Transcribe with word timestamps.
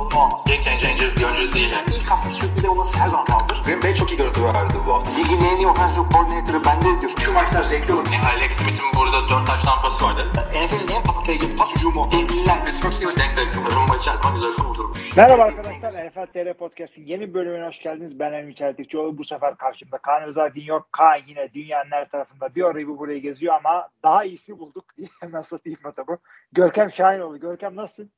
sorunu 0.00 0.24
olmaz. 0.24 0.44
Game 0.46 0.62
changer 0.62 1.16
bir 1.16 1.24
oyuncu 1.24 1.52
değil. 1.52 1.70
Yani. 1.70 1.86
İlk 1.96 2.10
hafta 2.10 2.30
sürpriz 2.30 2.64
olması 2.64 2.98
her 2.98 3.08
zaman 3.08 3.26
kaldır. 3.26 3.62
Green 3.64 3.82
Bay 3.82 3.94
çok 3.94 4.10
iyi 4.12 4.16
görüntü 4.16 4.44
verdi 4.44 4.74
bu 4.86 4.94
hafta. 4.94 5.10
Ligin 5.10 5.40
en 5.44 5.56
iyi 5.56 5.66
offensive 5.66 6.04
coordinator'ı 6.12 6.64
bende 6.64 7.00
diyor. 7.00 7.12
Şu 7.24 7.32
maçlar 7.32 7.62
zevkli 7.62 7.92
olur. 7.92 8.06
Yani 8.12 8.26
Alex 8.26 8.52
Smith'in 8.52 8.86
burada 8.96 9.28
4 9.28 9.46
taş 9.46 9.62
tampası 9.62 10.04
vardı. 10.04 10.22
NFL'in 10.34 10.90
en 10.96 11.02
patlayıcı 11.02 11.56
pas 11.56 11.74
hücumu. 11.76 12.08
Devliler. 12.12 12.64
Pittsburgh 12.64 12.92
Steelers 12.92 13.16
denk 13.18 13.36
denk. 13.36 13.48
Rumba 13.76 13.96
içerisinde 13.96 14.32
güzel 14.34 14.52
kurdurmuş. 14.52 15.16
Merhaba 15.16 15.42
arkadaşlar, 15.42 16.06
NFL 16.06 16.26
TR 16.26 16.54
Podcast'in 16.54 17.06
yeni 17.06 17.34
bölümüne 17.34 17.66
hoş 17.66 17.78
geldiniz. 17.78 18.18
Ben 18.18 18.32
Emin 18.32 18.54
Çeltikçioğlu. 18.54 19.18
Bu 19.18 19.24
sefer 19.24 19.56
karşımda 19.56 19.98
Kaan 19.98 20.22
Özaydın 20.22 20.60
yok. 20.60 20.88
Kaan 20.92 21.20
yine 21.26 21.52
dünyanın 21.54 21.90
her 21.90 22.08
tarafında 22.08 22.54
bir 22.54 22.62
orayı 22.62 22.88
bir 22.88 22.98
burayı 22.98 23.22
geziyor 23.22 23.54
ama 23.54 23.88
daha 24.02 24.24
iyisi 24.24 24.58
bulduk. 24.58 24.84
Hemen 25.20 25.42
satayım 25.42 25.78
bu. 26.08 26.16
Görkem 26.52 26.92
Şahinoğlu. 26.92 27.40
Görkem 27.40 27.76
nasılsın? 27.76 28.10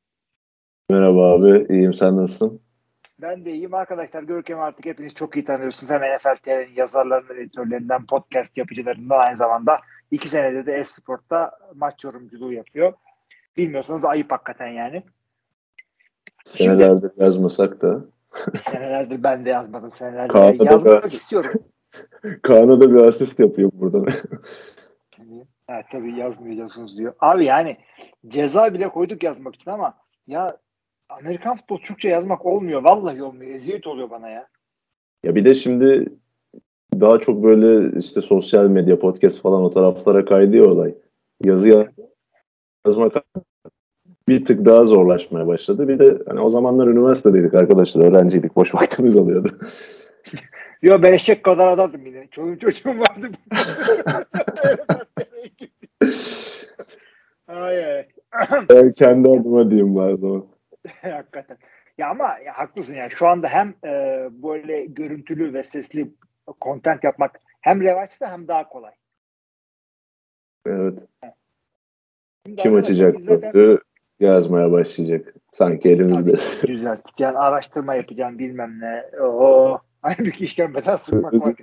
Merhaba 0.92 1.32
abi, 1.32 1.66
iyiyim 1.74 1.94
sen 1.94 2.16
nasılsın? 2.16 2.60
Ben 3.22 3.44
de 3.44 3.52
iyiyim 3.52 3.74
arkadaşlar. 3.74 4.22
Görkem 4.22 4.60
artık 4.60 4.84
hepiniz 4.86 5.14
çok 5.14 5.36
iyi 5.36 5.44
tanıyorsunuz. 5.44 5.90
Hem 5.92 6.00
NFL 6.00 6.36
TR'nin 6.44 6.76
yazarlarından, 6.76 7.36
editörlerinden, 7.36 8.06
podcast 8.06 8.56
yapıcılarından 8.56 9.18
aynı 9.18 9.36
zamanda 9.36 9.80
iki 10.10 10.28
senede 10.28 10.66
de 10.66 10.72
Esport'ta 10.72 11.50
maç 11.74 12.04
yorumculuğu 12.04 12.52
yapıyor. 12.52 12.92
Bilmiyorsanız 13.56 14.04
ayıp 14.04 14.32
hakikaten 14.32 14.66
yani. 14.66 15.02
Senelerdir 16.44 17.10
yazmasak 17.16 17.82
da. 17.82 18.00
Senelerdir 18.56 19.22
ben 19.22 19.44
de 19.44 19.50
yazmadım. 19.50 19.92
Senelerdir 19.92 20.32
Kaan'da 20.32 20.58
da 20.58 20.64
yazmak 20.64 20.84
biraz- 20.84 21.14
istiyorum. 21.14 21.52
Kaan'a 22.42 22.80
da 22.80 22.94
bir 22.94 23.00
asist 23.00 23.40
yapıyor 23.40 23.70
buradan. 23.74 24.06
Ha, 25.66 25.80
tabii 25.92 26.18
yazmayacaksınız 26.18 26.98
diyor. 26.98 27.14
Abi 27.20 27.44
yani 27.44 27.76
ceza 28.28 28.74
bile 28.74 28.88
koyduk 28.88 29.22
yazmak 29.22 29.54
için 29.54 29.70
ama 29.70 29.94
ya 30.26 30.56
Amerikan 31.18 31.56
futbol 31.56 31.78
Türkçe 31.78 32.08
yazmak 32.08 32.46
olmuyor. 32.46 32.82
Vallahi 32.82 33.22
olmuyor. 33.22 33.54
Eziyet 33.54 33.86
oluyor 33.86 34.10
bana 34.10 34.28
ya. 34.28 34.46
ya 35.24 35.34
bir 35.34 35.44
de 35.44 35.54
şimdi 35.54 36.04
daha 37.00 37.18
çok 37.18 37.42
böyle 37.42 37.98
işte 37.98 38.20
sosyal 38.20 38.66
medya, 38.66 38.98
podcast 38.98 39.42
falan 39.42 39.62
o 39.62 39.70
taraflara 39.70 40.24
kaydıyor 40.24 40.66
olay. 40.66 40.94
Yazı 41.44 41.68
ya- 41.68 41.92
yazmak 42.86 43.12
bir 44.28 44.44
tık 44.44 44.64
daha 44.64 44.84
zorlaşmaya 44.84 45.46
başladı. 45.46 45.88
Bir 45.88 45.98
de 45.98 46.18
hani 46.28 46.40
o 46.40 46.50
zamanlar 46.50 46.86
üniversitedeydik 46.86 47.54
arkadaşlar, 47.54 48.04
öğrenciydik, 48.04 48.56
boş 48.56 48.74
vaktimiz 48.74 49.16
oluyordu. 49.16 49.58
Yo 50.82 51.02
ben 51.02 51.12
eşek 51.12 51.44
kadar 51.44 51.68
adamdım 51.68 52.06
yine. 52.06 52.26
Çoluğum 52.30 52.58
çocuğum 52.58 52.98
vardı. 52.98 53.26
ay 57.48 57.84
ay. 57.94 58.06
Ben 58.70 58.92
kendi 58.92 59.28
adıma 59.28 59.70
diyeyim 59.70 59.96
var 59.96 60.12
o 60.12 60.16
zaman. 60.16 60.44
Hakikaten. 61.02 61.56
Ya 61.98 62.08
ama 62.08 62.38
ya 62.38 62.52
haklısın 62.58 62.94
yani 62.94 63.10
şu 63.10 63.28
anda 63.28 63.48
hem 63.48 63.74
e, 63.84 63.90
böyle 64.42 64.84
görüntülü 64.84 65.54
ve 65.54 65.62
sesli 65.64 66.10
content 66.60 67.04
yapmak 67.04 67.40
hem 67.60 67.80
revaçta 67.80 68.32
hem 68.32 68.48
daha 68.48 68.68
kolay. 68.68 68.92
Evet. 70.66 70.98
Şimdi 72.46 72.62
Kim 72.62 72.74
açacak 72.74 73.16
zaten- 73.28 73.78
yazmaya 74.20 74.72
başlayacak. 74.72 75.34
Sanki 75.52 75.88
elimizde. 75.90 76.32
Tabii, 76.36 76.72
düzelteceksin, 76.72 77.34
araştırma 77.36 77.94
yapacaksın 77.94 78.38
bilmem 78.38 78.80
ne. 78.80 79.04
Oho. 79.20 79.80
Halbuki 80.02 80.44
işkembeden 80.44 80.96
sıkmak 80.96 81.34
var. 81.34 81.54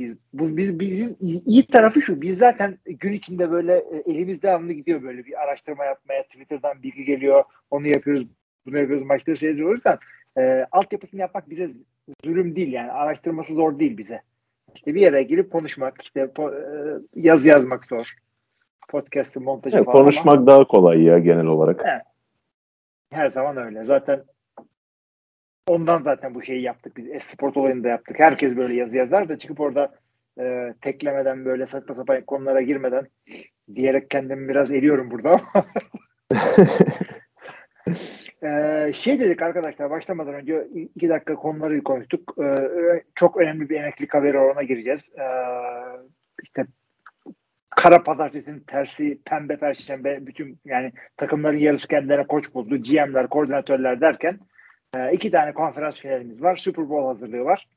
Biz, 0.00 0.16
bu, 0.32 0.56
biz, 0.56 0.80
bizim 0.80 1.16
iyi 1.20 1.66
tarafı 1.66 2.02
şu. 2.02 2.20
Biz 2.22 2.38
zaten 2.38 2.78
gün 2.84 3.12
içinde 3.12 3.50
böyle 3.50 3.74
e, 3.74 4.02
elimiz 4.12 4.42
devamlı 4.42 4.72
gidiyor 4.72 5.02
böyle 5.02 5.24
bir 5.24 5.42
araştırma 5.42 5.84
yapmaya. 5.84 6.22
Twitter'dan 6.22 6.82
bilgi 6.82 7.04
geliyor. 7.04 7.44
Onu 7.70 7.86
yapıyoruz. 7.86 8.26
Bunu 8.66 8.78
yapıyoruz. 8.78 9.06
Maçları 9.06 9.36
seyrediyoruz. 9.36 9.70
O 9.70 9.74
yüzden 9.74 9.98
e, 10.38 10.66
altyapısını 10.72 11.20
yapmak 11.20 11.50
bize 11.50 11.70
zulüm 12.24 12.56
değil 12.56 12.72
yani. 12.72 12.92
Araştırması 12.92 13.54
zor 13.54 13.78
değil 13.78 13.98
bize. 13.98 14.22
İşte 14.74 14.94
bir 14.94 15.00
yere 15.00 15.22
girip 15.22 15.52
konuşmak, 15.52 16.02
işte 16.02 16.20
po- 16.20 16.54
e, 16.54 17.00
yazı 17.14 17.48
yazmak 17.48 17.84
zor. 17.84 18.12
Podcast'ın 18.88 19.42
montajı 19.42 19.76
Ya, 19.76 19.84
falan 19.84 19.94
ama- 19.96 20.02
konuşmak 20.04 20.46
daha 20.46 20.64
kolay 20.64 21.02
ya 21.02 21.18
genel 21.18 21.46
olarak. 21.46 21.84
Her 23.10 23.30
zaman 23.30 23.56
öyle. 23.56 23.84
Zaten 23.84 24.22
ondan 25.68 26.02
zaten 26.02 26.34
bu 26.34 26.42
şeyi 26.42 26.62
yaptık 26.62 26.96
biz. 26.96 27.08
Esport 27.10 27.56
olayını 27.56 27.84
da 27.84 27.88
yaptık. 27.88 28.18
Herkes 28.18 28.56
böyle 28.56 28.74
yazı 28.74 28.96
yazar 28.96 29.28
da 29.28 29.38
çıkıp 29.38 29.60
orada 29.60 29.94
e, 30.40 30.74
teklemeden 30.82 31.44
böyle 31.44 31.66
saçma 31.66 31.94
sapan 31.94 32.20
konulara 32.20 32.62
girmeden 32.62 33.06
diyerek 33.74 34.10
kendimi 34.10 34.48
biraz 34.48 34.70
eriyorum 34.70 35.10
burada 35.10 35.30
ama 35.30 35.66
e, 38.42 38.92
şey 38.92 39.20
dedik 39.20 39.42
arkadaşlar 39.42 39.90
başlamadan 39.90 40.34
önce 40.34 40.68
iki 40.94 41.08
dakika 41.08 41.34
konuları 41.34 41.82
konuştuk. 41.82 42.34
E, 42.42 42.54
çok 43.14 43.36
önemli 43.36 43.68
bir 43.68 43.80
emeklilik 43.80 44.14
haberi 44.14 44.38
ona 44.38 44.62
gireceğiz. 44.62 45.10
E, 45.18 45.24
işte 46.42 46.66
kara 47.70 48.02
pazartesinin 48.02 48.60
tersi 48.60 49.18
pembe 49.24 49.56
perşembe 49.56 50.26
bütün 50.26 50.58
yani 50.64 50.92
takımların 51.16 51.58
yarısı 51.58 51.88
kendilerine 51.88 52.26
koç 52.26 52.54
buldu. 52.54 52.76
GM'ler, 52.76 53.28
koordinatörler 53.28 54.00
derken 54.00 54.38
e, 54.96 55.12
iki 55.12 55.30
tane 55.30 55.52
konferans 55.52 56.00
finalimiz 56.00 56.42
var. 56.42 56.56
Super 56.56 56.88
Bowl 56.88 57.06
hazırlığı 57.06 57.44
var. 57.44 57.68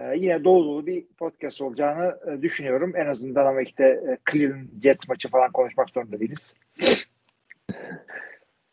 E, 0.00 0.16
yine 0.16 0.44
dolu 0.44 0.64
dolu 0.64 0.86
bir 0.86 1.06
podcast 1.18 1.60
olacağını 1.60 2.18
e, 2.32 2.42
düşünüyorum. 2.42 2.92
En 2.96 3.06
azından 3.06 3.46
ama 3.46 3.62
işte 3.62 3.84
e, 3.84 4.18
Cleveland 4.32 4.82
Jets 4.82 5.08
maçı 5.08 5.28
falan 5.28 5.52
konuşmak 5.52 5.90
zorunda 5.90 6.20
değiliz. 6.20 6.54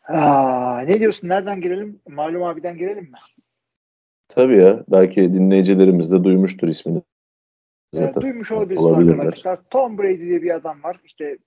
Aa, 0.08 0.80
ne 0.80 1.00
diyorsun? 1.00 1.28
Nereden 1.28 1.60
girelim? 1.60 2.00
Malum 2.08 2.42
abiden 2.42 2.78
girelim 2.78 3.04
mi? 3.04 3.18
Tabii 4.28 4.60
ya. 4.62 4.84
Belki 4.88 5.32
dinleyicilerimiz 5.32 6.12
de 6.12 6.24
duymuştur 6.24 6.68
ismini. 6.68 6.98
E, 7.94 7.98
Zaten. 7.98 8.22
duymuş 8.22 8.52
olabilirsiniz 8.52 8.90
Olabilirler. 8.90 9.18
arkadaşlar. 9.18 9.58
Tom 9.70 9.98
Brady 9.98 10.18
diye 10.20 10.42
bir 10.42 10.54
adam 10.54 10.82
var. 10.82 11.00
İşte 11.04 11.38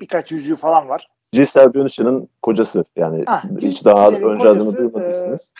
birkaç 0.00 0.32
yüzüğü 0.32 0.56
falan 0.56 0.88
var. 0.88 1.08
Giselle 1.32 1.74
Bündchen'ın 1.74 2.28
kocası. 2.42 2.84
Yani 2.96 3.24
Ah, 3.26 3.44
hiç 3.60 3.84
daha 3.84 4.08
önce 4.08 4.26
adını 4.48 4.64
kocası, 4.64 4.78
duymadıysanız. 4.78 5.52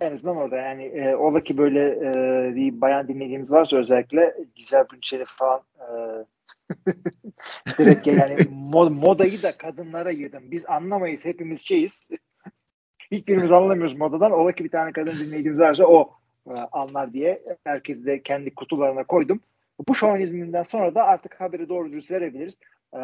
En 0.00 0.14
azından 0.14 0.36
orada 0.36 0.56
yani 0.56 0.84
e, 0.84 1.16
ola 1.16 1.40
ki 1.40 1.58
böyle 1.58 1.80
e, 1.90 2.12
bir 2.54 2.80
bayan 2.80 3.08
dinleyicimiz 3.08 3.50
varsa 3.50 3.76
özellikle 3.76 4.34
Gizel 4.54 4.84
Bünçeli 4.92 5.24
falan 5.26 5.60
e, 5.80 5.86
direkt 7.78 8.06
yani 8.06 8.36
mod, 8.50 8.90
modayı 8.90 9.42
da 9.42 9.56
kadınlara 9.56 10.10
yırdım. 10.10 10.42
Biz 10.50 10.66
anlamayız 10.66 11.24
hepimiz 11.24 11.60
şeyiz. 11.60 12.10
Hiçbirimiz 13.10 13.52
anlamıyoruz 13.52 13.96
modadan. 13.96 14.32
Ola 14.32 14.52
ki 14.52 14.64
bir 14.64 14.70
tane 14.70 14.92
kadın 14.92 15.18
dinleyicimiz 15.18 15.58
varsa 15.58 15.84
o 15.84 16.10
e, 16.46 16.52
anlar 16.52 17.12
diye 17.12 17.42
herkesi 17.64 18.06
de 18.06 18.22
kendi 18.22 18.54
kutularına 18.54 19.04
koydum. 19.04 19.40
Bu 19.88 19.94
şovinizminden 19.94 20.62
sonra 20.62 20.94
da 20.94 21.04
artık 21.04 21.40
haberi 21.40 21.68
doğru 21.68 21.92
dürüst 21.92 22.10
verebiliriz. 22.10 22.56
E, 22.94 23.00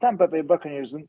Tampa 0.00 0.32
Bay 0.32 0.48
Buccaneers'ın 0.48 1.08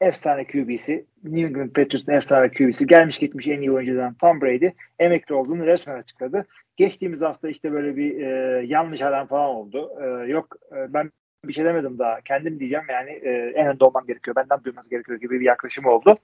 efsane 0.00 0.46
QB'si, 0.46 1.06
New 1.24 1.46
England 1.46 1.70
Patriots'ın 1.70 2.12
efsane 2.12 2.50
QB'si, 2.50 2.86
gelmiş 2.86 3.18
gitmiş 3.18 3.48
en 3.48 3.60
iyi 3.60 3.72
oyuncudan 3.72 4.14
Tom 4.14 4.40
Brady 4.40 4.70
emekli 4.98 5.34
olduğunu 5.34 5.66
resmen 5.66 5.98
açıkladı. 5.98 6.46
Geçtiğimiz 6.76 7.20
hafta 7.20 7.48
işte 7.48 7.72
böyle 7.72 7.96
bir 7.96 8.20
e, 8.20 8.62
yanlış 8.66 9.02
adam 9.02 9.26
falan 9.26 9.48
oldu. 9.48 9.90
E, 10.02 10.30
yok 10.30 10.56
e, 10.72 10.92
ben 10.94 11.10
bir 11.44 11.52
şey 11.52 11.64
demedim 11.64 11.98
daha. 11.98 12.20
Kendim 12.20 12.60
diyeceğim 12.60 12.84
yani 12.88 13.10
e, 13.10 13.52
en 13.54 13.66
önde 13.66 13.84
olmam 13.84 14.06
gerekiyor. 14.06 14.36
Benden 14.36 14.64
duyması 14.64 14.90
gerekiyor 14.90 15.20
gibi 15.20 15.40
bir 15.40 15.44
yaklaşım 15.44 15.86
oldu. 15.86 16.16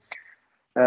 E, 0.77 0.81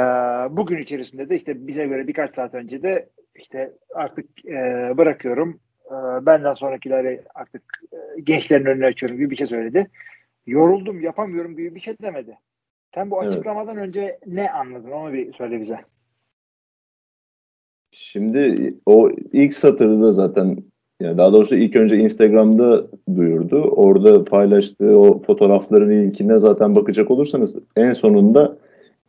bugün 0.51 0.79
içerisinde 0.79 1.29
de 1.29 1.37
işte 1.37 1.67
bize 1.67 1.87
göre 1.87 2.07
birkaç 2.07 2.35
saat 2.35 2.55
önce 2.55 2.83
de 2.83 3.09
işte 3.35 3.73
artık 3.95 4.47
e, 4.47 4.93
bırakıyorum. 4.97 5.61
E, 5.87 6.27
benden 6.27 6.55
sonrakileri 6.55 7.23
artık 7.35 7.63
e, 7.93 8.21
gençlerin 8.21 8.67
önüne 8.67 8.87
açıyorum 8.87 9.19
gibi 9.19 9.31
bir 9.31 9.37
şey 9.37 9.47
söyledi. 9.47 9.87
Yoruldum 10.47 11.01
yapamıyorum 11.01 11.57
gibi 11.57 11.75
bir 11.75 11.81
şey 11.81 11.97
demedi. 12.03 12.39
Sen 12.95 13.11
bu 13.11 13.23
Evet. 13.23 13.33
açıklamadan 13.33 13.77
önce 13.77 14.19
ne 14.27 14.51
anladın 14.51 14.91
onu 14.91 15.13
bir 15.13 15.33
söyle 15.33 15.61
bize. 15.61 15.79
Şimdi 17.91 18.73
o 18.87 19.11
ilk 19.33 19.55
satırda 19.55 20.13
zaten 20.13 20.57
yani 21.01 21.19
daha 21.19 21.33
doğrusu 21.33 21.57
ilk 21.57 21.77
önce 21.77 21.97
Instagram'da 21.97 22.87
duyurdu. 23.17 23.63
Orada 23.63 24.25
paylaştığı 24.25 24.99
o 24.99 25.23
fotoğrafların 25.23 25.91
ilkine 25.91 26.39
zaten 26.39 26.75
bakacak 26.75 27.11
olursanız 27.11 27.57
en 27.77 27.93
sonunda 27.93 28.59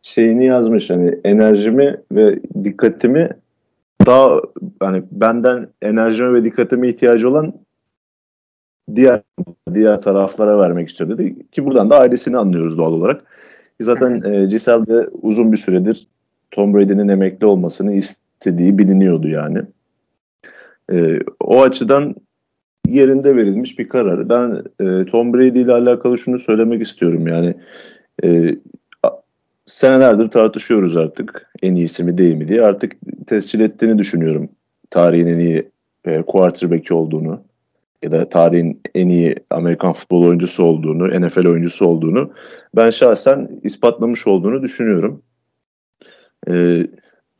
şeyini 0.02 0.46
yazmış 0.46 0.90
hani 0.90 1.18
enerjimi 1.24 2.00
ve 2.12 2.38
dikkatimi 2.64 3.30
daha 4.06 4.40
hani 4.80 5.02
benden 5.10 5.68
enerjime 5.82 6.32
ve 6.32 6.44
dikkatime 6.44 6.88
ihtiyacı 6.88 7.30
olan 7.30 7.52
diğer 8.94 9.22
diğer 9.74 10.02
taraflara 10.02 10.58
vermek 10.58 10.88
istiyor 10.88 11.10
dedi 11.10 11.50
ki 11.50 11.64
buradan 11.64 11.90
da 11.90 11.98
ailesini 11.98 12.36
anlıyoruz 12.36 12.78
doğal 12.78 12.92
olarak. 12.92 13.24
Zaten 13.80 14.22
e, 14.22 14.46
Giselle 14.46 14.86
de 14.86 15.08
uzun 15.22 15.52
bir 15.52 15.56
süredir 15.56 16.06
Tom 16.50 16.74
Brady'nin 16.74 17.08
emekli 17.08 17.46
olmasını 17.46 17.92
istediği 17.92 18.78
biliniyordu 18.78 19.28
yani. 19.28 19.62
E, 20.92 21.18
o 21.40 21.62
açıdan 21.62 22.14
yerinde 22.88 23.36
verilmiş 23.36 23.78
bir 23.78 23.88
karar. 23.88 24.28
Ben 24.28 24.62
e, 24.80 25.04
Tom 25.04 25.34
Brady 25.34 25.60
ile 25.60 25.72
alakalı 25.72 26.18
şunu 26.18 26.38
söylemek 26.38 26.82
istiyorum 26.82 27.26
yani 27.26 27.54
e, 28.24 28.56
senelerdir 29.66 30.28
tartışıyoruz 30.28 30.96
artık 30.96 31.50
en 31.62 31.74
iyisi 31.74 32.04
mi 32.04 32.18
değil 32.18 32.34
mi 32.34 32.48
diye 32.48 32.62
artık 32.62 32.92
tescil 33.26 33.60
ettiğini 33.60 33.98
düşünüyorum 33.98 34.48
tarihin 34.90 35.26
en 35.26 35.38
iyi 35.38 35.68
e, 36.04 36.22
quarterback'i 36.22 36.94
olduğunu 36.94 37.40
ya 38.02 38.10
da 38.10 38.28
tarihin 38.28 38.80
en 38.94 39.08
iyi 39.08 39.36
Amerikan 39.50 39.92
futbol 39.92 40.26
oyuncusu 40.26 40.62
olduğunu, 40.62 41.20
NFL 41.20 41.46
oyuncusu 41.46 41.86
olduğunu 41.86 42.30
ben 42.76 42.90
şahsen 42.90 43.60
ispatlamış 43.62 44.26
olduğunu 44.26 44.62
düşünüyorum. 44.62 45.22
E, 46.48 46.86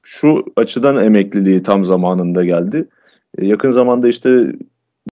şu 0.03 0.45
açıdan 0.57 1.05
emekliliği 1.05 1.63
tam 1.63 1.85
zamanında 1.85 2.45
geldi. 2.45 2.89
E, 3.39 3.47
yakın 3.47 3.71
zamanda 3.71 4.09
işte 4.09 4.53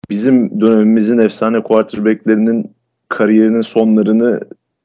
bizim 0.09 0.61
dönemimizin 0.61 1.17
efsane 1.17 1.63
quarterback'lerinin 1.63 2.71
kariyerinin 3.09 3.61
sonlarını 3.61 4.39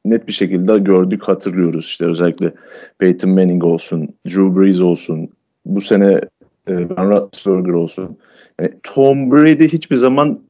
net 0.05 0.27
bir 0.27 0.33
şekilde 0.33 0.79
gördük, 0.79 1.29
hatırlıyoruz. 1.29 1.85
İşte 1.85 2.07
özellikle 2.07 2.53
Peyton 2.99 3.31
Manning 3.31 3.65
olsun, 3.65 4.09
Drew 4.27 4.61
Brees 4.61 4.81
olsun, 4.81 5.29
bu 5.67 5.81
sene 5.81 6.21
e, 6.69 6.97
Ben 6.97 7.11
Roethlisberger 7.11 7.73
olsun. 7.73 8.19
Yani 8.61 8.73
Tom 8.83 9.31
Brady 9.31 9.69
hiçbir 9.69 9.97
zaman 9.97 10.41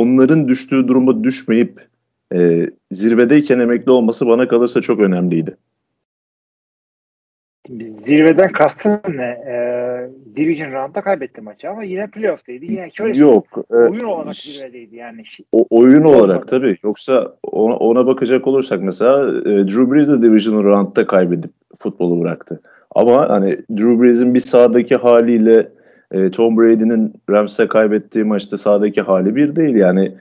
onların 0.00 0.48
düştüğü 0.48 0.88
duruma 0.88 1.24
düşmeyip 1.24 1.86
e, 2.34 2.70
zirvedeyken 2.90 3.58
emekli 3.58 3.90
olması 3.90 4.26
bana 4.26 4.48
kalırsa 4.48 4.80
çok 4.80 5.00
önemliydi. 5.00 5.56
Zirveden 8.02 8.52
kastın 8.52 9.00
ne? 9.08 9.22
Ee, 9.22 10.10
Division 10.36 10.72
Round'da 10.72 11.00
kaybetti 11.00 11.40
maçı 11.40 11.70
ama 11.70 11.84
yine 11.84 12.06
playoff'taydı. 12.06 12.64
Yine 12.64 12.90
şöyle 12.94 13.18
Yok. 13.18 13.46
E, 13.70 13.76
oyun 13.76 14.04
olarak 14.04 14.36
zirvedeydi 14.36 14.96
yani. 14.96 15.22
O, 15.52 15.66
oyun 15.70 16.02
olarak 16.02 16.48
tabii. 16.48 16.76
Yoksa 16.84 17.36
ona, 17.42 17.76
ona 17.76 18.06
bakacak 18.06 18.46
olursak 18.46 18.82
mesela 18.82 19.28
e, 19.40 19.44
Drew 19.44 19.90
Brees 19.90 20.08
de 20.08 20.22
Division 20.22 20.64
Round'da 20.64 21.06
kaybedip 21.06 21.50
futbolu 21.76 22.20
bıraktı. 22.20 22.60
Ama 22.94 23.28
hani 23.28 23.58
Drew 23.70 24.02
Brees'in 24.02 24.34
bir 24.34 24.40
sahadaki 24.40 24.96
haliyle 24.96 25.68
e, 26.12 26.30
Tom 26.30 26.56
Brady'nin 26.56 27.12
Rams'e 27.30 27.68
kaybettiği 27.68 28.24
maçta 28.24 28.58
sahadaki 28.58 29.00
hali 29.00 29.36
bir 29.36 29.56
değil. 29.56 29.74
Yani 29.74 30.14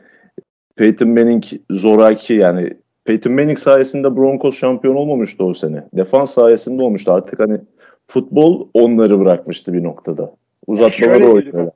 Peyton 0.76 1.10
Manning 1.10 1.44
zoraki 1.72 2.34
yani 2.34 2.74
Peyton 3.06 3.34
Manning 3.34 3.58
sayesinde 3.58 4.16
Broncos 4.16 4.58
şampiyon 4.60 4.96
olmamıştı 4.96 5.44
o 5.44 5.54
sene. 5.54 5.88
Defans 5.94 6.34
sayesinde 6.34 6.82
olmuştu. 6.82 7.12
Artık 7.12 7.40
hani 7.40 7.62
futbol 8.08 8.68
onları 8.74 9.20
bırakmıştı 9.20 9.74
bir 9.74 9.84
noktada. 9.84 10.36
Uzatmaları 10.68 11.32
oynuyorlar. 11.32 11.74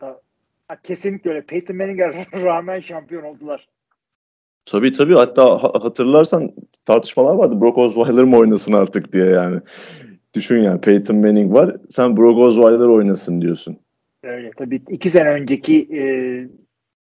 Kesinlikle 0.83 1.29
öyle. 1.29 1.41
Peyton 1.41 1.77
Manning'e 1.77 2.25
rağmen 2.43 2.79
şampiyon 2.79 3.23
oldular. 3.23 3.67
Tabii 4.65 4.91
tabii. 4.91 5.13
Hatta 5.13 5.63
hatırlarsan 5.63 6.51
tartışmalar 6.85 7.35
vardı. 7.35 7.61
Brock 7.61 7.77
Osweiler 7.77 8.23
mı 8.23 8.37
oynasın 8.37 8.73
artık 8.73 9.13
diye 9.13 9.25
yani. 9.25 9.59
Düşün 10.33 10.57
yani 10.61 10.81
Peyton 10.81 11.17
Manning 11.17 11.53
var. 11.53 11.75
Sen 11.89 12.17
Brock 12.17 12.39
Osweiler 12.39 12.87
oynasın 12.87 13.41
diyorsun. 13.41 13.77
Öyle 14.25 14.51
tabii. 14.57 14.81
iki 14.89 15.09
sene 15.09 15.29
önceki 15.29 15.87
e, 15.93 16.03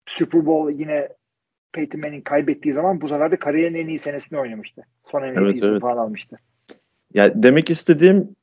Super 0.07 0.47
Bowl 0.47 0.81
yine 0.81 1.09
Peyton 1.73 2.01
Manning 2.01 2.25
kaybettiği 2.25 2.75
zaman 2.75 3.01
bu 3.01 3.09
sefer 3.09 3.31
de 3.31 3.37
kariyerin 3.37 3.75
en 3.75 3.89
iyi 3.89 3.99
senesini 3.99 4.39
oynamıştı. 4.39 4.83
Son 5.13 5.23
MVP'sini 5.23 5.45
evet, 5.45 5.63
evet. 5.63 5.81
falan 5.81 5.97
almıştı. 5.97 6.37
Ya 7.15 7.43
demek 7.43 7.71
istediğim 7.71 8.37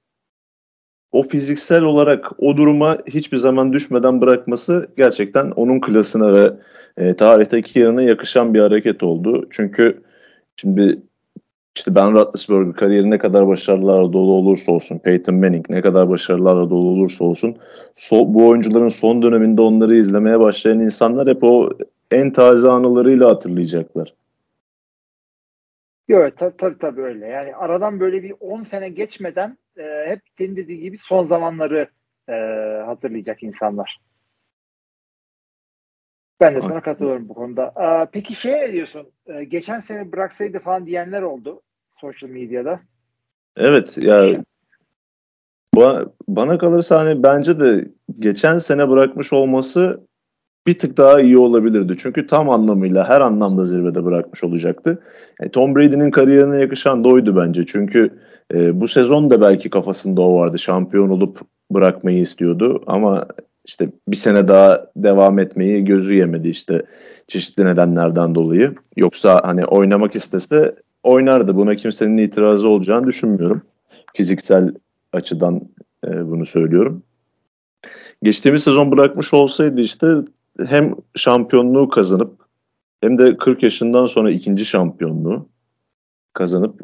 o 1.12 1.24
fiziksel 1.24 1.84
olarak 1.84 2.32
o 2.38 2.58
duruma 2.58 2.98
hiçbir 3.08 3.38
zaman 3.38 3.74
düşmeden 3.74 4.22
bırakması 4.22 4.90
gerçekten 4.98 5.52
onun 5.52 5.82
klasına 5.82 6.34
ve 6.34 6.52
e, 6.98 7.16
tarihteki 7.16 7.80
yerine 7.80 8.04
yakışan 8.04 8.54
bir 8.54 8.60
hareket 8.60 9.04
oldu. 9.04 9.48
Çünkü 9.52 10.04
şimdi 10.56 11.02
işte 11.76 11.96
Ben 11.96 12.14
Roethlisberger 12.14 12.74
kariyeri 12.74 13.10
ne 13.10 13.18
kadar 13.18 13.48
başarılarla 13.48 14.14
dolu 14.14 14.34
olursa 14.34 14.72
olsun, 14.72 15.00
Peyton 15.00 15.36
Manning 15.36 15.70
ne 15.70 15.82
kadar 15.82 16.10
başarılarla 16.10 16.70
dolu 16.70 16.90
olursa 16.90 17.26
olsun, 17.26 17.58
so, 17.96 18.34
bu 18.34 18.48
oyuncuların 18.48 18.88
son 18.88 19.22
döneminde 19.22 19.62
onları 19.62 19.96
izlemeye 19.96 20.40
başlayan 20.40 20.80
insanlar 20.80 21.28
hep 21.28 21.44
o 21.44 21.70
en 22.12 22.32
taze 22.32 22.70
anılarıyla 22.70 23.30
hatırlayacaklar. 23.30 24.14
Evet 26.10 26.38
tabii 26.38 26.58
tabii 26.58 26.78
tabii 26.78 27.02
öyle. 27.02 27.28
Yani 27.28 27.56
aradan 27.56 28.00
böyle 28.00 28.24
bir 28.24 28.34
10 28.40 28.64
sene 28.64 28.90
geçmeden 28.90 29.58
e, 29.78 30.06
hep 30.08 30.20
senin 30.38 30.56
dediği 30.56 30.80
gibi 30.82 30.98
son 30.98 31.28
zamanları 31.28 31.88
e, 32.30 32.34
hatırlayacak 32.86 33.44
insanlar. 33.44 34.00
Ben 36.44 36.56
de 36.56 36.62
sana 36.62 36.82
katılıyorum 36.82 37.30
bu 37.30 37.34
konuda. 37.34 37.74
Peki 38.12 38.36
şey 38.36 38.52
ne 38.54 38.74
diyorsun? 38.74 39.08
Ee, 39.28 39.44
geçen 39.44 39.80
sene 39.80 40.12
bıraksaydı 40.12 40.60
falan 40.60 40.86
diyenler 40.86 41.22
oldu 41.22 41.62
sosyal 42.02 42.30
medyada. 42.30 42.80
Evet 43.58 43.98
ya 43.98 44.44
bana, 45.76 46.06
bana 46.28 46.58
kalırsa 46.58 47.00
hani 47.00 47.24
bence 47.24 47.60
de 47.60 47.88
geçen 48.20 48.58
sene 48.58 48.90
bırakmış 48.90 49.34
olması 49.34 50.08
bir 50.68 50.80
tık 50.80 50.98
daha 50.98 51.22
iyi 51.22 51.38
olabilirdi. 51.38 51.96
Çünkü 51.98 52.28
tam 52.28 52.50
anlamıyla 52.50 53.10
her 53.10 53.22
anlamda 53.22 53.66
zirvede 53.66 54.06
bırakmış 54.06 54.44
olacaktı. 54.44 55.04
Yani 55.42 55.52
Tom 55.52 55.76
Brady'nin 55.76 56.12
kariyerine 56.12 56.58
yakışan 56.58 57.04
da 57.04 57.10
oydu 57.10 57.36
bence. 57.36 57.66
Çünkü 57.66 58.20
e, 58.54 58.82
bu 58.82 58.88
sezon 58.88 59.30
da 59.30 59.42
belki 59.42 59.70
kafasında 59.70 60.22
o 60.22 60.40
vardı. 60.40 60.60
Şampiyon 60.60 61.10
olup 61.10 61.40
bırakmayı 61.72 62.20
istiyordu 62.20 62.84
ama 62.88 63.28
işte 63.66 63.90
bir 64.08 64.16
sene 64.16 64.48
daha 64.48 64.88
devam 64.96 65.40
etmeyi 65.40 65.86
gözü 65.86 66.14
yemedi 66.14 66.50
işte 66.50 66.86
çeşitli 67.28 67.66
nedenlerden 67.66 68.36
dolayı. 68.36 68.76
Yoksa 68.98 69.42
hani 69.44 69.66
oynamak 69.66 70.16
istese 70.16 70.76
oynardı. 71.04 71.56
Buna 71.56 71.76
kimsenin 71.76 72.18
itirazı 72.18 72.68
olacağını 72.68 73.08
düşünmüyorum. 73.08 73.62
Fiziksel 74.14 74.74
açıdan 75.14 75.62
e, 76.08 76.30
bunu 76.30 76.46
söylüyorum. 76.46 77.04
Geçtiğimiz 78.24 78.64
sezon 78.64 78.92
bırakmış 78.92 79.34
olsaydı 79.34 79.82
işte 79.82 80.08
hem 80.66 80.96
şampiyonluğu 81.16 81.90
kazanıp 81.90 82.44
hem 83.02 83.18
de 83.18 83.38
40 83.38 83.64
yaşından 83.64 84.06
sonra 84.06 84.32
ikinci 84.32 84.66
şampiyonluğu 84.66 85.50
kazanıp 86.34 86.82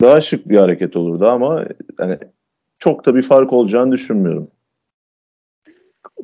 daha 0.00 0.20
şık 0.20 0.48
bir 0.48 0.56
hareket 0.56 0.96
olurdu 0.96 1.26
ama 1.26 1.64
hani 1.96 2.18
çok 2.78 3.06
da 3.06 3.14
bir 3.14 3.22
fark 3.22 3.52
olacağını 3.52 3.92
düşünmüyorum. 3.92 4.48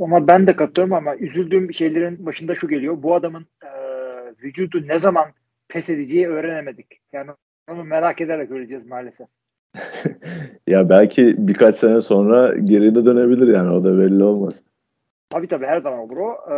Ama 0.01 0.27
ben 0.29 0.47
de 0.47 0.57
katılıyorum 0.57 0.95
ama 0.95 1.17
üzüldüğüm 1.17 1.75
şeylerin 1.75 2.27
başında 2.27 2.55
şu 2.55 2.69
geliyor. 2.69 3.03
Bu 3.03 3.15
adamın 3.15 3.47
e, 3.63 3.71
vücudu 4.43 4.89
ne 4.89 4.99
zaman 4.99 5.27
pes 5.69 5.89
edeceği 5.89 6.29
öğrenemedik. 6.29 7.01
Yani 7.13 7.31
onu 7.71 7.85
merak 7.85 8.21
ederek 8.21 8.51
öleceğiz 8.51 8.87
maalesef. 8.87 9.27
ya 10.67 10.89
belki 10.89 11.35
birkaç 11.39 11.75
sene 11.75 12.01
sonra 12.01 12.55
geride 12.55 13.07
dönebilir 13.07 13.55
yani 13.55 13.71
o 13.71 13.85
da 13.85 13.99
belli 13.99 14.25
olmaz. 14.25 14.63
Tabii 15.31 15.49
tabii 15.49 15.67
her 15.67 15.81
zaman 15.81 15.99
olur 15.99 16.17
o. 16.17 16.37
Ee, 16.51 16.55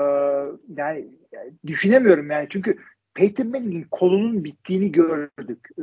yani, 0.76 1.06
yani 1.32 1.50
düşünemiyorum 1.66 2.30
yani 2.30 2.46
çünkü 2.50 2.76
Peyton 3.14 3.46
Manning'in 3.46 3.86
kolunun 3.90 4.44
bittiğini 4.44 4.92
gördük. 4.92 5.68
Ee, 5.78 5.82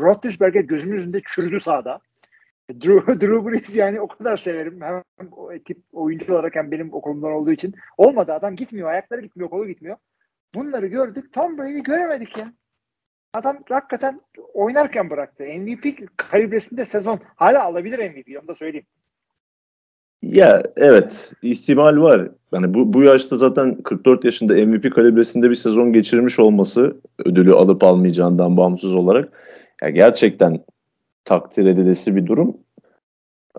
Roethlisberger 0.00 0.60
gözümün 0.60 0.98
önünde 0.98 1.20
çürüdü 1.26 1.60
sahada. 1.60 2.00
Drew, 2.70 3.20
Drew 3.20 3.50
Brees 3.50 3.76
yani 3.76 4.00
o 4.00 4.08
kadar 4.08 4.36
severim. 4.36 4.80
Hem 4.80 5.02
o 5.32 5.52
ekip 5.52 5.78
oyuncu 5.92 6.34
olarak 6.34 6.54
hem 6.54 6.70
benim 6.70 6.94
okulumdan 6.94 7.32
olduğu 7.32 7.52
için. 7.52 7.74
Olmadı 7.96 8.32
adam 8.32 8.56
gitmiyor. 8.56 8.88
Ayakları 8.88 9.20
gitmiyor, 9.20 9.50
kolu 9.50 9.66
gitmiyor. 9.66 9.96
Bunları 10.54 10.86
gördük. 10.86 11.32
Tom 11.32 11.58
Brady 11.58 11.80
göremedik 11.80 12.36
ya. 12.36 12.52
Adam 13.34 13.58
hakikaten 13.68 14.20
oynarken 14.54 15.10
bıraktı. 15.10 15.44
MVP 15.44 16.08
kalibresinde 16.16 16.84
sezon. 16.84 17.20
Hala 17.36 17.64
alabilir 17.64 17.98
MVP 17.98 18.40
onu 18.40 18.48
da 18.48 18.54
söyleyeyim. 18.54 18.86
Ya 20.22 20.62
evet 20.76 21.32
ihtimal 21.42 21.96
var. 21.96 22.28
Yani 22.52 22.74
bu, 22.74 22.92
bu 22.92 23.02
yaşta 23.02 23.36
zaten 23.36 23.82
44 23.82 24.24
yaşında 24.24 24.54
MVP 24.54 24.94
kalibresinde 24.94 25.50
bir 25.50 25.54
sezon 25.54 25.92
geçirmiş 25.92 26.38
olması 26.38 26.96
ödülü 27.24 27.52
alıp 27.52 27.84
almayacağından 27.84 28.56
bağımsız 28.56 28.94
olarak 28.94 29.28
ya 29.82 29.90
gerçekten 29.90 30.64
takdir 31.26 31.66
edilesi 31.66 32.16
bir 32.16 32.26
durum. 32.26 32.56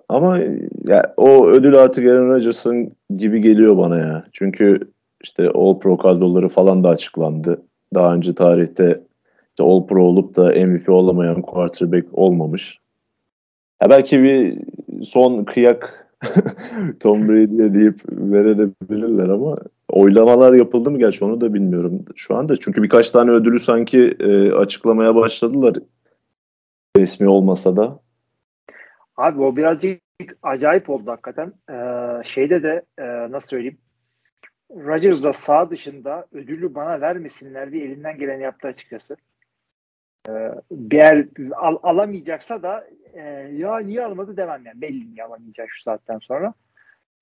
Ama 0.09 0.39
ya, 0.87 1.13
o 1.17 1.47
ödül 1.47 1.75
artık 1.75 2.07
Aaron 2.07 2.29
Rodgers'ın 2.29 2.91
gibi 3.17 3.41
geliyor 3.41 3.77
bana 3.77 3.97
ya. 3.97 4.23
Çünkü 4.33 4.79
işte 5.23 5.49
All 5.49 5.79
Pro 5.79 5.97
kadroları 5.97 6.49
falan 6.49 6.83
da 6.83 6.89
açıklandı. 6.89 7.61
Daha 7.95 8.15
önce 8.15 8.35
tarihte 8.35 9.01
işte 9.49 9.63
All 9.63 9.87
Pro 9.87 10.03
olup 10.03 10.35
da 10.35 10.43
MVP 10.43 10.89
olamayan 10.89 11.41
quarterback 11.41 12.07
olmamış. 12.17 12.79
Ya 13.81 13.89
belki 13.89 14.23
bir 14.23 14.57
son 15.03 15.43
kıyak 15.43 16.07
Tom 16.99 17.27
Brady'ye 17.27 17.73
deyip 17.73 17.99
verebilirler 18.11 19.29
ama 19.29 19.57
oylamalar 19.89 20.53
yapıldı 20.53 20.91
mı 20.91 20.99
gerçi 20.99 21.25
onu 21.25 21.41
da 21.41 21.53
bilmiyorum 21.53 22.05
şu 22.15 22.35
anda. 22.35 22.57
Çünkü 22.57 22.83
birkaç 22.83 23.11
tane 23.11 23.31
ödülü 23.31 23.59
sanki 23.59 24.15
e, 24.19 24.51
açıklamaya 24.51 25.15
başladılar 25.15 25.75
resmi 27.07 27.29
olmasa 27.29 27.75
da. 27.75 27.99
Abi 29.17 29.41
o 29.41 29.55
birazcık 29.55 30.01
acayip 30.43 30.89
oldu 30.89 31.11
hakikaten. 31.11 31.53
Ee, 31.69 32.23
şeyde 32.35 32.63
de 32.63 32.81
e, 32.97 33.31
nasıl 33.31 33.47
söyleyeyim 33.47 33.77
Rodgers 34.71 35.23
da 35.23 35.33
sağ 35.33 35.69
dışında 35.69 36.27
ödülü 36.31 36.75
bana 36.75 37.01
vermesinler 37.01 37.71
diye 37.71 37.83
elinden 37.83 38.17
geleni 38.17 38.43
yaptı 38.43 38.67
açıkçası. 38.67 39.17
Ee, 40.29 40.51
bir 40.71 40.97
eğer 40.97 41.27
al, 41.55 41.77
alamayacaksa 41.83 42.63
da 42.63 42.87
e, 43.13 43.23
ya 43.53 43.79
niye 43.79 44.05
almadı 44.05 44.37
demem 44.37 44.65
yani. 44.65 44.81
Belli 44.81 45.11
niye 45.11 45.23
alamayacak 45.23 45.67
şu 45.69 45.83
saatten 45.83 46.19
sonra. 46.19 46.53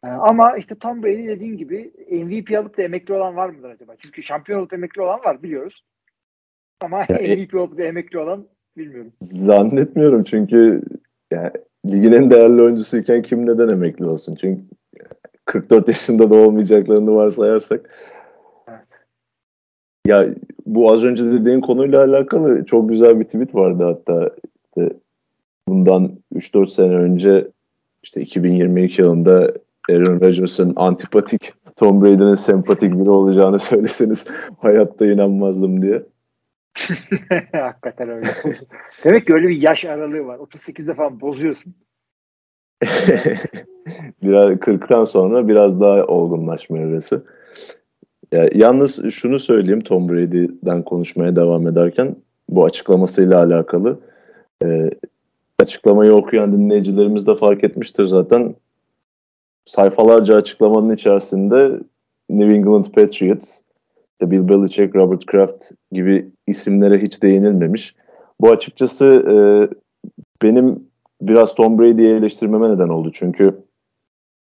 Ee, 0.04 0.08
ama 0.08 0.58
işte 0.58 0.76
Tom 0.76 1.04
Brady 1.04 1.28
dediğin 1.28 1.58
gibi 1.58 1.92
MVP 2.12 2.58
alıp 2.58 2.78
da 2.78 2.84
emekli 2.84 3.14
olan 3.14 3.36
var 3.36 3.50
mıdır 3.50 3.70
acaba? 3.70 3.96
Çünkü 4.00 4.24
şampiyon 4.24 4.60
olup 4.60 4.74
emekli 4.74 5.02
olan 5.02 5.20
var 5.20 5.44
biliyoruz. 5.44 5.84
Ama 6.82 7.00
Ya, 7.10 7.16
MVP 7.38 7.54
olup 7.54 7.78
da 7.78 7.84
emekli 7.84 8.20
olan 8.20 8.48
bilmiyorum. 8.78 9.12
Zannetmiyorum 9.22 10.24
çünkü 10.24 10.82
yani 11.32 11.52
ligin 11.86 12.12
en 12.12 12.32
değerli 12.32 12.62
oyuncusuyken 12.62 13.22
kim 13.22 13.46
neden 13.46 13.70
emekli 13.70 14.06
olsun? 14.06 14.36
Çünkü 14.36 14.62
44 15.46 15.88
yaşında 15.88 16.30
da 16.30 16.36
olmayacaklarını 16.36 17.16
varsayarsak. 17.16 17.90
Evet. 18.68 18.80
Ya 20.08 20.26
bu 20.66 20.92
az 20.92 21.04
önce 21.04 21.26
dediğin 21.26 21.62
konuyla 21.62 22.04
alakalı 22.04 22.66
çok 22.66 22.90
güzel 22.90 23.20
bir 23.20 23.26
tweet 23.26 23.56
vardı 23.56 23.84
hatta 23.84 24.30
işte 24.66 24.96
bundan 25.68 26.12
3-4 26.36 26.70
sene 26.70 26.96
önce 26.96 27.48
işte 28.04 28.22
2022 28.22 29.02
yılında 29.02 29.54
Aaron 29.90 30.06
Rodgers'ın 30.06 30.74
antipatik 30.76 31.54
Tom 31.76 32.02
Brady'nin 32.02 32.36
sempatik 32.36 32.94
biri 32.94 33.10
olacağını 33.10 33.60
söyleseniz 33.70 34.28
hayatta 34.58 35.06
inanmazdım 35.06 35.82
diye. 35.82 36.04
Hakikaten 37.52 38.10
öyle. 38.10 38.28
Demek 39.04 39.28
ki 39.28 39.34
öyle 39.34 39.48
bir 39.48 39.62
yaş 39.62 39.86
aralığı 39.86 40.26
var. 40.26 40.38
38'de 40.38 40.94
falan 40.94 41.22
bozuyorsun. 41.22 41.76
biraz 44.24 44.50
40'tan 44.50 45.06
sonra 45.06 45.48
biraz 45.48 45.82
daha 45.82 46.06
olgunlaşma 46.06 46.78
evresi. 46.78 47.20
Ya, 48.32 48.50
yalnız 48.54 49.10
şunu 49.12 49.40
söyleyeyim 49.40 49.82
Tom 49.82 50.10
Brady'den 50.10 50.84
konuşmaya 50.84 51.36
devam 51.36 51.68
ederken 51.68 52.16
bu 52.50 52.66
açıklamasıyla 52.66 53.44
alakalı 53.44 54.00
e, 54.64 54.90
açıklamayı 55.60 56.14
okuyan 56.14 56.54
dinleyicilerimiz 56.54 57.28
de 57.28 57.36
fark 57.36 57.64
etmiştir 57.64 58.04
zaten. 58.04 58.56
Sayfalarca 59.66 60.36
açıklamanın 60.36 60.94
içerisinde 60.96 61.80
New 62.30 62.56
England 62.56 62.86
Patriots, 62.86 63.62
işte 64.16 64.32
Bill 64.32 64.50
Belichick, 64.50 64.96
Robert 64.96 65.26
Kraft 65.26 65.72
gibi 65.92 66.30
isimlere 66.48 67.02
hiç 67.02 67.24
değinilmemiş. 67.24 67.96
Bu 68.42 68.52
açıkçası 68.52 69.06
e, 69.06 69.36
benim 70.42 70.80
biraz 71.22 71.56
Tom 71.56 71.80
Brady'yi 71.80 72.14
eleştirmeme 72.14 72.70
neden 72.70 72.90
oldu. 72.90 73.12
Çünkü 73.14 73.56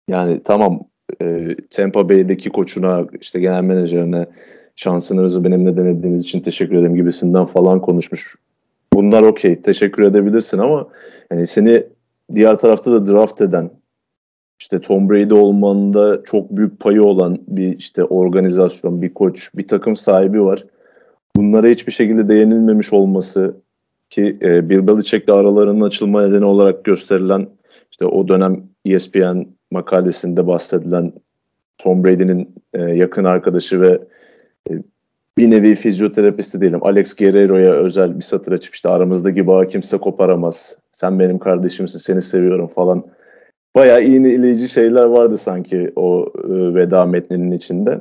yani 0.09 0.41
tamam 0.45 0.81
e, 1.23 1.57
Tampa 1.71 2.09
Bay'deki 2.09 2.51
koçuna 2.51 3.07
işte 3.21 3.41
genel 3.41 3.63
menajerine 3.63 4.27
şansınızı 4.77 5.45
benimle 5.45 5.77
denediğiniz 5.77 6.25
için 6.25 6.41
teşekkür 6.41 6.75
ederim 6.75 6.95
gibisinden 6.95 7.47
falan 7.47 7.81
konuşmuş. 7.81 8.37
Bunlar 8.93 9.23
okey 9.23 9.63
teşekkür 9.63 10.03
edebilirsin 10.03 10.59
ama 10.59 10.89
yani 11.33 11.47
seni 11.47 11.85
diğer 12.35 12.59
tarafta 12.59 12.93
da 12.93 13.07
draft 13.07 13.41
eden 13.41 13.71
işte 14.61 14.81
Tom 14.81 15.11
Brady 15.11 15.35
olmanda 15.35 16.23
çok 16.25 16.51
büyük 16.51 16.81
payı 16.81 17.03
olan 17.03 17.39
bir 17.49 17.79
işte 17.79 18.05
organizasyon, 18.05 19.03
bir 19.03 19.15
koç, 19.15 19.51
bir 19.55 19.69
takım 19.69 19.97
sahibi 19.97 20.45
var. 20.45 20.65
Bunlara 21.37 21.67
hiçbir 21.67 21.93
şekilde 21.93 22.29
değinilmemiş 22.29 22.93
olması 22.93 23.57
ki 24.11 24.39
e, 24.43 24.69
Bill 24.69 24.87
Belichick'le 24.87 25.29
aralarının 25.29 25.81
açılma 25.81 26.27
nedeni 26.27 26.45
olarak 26.45 26.85
gösterilen 26.85 27.49
işte 27.91 28.05
o 28.05 28.29
dönem 28.29 28.63
ESPN 28.85 29.47
makalesinde 29.71 30.47
bahsedilen 30.47 31.13
Tom 31.79 32.05
Brady'nin 32.05 32.55
e, 32.75 32.83
yakın 32.83 33.25
arkadaşı 33.25 33.81
ve 33.81 33.99
e, 34.71 34.73
bir 35.39 35.51
nevi 35.51 35.75
fizyoterapisti 35.75 36.61
diyelim. 36.61 36.87
Alex 36.87 37.17
Guerrero'ya 37.17 37.73
özel 37.73 38.17
bir 38.17 38.23
satır 38.23 38.53
açıp 38.53 38.75
işte 38.75 38.89
aramızdaki 38.89 39.47
bağı 39.47 39.69
kimse 39.69 39.99
koparamaz. 39.99 40.77
Sen 40.93 41.19
benim 41.19 41.39
kardeşimsin, 41.39 41.99
seni 41.99 42.23
seviyorum 42.23 42.69
falan. 42.69 43.05
Bayağı 43.77 44.03
iğneleyici 44.03 44.69
şeyler 44.69 45.05
vardı 45.05 45.39
sanki 45.39 45.93
o 45.97 46.33
e, 46.45 46.75
veda 46.75 47.07
metninin 47.07 47.51
içinde. 47.51 48.01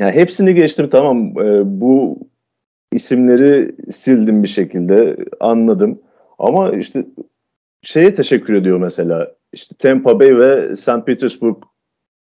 Yani 0.00 0.12
hepsini 0.12 0.54
geçtim 0.54 0.88
tamam. 0.90 1.38
E, 1.38 1.80
bu 1.80 2.18
isimleri 2.92 3.74
sildim 3.92 4.42
bir 4.42 4.48
şekilde 4.48 5.16
anladım. 5.40 6.00
Ama 6.38 6.70
işte 6.70 7.04
şeye 7.82 8.14
teşekkür 8.14 8.54
ediyor 8.54 8.80
mesela. 8.80 9.32
İşte 9.52 9.74
Tampa 9.78 10.20
Bay 10.20 10.36
ve 10.36 10.76
St. 10.76 11.06
Petersburg 11.06 11.56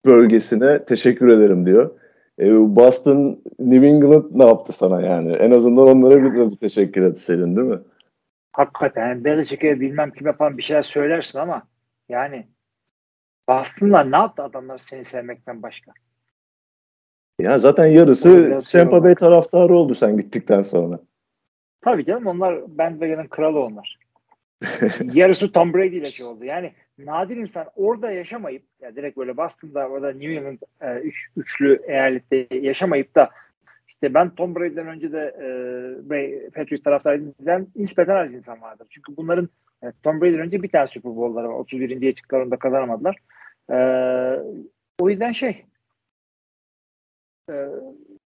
bölgesine 0.06 0.86
teşekkür 0.86 1.28
ederim 1.28 1.66
diyor. 1.66 1.92
E, 2.40 2.76
Boston, 2.76 3.40
New 3.60 3.88
England 3.88 4.24
ne 4.32 4.46
yaptı 4.46 4.74
sana 4.74 5.02
yani? 5.02 5.32
En 5.32 5.52
azından 5.52 5.88
onlara 5.88 6.24
bir, 6.24 6.52
bir 6.52 6.58
teşekkür 6.58 7.02
etseydin 7.02 7.56
değil 7.56 7.68
mi? 7.68 7.80
Hakikaten 8.52 9.08
yani 9.08 9.24
Belichick'e 9.24 9.80
bilmem 9.80 10.12
kime 10.12 10.34
falan 10.34 10.58
bir 10.58 10.64
şeyler 10.64 10.84
söylersin 10.84 11.40
ama 11.40 11.64
yani 12.10 12.48
Boston'lar 13.50 14.12
ne 14.12 14.18
yaptı 14.18 14.44
adamlar 14.44 14.78
seni 14.78 15.06
sevmekten 15.06 15.64
başka? 15.64 15.92
Yani 17.40 17.60
zaten 17.60 17.86
yarısı 17.86 18.62
şey 18.72 18.82
Tampa. 18.82 19.04
Bay 19.04 19.16
taraftarı 19.16 19.74
oldu 19.74 19.96
sen 19.96 20.18
gittikten 20.18 20.62
sonra. 20.62 21.00
Tabii 21.82 22.06
canım 22.06 22.28
onlar 22.28 22.78
bandwagon'ın 22.78 23.28
kralı 23.28 23.60
onlar. 23.60 23.98
Yarısı 25.14 25.52
Tom 25.52 25.74
Brady 25.74 25.98
ile 25.98 26.06
şey 26.06 26.26
oldu. 26.26 26.46
Yani 26.46 26.74
nadir 26.98 27.38
insan 27.38 27.66
orada 27.76 28.12
yaşamayıp 28.12 28.64
ya 28.82 28.96
direkt 28.96 29.18
böyle 29.18 29.38
Boston'da 29.38 29.88
orada 29.88 30.12
New 30.12 30.34
England 30.34 30.58
e, 30.82 31.00
üç, 31.00 31.30
üçlü 31.38 31.82
eyalette 31.88 32.48
yaşamayıp 32.52 33.16
da 33.16 33.30
işte 33.88 34.14
ben 34.14 34.30
Tom 34.30 34.56
Brady'den 34.56 34.88
önce 34.88 35.12
de 35.12 35.36
e, 36.10 36.50
Patriots 36.50 36.84
taraftarıydım 36.84 37.68
nispeten 37.76 38.16
az 38.16 38.34
insan 38.34 38.62
vardır. 38.62 38.88
Çünkü 38.90 39.18
bunların 39.18 39.50
e, 39.84 39.92
Tom 40.04 40.22
Brady'den 40.22 40.40
önce 40.40 40.64
bir 40.64 40.70
tane 40.70 40.88
Super 40.88 41.16
Bowl'ları 41.16 41.50
var. 41.50 41.54
31. 41.54 42.14
çıktılar 42.14 42.42
onu 42.42 42.52
da 42.52 42.60
kazanamadılar. 42.60 43.18
E, 43.70 43.78
o 45.00 45.10
yüzden 45.10 45.32
şey 45.32 45.66
e, 47.50 47.68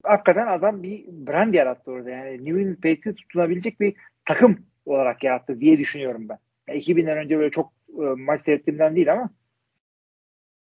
hakikaten 0.03 0.47
adam 0.47 0.83
bir 0.83 1.05
brand 1.09 1.55
yarattı 1.55 1.91
orada. 1.91 2.11
Yani 2.11 2.45
New 2.45 2.61
England 2.61 2.77
Patriots 2.77 3.21
tutunabilecek 3.23 3.81
bir 3.81 3.95
takım 4.25 4.67
olarak 4.87 5.25
yarattı 5.25 5.61
diye 5.61 5.79
düşünüyorum 5.79 6.29
ben. 6.29 6.39
Yani 6.69 6.81
2000'den 6.81 7.19
önce 7.19 7.39
böyle 7.39 7.51
çok 7.51 7.73
e, 7.89 8.03
maç 8.03 8.45
seyrettiğimden 8.45 8.97
değil 8.97 9.13
ama 9.13 9.31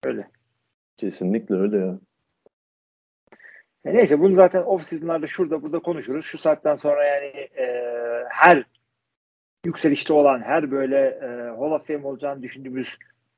öyle. 0.04 0.28
Kesinlikle 0.98 1.56
öyle 1.56 1.78
ya. 1.78 2.00
E 3.86 3.94
neyse 3.94 4.20
bunu 4.20 4.36
zaten 4.36 4.62
off 4.62 4.84
season'larda 4.84 5.28
şurada 5.28 5.62
burada 5.62 5.80
konuşuruz. 5.80 6.26
Şu 6.26 6.38
saatten 6.38 6.76
sonra 6.76 7.04
yani 7.04 7.26
e, 7.58 7.66
her 8.30 8.66
yükselişte 9.66 10.14
olan 10.14 10.42
her 10.42 10.72
böyle 10.72 10.98
e, 10.98 11.28
Hall 11.58 11.72
of 11.72 11.88
Fame 11.88 12.08
olacağını 12.08 12.44
düşündüğümüz 12.44 12.88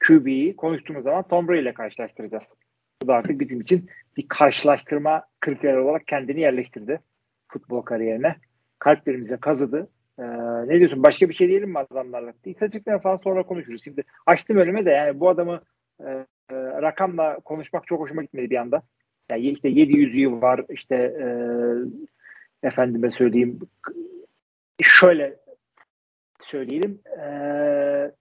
QB'yi 0.08 0.56
konuştuğumuz 0.56 1.04
zaman 1.04 1.28
Tom 1.28 1.48
Brady 1.48 1.62
ile 1.62 1.74
karşılaştıracağız. 1.74 2.50
Bu 3.04 3.08
da 3.08 3.14
artık 3.14 3.40
bizim 3.40 3.62
için 3.62 3.90
bir 4.18 4.28
karşılaştırma 4.28 5.24
kriteri 5.42 5.80
olarak 5.80 6.08
kendini 6.08 6.40
yerleştirdi 6.40 7.00
futbol 7.48 7.82
kariyerine. 7.82 8.36
Kalplerimize 8.80 9.38
kazıdı. 9.38 9.90
Ee, 10.20 10.24
ne 10.68 10.80
diyorsun? 10.80 11.04
Başka 11.04 11.30
bir 11.30 11.34
şey 11.34 11.48
diyelim 11.48 11.70
mi 11.70 11.80
adamlarla? 11.80 12.34
İstatistikler 12.46 13.02
falan 13.02 13.18
sonra 13.18 13.44
konuşuruz. 13.44 13.84
Şimdi 13.84 14.04
açtım 14.26 14.58
önüme 14.58 14.86
de 14.86 14.90
yani 14.90 15.20
bu 15.20 15.30
adamı 15.30 15.62
e, 16.00 16.10
e, 16.10 16.26
rakamla 16.56 17.40
konuşmak 17.40 17.88
çok 17.88 18.00
hoşuma 18.00 18.22
gitmedi 18.24 18.50
bir 18.50 18.58
anda. 18.58 18.82
Yani 19.32 19.42
işte 19.42 19.70
700'ü 19.70 20.42
var 20.42 20.66
işte 20.70 20.96
e, 20.96 21.28
efendime 22.68 23.12
söyleyeyim 23.12 23.60
şöyle 24.82 25.36
söyleyelim 26.52 27.00
e, 27.22 27.26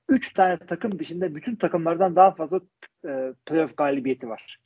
üç 0.09 0.33
tane 0.35 0.59
takım 0.59 0.99
dışında 0.99 1.35
bütün 1.35 1.57
takımlardan 1.57 2.17
daha 2.17 2.31
fazla 2.35 2.61
e, 3.09 3.33
playoff 3.47 3.77
galibiyeti 3.77 4.29
var 4.29 4.59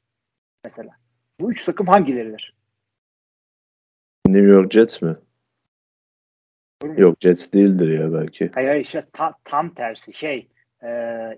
mesela. 0.64 0.90
Bu 1.40 1.52
üç 1.52 1.64
takım 1.64 1.87
hangileridir? 1.87 2.54
New 4.26 4.47
York 4.47 4.73
Jets 4.73 5.02
mi? 5.02 5.16
Doğru? 6.83 7.00
Yok 7.00 7.16
Jets 7.21 7.52
değildir 7.52 7.99
ya 7.99 8.12
belki. 8.12 8.50
Hayır 8.54 8.68
hayır 8.68 8.85
işte 8.85 9.06
ta- 9.12 9.35
tam 9.44 9.75
tersi 9.75 10.12
şey 10.14 10.49
e, 10.83 10.88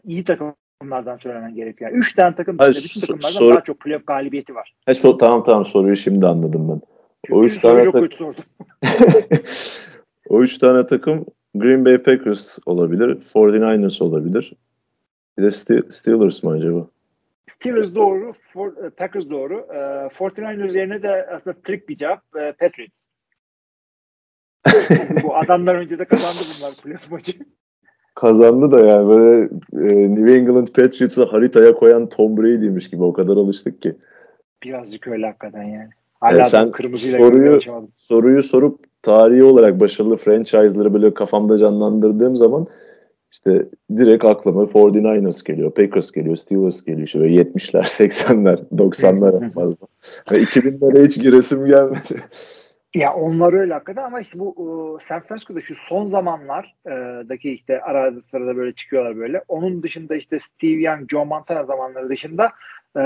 iyi 0.05 0.25
takımlardan 0.25 1.17
söylemen 1.17 1.55
gerekiyor. 1.55 1.91
Yani 1.91 2.01
üç 2.01 2.15
tane 2.15 2.35
takım 2.37 2.59
Hayır, 2.59 2.75
bütün 2.75 3.01
takımlardan 3.01 3.39
soru- 3.39 3.55
daha 3.55 3.65
çok 3.65 3.81
playoff 3.81 4.07
galibiyeti 4.07 4.55
var. 4.55 4.75
He, 4.87 4.93
so- 4.93 5.19
tamam 5.19 5.45
tamam 5.45 5.67
soruyu 5.67 5.97
şimdi 5.97 6.27
anladım 6.27 6.69
ben. 6.69 6.81
Çünkü 7.27 7.39
O 7.39 7.45
üç 7.45 7.61
tane 7.61 7.85
çok 7.85 7.93
tak- 7.93 8.03
kötü 8.03 8.17
sordum. 8.17 8.45
o 10.29 10.43
üç 10.43 10.59
tane 10.59 10.87
takım 10.87 11.27
Green 11.59 11.85
Bay 11.85 11.99
Packers 11.99 12.59
olabilir, 12.67 13.19
49ers 13.35 14.03
olabilir. 14.03 14.53
Bir 15.39 15.43
de 15.43 15.47
Ste- 15.47 15.91
Steelers 15.91 16.43
mı 16.43 16.51
acaba? 16.51 16.87
Steelers 17.51 17.95
doğru, 17.95 18.33
For, 18.53 18.85
e, 18.85 18.91
Packers 18.91 19.31
doğru. 19.31 19.67
E, 19.71 19.77
49ers 20.19 20.69
üzerine 20.69 21.03
de 21.03 21.27
aslında 21.27 21.57
trik 21.65 21.89
bir 21.89 21.97
cevap 21.97 22.23
e, 22.37 22.53
Patriots. 22.53 23.07
Bu 25.23 25.37
adamlar 25.37 25.75
önce 25.75 25.99
de 25.99 26.05
kazandı 26.05 26.41
bunlar 26.59 26.75
playoff 26.75 27.11
maçı. 27.11 27.33
Kazandı 28.15 28.73
da 28.73 28.87
yani 28.87 29.09
böyle 29.09 29.45
e, 29.73 30.15
New 30.15 30.35
England 30.35 30.69
Patriots'ı 30.69 31.25
haritaya 31.25 31.73
koyan 31.73 32.09
Tom 32.09 32.37
Brady'ymiş 32.37 32.91
gibi 32.91 33.03
o 33.03 33.13
kadar 33.13 33.37
alıştık 33.37 33.83
ki. 33.83 33.97
Birazcık 34.63 35.09
öyle 35.09 35.27
hakikaten 35.27 35.63
yani. 35.63 35.91
Hala 36.21 36.39
Yani 36.39 36.49
sen 36.49 36.71
kırmızıyla 36.71 37.19
soruyu-. 37.19 37.61
Soruyu 37.95 38.43
sorup 38.43 38.85
tarihi 39.07 39.45
olarak 39.45 39.81
başarılı 39.81 40.17
franchise'ları 40.17 40.95
böyle 40.95 41.15
kafamda 41.15 41.59
canlandırdığım 41.59 42.37
zaman 42.37 42.67
işte 43.33 43.67
direkt 43.97 44.25
aklıma 44.25 44.63
49ers 44.63 45.45
geliyor, 45.45 45.71
Packers 45.71 46.13
geliyor, 46.13 46.37
Steelers 46.37 46.85
geliyor. 46.85 47.07
İşte 47.07 47.21
böyle 47.21 47.43
70'ler, 47.43 47.83
80'ler, 47.83 48.59
90'lar 48.77 49.45
en 49.45 49.51
fazla. 49.51 49.87
Ve 50.33 50.43
2000'lere 50.43 51.07
hiç 51.07 51.23
giresim 51.23 51.67
gelmedi. 51.67 52.23
Ya 52.95 53.15
onlar 53.15 53.53
öyle 53.53 53.73
hakikaten 53.73 54.05
ama 54.05 54.21
işte 54.21 54.39
bu 54.39 54.55
e, 55.01 55.05
San 55.05 55.21
Francisco'da 55.21 55.61
şu 55.61 55.75
son 55.89 56.11
zamanlardaki 56.11 57.53
işte 57.53 57.81
arada 57.81 58.21
sırada 58.31 58.57
böyle 58.57 58.73
çıkıyorlar 58.73 59.17
böyle. 59.17 59.43
Onun 59.49 59.83
dışında 59.83 60.17
işte 60.17 60.39
Steve 60.41 60.83
Young, 60.83 61.11
Joe 61.11 61.25
Montana 61.25 61.65
zamanları 61.65 62.09
dışında 62.09 62.53
e, 62.97 63.01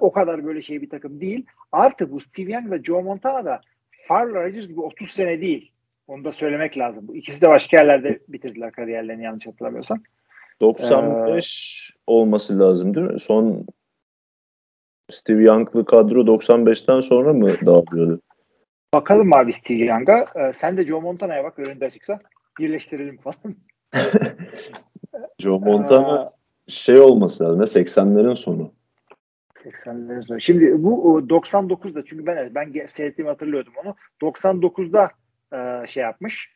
o 0.00 0.12
kadar 0.12 0.44
böyle 0.44 0.62
şey 0.62 0.82
bir 0.82 0.90
takım 0.90 1.20
değil. 1.20 1.46
Artı 1.72 2.12
bu 2.12 2.20
Steve 2.20 2.52
Young 2.52 2.70
ve 2.70 2.82
Joe 2.82 3.02
Montana 3.02 3.44
da 3.44 3.60
Favre 4.08 4.34
Rodgers 4.34 4.66
gibi 4.66 4.80
30 4.80 5.10
sene 5.10 5.40
değil. 5.40 5.72
Onu 6.08 6.24
da 6.24 6.32
söylemek 6.32 6.78
lazım. 6.78 7.08
Bu 7.08 7.16
ikisi 7.16 7.42
de 7.42 7.48
başka 7.48 7.76
yerlerde 7.76 8.20
bitirdiler 8.28 8.72
kariyerlerini 8.72 9.24
yanlış 9.24 9.46
hatırlamıyorsam. 9.46 10.02
95 10.60 11.90
olması 12.06 12.58
lazım 12.58 12.94
değil 12.94 13.06
mi? 13.06 13.20
Son 13.20 13.66
Steve 15.10 15.42
Young'lı 15.42 15.84
kadro 15.84 16.20
95'ten 16.20 17.00
sonra 17.00 17.32
mı 17.32 17.48
dağılıyordu? 17.66 18.20
Bakalım 18.94 19.34
abi 19.34 19.52
Steve 19.52 19.84
Young'a. 19.84 20.26
E, 20.36 20.52
sen 20.52 20.76
de 20.76 20.86
Joe 20.86 21.00
Montana'ya 21.00 21.44
bak 21.44 21.58
önünde 21.58 21.86
açıksa. 21.86 22.20
Birleştirelim 22.58 23.18
falan. 23.18 23.56
Joe 25.38 25.58
Montana 25.58 26.20
Aa, 26.20 26.32
şey 26.68 27.00
olması 27.00 27.44
lazım. 27.44 27.60
80'lerin 27.60 28.34
sonu. 28.34 28.72
80'lerin 29.70 30.22
sonu. 30.22 30.40
Şimdi 30.40 30.82
bu 30.82 31.12
o, 31.12 31.20
99'da 31.20 32.04
çünkü 32.04 32.26
ben 32.26 32.54
ben 32.54 32.86
seyrettiğimi 32.86 33.30
hatırlıyordum 33.30 33.72
onu. 33.84 33.94
99'da 34.22 35.10
e, 35.52 35.86
şey 35.86 36.02
yapmış. 36.02 36.54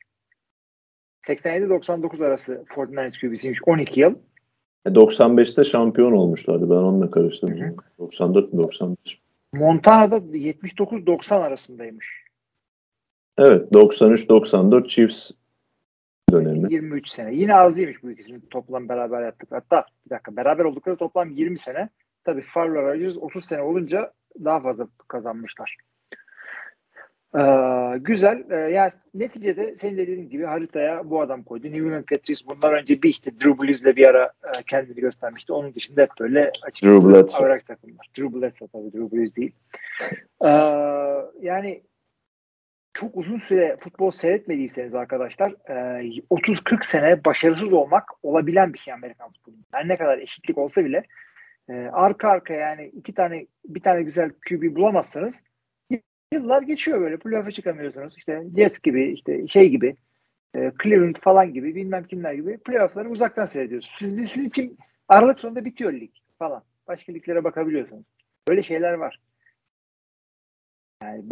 87-99 1.27 2.27
arası 2.27 2.65
49ers 2.75 3.21
QB'siymiş. 3.21 3.59
12 3.67 4.01
yıl. 4.01 4.15
E, 4.87 4.89
95'te 4.89 5.65
şampiyon 5.65 6.13
olmuşlardı. 6.13 6.71
Ben 6.71 6.75
onunla 6.75 7.11
karıştırdım. 7.11 7.77
94 7.99 8.53
mi 8.53 8.63
95? 8.63 9.21
Montana'da 9.53 10.17
79-90 10.17 11.35
arasındaymış. 11.35 12.25
Evet 13.39 13.73
93-94 13.73 14.89
Chiefs 14.89 15.31
dönemi. 16.33 16.73
23 16.73 17.09
sene. 17.09 17.35
Yine 17.35 17.55
az 17.55 17.77
değilmiş 17.77 18.03
bu 18.03 18.11
ikisini 18.11 18.41
toplam 18.51 18.89
beraber 18.89 19.23
yaptık. 19.23 19.49
Hatta 19.53 19.85
bir 20.05 20.11
dakika 20.11 20.37
beraber 20.37 20.65
oldukları 20.65 20.97
toplam 20.97 21.31
20 21.31 21.59
sene. 21.59 21.89
Tabii 22.31 22.43
Favre 22.43 22.83
Rodgers 22.83 23.17
30 23.17 23.47
sene 23.47 23.63
olunca 23.63 24.13
daha 24.45 24.61
fazla 24.61 24.89
kazanmışlar. 25.09 25.77
Ee, 27.37 27.99
güzel. 27.99 28.45
Ee, 28.51 28.55
yani 28.55 28.93
neticede 29.15 29.77
senin 29.81 29.99
de 29.99 30.03
dediğin 30.03 30.29
gibi 30.29 30.45
haritaya 30.45 31.11
bu 31.11 31.21
adam 31.21 31.43
koydu. 31.43 31.67
New 31.67 31.79
England 31.79 32.05
Patriots 32.05 32.43
bundan 32.47 32.73
önce 32.73 33.03
bir 33.03 33.09
işte 33.09 33.31
Drew 33.41 33.63
Brees'le 33.63 33.97
bir 33.97 34.07
ara 34.07 34.25
e, 34.25 34.63
kendini 34.71 35.01
göstermişti. 35.01 35.53
Onun 35.53 35.75
dışında 35.75 36.03
hep 36.03 36.11
böyle 36.21 36.53
açıkçası 36.63 37.37
avrak 37.37 37.67
takımlar. 37.67 38.07
Drew 38.19 38.41
Bledsoe 38.41 38.69
tabii 38.69 38.93
Drew 38.93 39.17
Brees 39.17 39.37
değil. 39.37 39.53
Ee, 40.45 40.49
yani 41.41 41.83
çok 42.93 43.17
uzun 43.17 43.39
süre 43.39 43.77
futbol 43.81 44.11
seyretmediyseniz 44.11 44.95
arkadaşlar 44.95 45.51
e, 45.51 45.73
30-40 46.31 46.87
sene 46.87 47.25
başarısız 47.25 47.73
olmak 47.73 48.05
olabilen 48.23 48.73
bir 48.73 48.79
şey 48.79 48.95
Amerikan 48.95 49.33
futbolunda. 49.33 49.63
Her 49.73 49.89
ne 49.89 49.97
kadar 49.97 50.19
eşitlik 50.19 50.59
olsa 50.59 50.85
bile 50.85 51.05
e, 51.71 51.91
arka 51.93 52.29
arka 52.29 52.55
yani 52.55 52.87
iki 52.87 53.15
tane 53.15 53.47
bir 53.65 53.81
tane 53.81 54.03
güzel 54.03 54.31
QB 54.49 54.77
bulamazsanız 54.77 55.35
yıllar 56.33 56.63
geçiyor 56.63 57.01
böyle. 57.01 57.17
Playoff'a 57.17 57.51
çıkamıyorsunuz. 57.51 58.15
İşte 58.17 58.43
Jets 58.57 58.79
gibi 58.79 59.13
işte 59.13 59.49
şey 59.49 59.69
gibi 59.69 59.97
e, 60.57 60.73
Cleveland 60.83 61.17
falan 61.17 61.53
gibi 61.53 61.75
bilmem 61.75 62.05
kimler 62.05 62.33
gibi 62.33 62.59
playoff'ları 62.59 63.11
uzaktan 63.11 63.47
seyrediyorsunuz. 63.47 63.99
Sizin, 63.99 64.27
sizin 64.27 64.49
için 64.49 64.79
Aralık 65.09 65.41
sonunda 65.41 65.65
bitiyor 65.65 65.93
lig 65.93 66.11
falan. 66.39 66.63
Başka 66.89 67.13
liglere 67.13 67.45
bakabiliyorsunuz. 67.45 68.05
Böyle 68.49 68.63
şeyler 68.63 68.93
var. 68.93 69.21
Yani 71.03 71.25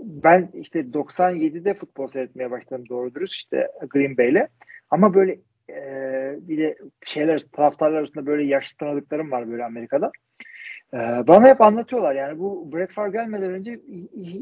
ben 0.00 0.50
işte 0.54 0.80
97'de 0.80 1.74
futbol 1.74 2.08
seyretmeye 2.08 2.50
başladım 2.50 2.84
doğru 2.88 3.14
dürüst 3.14 3.34
işte 3.34 3.68
Green 3.90 4.16
Bay'le. 4.16 4.48
Ama 4.90 5.14
böyle 5.14 5.38
e, 5.70 5.80
bir 6.40 6.58
de 6.58 6.78
şeyler 7.06 7.40
taraftarlar 7.52 7.98
arasında 7.98 8.26
böyle 8.26 8.44
yaşlı 8.44 8.76
tanıdıklarım 8.76 9.30
var 9.30 9.50
böyle 9.50 9.64
Amerika'da. 9.64 10.10
E, 10.94 10.98
bana 11.26 11.48
hep 11.48 11.60
anlatıyorlar 11.60 12.14
yani 12.14 12.38
bu 12.38 12.72
Brett 12.72 12.92
Favre 12.92 13.10
gelmeden 13.10 13.50
önce 13.50 13.80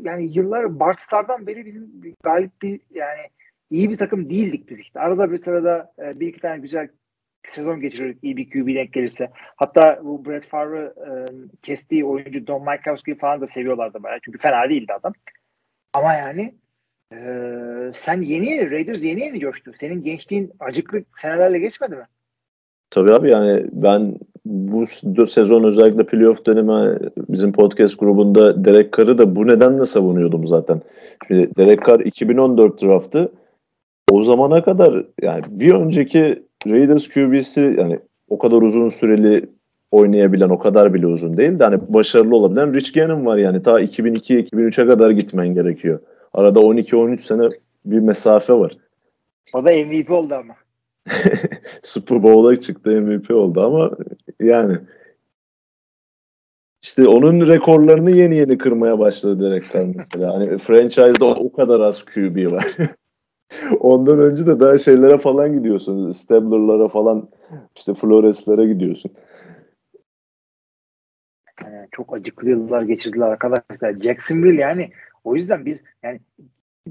yani 0.02 0.38
yıllar 0.38 0.80
Bart 0.80 1.00
Starr'dan 1.00 1.46
beri 1.46 1.66
bizim 1.66 2.16
galip 2.22 2.62
bir 2.62 2.80
yani 2.90 3.20
iyi 3.70 3.90
bir 3.90 3.98
takım 3.98 4.30
değildik 4.30 4.68
biz 4.68 4.78
işte. 4.78 5.00
Arada 5.00 5.32
bir 5.32 5.38
sırada 5.38 5.92
e, 5.98 6.20
bir 6.20 6.26
iki 6.26 6.40
tane 6.40 6.58
güzel 6.58 6.88
sezon 7.46 7.80
geçiriyorduk 7.80 8.24
iyi 8.24 8.36
bir 8.36 8.50
QB 8.50 8.74
denk 8.74 8.92
gelirse. 8.92 9.30
Hatta 9.56 10.00
bu 10.04 10.24
Brett 10.24 10.46
Favre'ı 10.46 10.94
e, 11.06 11.10
kestiği 11.62 12.04
oyuncu 12.04 12.46
Don 12.46 12.64
Majkowski'yi 12.64 13.18
falan 13.18 13.40
da 13.40 13.46
seviyorlardı 13.46 14.02
bayağı. 14.02 14.18
Çünkü 14.24 14.38
fena 14.38 14.68
değildi 14.68 14.92
adam. 14.92 15.12
Ama 15.94 16.14
yani 16.14 16.54
e, 17.12 17.18
sen 17.94 18.22
yeni 18.22 18.46
yeni 18.46 18.70
Raiders 18.70 19.04
yeni 19.04 19.20
yeni 19.20 19.40
coştu. 19.40 19.72
Senin 19.76 20.02
gençliğin 20.02 20.52
acıklı 20.60 21.02
senelerle 21.16 21.58
geçmedi 21.58 21.94
mi? 21.94 22.06
Tabii 22.90 23.12
abi 23.12 23.30
yani 23.30 23.66
ben 23.72 24.18
bu 24.44 24.86
sezon 25.26 25.64
özellikle 25.64 26.06
playoff 26.06 26.46
dönemi 26.46 26.98
bizim 27.28 27.52
podcast 27.52 27.98
grubunda 27.98 28.64
Derek 28.64 28.96
Carr'ı 28.96 29.18
da 29.18 29.36
bu 29.36 29.46
nedenle 29.46 29.86
savunuyordum 29.86 30.46
zaten. 30.46 30.82
Şimdi 31.26 31.56
Derek 31.56 31.86
Carr 31.86 32.00
2014 32.00 32.82
draftı 32.82 33.32
o 34.10 34.22
zamana 34.22 34.62
kadar 34.62 35.04
yani 35.22 35.42
bir 35.48 35.74
önceki 35.74 36.42
Raiders 36.66 37.08
QB'si 37.08 37.76
yani 37.78 37.98
o 38.28 38.38
kadar 38.38 38.62
uzun 38.62 38.88
süreli 38.88 39.46
oynayabilen 39.90 40.48
o 40.48 40.58
kadar 40.58 40.94
bile 40.94 41.06
uzun 41.06 41.36
değil 41.36 41.58
de 41.58 41.64
hani 41.64 41.80
başarılı 41.88 42.36
olabilen 42.36 42.74
Rich 42.74 42.94
Gannon 42.94 43.26
var 43.26 43.38
yani 43.38 43.62
ta 43.62 43.80
2002-2003'e 43.80 44.86
kadar 44.86 45.10
gitmen 45.10 45.54
gerekiyor. 45.54 46.00
Arada 46.34 46.60
12-13 46.60 47.18
sene 47.18 47.48
bir 47.84 47.98
mesafe 47.98 48.52
var. 48.52 48.76
O 49.54 49.64
da 49.64 49.70
MVP 49.70 50.10
oldu 50.10 50.34
ama. 50.34 50.54
Super 51.82 52.22
Bowl'a 52.22 52.60
çıktı 52.60 53.02
MVP 53.02 53.30
oldu 53.30 53.60
ama 53.60 53.90
yani 54.40 54.78
işte 56.82 57.08
onun 57.08 57.48
rekorlarını 57.48 58.10
yeni 58.10 58.36
yeni 58.36 58.58
kırmaya 58.58 58.98
başladı 58.98 59.42
Derek 59.42 59.72
Carr 59.72 59.86
mesela. 59.94 60.34
Hani 60.34 60.58
franchise'da 60.58 61.26
o 61.26 61.52
kadar 61.52 61.80
az 61.80 62.04
QB 62.04 62.52
var. 62.52 62.76
Ondan 63.80 64.18
önce 64.18 64.46
de 64.46 64.60
daha 64.60 64.78
şeylere 64.78 65.18
falan 65.18 65.52
gidiyorsun. 65.52 66.10
Stabler'lara 66.10 66.88
falan 66.88 67.28
işte 67.76 67.94
Flores'lere 67.94 68.64
gidiyorsun. 68.64 69.10
Yani 71.62 71.88
çok 71.90 72.14
acıklı 72.14 72.48
yıllar 72.48 72.82
geçirdiler 72.82 73.26
arkadaşlar. 73.28 74.00
Jacksonville 74.00 74.60
yani 74.60 74.90
o 75.24 75.36
yüzden 75.36 75.66
biz 75.66 75.78
yani 76.02 76.20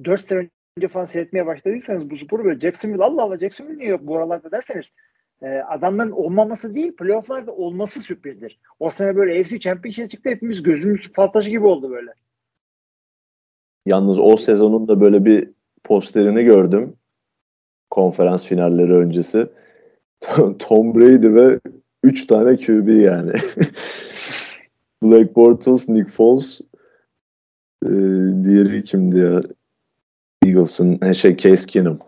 4 0.05 0.27
sene 0.27 0.49
önce 0.77 0.87
falan 0.87 1.05
seyretmeye 1.05 1.45
başladıysanız 1.45 2.09
bu 2.09 2.17
sporu 2.17 2.45
böyle 2.45 2.59
Jacksonville 2.59 3.03
Allah 3.03 3.23
Allah 3.23 3.39
Jacksonville 3.39 3.77
niye 3.77 3.89
yok 3.89 4.01
bu 4.03 4.17
aralarda 4.17 4.51
derseniz 4.51 4.85
e, 5.43 5.47
adamların 5.47 6.11
olmaması 6.11 6.75
değil 6.75 6.95
playofflarda 6.95 7.51
olması 7.51 8.01
sürprizdir. 8.01 8.59
O 8.79 8.89
sene 8.89 9.15
böyle 9.15 9.41
AFC 9.41 9.59
Championship'e 9.59 10.09
çıktı 10.09 10.29
hepimiz 10.29 10.63
gözümüz 10.63 11.13
fal 11.13 11.27
taşı 11.27 11.49
gibi 11.49 11.65
oldu 11.65 11.91
böyle. 11.91 12.13
Yalnız 13.85 14.19
o 14.19 14.37
sezonun 14.37 14.87
da 14.87 15.01
böyle 15.01 15.25
bir 15.25 15.49
posterini 15.83 16.43
gördüm. 16.43 16.95
Konferans 17.89 18.45
finalleri 18.45 18.93
öncesi. 18.93 19.47
Tom 20.59 20.95
Brady 20.95 21.33
ve 21.33 21.59
3 22.03 22.27
tane 22.27 22.57
QB 22.57 22.87
yani. 22.87 23.31
Black 25.03 25.35
Bortles, 25.35 25.89
Nick 25.89 26.11
Foles, 26.11 26.61
e, 27.85 28.43
diğeri 28.43 28.83
kimdi 28.83 29.19
ya? 29.19 29.41
Eagles'ın 30.45 30.99
he, 31.01 31.13
şey 31.13 31.37
Case 31.37 31.67
Keenum. 31.67 31.99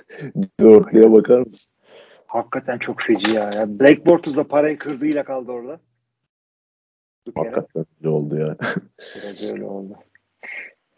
Dörtlüye 0.60 1.12
bakar 1.12 1.40
mısın? 1.40 1.72
Hakikaten 2.26 2.78
çok 2.78 3.00
feci 3.00 3.34
ya. 3.34 3.50
ya 3.50 3.78
Bortles 4.06 4.36
da 4.36 4.44
parayı 4.48 4.78
kırdığıyla 4.78 5.24
kaldı 5.24 5.52
orada. 5.52 5.80
Hakikaten 7.34 7.86
öyle 8.00 8.08
oldu 8.08 8.36
ya. 8.36 8.56
Biraz 9.16 9.50
öyle 9.50 9.64
oldu. 9.64 9.96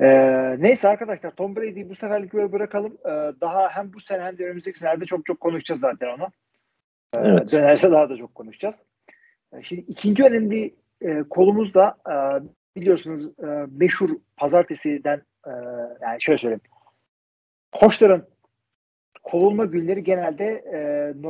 Ee, 0.01 0.57
neyse 0.59 0.89
arkadaşlar 0.89 1.31
Tom 1.31 1.57
Brady'yi 1.57 1.91
bu 1.91 1.97
seferlik 1.97 2.35
böyle 2.35 2.53
bırakalım. 2.53 2.93
Ee, 3.05 3.33
daha 3.41 3.69
hem 3.69 3.93
bu 3.93 4.01
sene 4.01 4.23
hem 4.23 4.39
de 4.39 4.45
önümüzdeki 4.45 4.79
senelerde 4.79 5.05
çok 5.05 5.27
çok 5.27 5.41
konuşacağız 5.41 5.81
zaten 5.81 6.09
onu. 6.09 6.25
Ee, 7.17 7.19
Evet. 7.19 7.53
Dönerse 7.53 7.91
daha 7.91 8.11
da 8.11 8.17
çok 8.17 8.35
konuşacağız. 8.35 8.77
Ee, 9.53 9.63
şimdi 9.63 9.85
ikinci 9.89 10.23
önemli 10.23 10.75
e, 11.01 11.23
kolumuz 11.31 11.75
da 11.75 11.97
e, 12.07 12.15
biliyorsunuz 12.77 13.39
e, 13.39 13.67
meşhur 13.71 14.11
pazartesiden 14.37 15.23
e, 15.47 15.51
yani 16.03 16.17
şöyle 16.21 16.39
söyleyeyim. 16.39 16.61
Koçların 17.73 18.27
kovulma 19.23 19.65
günleri 19.65 20.05
genelde 20.05 20.45
e, 20.45 20.79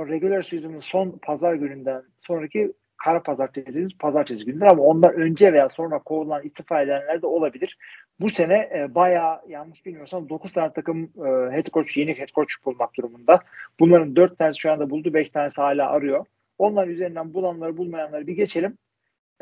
regular 0.08 0.42
season'ın 0.42 0.80
son 0.80 1.18
pazar 1.22 1.54
gününden 1.54 2.02
sonraki 2.20 2.72
kara 3.04 3.22
pazartesi 3.22 3.66
dediğimiz 3.66 3.98
pazartesi 3.98 4.44
gündür 4.44 4.66
ama 4.66 4.82
ondan 4.82 5.14
önce 5.14 5.52
veya 5.52 5.68
sonra 5.68 5.98
kovulan 5.98 6.42
istifa 6.42 6.82
edenler 6.82 7.22
de 7.22 7.26
olabilir. 7.26 7.76
Bu 8.20 8.30
sene 8.30 8.54
e, 8.54 8.94
bayağı 8.94 9.40
yanlış 9.48 9.86
bilmiyorsam 9.86 10.28
9 10.28 10.52
tane 10.52 10.72
takım 10.72 11.02
e, 11.02 11.28
head 11.52 11.66
coach, 11.66 11.96
yeni 11.96 12.18
head 12.18 12.28
coach 12.34 12.52
bulmak 12.64 12.96
durumunda. 12.96 13.40
Bunların 13.80 14.16
4 14.16 14.38
tanesi 14.38 14.60
şu 14.60 14.72
anda 14.72 14.90
buldu, 14.90 15.14
5 15.14 15.30
tanesi 15.30 15.60
hala 15.60 15.90
arıyor. 15.90 16.26
Onların 16.58 16.90
üzerinden 16.90 17.34
bulanları 17.34 17.76
bulmayanları 17.76 18.26
bir 18.26 18.32
geçelim. 18.32 18.78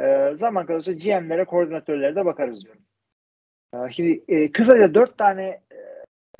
E, 0.00 0.36
zaman 0.40 0.66
kalırsa 0.66 0.92
GM'lere, 0.92 1.44
koordinatörlere 1.44 2.16
de 2.16 2.24
bakarız 2.24 2.64
diyorum. 2.64 2.82
E, 3.74 3.92
şimdi 3.92 4.24
e, 4.28 4.52
kısaca 4.52 4.94
4 4.94 5.18
tane 5.18 5.44
e, 5.44 5.78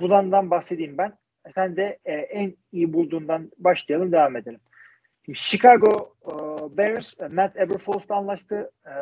bulandan 0.00 0.50
bahsedeyim 0.50 0.98
ben. 0.98 1.12
Sen 1.54 1.76
de 1.76 1.98
e, 2.04 2.12
en 2.12 2.54
iyi 2.72 2.92
bulduğundan 2.92 3.50
başlayalım, 3.58 4.12
devam 4.12 4.36
edelim. 4.36 4.60
Şimdi 5.24 5.38
Chicago 5.38 6.14
e, 6.26 6.32
Bears, 6.76 7.14
e, 7.20 7.28
Matt 7.28 7.56
Eberflus'la 7.56 8.16
anlaştı. 8.16 8.70
E, 8.86 8.92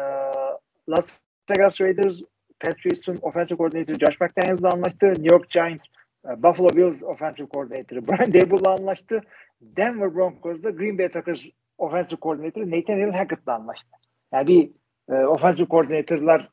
Las 0.88 1.06
Vegas 1.50 1.80
Raiders, 1.80 2.20
Patriots'un 2.60 3.18
offensive 3.22 3.58
coordinator 3.58 3.94
Josh 3.94 4.20
McDaniels'la 4.20 4.68
anlaştı. 4.68 5.06
New 5.06 5.34
York 5.34 5.50
Giants, 5.50 5.84
e, 6.28 6.42
Buffalo 6.42 6.68
Bills 6.68 7.02
offensive 7.02 7.48
coordinator 7.54 7.96
Brian 8.08 8.32
Dable'la 8.32 8.74
anlaştı. 8.74 9.20
Denver 9.60 10.14
Broncos'da 10.14 10.70
Green 10.70 10.98
Bay 10.98 11.08
Packers 11.08 11.40
offensive 11.78 12.20
coordinator 12.22 12.62
Nathaniel 12.62 13.12
Hackett'la 13.12 13.54
anlaştı. 13.54 13.88
Yani 14.32 14.46
bir 14.46 14.70
e, 15.10 15.26
offensive 15.26 15.68
coordinator'lar 15.68 16.50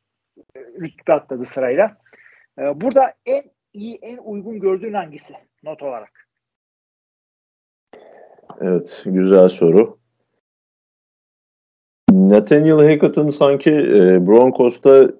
e, 0.55 0.59
rütbe 0.59 1.13
atladı 1.13 1.45
sırayla. 1.45 1.97
E, 2.59 2.81
burada 2.81 3.13
en 3.25 3.43
iyi, 3.73 3.99
en 4.01 4.17
uygun 4.17 4.59
gördüğün 4.59 4.93
hangisi 4.93 5.33
not 5.63 5.83
olarak? 5.83 6.27
Evet, 8.61 9.01
güzel 9.05 9.49
soru. 9.49 9.97
Nathaniel 12.11 12.77
Hackett'ın 12.77 13.29
sanki 13.29 13.71
e, 13.71 14.27
Broncos'ta 14.27 15.11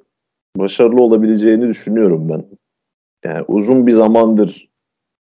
başarılı 0.58 1.02
olabileceğini 1.02 1.68
düşünüyorum 1.68 2.30
ben. 2.30 2.46
Yani 3.26 3.46
uzun 3.48 3.88
bir 3.88 3.92
zamandır 3.92 4.70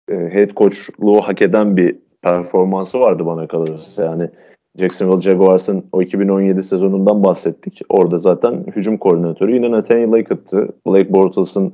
e, 0.09 0.15
head 0.15 0.49
coachluğu 0.49 1.21
hak 1.21 1.41
eden 1.41 1.77
bir 1.77 1.99
performansı 2.21 2.99
vardı 2.99 3.25
bana 3.25 3.47
kalırsa. 3.47 4.05
Yani 4.05 4.29
Jacksonville 4.77 5.21
Jaguars'ın 5.21 5.85
o 5.91 6.01
2017 6.01 6.63
sezonundan 6.63 7.23
bahsettik. 7.23 7.81
Orada 7.89 8.17
zaten 8.17 8.65
hücum 8.75 8.97
koordinatörü 8.97 9.55
yine 9.55 9.71
Nathaniel 9.71 10.11
Hackett'tı. 10.11 10.67
Blake 10.87 11.13
Bortles'ın 11.13 11.73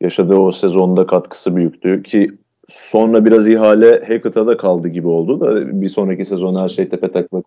yaşadığı 0.00 0.36
o 0.36 0.52
sezonda 0.52 1.06
katkısı 1.06 1.56
büyüktü 1.56 2.02
ki 2.02 2.30
sonra 2.68 3.24
biraz 3.24 3.48
ihale 3.48 3.90
Hackett'a 4.00 4.46
da 4.46 4.56
kaldı 4.56 4.88
gibi 4.88 5.08
oldu 5.08 5.40
da 5.40 5.80
bir 5.80 5.88
sonraki 5.88 6.24
sezon 6.24 6.62
her 6.62 6.68
şey 6.68 6.88
tepe 6.88 7.12
taklak 7.12 7.44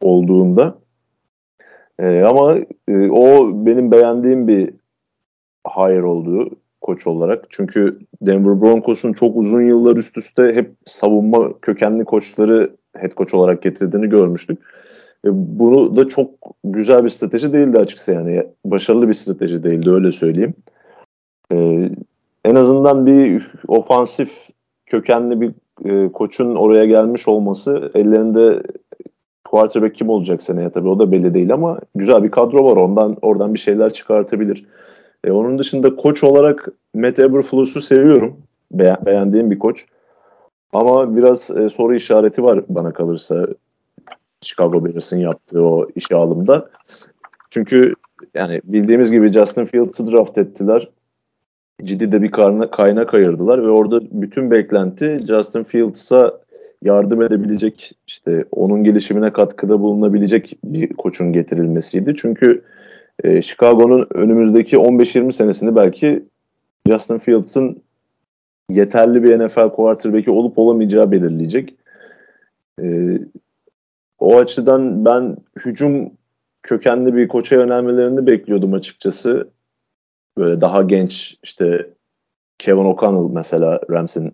olduğunda. 0.00 0.74
Ee, 1.98 2.22
ama 2.22 2.56
e, 2.88 3.10
o 3.10 3.50
benim 3.66 3.90
beğendiğim 3.90 4.48
bir 4.48 4.70
hire 5.76 6.04
olduğu 6.04 6.50
koç 6.80 7.06
olarak. 7.06 7.44
Çünkü 7.50 7.98
Denver 8.22 8.60
Broncos'un 8.60 9.12
çok 9.12 9.36
uzun 9.36 9.62
yıllar 9.62 9.96
üst 9.96 10.18
üste 10.18 10.42
hep 10.42 10.74
savunma 10.84 11.60
kökenli 11.60 12.04
koçları 12.04 12.76
head 12.96 13.10
coach 13.16 13.34
olarak 13.34 13.62
getirdiğini 13.62 14.08
görmüştük. 14.08 14.58
E, 15.24 15.28
bunu 15.32 15.96
da 15.96 16.08
çok 16.08 16.30
güzel 16.64 17.04
bir 17.04 17.08
strateji 17.08 17.52
değildi 17.52 17.78
açıkçası 17.78 18.12
yani. 18.12 18.46
Başarılı 18.64 19.08
bir 19.08 19.12
strateji 19.12 19.64
değildi 19.64 19.90
öyle 19.90 20.12
söyleyeyim. 20.12 20.54
E, 21.52 21.88
en 22.44 22.54
azından 22.54 23.06
bir 23.06 23.52
ofansif 23.68 24.30
kökenli 24.86 25.40
bir 25.40 25.52
e, 25.84 26.12
koçun 26.12 26.54
oraya 26.54 26.84
gelmiş 26.84 27.28
olması 27.28 27.90
ellerinde 27.94 28.62
quarterback 29.44 29.94
kim 29.94 30.08
olacak 30.08 30.42
seneye 30.42 30.70
tabii 30.70 30.88
o 30.88 30.98
da 30.98 31.12
belli 31.12 31.34
değil 31.34 31.52
ama 31.52 31.78
güzel 31.94 32.22
bir 32.22 32.30
kadro 32.30 32.64
var 32.64 32.76
ondan 32.76 33.16
oradan 33.22 33.54
bir 33.54 33.58
şeyler 33.58 33.92
çıkartabilir. 33.92 34.66
E, 35.24 35.30
onun 35.30 35.58
dışında 35.58 35.96
koç 35.96 36.24
olarak 36.24 36.68
Matt 36.94 37.18
Eberflus'u 37.18 37.80
seviyorum. 37.80 38.36
Be- 38.72 38.98
beğendiğim 39.06 39.50
bir 39.50 39.58
koç. 39.58 39.86
Ama 40.72 41.16
biraz 41.16 41.50
e, 41.50 41.68
soru 41.68 41.94
işareti 41.94 42.42
var 42.42 42.64
bana 42.68 42.92
kalırsa 42.92 43.46
Chicago 44.40 44.84
Bears'ın 44.84 45.18
yaptığı 45.18 45.62
o 45.62 45.88
işe 45.94 46.16
alımda. 46.16 46.70
Çünkü 47.50 47.94
yani 48.34 48.60
bildiğimiz 48.64 49.10
gibi 49.10 49.32
Justin 49.32 49.64
Fields'ı 49.64 50.12
draft 50.12 50.38
ettiler. 50.38 50.88
Ciddi 51.84 52.12
de 52.12 52.22
bir 52.22 52.30
karna, 52.30 52.70
kaynak 52.70 53.14
ayırdılar 53.14 53.62
ve 53.62 53.70
orada 53.70 54.00
bütün 54.10 54.50
beklenti 54.50 55.20
Justin 55.28 55.62
Fields'a 55.62 56.40
yardım 56.82 57.22
edebilecek 57.22 57.92
işte 58.06 58.44
onun 58.50 58.84
gelişimine 58.84 59.32
katkıda 59.32 59.80
bulunabilecek 59.80 60.58
bir 60.64 60.88
koçun 60.88 61.32
getirilmesiydi. 61.32 62.14
Çünkü 62.16 62.62
e, 63.24 63.42
Chicago'nun 63.42 64.06
önümüzdeki 64.14 64.76
15-20 64.76 65.32
senesini 65.32 65.76
belki 65.76 66.22
Justin 66.88 67.18
Fields'ın 67.18 67.82
yeterli 68.70 69.22
bir 69.22 69.38
NFL 69.38 69.70
quarterback'i 69.70 70.30
olup 70.30 70.58
olamayacağı 70.58 71.10
belirleyecek. 71.10 71.76
E, 72.82 73.18
o 74.18 74.36
açıdan 74.38 75.04
ben 75.04 75.36
hücum 75.64 76.10
kökenli 76.62 77.14
bir 77.14 77.28
koça 77.28 77.56
yönelmelerini 77.56 78.26
bekliyordum 78.26 78.72
açıkçası. 78.72 79.50
Böyle 80.38 80.60
daha 80.60 80.82
genç 80.82 81.38
işte 81.42 81.90
Kevin 82.58 82.84
O'Connell 82.84 83.34
mesela 83.34 83.80
Rams'in 83.90 84.32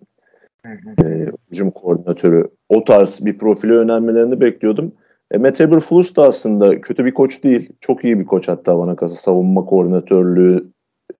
e, 1.03 1.31
hücum 1.51 1.71
koordinatörü 1.71 2.47
o 2.69 2.83
tarz 2.83 3.25
bir 3.25 3.37
profile 3.37 3.73
yönelmelerini 3.73 4.41
bekliyordum. 4.41 4.91
E, 5.31 5.37
Matt 5.37 5.61
Eberflus 5.61 6.15
da 6.15 6.23
aslında 6.23 6.81
kötü 6.81 7.05
bir 7.05 7.13
koç 7.13 7.43
değil. 7.43 7.69
Çok 7.81 8.03
iyi 8.03 8.19
bir 8.19 8.25
koç 8.25 8.47
hatta 8.47 8.77
bana 8.77 8.95
kalırsa 8.95 9.15
savunma 9.15 9.65
koordinatörlüğü 9.65 10.67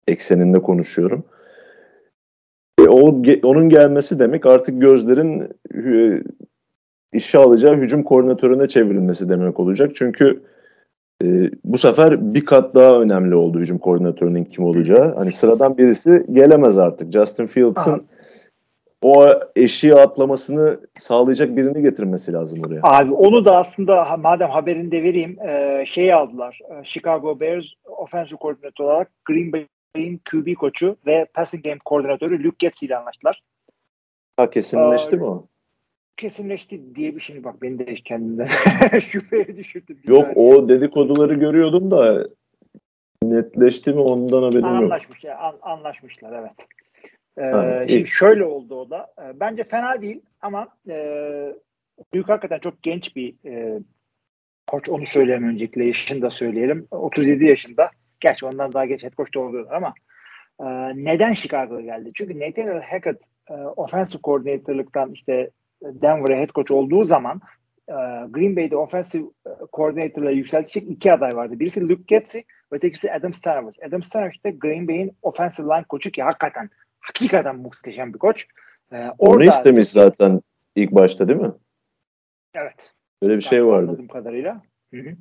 ekseninde 0.08 0.62
konuşuyorum. 0.62 1.24
O 2.90 3.22
onun 3.44 3.70
gelmesi 3.70 4.20
demek 4.20 4.46
artık 4.46 4.82
gözlerin 4.82 5.50
e, 5.76 6.22
işe 7.14 7.38
alacağı 7.38 7.76
hücum 7.76 8.04
koordinatörüne 8.04 8.68
çevrilmesi 8.68 9.30
demek 9.30 9.60
olacak. 9.60 9.92
Çünkü 9.96 10.44
e, 11.24 11.28
bu 11.64 11.78
sefer 11.78 12.34
bir 12.34 12.46
kat 12.46 12.76
daha 12.76 13.02
önemli 13.02 13.36
oldu 13.36 13.60
hücum 13.60 13.78
koordinatörünün 13.78 14.44
kim 14.46 14.66
olacağı. 14.66 15.16
Hani 15.16 15.32
sıradan 15.32 15.78
birisi 15.78 16.26
gelemez 16.32 16.80
artık. 16.80 17.14
Justin 17.14 17.46
Fields'ın 17.46 18.08
o 19.02 19.26
eşiği 19.56 19.96
atlamasını 19.96 20.80
sağlayacak 20.96 21.58
birini 21.58 21.82
getirmesi 21.82 22.34
lazım 22.34 22.60
oraya. 22.68 22.80
Abi 22.84 23.14
onu 23.14 23.46
da 23.46 23.58
aslında 23.58 24.18
madem 24.18 24.50
haberini 24.50 24.92
de 24.92 25.04
vereyim 25.04 25.38
e, 25.42 25.84
şeyi 25.86 26.16
aldılar. 26.16 26.60
E, 26.70 26.84
Chicago 26.84 27.40
Bears 27.40 27.66
offensive 27.86 28.38
koordinatör 28.38 28.86
olarak 28.86 29.12
Green 29.26 29.52
Bay'in 29.96 30.22
QB 30.32 30.56
koçu 30.56 30.98
ve 31.06 31.26
passing 31.34 31.64
game 31.64 31.80
koordinatörü 31.86 32.44
Luke 32.44 32.56
Getz 32.60 32.84
ile 32.84 32.98
anlaştılar. 32.98 33.44
Ha 34.38 34.50
kesinleşti 34.50 35.16
Aa, 35.16 35.20
mi 35.20 35.24
o? 35.24 35.48
Kesinleşti 36.18 36.96
diye 36.96 37.16
bir 37.16 37.22
şey 37.22 37.44
bak 37.44 37.62
beni 37.62 37.80
de 37.80 37.96
kendimden 37.96 38.48
şüpheye 39.12 39.58
düşürdü. 39.58 39.98
Yok 40.08 40.32
o 40.36 40.70
dedikoduları 40.70 41.34
görüyordum 41.34 41.92
da 41.92 42.28
netleşti 43.24 43.94
mi 43.94 44.00
ondan 44.00 44.44
haberim 44.44 44.66
Anlaşmış, 44.66 45.24
yok. 45.24 45.36
An, 45.40 45.56
anlaşmışlar 45.62 46.40
evet. 46.40 46.68
Ee, 47.38 47.88
şimdi 47.90 48.08
şöyle 48.08 48.46
oldu 48.46 48.76
o 48.76 48.90
da. 48.90 49.14
Ee, 49.22 49.40
bence 49.40 49.64
fena 49.64 50.02
değil 50.02 50.22
ama 50.42 50.68
e, 50.90 50.96
büyük 52.14 52.30
hakikaten 52.30 52.60
çok 52.60 52.84
genç 52.84 53.16
bir 53.16 53.36
e, 53.46 53.80
koç 54.68 54.90
onu 54.90 55.06
söyleyeyim 55.08 55.50
öncelikle 55.50 55.86
yaşını 55.86 56.22
da 56.22 56.30
söyleyelim. 56.30 56.88
37 56.92 57.46
yaşında. 57.46 57.90
Gerçi 58.20 58.46
ondan 58.46 58.74
daha 58.74 58.86
geç 58.86 59.04
head 59.04 59.14
coach 59.14 59.36
da 59.36 59.40
oluyorlar 59.40 59.76
ama 59.76 59.94
e, 60.60 60.66
neden 60.96 61.34
Chicago'ya 61.34 61.82
geldi? 61.82 62.12
Çünkü 62.14 62.40
Nathaniel 62.40 62.82
Hackett 62.82 63.22
e, 63.50 63.54
offensive 63.54 64.22
coordinator'lıktan 64.22 65.12
işte 65.12 65.50
Denver'a 65.84 66.38
head 66.38 66.50
coach 66.50 66.72
olduğu 66.72 67.04
zaman 67.04 67.42
e, 67.88 67.96
Green 68.30 68.56
Bay'de 68.56 68.78
offensive 68.78 69.24
coordinator'la 69.74 70.32
yükseltecek 70.32 70.90
iki 70.90 71.14
aday 71.14 71.36
vardı. 71.36 71.60
Birisi 71.60 71.90
Luke 71.90 72.04
Getzi, 72.08 72.44
ötekisi 72.72 73.12
Adam 73.12 73.34
Stanavich. 73.34 73.88
Adam 73.88 74.04
Stanavich 74.04 74.46
de 74.46 74.52
Green 74.52 74.88
Bay'in 74.88 75.12
offensive 75.22 75.68
line 75.68 75.86
koçu 75.90 76.12
ki 76.12 76.24
hakikaten 76.24 76.70
hakikaten 77.00 77.56
muhteşem 77.56 78.14
bir 78.14 78.20
koç. 78.20 78.46
Ee, 78.92 78.96
orada, 78.96 79.14
Onu 79.18 79.44
istemiş 79.44 79.88
zaten 79.88 80.42
ilk 80.76 80.92
başta 80.92 81.28
değil 81.28 81.40
mi? 81.40 81.52
Evet. 82.54 82.94
Böyle 83.22 83.38
bir 83.38 83.42
şey 83.42 83.66
vardı. 83.66 83.88
Anladığım 83.90 84.08
kadarıyla. 84.08 84.62
Hı 84.94 84.98
hı. 84.98 85.16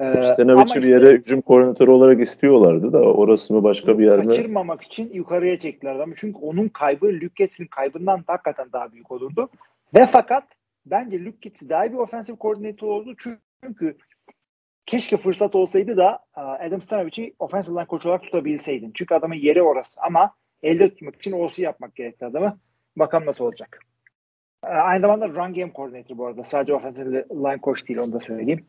Ee, 0.00 0.22
Stanovic'i 0.22 0.82
bir 0.82 0.88
yere 0.88 1.10
hücum 1.10 1.40
koordinatörü 1.40 1.90
olarak 1.90 2.20
istiyorlardı 2.20 2.92
da 2.92 3.02
orası 3.02 3.54
mı 3.54 3.62
başka 3.62 3.98
bir 3.98 4.06
yer 4.06 4.18
mi? 4.18 4.26
Kaçırmamak 4.26 4.82
için 4.82 5.10
yukarıya 5.12 5.58
çektiler 5.58 5.98
ama 5.98 6.14
çünkü 6.16 6.38
onun 6.38 6.68
kaybı 6.68 7.06
Luke 7.06 7.32
Getz'in 7.36 7.66
kaybından 7.66 8.18
da 8.18 8.32
hakikaten 8.32 8.66
daha 8.72 8.92
büyük 8.92 9.10
olurdu. 9.10 9.48
Ve 9.94 10.08
fakat 10.12 10.44
bence 10.86 11.24
Luke 11.24 11.38
Getz 11.40 11.68
daha 11.68 11.92
bir 11.92 11.96
ofensif 11.98 12.38
koordinatör 12.38 12.86
oldu 12.86 13.14
çünkü 13.62 13.96
keşke 14.86 15.16
fırsat 15.16 15.54
olsaydı 15.54 15.96
da 15.96 16.18
Adam 16.34 16.82
Stanovic'i 16.82 17.34
offensive 17.38 17.74
line 17.74 17.86
koç 17.86 18.06
olarak 18.06 18.22
tutabilseydin. 18.22 18.92
Çünkü 18.94 19.14
adamın 19.14 19.34
yeri 19.34 19.62
orası 19.62 20.00
ama 20.00 20.34
elde 20.62 20.88
tutmak 20.88 21.16
için 21.16 21.32
OC 21.32 21.62
yapmak 21.62 21.94
gerekti 21.96 22.26
adamı. 22.26 22.58
Bakalım 22.96 23.26
nasıl 23.26 23.44
olacak. 23.44 23.80
Ee, 24.64 24.68
aynı 24.68 25.00
zamanda 25.00 25.28
run 25.28 25.54
game 25.54 25.72
coordinator 25.74 26.18
bu 26.18 26.26
arada. 26.26 26.44
Sadece 26.44 26.74
offensive 26.74 27.24
line 27.30 27.60
coach 27.62 27.88
değil 27.88 27.98
onu 27.98 28.12
da 28.12 28.20
söyleyeyim. 28.20 28.66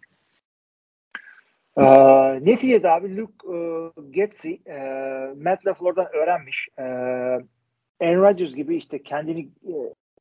Ee, 1.80 2.46
neticede 2.46 2.90
abi 2.90 3.18
Luke 3.18 3.34
e, 3.54 3.58
Getzi 4.10 4.62
e, 4.68 4.78
Matt 5.44 5.66
LaFleur'dan 5.68 6.08
öğrenmiş. 6.16 6.68
E, 6.78 6.84
Aaron 8.02 8.22
Rodgers 8.22 8.56
gibi 8.56 8.76
işte 8.76 9.04
kendini 9.04 9.42
e, 9.42 9.74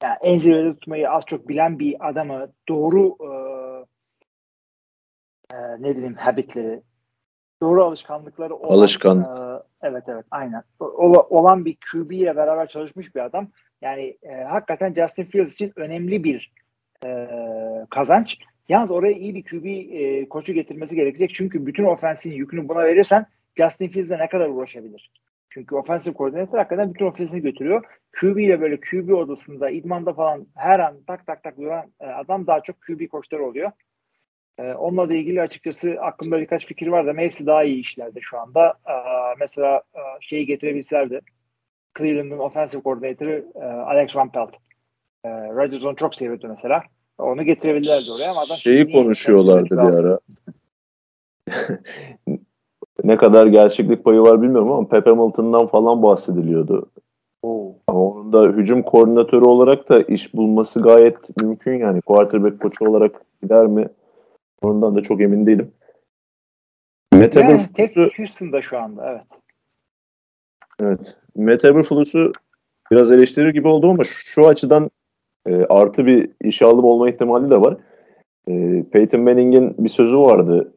yani 0.02 0.16
en 0.22 0.38
zirvede 0.38 0.72
tutmayı 0.72 1.10
az 1.10 1.24
çok 1.26 1.48
bilen 1.48 1.78
bir 1.78 2.08
adamı 2.08 2.52
doğru 2.68 3.16
e, 3.20 3.30
e, 5.56 5.58
ne 5.78 5.94
diyeyim 5.94 6.14
habitleri 6.14 6.82
doğru 7.62 7.84
alışkanlıkları 7.84 8.56
olan 8.56 8.78
Alışkan. 8.78 9.20
e, 9.20 9.62
evet 9.82 10.04
evet 10.08 10.24
aynen 10.30 10.62
o, 10.80 10.86
olan 11.30 11.64
bir 11.64 11.76
QB 11.92 12.10
ile 12.10 12.36
beraber 12.36 12.68
çalışmış 12.68 13.14
bir 13.14 13.20
adam. 13.20 13.48
Yani 13.82 14.18
e, 14.22 14.32
hakikaten 14.32 14.94
Justin 14.94 15.24
Fields 15.24 15.54
için 15.54 15.72
önemli 15.76 16.24
bir 16.24 16.52
e, 17.06 17.28
kazanç. 17.90 18.38
Yalnız 18.68 18.90
oraya 18.90 19.12
iyi 19.12 19.34
bir 19.34 19.44
QB 19.44 19.66
e, 19.66 20.28
koçu 20.28 20.52
getirmesi 20.52 20.94
gerekecek. 20.96 21.34
Çünkü 21.34 21.66
bütün 21.66 21.84
ofensin 21.84 22.32
yükünü 22.32 22.68
buna 22.68 22.84
verirsen 22.84 23.26
Justin 23.56 23.88
Fields'e 23.88 24.18
ne 24.18 24.28
kadar 24.28 24.48
uğraşabilir? 24.48 25.10
Çünkü 25.50 25.74
ofensif 25.74 26.14
koordinatör 26.14 26.58
hakikaten 26.58 26.94
bütün 26.94 27.06
ofensini 27.06 27.40
götürüyor. 27.42 27.84
QB 28.20 28.38
ile 28.38 28.60
böyle 28.60 28.80
QB 28.80 29.10
odasında, 29.10 29.70
idmanda 29.70 30.12
falan 30.12 30.46
her 30.56 30.78
an 30.78 31.02
tak 31.06 31.26
tak 31.26 31.42
tak 31.42 31.58
duran 31.58 31.92
e, 32.00 32.06
adam 32.06 32.46
daha 32.46 32.60
çok 32.60 32.76
QB 32.80 33.08
koçları 33.08 33.46
oluyor. 33.46 33.70
E, 34.58 34.72
onunla 34.72 35.08
da 35.08 35.14
ilgili 35.14 35.42
açıkçası 35.42 35.96
aklımda 36.00 36.40
birkaç 36.40 36.66
fikir 36.66 36.86
var 36.86 37.06
da 37.06 37.20
hepsi 37.20 37.46
daha 37.46 37.64
iyi 37.64 37.80
işlerde 37.80 38.20
şu 38.22 38.38
anda. 38.38 38.74
E, 38.88 38.94
mesela 39.40 39.82
e, 39.94 40.00
şeyi 40.20 40.46
getirebilselerdi. 40.46 41.20
Cleveland'ın 41.98 42.38
offensive 42.38 42.82
koordinatörü 42.82 43.46
e, 43.54 43.64
Alex 43.64 44.16
Van 44.16 44.32
Pelt. 44.32 44.54
E, 45.24 45.28
Rodgers 45.28 45.84
onu 45.84 45.96
çok 45.96 46.14
seviyordu 46.14 46.48
mesela. 46.48 46.82
Onu 47.18 47.42
getirebilirlerdi 47.42 48.12
oraya 48.12 48.30
ama 48.30 48.40
adam 48.40 48.56
Şeyi 48.56 48.92
konuşuyorlardı 48.92 49.70
bir 49.70 49.98
ara. 49.98 50.18
ne 53.04 53.16
kadar 53.16 53.46
gerçeklik 53.46 54.04
payı 54.04 54.20
var 54.20 54.42
bilmiyorum 54.42 54.72
ama 54.72 54.88
Pep 54.88 55.06
Hamilton'dan 55.06 55.66
falan 55.66 56.02
bahsediliyordu. 56.02 56.90
Oo. 57.42 57.74
Ama 57.86 58.00
onun 58.00 58.32
da 58.32 58.44
hücum 58.44 58.82
koordinatörü 58.82 59.44
olarak 59.44 59.88
da 59.88 60.02
iş 60.02 60.34
bulması 60.34 60.82
gayet 60.82 61.36
mümkün 61.36 61.78
yani. 61.78 62.00
Quarterback 62.00 62.60
koçu 62.60 62.88
olarak 62.88 63.20
gider 63.42 63.66
mi? 63.66 63.88
Ondan 64.62 64.96
da 64.96 65.02
çok 65.02 65.20
emin 65.20 65.46
değilim. 65.46 65.72
Matt 67.12 67.36
Yani 67.36 67.46
Eberflus'u 67.46 67.72
tek 68.08 68.18
Houston'da 68.18 68.62
şu 68.62 68.78
anda 68.78 69.10
evet. 69.10 69.26
Evet. 70.80 71.16
Matt 71.36 71.64
Eberflus'u 71.64 72.32
biraz 72.90 73.12
eleştirir 73.12 73.48
gibi 73.48 73.68
oldum 73.68 73.90
ama 73.90 74.04
şu 74.04 74.46
açıdan 74.46 74.90
e, 75.48 75.64
artı 75.68 76.06
bir 76.06 76.30
işe 76.44 76.64
alım 76.64 76.84
olma 76.84 77.10
ihtimali 77.10 77.50
de 77.50 77.60
var. 77.60 77.76
E, 78.48 78.84
Peyton 78.92 79.20
Manning'in 79.20 79.74
bir 79.78 79.88
sözü 79.88 80.18
vardı. 80.18 80.72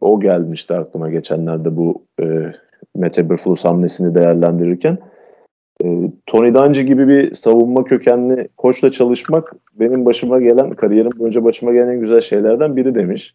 O 0.00 0.20
gelmişti 0.20 0.74
aklıma 0.74 1.10
geçenlerde 1.10 1.76
bu 1.76 2.02
e, 2.22 2.52
Matt 2.96 3.18
Eberflus 3.18 3.64
hamlesini 3.64 4.14
değerlendirirken. 4.14 4.98
E, 5.84 6.10
Tony 6.26 6.54
Dungy 6.54 6.80
gibi 6.80 7.08
bir 7.08 7.34
savunma 7.34 7.84
kökenli 7.84 8.48
koçla 8.56 8.92
çalışmak 8.92 9.54
benim 9.74 10.04
başıma 10.04 10.40
gelen, 10.40 10.70
kariyerim 10.70 11.12
boyunca 11.18 11.44
başıma 11.44 11.72
gelen 11.72 11.88
en 11.88 12.00
güzel 12.00 12.20
şeylerden 12.20 12.76
biri 12.76 12.94
demiş. 12.94 13.34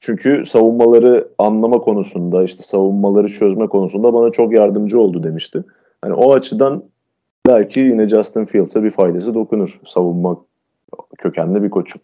Çünkü 0.00 0.44
savunmaları 0.44 1.28
anlama 1.38 1.78
konusunda, 1.78 2.42
işte 2.42 2.62
savunmaları 2.62 3.28
çözme 3.28 3.66
konusunda 3.66 4.14
bana 4.14 4.30
çok 4.30 4.52
yardımcı 4.52 5.00
oldu 5.00 5.22
demişti. 5.22 5.64
Hani 6.02 6.14
o 6.14 6.32
açıdan 6.32 6.84
belki 7.46 7.80
yine 7.80 8.08
Justin 8.08 8.44
Fields'a 8.44 8.84
bir 8.84 8.90
faydası 8.90 9.34
dokunur. 9.34 9.80
Savunma 9.86 10.44
kökenli 11.18 11.62
bir 11.62 11.70
koçun. 11.70 12.02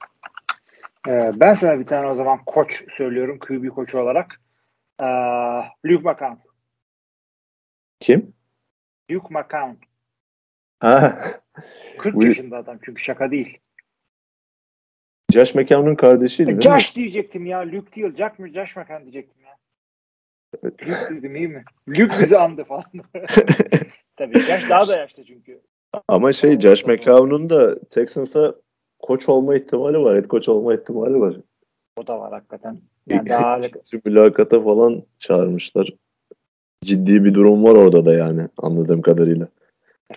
Ee, 1.08 1.32
ben 1.34 1.54
sana 1.54 1.78
bir 1.78 1.86
tane 1.86 2.06
o 2.06 2.14
zaman 2.14 2.44
koç 2.46 2.84
söylüyorum 2.96 3.38
QB 3.38 3.68
koçu 3.68 3.98
olarak. 3.98 4.40
Ee, 5.02 5.04
Luke 5.86 6.10
McCown. 6.10 6.34
Kim? 8.00 8.32
Luke 9.10 9.34
McCown. 9.34 9.72
Ha, 10.80 11.20
40 11.98 12.14
Bu- 12.14 12.26
yaşında 12.26 12.56
adam 12.56 12.78
çünkü 12.84 13.02
şaka 13.02 13.30
değil. 13.30 13.58
Josh 15.32 15.54
McCown'un 15.54 15.94
kardeşiydi 15.94 16.46
değil 16.46 16.56
mi? 16.56 16.62
Josh 16.62 16.96
diyecektim 16.96 17.46
ya. 17.46 17.58
Luke 17.72 17.92
değil. 17.94 18.16
Jack 18.16 18.38
mı? 18.38 18.48
Josh 18.48 18.76
McCown 18.76 19.02
diyecektim 19.02 19.42
ya. 19.44 19.56
Luke 20.64 21.14
dedim 21.16 21.36
iyi 21.36 21.48
mi? 21.48 21.64
Luke 21.88 22.20
bizi 22.20 22.38
andı 22.38 22.64
falan. 22.64 22.84
Tabii 24.20 24.38
Josh 24.38 24.70
daha 24.70 24.88
da 24.88 24.96
yaşlı 24.96 25.24
çünkü. 25.24 25.60
Ama 26.08 26.32
şey 26.32 26.50
Tamam, 26.50 26.60
Josh. 26.60 26.86
McCown'un 26.86 27.50
da 27.50 27.80
Texans'a 27.80 28.54
koç 28.98 29.28
olma 29.28 29.56
ihtimali 29.56 29.98
var. 29.98 30.16
Head 30.16 30.24
koç 30.24 30.48
olma 30.48 30.74
ihtimali 30.74 31.20
var. 31.20 31.36
O 31.96 32.06
da 32.06 32.20
var 32.20 32.32
hakikaten. 32.32 32.78
Yani 33.06 33.28
daha 33.28 33.60
mülakata 34.04 34.62
falan 34.62 35.02
çağırmışlar. 35.18 35.88
Ciddi 36.84 37.24
bir 37.24 37.34
durum 37.34 37.64
var 37.64 37.76
orada 37.76 38.04
da 38.04 38.12
yani 38.14 38.48
anladığım 38.56 39.02
kadarıyla. 39.02 39.48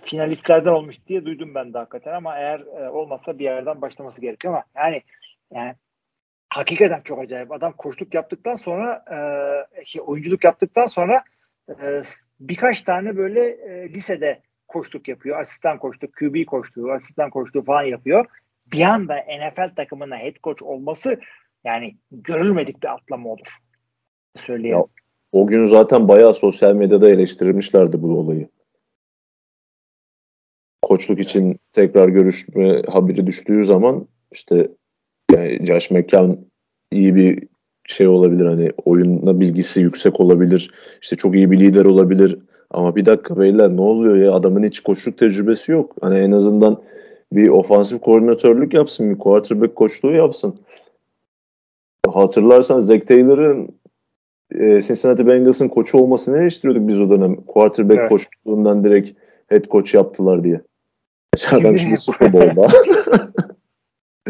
finalistlerden 0.04 0.72
olmuş 0.72 0.96
diye 1.08 1.26
duydum 1.26 1.56
ben 1.56 1.74
de 1.74 1.78
hakikaten 1.78 2.14
ama 2.14 2.38
eğer 2.38 2.60
e, 2.60 2.90
olmazsa 2.90 3.40
bir 3.40 3.44
yerden 3.44 3.82
başlaması 3.82 4.22
gerekiyor 4.22 4.54
ama 4.54 4.64
yani 4.76 5.02
yani 5.54 5.76
hakikaten 6.50 7.02
çok 7.02 7.20
acayip. 7.20 7.52
Adam 7.52 7.74
koçluk 7.74 8.14
yaptıktan 8.14 8.56
sonra 8.56 9.06
e, 9.12 9.86
şey, 9.86 10.02
oyunculuk 10.06 10.44
yaptıktan 10.44 10.86
sonra 10.86 11.24
e, 11.70 12.02
birkaç 12.40 12.82
tane 12.82 13.18
böyle 13.18 13.48
e, 13.48 13.90
lisede 13.90 14.42
koçluk 14.68 15.08
yapıyor. 15.08 15.40
Asistan 15.40 15.78
koçluk, 15.78 16.14
QB 16.14 16.46
koçluğu, 16.46 16.92
asistan 16.92 17.30
koçluğu 17.30 17.64
falan 17.64 17.84
yapıyor. 17.84 18.26
Bir 18.72 18.82
anda 18.82 19.16
NFL 19.18 19.76
takımına 19.76 20.18
head 20.18 20.36
coach 20.44 20.64
olması 20.64 21.20
yani 21.64 21.98
görülmedik 22.12 22.84
bir 22.84 22.94
atlama 22.94 23.30
olur. 23.30 23.48
Söyleyeyim. 24.38 24.78
Ya, 24.78 24.84
O 25.32 25.48
gün 25.48 25.66
zaten 25.66 26.08
bayağı 26.08 26.34
sosyal 26.34 26.76
medyada 26.76 27.10
eleştirmişlerdi 27.10 28.02
bu 28.02 28.20
olayı. 28.20 28.50
Koçluk 30.82 31.20
için 31.20 31.60
tekrar 31.72 32.10
görüşme 32.10 32.82
haberi 32.82 33.28
düştüğü 33.28 33.64
zaman 33.66 34.08
işte 34.32 34.70
yani 35.32 35.66
Josh 35.66 35.92
McCown 35.92 36.32
iyi 36.92 37.16
bir 37.16 37.48
şey 37.88 38.08
olabilir 38.08 38.46
hani 38.46 38.72
oyunla 38.86 39.40
bilgisi 39.40 39.82
yüksek 39.82 40.20
olabilir. 40.20 40.72
işte 41.02 41.16
çok 41.16 41.36
iyi 41.36 41.52
bir 41.52 41.60
lider 41.60 41.86
olabilir. 41.86 42.38
Ama 42.72 42.96
bir 42.96 43.06
dakika 43.06 43.40
beyler 43.40 43.70
ne 43.70 43.82
oluyor 43.82 44.18
ya 44.18 44.32
adamın 44.34 44.64
hiç 44.64 44.80
koçluk 44.80 45.18
tecrübesi 45.18 45.72
yok. 45.72 45.96
Hani 46.02 46.20
en 46.20 46.32
azından 46.32 46.82
bir 47.34 47.50
ofansif 47.50 48.02
koordinatörlük 48.02 48.74
yapsın, 48.74 49.10
bir 49.14 49.20
quarterback 49.20 49.76
koçluğu 49.76 50.12
yapsın. 50.14 50.56
Hatırlarsan 52.14 52.80
Zach 52.80 53.08
Taylor'ın 53.08 53.70
e, 54.56 54.82
Cincinnati 54.82 55.28
Bengals'ın 55.28 55.68
koçu 55.68 55.98
olmasını 55.98 56.38
eleştiriyorduk 56.38 56.88
biz 56.88 57.00
o 57.02 57.10
dönem. 57.10 57.36
Quarterback 57.36 58.00
Evet. 58.00 58.10
koçluğundan 58.10 58.84
direkt 58.84 59.20
head 59.48 59.64
coach 59.66 59.94
yaptılar 59.96 60.44
diye. 60.44 60.62
Adam 61.52 61.62
Şimdi- 61.64 61.80
şimdi 61.80 61.98
Super 61.98 62.34
Bowl'da. 62.34 62.68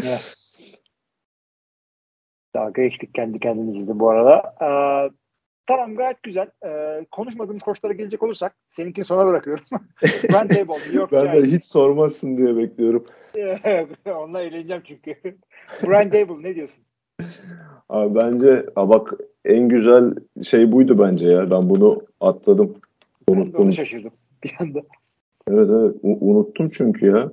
Dalga 2.54 2.82
geçtik 2.82 3.14
kendi 3.14 3.38
kendimizle 3.38 3.98
bu 3.98 4.10
arada. 4.10 4.54
Ee, 4.62 5.10
tamam 5.66 5.94
gayet 5.96 6.22
güzel. 6.22 6.48
Ee, 6.66 7.06
konuşmadığımız 7.10 7.62
koçlara 7.62 7.92
gelecek 7.92 8.22
olursak 8.22 8.54
seninkini 8.70 9.04
sona 9.04 9.26
bırakıyorum. 9.26 9.64
Brent 10.02 10.50
Dable, 10.50 10.72
New 10.74 10.96
York 10.96 11.12
ben 11.12 11.32
de 11.32 11.42
hiç 11.46 11.64
sormazsın 11.64 12.36
diye 12.36 12.56
bekliyorum. 12.56 13.04
Onunla 14.06 14.42
eğleneceğim 14.42 14.82
çünkü. 14.86 15.14
Brian 15.86 16.12
Dable 16.12 16.42
ne 16.48 16.54
diyorsun? 16.54 16.84
Abi 17.88 18.14
bence 18.14 18.66
ha 18.74 18.88
bak 18.88 19.14
en 19.44 19.68
güzel 19.68 20.14
şey 20.42 20.72
buydu 20.72 20.98
bence 20.98 21.28
ya. 21.28 21.50
Ben 21.50 21.70
bunu 21.70 22.02
atladım. 22.20 22.76
Ben 23.28 23.36
de 23.36 23.40
Unuttum. 23.40 23.64
onu 23.64 23.72
şaşırdım 23.72 24.12
bir 24.44 24.56
anda. 24.60 24.80
Evet 25.48 25.68
evet 25.70 25.94
U- 26.02 26.30
unuttum 26.30 26.70
çünkü 26.70 27.06
ya. 27.06 27.32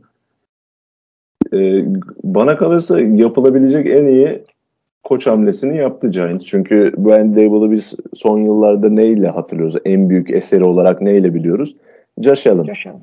Ee, 1.53 1.85
bana 2.23 2.57
kalırsa 2.57 3.01
yapılabilecek 3.01 3.87
en 3.87 4.05
iyi 4.05 4.43
koç 5.03 5.27
hamlesini 5.27 5.77
yaptı 5.77 6.11
Giants. 6.11 6.45
Çünkü 6.45 6.93
Brian 6.97 7.35
Dable'ı 7.35 7.71
biz 7.71 7.95
son 8.13 8.39
yıllarda 8.39 8.89
neyle 8.89 9.27
hatırlıyoruz? 9.27 9.75
En 9.85 10.09
büyük 10.09 10.33
eseri 10.33 10.63
olarak 10.63 11.01
neyle 11.01 11.33
biliyoruz? 11.33 11.75
Josh 12.21 12.47
Allen. 12.47 12.63
Yaşayalım. 12.63 13.01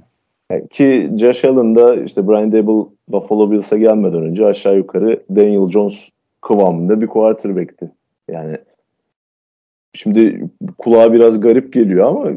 Yani 0.51 0.69
Ki 0.69 1.11
Josh 1.17 1.45
Allen 1.45 1.75
da 1.75 1.97
işte 1.97 2.29
Brian 2.29 2.53
Dable 2.53 2.89
Buffalo 3.09 3.51
Bills'a 3.51 3.77
gelmeden 3.77 4.23
önce 4.23 4.47
aşağı 4.47 4.77
yukarı 4.77 5.21
Daniel 5.37 5.69
Jones 5.69 6.09
kıvamında 6.41 7.01
bir 7.01 7.07
quarterback'ti. 7.07 7.91
Yani 8.31 8.57
şimdi 9.95 10.49
kulağa 10.79 11.13
biraz 11.13 11.41
garip 11.41 11.73
geliyor 11.73 12.07
ama 12.07 12.31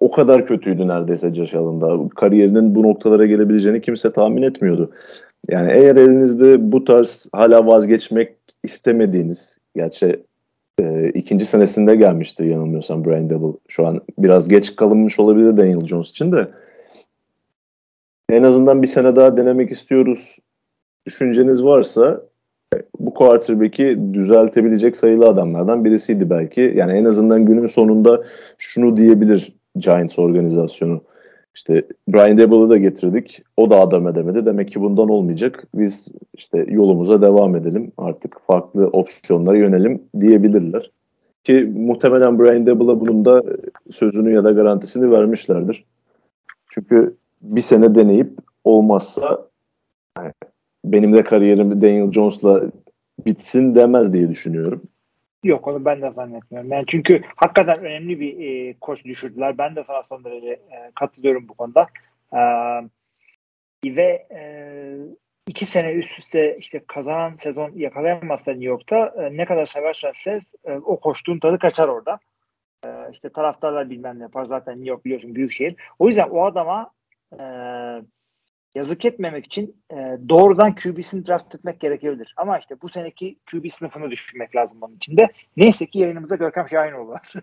o 0.00 0.10
kadar 0.10 0.46
kötüydü 0.46 0.88
neredeyse 0.88 1.34
Josh 1.34 1.54
Allen'da. 1.54 2.08
Kariyerinin 2.08 2.74
bu 2.74 2.82
noktalara 2.82 3.26
gelebileceğini 3.26 3.80
kimse 3.80 4.12
tahmin 4.12 4.42
etmiyordu. 4.42 4.90
Yani 5.50 5.72
eğer 5.72 5.96
elinizde 5.96 6.72
bu 6.72 6.84
tarz 6.84 7.28
hala 7.32 7.66
vazgeçmek 7.66 8.41
istemediğiniz, 8.64 9.58
gerçi 9.76 10.22
e, 10.80 11.08
ikinci 11.08 11.46
senesinde 11.46 11.96
gelmişti 11.96 12.44
yanılmıyorsam 12.44 13.04
Brian 13.04 13.30
Dable. 13.30 13.58
Şu 13.68 13.86
an 13.86 14.00
biraz 14.18 14.48
geç 14.48 14.76
kalınmış 14.76 15.20
olabilir 15.20 15.56
Daniel 15.56 15.86
Jones 15.86 16.10
için 16.10 16.32
de 16.32 16.48
en 18.30 18.42
azından 18.42 18.82
bir 18.82 18.86
sene 18.86 19.16
daha 19.16 19.36
denemek 19.36 19.70
istiyoruz 19.70 20.36
düşünceniz 21.06 21.64
varsa 21.64 22.22
bu 23.00 23.14
quarterback'i 23.14 23.98
düzeltebilecek 24.12 24.96
sayılı 24.96 25.28
adamlardan 25.28 25.84
birisiydi 25.84 26.30
belki. 26.30 26.72
Yani 26.76 26.92
en 26.92 27.04
azından 27.04 27.46
günün 27.46 27.66
sonunda 27.66 28.24
şunu 28.58 28.96
diyebilir 28.96 29.56
Giants 29.76 30.18
organizasyonu. 30.18 31.00
İşte 31.54 31.82
Brian 32.08 32.38
Daboll'u 32.38 32.70
da 32.70 32.76
getirdik. 32.76 33.42
O 33.56 33.70
da 33.70 33.80
adam 33.80 34.08
edemedi. 34.08 34.46
Demek 34.46 34.72
ki 34.72 34.80
bundan 34.80 35.08
olmayacak. 35.08 35.66
Biz 35.74 36.12
işte 36.34 36.66
yolumuza 36.68 37.22
devam 37.22 37.56
edelim. 37.56 37.92
Artık 37.98 38.36
farklı 38.46 38.86
opsiyonlara 38.86 39.58
yönelim 39.58 40.02
diyebilirler. 40.20 40.90
Ki 41.44 41.72
muhtemelen 41.76 42.38
Brian 42.38 42.66
Daboll'a 42.66 43.00
bunun 43.00 43.24
da 43.24 43.42
sözünü 43.90 44.34
ya 44.34 44.44
da 44.44 44.52
garantisini 44.52 45.10
vermişlerdir. 45.10 45.84
Çünkü 46.70 47.16
bir 47.42 47.60
sene 47.60 47.94
deneyip 47.94 48.38
olmazsa 48.64 49.48
benim 50.84 51.14
de 51.14 51.22
kariyerim 51.22 51.82
Daniel 51.82 52.12
Jones'la 52.12 52.62
bitsin 53.26 53.74
demez 53.74 54.12
diye 54.12 54.28
düşünüyorum. 54.28 54.82
Yok 55.44 55.68
onu 55.68 55.84
ben 55.84 56.02
de 56.02 56.10
zannetmiyorum. 56.10 56.70
Yani 56.70 56.84
çünkü 56.86 57.22
hakikaten 57.36 57.84
önemli 57.84 58.20
bir 58.20 58.40
e, 58.40 58.74
koç 58.80 59.04
düşürdüler. 59.04 59.58
Ben 59.58 59.76
de 59.76 59.84
sana 59.84 60.02
son 60.02 60.24
derece 60.24 60.48
e, 60.48 60.90
katılıyorum 60.94 61.48
bu 61.48 61.54
konuda. 61.54 61.86
E, 62.32 62.40
ve 63.86 64.26
e, 64.30 64.42
iki 65.46 65.66
sene 65.66 65.92
üst 65.92 66.18
üste 66.18 66.56
işte 66.58 66.84
kazanan 66.86 67.36
sezon 67.36 67.72
yakalayamazsa 67.74 68.50
New 68.50 68.66
York'ta 68.66 69.14
e, 69.16 69.36
ne 69.36 69.44
kadar 69.44 69.66
seversen 69.66 70.12
ses 70.14 70.52
e, 70.64 70.72
o 70.72 71.00
koştuğun 71.00 71.38
tadı 71.38 71.58
kaçar 71.58 71.88
orada. 71.88 72.18
E, 72.86 72.88
işte 73.12 73.28
taraftarlar 73.28 73.90
bilmem 73.90 74.18
ne 74.18 74.22
yapar. 74.22 74.44
Zaten 74.44 74.74
New 74.74 74.90
York 74.90 75.04
biliyorsun 75.04 75.34
büyük 75.34 75.52
şehir. 75.52 75.76
O 75.98 76.06
yüzden 76.08 76.28
o 76.28 76.44
adama 76.44 76.90
e, 77.32 77.42
yazık 78.74 79.04
etmemek 79.04 79.46
için 79.46 79.76
e, 79.92 80.18
doğrudan 80.28 80.74
QB'sini 80.74 81.26
draft 81.26 81.54
etmek 81.54 81.80
gerekebilir. 81.80 82.34
Ama 82.36 82.58
işte 82.58 82.76
bu 82.82 82.88
seneki 82.88 83.36
QB 83.50 83.70
sınıfını 83.70 84.10
düşünmek 84.10 84.56
lazım 84.56 84.78
bunun 84.80 84.96
içinde. 84.96 85.28
Neyse 85.56 85.86
ki 85.86 85.98
yayınımızda 85.98 86.36
Görkem 86.36 86.68
Şahinoğlu 86.68 87.08
var. 87.08 87.32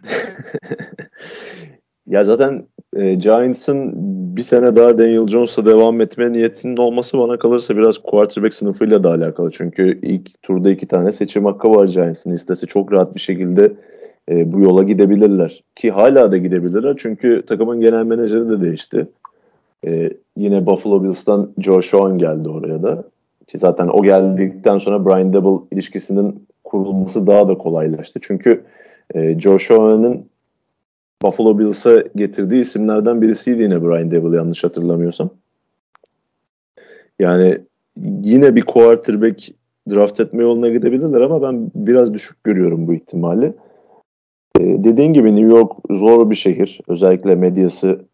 ya 2.08 2.24
zaten 2.24 2.68
e, 2.96 3.14
Giants'ın 3.14 3.94
bir 4.38 4.42
sene 4.42 4.76
daha 4.76 4.98
Daniel 4.98 5.28
Jones'la 5.28 5.66
devam 5.66 6.02
etme 6.02 6.34
niyetinin 6.34 6.78
olması 6.78 7.20
bana 7.20 7.40
kalırsa 7.40 7.78
biraz 7.78 7.98
quarterback 7.98 8.54
sınıfıyla 8.54 9.04
da 9.04 9.10
alakalı. 9.10 9.52
Çünkü 9.52 10.00
ilk 10.02 10.44
turda 10.44 10.70
iki 10.70 10.88
tane 10.88 11.12
seçim 11.12 11.46
hakkı 11.46 11.70
var 11.70 11.88
Giants'ın. 11.88 12.32
İstese 12.32 12.68
çok 12.68 12.94
rahat 12.94 13.16
bir 13.16 13.20
şekilde 13.20 13.74
e, 14.30 14.52
bu 14.52 14.60
yola 14.60 14.84
gidebilirler. 14.84 15.64
Ki 15.76 15.92
hala 15.92 16.32
da 16.32 16.38
gidebilirler 16.38 16.96
çünkü 16.98 17.44
takımın 17.48 17.82
genel 17.82 18.04
menajeri 18.04 18.50
de 18.50 18.62
değişti. 18.62 19.08
E, 19.88 20.10
yine 20.38 20.66
Buffalo 20.66 21.04
Bills'tan 21.04 21.52
Joe 21.60 21.82
Sean 21.82 22.18
geldi 22.18 22.50
oraya 22.50 22.84
da. 22.84 23.04
Ki 23.48 23.58
zaten 23.58 23.88
o 23.88 24.04
geldikten 24.04 24.78
sonra 24.78 25.06
Brian 25.06 25.34
Double 25.34 25.76
ilişkisinin 25.76 26.48
kurulması 26.64 27.28
daha 27.28 27.48
da 27.48 27.58
kolaylaştı. 27.58 28.20
Çünkü 28.24 28.64
e, 29.16 29.40
Joe 29.40 29.58
Sean'ın 29.58 30.26
Buffalo 31.24 31.60
Bills'a 31.60 32.04
getirdiği 32.16 32.62
isimlerden 32.62 33.22
birisiydi 33.22 33.62
yine 33.62 33.82
Brian 33.84 34.12
Double 34.12 34.38
yanlış 34.38 34.64
hatırlamıyorsam. 34.64 35.30
Yani 37.20 37.58
yine 38.24 38.56
bir 38.56 38.62
quarterback 38.62 39.50
draft 39.90 40.20
etme 40.20 40.44
yoluna 40.44 40.70
gidebilirler 40.70 41.22
ama 41.22 41.42
ben 41.42 41.72
biraz 41.76 42.14
düşük 42.14 42.44
görüyorum 42.44 42.88
bu 42.88 42.94
ihtimali. 42.94 43.54
Ee, 44.60 44.84
dediğin 44.84 45.14
gibi 45.14 45.36
New 45.36 45.58
York 45.58 45.72
zor 45.92 46.30
bir 46.30 46.36
şehir. 46.36 46.80
Özellikle 46.88 47.36
medyası 47.36 48.06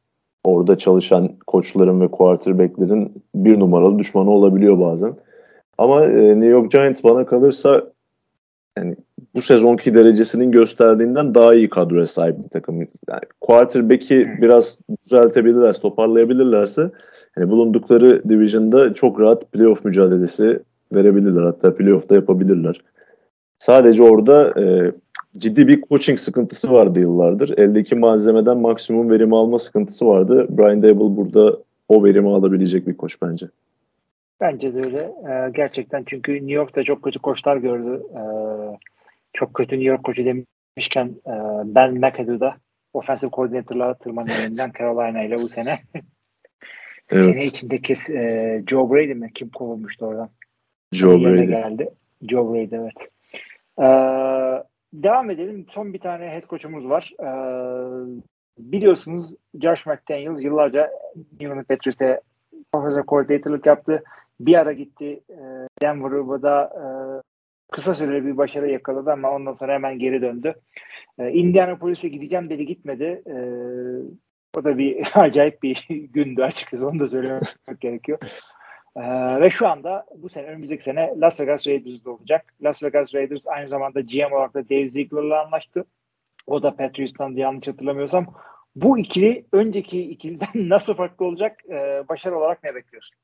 orada 0.47 0.77
çalışan 0.77 1.29
koçların 1.47 2.01
ve 2.01 2.07
quarterbacklerin 2.07 3.23
bir 3.35 3.59
numaralı 3.59 3.99
düşmanı 3.99 4.29
olabiliyor 4.29 4.79
bazen. 4.79 5.15
Ama 5.77 6.05
e, 6.05 6.27
New 6.27 6.45
York 6.45 6.71
Giants 6.71 7.03
bana 7.03 7.25
kalırsa 7.25 7.83
yani 8.77 8.95
bu 9.35 9.41
sezonki 9.41 9.95
derecesinin 9.95 10.51
gösterdiğinden 10.51 11.35
daha 11.35 11.55
iyi 11.55 11.69
kadroya 11.69 12.07
sahip 12.07 12.43
bir 12.43 12.49
takım. 12.49 12.79
Yani 12.79 13.21
quarterback'i 13.41 14.27
biraz 14.41 14.77
düzeltebilirlerse, 15.05 15.81
toparlayabilirlerse 15.81 16.91
yani 17.37 17.49
bulundukları 17.49 18.29
division'da 18.29 18.93
çok 18.93 19.19
rahat 19.19 19.51
playoff 19.51 19.85
mücadelesi 19.85 20.59
verebilirler. 20.95 21.43
Hatta 21.43 21.75
playoff'ta 21.75 22.15
yapabilirler. 22.15 22.81
Sadece 23.59 24.03
orada 24.03 24.61
e, 24.61 24.91
ciddi 25.37 25.67
bir 25.67 25.81
coaching 25.81 26.19
sıkıntısı 26.19 26.71
vardı 26.71 26.99
yıllardır. 26.99 27.57
Eldeki 27.57 27.95
malzemeden 27.95 28.57
maksimum 28.57 29.09
verim 29.09 29.33
alma 29.33 29.59
sıkıntısı 29.59 30.07
vardı. 30.07 30.47
Brian 30.49 30.83
Dable 30.83 31.17
burada 31.17 31.57
o 31.89 32.03
verimi 32.03 32.29
alabilecek 32.29 32.87
bir 32.87 32.97
koç 32.97 33.21
bence. 33.21 33.47
Bence 34.41 34.73
de 34.73 34.77
öyle. 34.77 35.11
Ee, 35.29 35.51
gerçekten 35.53 36.03
çünkü 36.05 36.33
New 36.33 36.53
York'ta 36.53 36.83
çok 36.83 37.03
kötü 37.03 37.19
koçlar 37.19 37.57
gördü. 37.57 38.03
Ee, 38.13 38.77
çok 39.33 39.53
kötü 39.53 39.75
New 39.75 39.89
York 39.89 40.03
koçu 40.03 40.25
demişken 40.25 41.07
e, 41.27 41.33
Ben 41.65 41.93
McAdoo'da 41.93 42.55
offensive 42.93 43.31
coordinator'la 43.31 43.93
tırmanıyor 43.93 44.73
Carolina 44.79 45.23
ile 45.23 45.41
bu 45.41 45.47
sene. 45.47 45.79
evet. 47.09 47.25
Sene 47.25 47.45
içinde 47.45 47.81
kes, 47.81 48.09
e, 48.09 48.63
Joe 48.67 48.89
Brady 48.89 49.13
mi? 49.13 49.31
Kim 49.35 49.49
kovulmuştu 49.49 50.05
oradan? 50.05 50.29
Joe 50.91 51.21
Brady. 51.21 51.47
geldi. 51.47 51.89
Joe 52.29 52.53
Brady 52.53 52.75
evet. 52.75 53.09
Ee, 53.79 54.63
devam 55.03 55.29
edelim. 55.29 55.65
Son 55.69 55.93
bir 55.93 55.99
tane 55.99 56.29
head 56.29 56.47
coach'umuz 56.49 56.89
var. 56.89 57.13
Ee, 57.19 57.25
biliyorsunuz 58.57 59.35
Josh 59.61 59.85
McDaniels 59.85 60.43
yıllarca 60.43 60.89
New 61.15 61.45
England 61.45 61.65
Patriots'te 61.65 62.21
profesör 62.73 63.03
coordinator'lık 63.03 63.65
yaptı. 63.65 64.03
Bir 64.39 64.55
ara 64.55 64.73
gitti 64.73 65.19
e, 65.29 65.67
Denver'da 65.81 66.63
e, 66.63 66.85
kısa 67.71 67.93
süreli 67.93 68.25
bir 68.25 68.37
başarı 68.37 68.71
yakaladı 68.71 69.11
ama 69.11 69.31
ondan 69.31 69.53
sonra 69.53 69.73
hemen 69.73 69.99
geri 69.99 70.21
döndü. 70.21 70.53
E, 71.19 71.31
Indianapolis'e 71.31 72.07
gideceğim 72.07 72.49
dedi 72.49 72.65
gitmedi. 72.65 73.21
E, 73.27 73.35
o 74.57 74.63
da 74.63 74.77
bir 74.77 75.07
acayip 75.15 75.63
bir 75.63 75.87
gündü 75.89 76.43
açıkçası 76.43 76.87
onu 76.87 76.99
da 76.99 77.07
söylemek 77.07 77.43
gerekiyor. 77.79 78.19
Ee, 78.97 79.01
ve 79.41 79.49
şu 79.49 79.67
anda 79.67 80.05
bu 80.17 80.29
sene 80.29 80.47
önümüzdeki 80.47 80.83
sene 80.83 81.13
Las 81.17 81.39
Vegas 81.39 81.67
Raiders'da 81.67 82.11
olacak. 82.11 82.53
Las 82.63 82.83
Vegas 82.83 83.15
Raiders 83.15 83.47
aynı 83.47 83.69
zamanda 83.69 84.01
GM 84.01 84.33
olarak 84.33 84.53
da 84.53 84.69
Dave 84.69 84.89
Ziegler'la 84.89 85.45
anlaştı. 85.45 85.85
O 86.47 86.63
da 86.63 86.75
Patriots'tan 86.75 87.29
yanlış 87.29 87.67
hatırlamıyorsam. 87.67 88.25
Bu 88.75 88.99
ikili 88.99 89.45
önceki 89.51 90.01
ikiliden 90.01 90.49
nasıl 90.69 90.93
farklı 90.93 91.25
olacak? 91.25 91.59
Ee, 91.69 92.03
başarı 92.09 92.37
olarak 92.37 92.63
ne 92.63 92.75
bekliyorsun? 92.75 93.17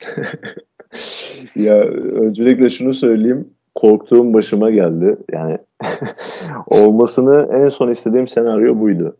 ya 1.56 1.74
öncelikle 2.22 2.70
şunu 2.70 2.94
söyleyeyim. 2.94 3.54
Korktuğum 3.74 4.34
başıma 4.34 4.70
geldi. 4.70 5.16
Yani 5.32 5.58
olmasını 6.66 7.48
en 7.52 7.68
son 7.68 7.90
istediğim 7.90 8.28
senaryo 8.28 8.80
buydu. 8.80 9.16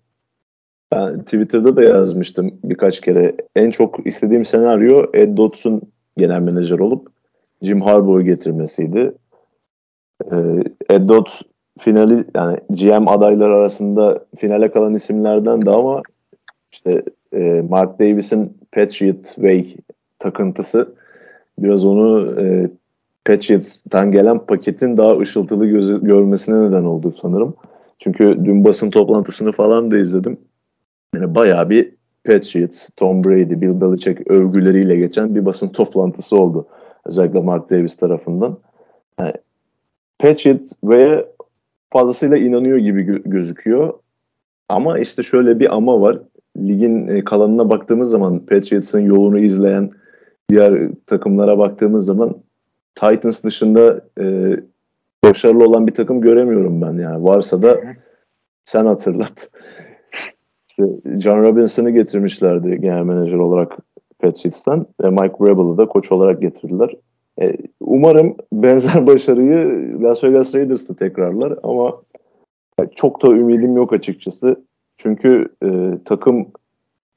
Ben 0.95 1.23
Twitter'da 1.23 1.77
da 1.77 1.83
yazmıştım 1.83 2.51
birkaç 2.65 3.01
kere. 3.01 3.35
En 3.57 3.71
çok 3.71 4.07
istediğim 4.07 4.45
senaryo 4.45 5.07
Ed 5.15 5.37
Dotson 5.37 5.83
genel 6.19 6.41
menajer 6.41 6.79
olup 6.79 7.09
Jim 7.63 7.81
Harbaugh'u 7.81 8.23
getirmesiydi. 8.23 9.13
Ee, 10.33 10.37
Ed 10.91 11.09
Dot 11.09 11.41
finali 11.79 12.25
yani 12.35 12.59
GM 12.71 13.09
adaylar 13.09 13.51
arasında 13.51 14.25
finale 14.37 14.71
kalan 14.71 14.95
isimlerden 14.95 15.67
de 15.67 15.71
ama 15.71 16.03
işte 16.73 17.03
e, 17.33 17.65
Mark 17.69 18.01
Davis'in 18.01 18.59
Patriot 18.73 19.25
Way 19.25 19.77
takıntısı 20.19 20.95
biraz 21.59 21.85
onu 21.85 22.41
e, 22.41 22.71
Patriots'tan 23.25 24.13
gelen 24.13 24.39
paketin 24.39 24.97
daha 24.97 25.19
ışıltılı 25.19 25.67
gözü, 25.67 26.05
görmesine 26.05 26.61
neden 26.61 26.85
oldu 26.85 27.15
sanırım. 27.23 27.55
Çünkü 27.99 28.45
dün 28.45 28.65
basın 28.65 28.91
toplantısını 28.91 29.53
falan 29.53 29.91
da 29.91 29.99
izledim. 29.99 30.39
Yani 31.15 31.35
bayağı 31.35 31.71
bir 31.71 31.95
Patriots, 32.25 32.89
Tom 32.97 33.25
Brady, 33.25 33.61
Bill 33.61 33.81
Belichick 33.81 34.31
övgüleriyle 34.31 34.97
geçen 34.97 35.35
bir 35.35 35.45
basın 35.45 35.69
toplantısı 35.69 36.37
oldu. 36.37 36.67
Özellikle 37.05 37.41
Mark 37.41 37.71
Davis 37.71 37.97
tarafından. 37.97 38.59
Yani 39.19 39.33
Patriots 40.19 40.73
ve 40.85 41.27
fazlasıyla 41.93 42.37
inanıyor 42.37 42.79
gibi 42.79 43.03
gö- 43.03 43.31
gözüküyor. 43.31 43.95
Ama 44.69 44.99
işte 44.99 45.23
şöyle 45.23 45.61
bir 45.61 45.77
ama 45.77 46.01
var. 46.01 46.19
Ligin 46.57 47.09
e, 47.09 47.25
kalanına 47.25 47.71
baktığımız 47.71 48.11
zaman 48.11 48.39
Patriots'ın 48.39 49.01
yolunu 49.01 49.39
izleyen 49.39 49.91
diğer 50.51 50.89
takımlara 51.07 51.59
baktığımız 51.59 52.07
zaman 52.07 52.37
Titans 52.95 53.43
dışında 53.43 54.01
e, 54.21 54.57
başarılı 55.25 55.65
olan 55.65 55.87
bir 55.87 55.95
takım 55.95 56.21
göremiyorum 56.21 56.83
ben 56.83 56.93
yani. 56.93 57.25
Varsa 57.25 57.63
da 57.63 57.81
sen 58.65 58.87
hatırlat. 58.87 59.51
İşte 60.79 61.21
John 61.21 61.43
Robinson'ı 61.43 61.91
getirmişlerdi 61.91 62.81
genel 62.81 63.03
menajer 63.03 63.39
olarak 63.39 63.79
Patriots'tan 64.19 64.87
ve 65.03 65.11
Mike 65.11 65.35
Vrabel'ı 65.41 65.79
da 65.79 65.87
koç 65.87 66.13
olarak 66.13 66.41
getirdiler. 66.41 66.97
E, 67.41 67.57
umarım 67.81 68.37
benzer 68.53 69.07
başarıyı 69.07 70.03
Las 70.03 70.25
Vegas 70.25 70.55
Raiders'ta 70.55 70.97
tekrarlar 70.97 71.59
ama 71.63 72.03
çok 72.95 73.23
da 73.23 73.29
ümidim 73.29 73.77
yok 73.77 73.93
açıkçası. 73.93 74.65
Çünkü 74.97 75.49
e, 75.65 75.69
takım 76.05 76.47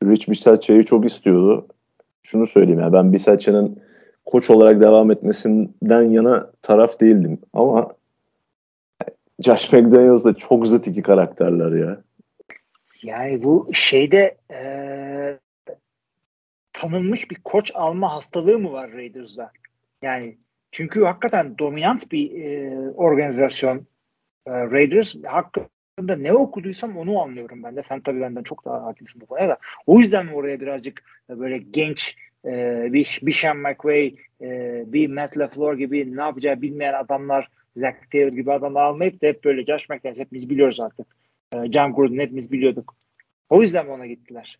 Rich 0.03 0.29
Bisaccia'yı 0.29 0.83
çok 0.83 1.05
istiyordu. 1.05 1.65
Şunu 2.23 2.47
söyleyeyim 2.47 2.79
ya 2.79 2.93
ben 2.93 3.13
Bisaccia'nın 3.13 3.79
koç 4.25 4.49
olarak 4.49 4.81
devam 4.81 5.11
etmesinden 5.11 6.01
yana 6.01 6.51
taraf 6.61 6.99
değildim. 6.99 7.39
Ama 7.53 7.87
Josh 9.39 9.73
McDaniels 9.73 10.23
da 10.23 10.33
çok 10.33 10.67
zıt 10.67 10.87
iki 10.87 11.01
karakterler 11.01 11.71
ya. 11.71 12.06
Yani 13.03 13.43
bu 13.43 13.69
şeyde 13.73 14.37
e, 14.51 14.59
tanınmış 16.73 17.31
bir 17.31 17.35
koç 17.35 17.71
alma 17.73 18.15
hastalığı 18.15 18.59
mı 18.59 18.71
var 18.71 18.91
Raiders'da? 18.91 19.51
Yani 20.01 20.37
çünkü 20.71 21.03
hakikaten 21.03 21.57
dominant 21.57 22.11
bir 22.11 22.43
e, 22.43 22.79
organizasyon 22.89 23.77
e, 24.47 24.51
Raiders. 24.51 25.15
Hakkında 25.23 26.15
ne 26.17 26.33
okuduysam 26.33 26.97
onu 26.97 27.21
anlıyorum 27.21 27.63
ben 27.63 27.75
de. 27.75 27.83
Sen 27.89 28.01
tabii 28.01 28.21
benden 28.21 28.43
çok 28.43 28.65
daha 28.65 28.83
hakimsin 28.83 29.21
bu 29.21 29.25
konuya 29.25 29.49
da. 29.49 29.57
O 29.85 29.99
yüzden 29.99 30.25
mi 30.25 30.33
oraya 30.33 30.59
birazcık 30.59 31.03
e, 31.29 31.39
böyle 31.39 31.57
genç 31.57 32.15
e, 32.45 32.83
bir, 32.93 33.19
bir 33.21 33.33
Sean 33.33 33.57
McVay, 33.57 34.15
e, 34.41 34.83
bir 34.87 35.07
Matt 35.07 35.37
LaFleur 35.37 35.77
gibi 35.77 36.17
ne 36.17 36.21
yapacağı 36.21 36.61
bilmeyen 36.61 36.93
adamlar, 36.93 37.49
Zach 37.77 37.95
Taylor 38.11 38.31
gibi 38.31 38.53
adamlar 38.53 38.81
almayıp 38.81 39.21
da 39.21 39.27
hep 39.27 39.43
böyle 39.43 39.65
Josh 39.65 39.89
McDaniels 39.89 40.19
hepimiz 40.19 40.49
biliyoruz 40.49 40.79
artık. 40.79 41.07
E, 41.55 41.71
John 41.71 41.93
Gruden 41.93 42.19
hepimiz 42.19 42.51
biliyorduk. 42.51 42.95
O 43.49 43.61
yüzden 43.61 43.87
ona 43.87 44.05
gittiler? 44.05 44.57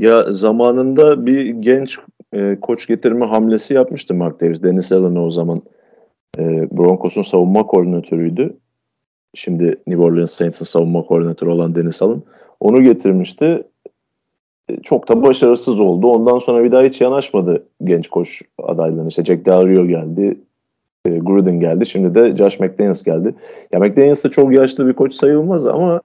Ya 0.00 0.32
zamanında 0.32 1.26
bir 1.26 1.46
genç 1.46 1.98
e, 2.32 2.60
koç 2.60 2.86
getirme 2.86 3.26
hamlesi 3.26 3.74
yapmıştı 3.74 4.14
Mark 4.14 4.40
Davis. 4.40 4.62
Dennis 4.62 4.92
Allen 4.92 5.16
o 5.16 5.30
zaman 5.30 5.62
e, 6.38 6.68
Broncos'un 6.78 7.22
savunma 7.22 7.66
koordinatörüydü. 7.66 8.56
Şimdi 9.34 9.76
New 9.86 10.02
Orleans 10.04 10.32
Saints'in 10.32 10.64
savunma 10.64 11.02
koordinatörü 11.02 11.50
olan 11.50 11.74
Dennis 11.74 12.02
Allen. 12.02 12.22
Onu 12.60 12.82
getirmişti. 12.82 13.62
E, 14.68 14.76
çok 14.82 15.08
da 15.08 15.22
başarısız 15.22 15.80
oldu. 15.80 16.08
Ondan 16.10 16.38
sonra 16.38 16.64
bir 16.64 16.72
daha 16.72 16.82
hiç 16.82 17.00
yanaşmadı 17.00 17.66
genç 17.84 18.08
koç 18.08 18.42
adaylarına. 18.58 19.08
İşte 19.08 19.24
Jack 19.24 19.46
Del 19.46 19.86
geldi. 19.86 20.40
E, 21.06 21.18
Gruden 21.18 21.60
geldi. 21.60 21.86
Şimdi 21.86 22.14
de 22.14 22.36
Josh 22.36 22.60
McDaniels 22.60 23.02
geldi. 23.02 23.34
Ya 23.72 23.78
McDaniels 23.78 24.24
da 24.24 24.30
çok 24.30 24.54
yaşlı 24.54 24.86
bir 24.86 24.92
koç 24.92 25.14
sayılmaz 25.14 25.66
ama 25.66 26.00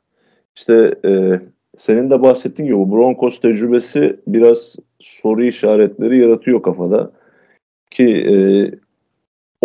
işte 0.55 0.95
e, 1.05 1.41
senin 1.77 2.09
de 2.09 2.21
bahsettiğin 2.21 2.67
gibi 2.67 2.77
bu 2.77 2.91
Broncos 2.91 3.39
tecrübesi 3.39 4.19
biraz 4.27 4.75
soru 4.99 5.43
işaretleri 5.43 6.21
yaratıyor 6.21 6.61
kafada. 6.61 7.11
Ki 7.91 8.07
e, 8.07 8.35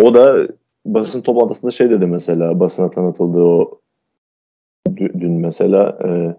o 0.03 0.13
da 0.13 0.47
basın 0.85 1.21
toplantısında 1.21 1.71
şey 1.71 1.89
dedi 1.89 2.07
mesela 2.07 2.59
basına 2.59 2.89
tanıtıldığı 2.89 3.43
o 3.43 3.79
dün 4.97 5.31
mesela 5.31 5.99
e, 6.05 6.35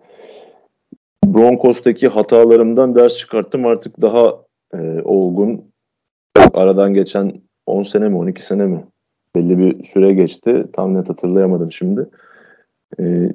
Broncos'taki 1.25 2.09
hatalarımdan 2.09 2.95
ders 2.95 3.17
çıkarttım 3.17 3.67
artık 3.67 4.01
daha 4.01 4.35
e, 4.75 5.03
olgun 5.05 5.65
aradan 6.55 6.95
geçen 6.95 7.41
10 7.67 7.83
sene 7.83 8.09
mi 8.09 8.17
12 8.17 8.47
sene 8.47 8.67
mi 8.67 8.85
belli 9.37 9.59
bir 9.59 9.85
süre 9.85 10.13
geçti 10.13 10.65
tam 10.73 10.95
net 10.95 11.09
hatırlayamadım 11.09 11.73
şimdi 11.73 12.09
e, 13.01 13.33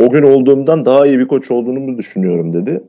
o 0.00 0.10
gün 0.10 0.22
olduğumdan 0.22 0.84
daha 0.84 1.06
iyi 1.06 1.18
bir 1.18 1.28
koç 1.28 1.50
olduğunu 1.50 1.98
düşünüyorum 1.98 2.52
dedi. 2.52 2.82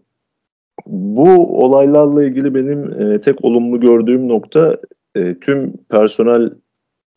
Bu 0.87 1.63
olaylarla 1.65 2.23
ilgili 2.23 2.55
benim 2.55 3.01
e, 3.01 3.21
tek 3.21 3.45
olumlu 3.45 3.79
gördüğüm 3.79 4.29
nokta 4.29 4.77
e, 5.15 5.39
tüm 5.39 5.73
personel 5.89 6.49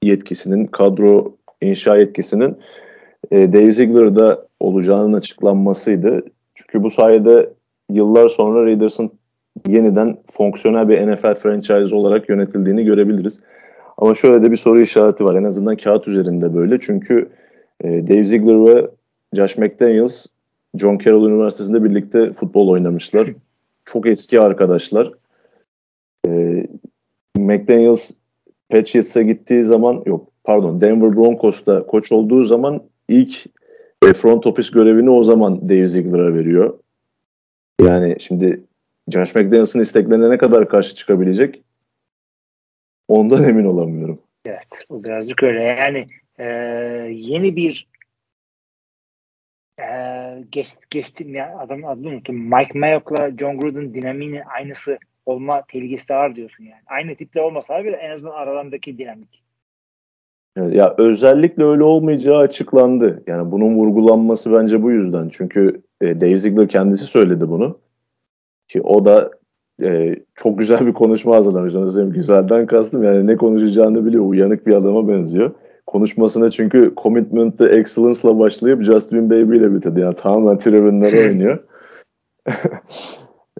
yetkisinin, 0.03 0.66
kadro 0.66 1.37
inşa 1.62 1.97
yetkisinin 1.97 2.57
e, 3.31 3.53
Dave 3.53 3.72
Ziegler'da 3.72 4.47
olacağının 4.61 5.12
açıklanmasıydı. 5.12 6.22
Çünkü 6.55 6.83
bu 6.83 6.91
sayede 6.91 7.51
yıllar 7.91 8.29
sonra 8.29 8.66
Raiders'ın 8.66 9.11
yeniden 9.68 10.16
fonksiyonel 10.30 10.88
bir 10.88 11.07
NFL 11.07 11.34
franchise 11.34 11.96
olarak 11.96 12.28
yönetildiğini 12.28 12.84
görebiliriz. 12.84 13.40
Ama 13.98 14.14
şöyle 14.14 14.42
de 14.42 14.50
bir 14.50 14.57
soru 14.57 14.80
işareti 14.80 15.24
var. 15.24 15.34
En 15.34 15.44
azından 15.44 15.76
kağıt 15.76 16.09
üzerinde 16.09 16.54
böyle. 16.54 16.80
Çünkü 16.80 17.28
e, 17.80 18.09
Dave 18.09 18.24
Ziegler 18.24 18.66
ve 18.66 18.90
Josh 19.34 19.59
McDaniels 19.59 20.26
John 20.78 20.98
Carroll 20.98 21.28
Üniversitesi'nde 21.28 21.84
birlikte 21.84 22.32
futbol 22.32 22.68
oynamışlar. 22.68 23.28
Çok 23.84 24.07
eski 24.07 24.40
arkadaşlar. 24.40 25.12
Ee, 26.26 26.66
McDaniels 27.36 28.11
Patriots'a 28.70 29.22
gittiği 29.22 29.64
zaman 29.64 30.02
yok 30.07 30.28
pardon 30.44 30.80
Denver 30.80 31.16
Broncos'ta 31.16 31.86
koç 31.86 32.12
olduğu 32.12 32.44
zaman 32.44 32.82
ilk 33.09 33.46
e, 34.09 34.12
front 34.12 34.46
office 34.46 34.70
görevini 34.72 35.11
o 35.11 35.22
zaman 35.22 35.68
Dave 35.68 35.86
Ziegler'a 35.86 36.34
veriyor. 36.34 36.78
Yani 37.80 38.16
şimdi 38.18 38.61
Josh 39.12 39.34
McDaniels'ın 39.34 39.80
isteklerine 39.80 40.30
ne 40.30 40.38
kadar 40.38 40.68
karşı 40.68 40.94
çıkabilecek 40.94 41.62
ondan 43.09 43.44
emin 43.44 43.64
olamıyorum. 43.64 44.22
Evet 44.46 44.68
bu 44.90 45.04
birazcık 45.04 45.42
öyle 45.42 45.62
yani 45.62 46.07
e, 46.38 46.44
yeni 47.12 47.57
bir 47.57 47.86
ee, 49.80 50.44
geç, 50.52 50.68
geçtim 50.90 51.34
ya 51.34 51.59
adamın 51.59 51.82
adını 51.82 52.09
unuttum. 52.09 52.36
Mike 52.36 52.78
Mayock'la 52.78 53.30
John 53.38 53.59
Gruden 53.59 53.94
dinamiğinin 53.94 54.42
aynısı 54.57 54.98
olma 55.26 55.62
tehlikesi 55.68 56.09
de 56.09 56.14
var 56.14 56.36
diyorsun 56.36 56.64
yani. 56.64 56.80
Aynı 56.86 57.14
tiple 57.16 57.40
olmasa 57.40 57.84
bile 57.84 57.96
en 57.96 58.11
azından 58.11 58.34
aralarındaki 58.34 58.98
dinamik. 58.98 59.42
Evet, 60.57 60.74
ya 60.74 60.94
özellikle 60.98 61.64
öyle 61.64 61.82
olmayacağı 61.82 62.38
açıklandı. 62.38 63.22
Yani 63.26 63.52
bunun 63.52 63.74
vurgulanması 63.74 64.52
bence 64.52 64.82
bu 64.82 64.92
yüzden. 64.92 65.28
Çünkü 65.32 65.82
e, 66.00 66.20
Dave 66.20 66.38
Ziegler 66.38 66.68
kendisi 66.68 67.04
söyledi 67.04 67.48
bunu. 67.48 67.78
Ki 68.68 68.82
o 68.82 69.04
da 69.04 69.30
e, 69.82 70.16
çok 70.34 70.58
güzel 70.58 70.86
bir 70.86 70.92
konuşma 70.92 71.36
hazırlamış. 71.36 71.74
Onu 71.74 72.12
güzelden 72.12 72.66
kastım 72.66 73.02
yani 73.02 73.26
ne 73.26 73.36
konuşacağını 73.36 74.06
biliyor. 74.06 74.24
Uyanık 74.24 74.66
bir 74.66 74.74
adama 74.74 75.08
benziyor 75.08 75.50
konuşmasına 75.86 76.50
çünkü 76.50 76.92
commitment 76.96 77.58
to 77.58 77.68
excellence'la 77.68 78.38
başlayıp 78.38 78.82
Justin 78.82 79.30
Baby 79.30 79.56
ile 79.56 79.74
bitirdi. 79.74 80.00
Yani 80.00 80.16
tamamen 80.16 80.58
tribünlere 80.58 81.28
oynuyor. 81.28 81.58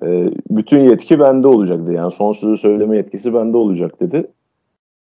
e, 0.03 0.31
bütün 0.51 0.81
yetki 0.81 1.21
bende 1.21 1.49
olacak 1.49 1.87
dedi. 1.87 1.95
Yani 1.95 2.13
son 2.13 2.33
sözü 2.33 2.57
söyleme 2.57 2.97
yetkisi 2.97 3.35
bende 3.35 3.57
olacak 3.57 4.01
dedi. 4.01 4.27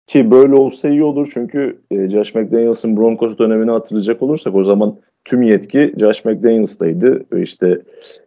Ki 0.07 0.31
böyle 0.31 0.55
olsa 0.55 0.89
iyi 0.89 1.05
olur 1.05 1.31
çünkü 1.35 1.79
e, 1.91 2.11
Josh 2.11 2.35
McDaniels'ın 2.35 2.97
Broncos 2.97 3.39
dönemini 3.39 3.71
hatırlayacak 3.71 4.23
olursak 4.23 4.55
o 4.55 4.65
zaman 4.65 4.97
tüm 5.25 5.43
yetki 5.43 5.95
Josh 5.99 6.25
McDaniels'taydı. 6.25 7.25
Ve 7.33 7.43
işte 7.43 7.83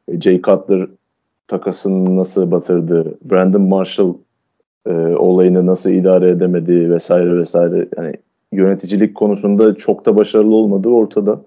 e, 0.07 0.22
Jay 0.22 0.41
Cutler 0.41 0.88
takasını 1.50 2.18
nasıl 2.18 2.52
batırdı, 2.52 3.18
Brandon 3.22 3.62
Marshall 3.62 4.14
e, 4.86 4.91
olayını 4.93 5.66
nasıl 5.66 5.89
idare 5.89 6.30
edemedi 6.30 6.91
vesaire 6.91 7.38
vesaire. 7.38 7.88
Yani 7.97 8.14
yöneticilik 8.52 9.16
konusunda 9.16 9.76
çok 9.76 10.06
da 10.06 10.16
başarılı 10.16 10.56
olmadığı 10.56 10.89
ortada. 10.89 11.41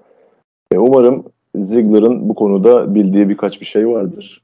E, 0.72 0.78
umarım 0.78 1.24
Ziegler'ın 1.55 2.28
bu 2.28 2.34
konuda 2.34 2.94
bildiği 2.94 3.28
birkaç 3.28 3.61
bir 3.61 3.66
şey 3.66 3.88
vardır. 3.88 4.42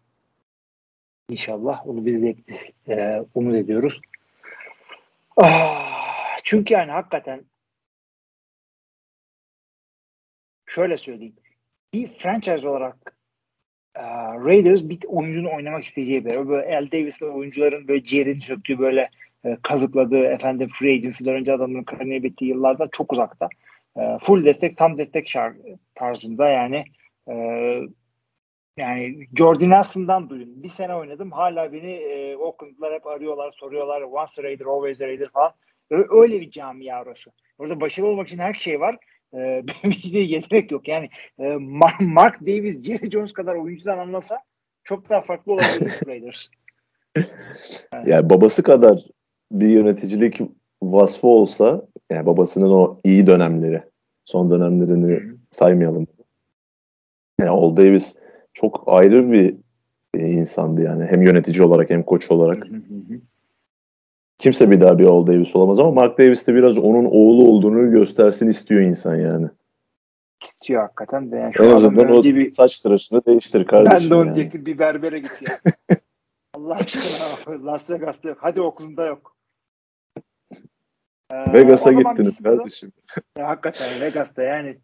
İnşallah 1.30 1.88
onu 1.88 2.06
biz 2.06 2.22
de 2.22 2.36
e, 2.88 3.24
umut 3.34 3.54
ediyoruz. 3.54 4.00
Ah, 5.36 6.38
çünkü 6.44 6.74
yani 6.74 6.90
hakikaten 6.90 7.40
şöyle 10.66 10.98
söyleyeyim. 10.98 11.36
Bir 11.94 12.18
franchise 12.18 12.68
olarak 12.68 13.17
Raiders 14.44 14.88
bir 14.88 14.99
oyuncunun 15.09 15.51
oynamak 15.57 15.84
isteyeceği 15.84 16.24
bir 16.24 16.49
böyle 16.49 16.66
El 16.66 16.90
Davis'le 16.92 17.22
oyuncuların 17.22 17.88
böyle 17.88 18.05
ciğerini 18.05 18.40
söktüğü 18.40 18.78
böyle 18.78 19.09
e, 19.44 19.57
kazıkladığı 19.62 20.24
efendim 20.24 20.70
free 20.78 20.94
agency'den 20.94 21.34
önce 21.34 21.53
adamın 21.53 21.84
kariyeri 21.84 22.22
bittiği 22.22 22.51
yıllarda 22.51 22.88
çok 22.92 23.12
uzakta. 23.12 23.49
E, 23.96 24.18
full 24.22 24.44
destek 24.44 24.76
tam 24.76 24.99
destek 24.99 25.28
şar 25.28 25.53
tarzında 25.94 26.49
yani 26.49 26.84
e, 27.28 27.34
yani 28.76 29.26
Jordan 29.38 29.70
Nelson'dan 29.70 30.30
duyun. 30.30 30.62
Bir 30.62 30.68
sene 30.68 30.94
oynadım. 30.94 31.32
Hala 31.32 31.72
beni 31.72 31.92
e, 31.92 32.36
Oakland'lar 32.36 32.94
hep 32.94 33.07
arıyorlar, 33.07 33.53
soruyorlar. 33.53 34.03
Once 34.03 34.32
a 34.38 34.42
Raider, 34.42 34.66
always 34.66 35.01
a 35.01 35.07
Raider 35.07 35.28
falan. 35.28 35.53
Öyle 35.90 36.40
bir 36.40 36.51
camia 36.51 37.03
orası. 37.03 37.30
Orada 37.59 37.80
başarılı 37.80 38.11
olmak 38.11 38.28
için 38.28 38.38
her 38.38 38.55
şey 38.55 38.80
var. 38.80 38.96
Ee, 39.34 39.62
bir 39.84 40.12
de 40.12 40.18
yetenek 40.18 40.70
yok. 40.70 40.88
Yani 40.88 41.08
e, 41.38 41.56
Mark 42.00 42.40
Davis, 42.40 42.82
Jerry 42.82 43.10
Jones 43.10 43.32
kadar 43.32 43.54
oyuncudan 43.54 43.98
anlasa 43.98 44.38
çok 44.84 45.10
daha 45.10 45.20
farklı 45.20 45.52
olabilir 45.52 45.92
Raiders. 46.06 46.38
Yani 48.06 48.30
babası 48.30 48.62
kadar 48.62 49.04
bir 49.52 49.68
yöneticilik 49.68 50.40
vasfı 50.82 51.26
olsa 51.26 51.86
yani 52.10 52.26
babasının 52.26 52.70
o 52.70 53.00
iyi 53.04 53.26
dönemleri 53.26 53.82
son 54.24 54.50
dönemlerini 54.50 55.22
saymayalım. 55.50 56.06
Yani 57.40 57.50
Old 57.50 57.76
Davis 57.76 58.14
çok 58.52 58.84
ayrı 58.86 59.32
bir 59.32 59.56
insandı 60.14 60.82
yani 60.82 61.04
hem 61.04 61.22
yönetici 61.22 61.62
olarak 61.62 61.90
hem 61.90 62.02
koç 62.02 62.30
olarak. 62.30 62.66
Kimse 64.39 64.70
bir 64.70 64.80
daha 64.80 64.99
bir 64.99 65.05
Old 65.05 65.26
Davis 65.26 65.57
olamaz 65.57 65.80
ama 65.80 65.91
Mark 65.91 66.18
Davis 66.18 66.47
de 66.47 66.55
biraz 66.55 66.78
onun 66.78 67.05
oğlu 67.05 67.49
olduğunu 67.49 67.91
göstersin 67.91 68.49
istiyor 68.49 68.80
insan 68.80 69.16
yani. 69.16 69.47
İstiyor 70.45 70.82
hakikaten 70.82 71.32
de. 71.32 71.36
Yani 71.36 71.53
en 71.59 71.70
azından 71.70 72.11
o 72.11 72.24
bir... 72.24 72.47
saç 72.47 72.80
tıraşını 72.80 73.26
değiştir 73.26 73.66
kardeşim. 73.66 74.11
Ben 74.11 74.11
de 74.11 74.14
onu 74.14 74.39
yani. 74.39 74.66
bir 74.66 74.78
berbere 74.78 75.18
git 75.18 75.43
ya. 75.43 75.59
Allah 76.55 76.74
aşkına 76.74 77.66
Las 77.66 77.91
Vegas'ta 77.91 78.28
yok. 78.28 78.39
Hadi 78.41 78.61
Oakland'da 78.61 79.07
yok. 79.07 79.36
Ee, 81.32 81.53
Vegas'a 81.53 81.93
gittiniz 81.93 82.43
kardeşim. 82.43 82.93
Ya, 83.39 83.49
hakikaten 83.49 84.01
Vegas'ta 84.01 84.43
yani 84.43 84.78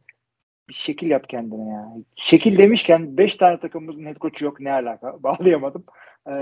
bir 0.68 0.74
şekil 0.74 1.10
yap 1.10 1.28
kendine 1.28 1.68
ya. 1.68 1.92
Şekil 2.16 2.58
demişken 2.58 3.16
5 3.16 3.36
tane 3.36 3.60
takımımızın 3.60 4.06
head 4.06 4.16
coach'u 4.16 4.44
yok. 4.44 4.60
Ne 4.60 4.72
alaka? 4.72 5.16
Bağlayamadım. 5.22 5.84
Ee, 6.28 6.32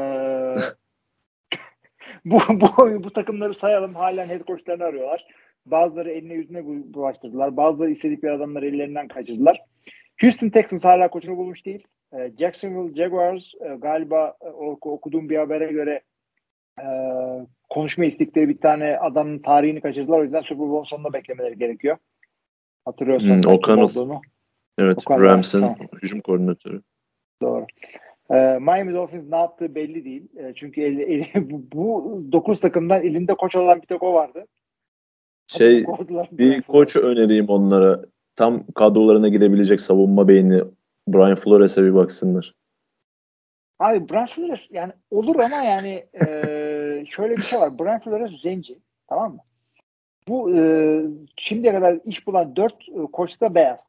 bu, 2.25 2.39
bu, 2.51 3.05
bu 3.05 3.13
takımları 3.13 3.55
sayalım. 3.55 3.95
Halen 3.95 4.29
head 4.29 4.47
coach'larını 4.47 4.85
arıyorlar. 4.85 5.27
Bazıları 5.67 6.11
eline 6.11 6.35
yüzüne 6.35 6.65
bu- 6.67 6.95
bulaştırdılar. 6.95 7.57
Bazıları 7.57 7.91
istedikleri 7.91 8.33
adamları 8.33 8.67
ellerinden 8.67 9.09
kaçırdılar. 9.09 9.61
Houston 10.21 10.49
Texans 10.49 10.85
hala 10.85 11.11
koçunu 11.11 11.37
bulmuş 11.37 11.67
değil. 11.67 11.87
Ee, 12.15 12.33
Jacksonville 12.39 13.03
Jaguars 13.03 13.45
e, 13.61 13.69
galiba 13.75 14.37
e, 14.41 14.49
oku- 14.49 14.93
okuduğum 14.93 15.29
bir 15.29 15.37
habere 15.37 15.73
göre 15.73 16.01
e, 16.81 16.87
konuşma 17.71 18.05
istekleri 18.05 18.49
bir 18.49 18.59
tane 18.59 18.99
adamın 18.99 19.39
tarihini 19.39 19.81
kaçırdılar. 19.81 20.19
O 20.19 20.23
yüzden 20.23 20.41
Super 20.43 20.69
Bowl 20.69 20.89
sonunda 20.89 21.13
beklemeleri 21.13 21.59
gerekiyor. 21.59 21.97
Hatırlıyorsan. 22.85 23.29
Hmm, 23.43 23.53
O'Connell. 23.53 23.85
olduğunu. 23.85 24.21
Evet 24.79 24.99
Okan 25.07 25.23
Rams'ın 25.23 25.61
tamam. 25.61 25.77
hücum 26.03 26.21
koordinatörü. 26.21 26.83
Doğru. 27.43 27.67
Ee, 28.33 28.59
Miami 28.59 28.95
Dolphins 28.95 29.25
ne 29.31 29.37
yaptığı 29.37 29.75
belli 29.75 30.05
değil. 30.05 30.29
Ee, 30.37 30.53
çünkü 30.57 30.83
eli, 30.83 31.03
eli- 31.03 31.51
bu, 31.51 31.63
bu 31.73 32.33
9 32.33 32.61
takımdan 32.61 33.03
elinde 33.03 33.35
koç 33.35 33.57
olan 33.57 33.83
bir 33.83 33.87
tek 33.87 34.03
o 34.03 34.15
vardı. 34.15 34.47
Şey 35.47 35.85
bir 36.33 36.63
koç 36.63 36.97
önereyim 36.97 37.49
onlara. 37.49 38.05
Tam 38.37 38.67
kadrolarına 38.75 39.29
gidebilecek 39.29 39.81
savunma 39.81 40.29
beyni 40.29 40.63
Brian 41.09 41.35
Flores'e 41.35 41.85
bir 41.85 41.95
baksınlar. 41.95 42.55
Abi 43.79 44.09
Brian 44.09 44.27
Flores 44.27 44.69
yani 44.73 44.93
olur 45.11 45.37
ama 45.37 45.57
yani 45.57 46.07
e, 46.15 46.27
şöyle 47.11 47.37
bir 47.37 47.43
şey 47.43 47.59
var. 47.59 47.79
Brian 47.79 48.01
Flores 48.01 48.41
zenci. 48.43 48.79
Tamam 49.09 49.33
mı? 49.33 49.41
Bu 50.29 50.59
e, 50.59 51.01
şimdiye 51.37 51.75
kadar 51.75 51.99
iş 52.05 52.27
bulan 52.27 52.57
4 52.57 52.75
koç 53.13 53.41
da 53.41 53.55
beyaz. 53.55 53.89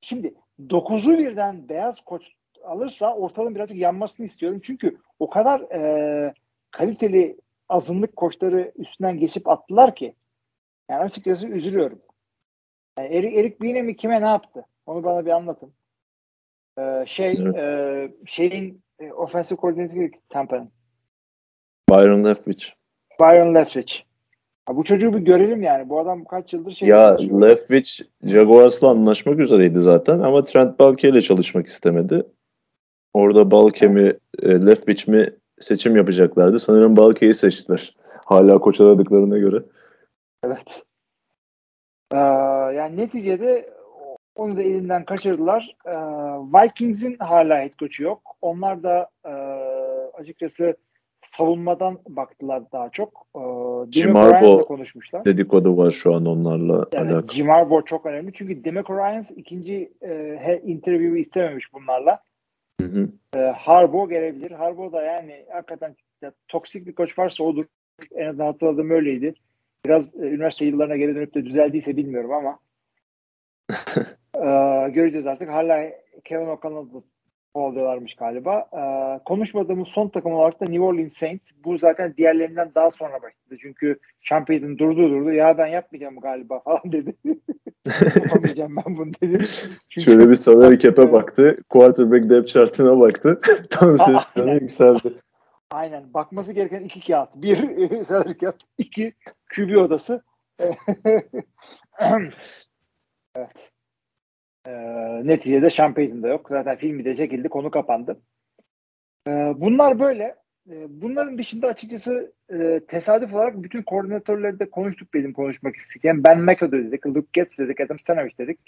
Şimdi 0.00 0.34
9'u 0.60 1.18
birden 1.18 1.68
beyaz 1.68 2.00
koç 2.00 2.22
alırsa 2.68 3.14
ortalığın 3.14 3.54
birazcık 3.54 3.78
yanmasını 3.78 4.26
istiyorum. 4.26 4.60
Çünkü 4.62 4.98
o 5.18 5.30
kadar 5.30 5.60
e, 5.60 6.32
kaliteli 6.70 7.36
azınlık 7.68 8.16
koçları 8.16 8.72
üstünden 8.76 9.18
geçip 9.18 9.48
attılar 9.48 9.94
ki 9.94 10.14
yani 10.90 11.02
açıkçası 11.02 11.46
üzülüyorum. 11.46 11.98
Yani 12.98 13.14
Eric, 13.14 13.40
Eric 13.40 13.60
Bieniemy 13.60 13.96
kime 13.96 14.22
ne 14.22 14.26
yaptı? 14.26 14.64
Onu 14.86 15.04
bana 15.04 15.26
bir 15.26 15.30
anlatın. 15.30 15.72
Ee, 16.78 17.04
şey 17.06 17.38
Evet. 17.42 17.56
e, 17.56 18.10
şeyin 18.26 18.82
e, 18.98 19.12
offensive 19.12 19.58
coordinator 19.60 20.18
Tampa'nın. 20.28 20.70
Byron 21.90 22.24
Leftwich. 22.24 22.66
Byron 23.20 23.54
Leftwich. 23.54 23.94
Ha, 24.66 24.76
bu 24.76 24.84
çocuğu 24.84 25.12
bir 25.12 25.18
görelim 25.18 25.62
yani. 25.62 25.88
Bu 25.88 26.00
adam 26.00 26.24
kaç 26.24 26.52
yıldır 26.52 26.74
şey 26.74 26.88
Ya 26.88 27.08
çalışıyor. 27.08 27.42
Leftwich 27.42 28.02
Jaguars'la 28.24 28.88
anlaşmak 28.90 29.38
üzereydi 29.38 29.80
zaten 29.80 30.20
ama 30.20 30.42
Trent 30.42 30.78
Balke 30.78 31.08
ile 31.08 31.22
çalışmak 31.22 31.66
istemedi. 31.66 32.22
Orada 33.18 33.50
Balke 33.50 33.88
mi 33.88 34.12
e, 34.42 34.66
Leftwich 34.66 35.08
mi 35.08 35.30
seçim 35.60 35.96
yapacaklardı. 35.96 36.58
Sanırım 36.58 36.96
Balke'yi 36.96 37.34
seçtiler. 37.34 37.96
Hala 38.24 38.58
koç 38.58 38.80
aradıklarına 38.80 39.38
göre. 39.38 39.62
Evet. 40.44 40.82
Ee, 42.14 42.18
yani 42.76 42.96
neticede 42.96 43.70
onu 44.36 44.56
da 44.56 44.62
elinden 44.62 45.04
kaçırdılar. 45.04 45.76
Ee, 45.86 45.90
Vikings'in 46.54 47.16
hala 47.18 47.60
head 47.60 47.78
coach'u 47.78 48.02
yok. 48.02 48.20
Onlar 48.42 48.82
da 48.82 49.08
e, 49.24 49.32
açıkçası 50.20 50.76
savunmadan 51.22 51.98
baktılar 52.08 52.62
daha 52.72 52.90
çok. 52.90 53.26
Ee, 53.36 53.40
Jim 53.90 54.14
Harbaugh 54.14 54.64
konuşmuşlar. 54.64 55.24
Dedikodu 55.24 55.76
var 55.76 55.90
şu 55.90 56.14
an 56.14 56.26
onlarla 56.26 56.86
Yani 56.94 57.10
alakalı. 57.10 57.32
Jim 57.32 57.48
Harbaugh 57.48 57.86
çok 57.86 58.06
önemli. 58.06 58.32
Çünkü 58.34 58.64
Demeco 58.64 58.96
Ryans 58.96 59.30
ikinci 59.30 59.92
e, 60.02 60.60
interview'u 60.64 61.16
istememiş 61.16 61.72
bunlarla. 61.72 62.27
Hı 62.80 62.86
hı. 62.86 63.08
E, 63.36 63.38
Harbaugh 63.38 64.10
gelebilir. 64.10 64.50
Harbaugh 64.50 64.92
da 64.92 65.02
yani 65.02 65.44
hakikaten 65.52 65.96
ya, 66.22 66.32
toksik 66.48 66.86
bir 66.86 66.94
koç 66.94 67.18
varsa 67.18 67.44
odur. 67.44 67.64
En 68.14 68.26
azından 68.26 68.46
hatırladığım 68.46 68.90
öyleydi. 68.90 69.34
Biraz 69.86 70.14
e, 70.14 70.18
üniversite 70.18 70.64
yıllarına 70.64 70.96
geri 70.96 71.14
dönüp 71.14 71.34
de 71.34 71.44
düzeldiyse 71.44 71.96
bilmiyorum 71.96 72.32
ama 72.32 72.58
e, 74.36 74.90
göreceğiz 74.90 75.26
artık. 75.26 75.48
Hala 75.48 75.90
Kevin 76.24 76.46
O'Connell'ı 76.46 77.02
da 77.48 77.58
kovalıyorlarmış 77.58 78.14
galiba. 78.14 78.66
E, 78.72 78.80
konuşmadığımız 79.24 79.88
son 79.88 80.08
takım 80.08 80.32
olarak 80.32 80.60
da 80.60 80.64
New 80.64 80.80
Orleans 80.80 81.12
Saints. 81.12 81.50
Bu 81.64 81.78
zaten 81.78 82.14
diğerlerinden 82.16 82.70
daha 82.74 82.90
sonra 82.90 83.14
başladı. 83.14 83.56
Çünkü 83.60 83.98
Champion'ın 84.20 84.78
durdu 84.78 85.10
durdu. 85.10 85.32
Ya 85.32 85.58
ben 85.58 85.66
yapmayacağım 85.66 86.20
galiba 86.20 86.58
falan 86.64 86.80
dedi. 86.84 87.14
Yapamayacağım 88.16 88.76
ben 88.76 88.96
bunu 88.96 89.12
dedi. 89.22 89.44
Çünkü 89.88 90.04
Şöyle 90.04 90.30
bir 90.30 90.34
salary 90.34 90.78
cap'e 90.78 91.12
baktı. 91.12 91.58
Quarterback 91.68 92.30
depth 92.30 92.52
chart'ına 92.52 93.00
baktı. 93.00 93.40
Tansiyonu 93.70 94.20
Aynen. 94.36 94.54
yükseldi. 94.54 95.12
Aynen. 95.70 96.14
Bakması 96.14 96.52
gereken 96.52 96.80
iki 96.80 97.00
kağıt. 97.00 97.28
Bir 97.34 98.04
salary 98.04 98.38
cap, 98.38 98.56
iki 98.78 99.12
QB 99.56 99.76
odası. 99.76 100.22
evet. 103.34 103.70
Ee, 104.68 105.26
neticede 105.26 105.70
Sean 105.70 105.96
da 105.96 106.28
yok. 106.28 106.46
Zaten 106.50 106.76
filmi 106.76 107.04
de 107.04 107.16
çekildi. 107.16 107.48
Konu 107.48 107.70
kapandı. 107.70 108.20
Ee, 109.28 109.30
bunlar 109.56 110.00
böyle. 110.00 110.34
Ee, 110.70 110.86
bunların 110.88 111.38
dışında 111.38 111.66
açıkçası 111.66 112.32
e, 112.52 112.80
tesadüf 112.88 113.34
olarak 113.34 113.62
bütün 113.62 113.82
koordinatörleri 113.82 114.58
de 114.58 114.70
konuştuk 114.70 115.14
benim 115.14 115.32
konuşmak 115.32 115.76
isteyen. 115.76 116.24
Ben 116.24 116.40
McAdoo 116.40 116.78
dedik, 116.78 117.06
Luke 117.06 117.28
Getz 117.32 117.58
dedik, 117.58 117.80
Adam 117.80 117.98
Stanovich 117.98 118.38
dedik. 118.38 118.60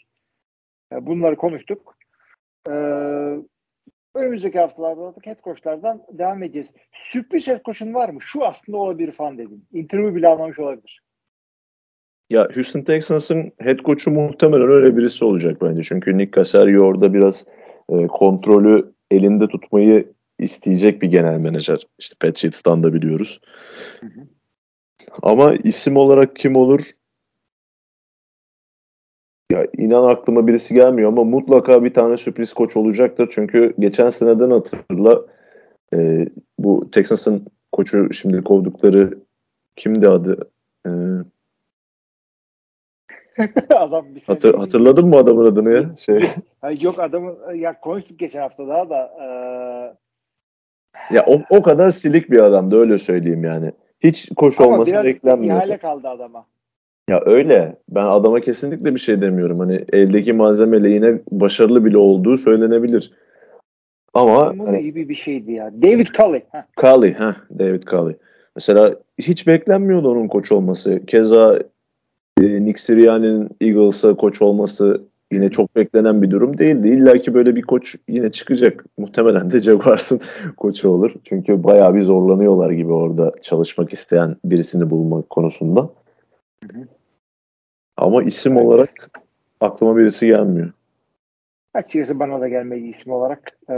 Ee, 0.93 1.07
bunları 1.07 1.37
konuştuk. 1.37 1.97
Ee, 2.69 2.73
önümüzdeki 4.15 4.59
haftalarda 4.59 5.03
artık 5.09 5.27
head 5.27 5.43
coachlardan 5.45 6.03
devam 6.11 6.43
edeceğiz. 6.43 6.69
Sürpriz 6.93 7.47
head 7.47 7.63
coach'un 7.65 7.95
var 7.95 8.09
mı? 8.09 8.23
Şu 8.23 8.45
aslında 8.45 8.79
olabilir 8.79 9.13
falan 9.13 9.39
dedim. 9.39 9.67
Interview 9.73 10.17
bile 10.17 10.29
almamış 10.29 10.59
olabilir. 10.59 11.03
Ya 12.31 12.49
Houston 12.55 12.83
Texans'ın 12.83 13.53
head 13.59 13.79
coach'u 13.79 14.11
muhtemelen 14.11 14.69
öyle 14.69 14.97
birisi 14.97 15.25
olacak 15.25 15.63
bence. 15.63 15.83
Çünkü 15.83 16.19
Nick 16.19 16.33
Caserio 16.37 16.85
orada 16.85 17.15
biraz 17.15 17.45
e, 17.89 18.07
kontrolü 18.07 18.93
elinde 19.11 19.49
tutmayı 19.49 20.13
isteyecek 20.39 21.03
bir 21.03 21.11
genel 21.11 21.39
menajer. 21.39 21.87
İşte 21.99 22.17
Patriots'tan 22.21 22.83
da 22.83 22.95
biliyoruz. 22.95 23.41
Hı 24.01 24.07
hı. 24.07 24.21
Ama 25.23 25.55
isim 25.55 25.97
olarak 25.97 26.37
kim 26.37 26.57
olur? 26.57 26.81
Ya 29.53 29.67
inan 29.79 30.05
aklıma 30.05 30.47
birisi 30.47 30.75
gelmiyor 30.75 31.09
ama 31.09 31.25
mutlaka 31.25 31.85
bir 31.85 31.95
tane 31.95 32.17
sürpriz 32.17 32.53
koç 32.53 32.77
olacaktır. 32.77 33.29
Çünkü 33.31 33.75
geçen 33.79 34.09
seneden 34.09 34.51
hatırla 34.51 35.23
e, 35.95 36.29
bu 36.59 36.91
Texans'ın 36.91 37.47
koçu 37.73 38.13
şimdi 38.13 38.43
kovdukları 38.43 39.19
kimdi 39.77 40.09
adı? 40.09 40.51
E, 40.87 40.91
Adam 43.75 44.15
bir 44.15 44.23
hatır, 44.27 44.55
hatırladın 44.55 45.09
mı 45.09 45.17
adamın 45.17 45.45
adını 45.45 45.71
ya? 45.71 45.91
Şey, 45.99 46.21
Ha, 46.61 46.71
Yok 46.81 46.99
adamın 46.99 47.55
ya 47.55 47.81
konuştuk 47.81 48.19
geçen 48.19 48.41
hafta 48.41 48.69
daha 48.69 48.91
da 48.91 49.11
eee, 49.21 49.97
ya 51.17 51.25
o, 51.27 51.41
o 51.51 51.63
kadar 51.63 51.91
silik 51.91 52.31
bir 52.31 52.39
adamdı 52.39 52.77
öyle 52.77 52.99
söyleyeyim 52.99 53.45
yani. 53.45 53.73
Hiç 54.01 54.29
koç 54.37 54.61
ama 54.61 54.69
olması 54.69 55.05
beklenmiyor. 55.05 55.57
ihale 55.57 55.79
kaldı 55.79 56.09
adama. 56.09 56.47
Ya 57.11 57.21
öyle. 57.25 57.77
Ben 57.89 58.05
adama 58.05 58.41
kesinlikle 58.41 58.95
bir 58.95 59.01
şey 59.01 59.21
demiyorum. 59.21 59.59
Hani 59.59 59.85
eldeki 59.93 60.33
malzemeyle 60.33 60.91
yine 60.91 61.21
başarılı 61.31 61.85
bile 61.85 61.99
olduğu 61.99 62.37
söylenebilir. 62.37 63.13
Ama 64.15 64.47
hani, 64.47 64.83
gibi 64.83 65.09
bir 65.09 65.15
şeydi 65.15 65.53
ya. 65.53 65.73
David 65.83 66.07
Culley. 66.07 66.43
Heh. 66.51 66.63
Kali, 66.77 67.15
ha 67.15 67.37
David 67.59 67.83
Kali. 67.83 68.17
Mesela 68.57 68.95
hiç 69.19 69.47
beklenmiyordu 69.47 70.11
onun 70.11 70.29
koç 70.29 70.53
olması. 70.53 71.07
Keza 71.07 71.59
e, 72.41 72.65
Nick 72.65 72.83
Sirianni'nin 72.83 73.49
Eagles'a 73.61 74.15
koç 74.17 74.43
olması 74.43 75.03
yine 75.33 75.51
çok 75.51 75.77
beklenen 75.77 76.23
bir 76.23 76.31
durum 76.31 76.59
değildi. 76.59 76.89
İlla 76.89 77.13
ki 77.19 77.35
böyle 77.35 77.57
bir 77.57 77.63
koç 77.63 77.97
yine 78.09 78.33
çıkacak. 78.33 78.85
Muhtemelen 78.99 79.51
de 79.51 79.63
Jaguars'ın 79.63 80.21
koçu 80.57 80.89
olur. 80.89 81.13
Çünkü 81.25 81.65
bayağı 81.65 81.95
bir 81.95 82.03
zorlanıyorlar 82.03 82.71
gibi 82.71 82.93
orada 82.93 83.33
çalışmak 83.43 83.93
isteyen 83.93 84.37
birisini 84.45 84.91
bulmak 84.91 85.31
konusunda. 85.31 85.81
Hı 85.81 86.79
hı. 86.79 86.85
Ama 87.97 88.23
isim 88.23 88.53
Evet. 88.53 88.63
olarak 88.63 89.11
aklıma 89.61 89.97
birisi 89.97 90.27
gelmiyor. 90.27 90.73
Açıkçası 91.75 92.21
bana 92.21 92.41
da 92.41 92.49
gelmedi 92.49 92.87
isim 92.89 93.13
olarak. 93.13 93.59
Eee, 93.69 93.77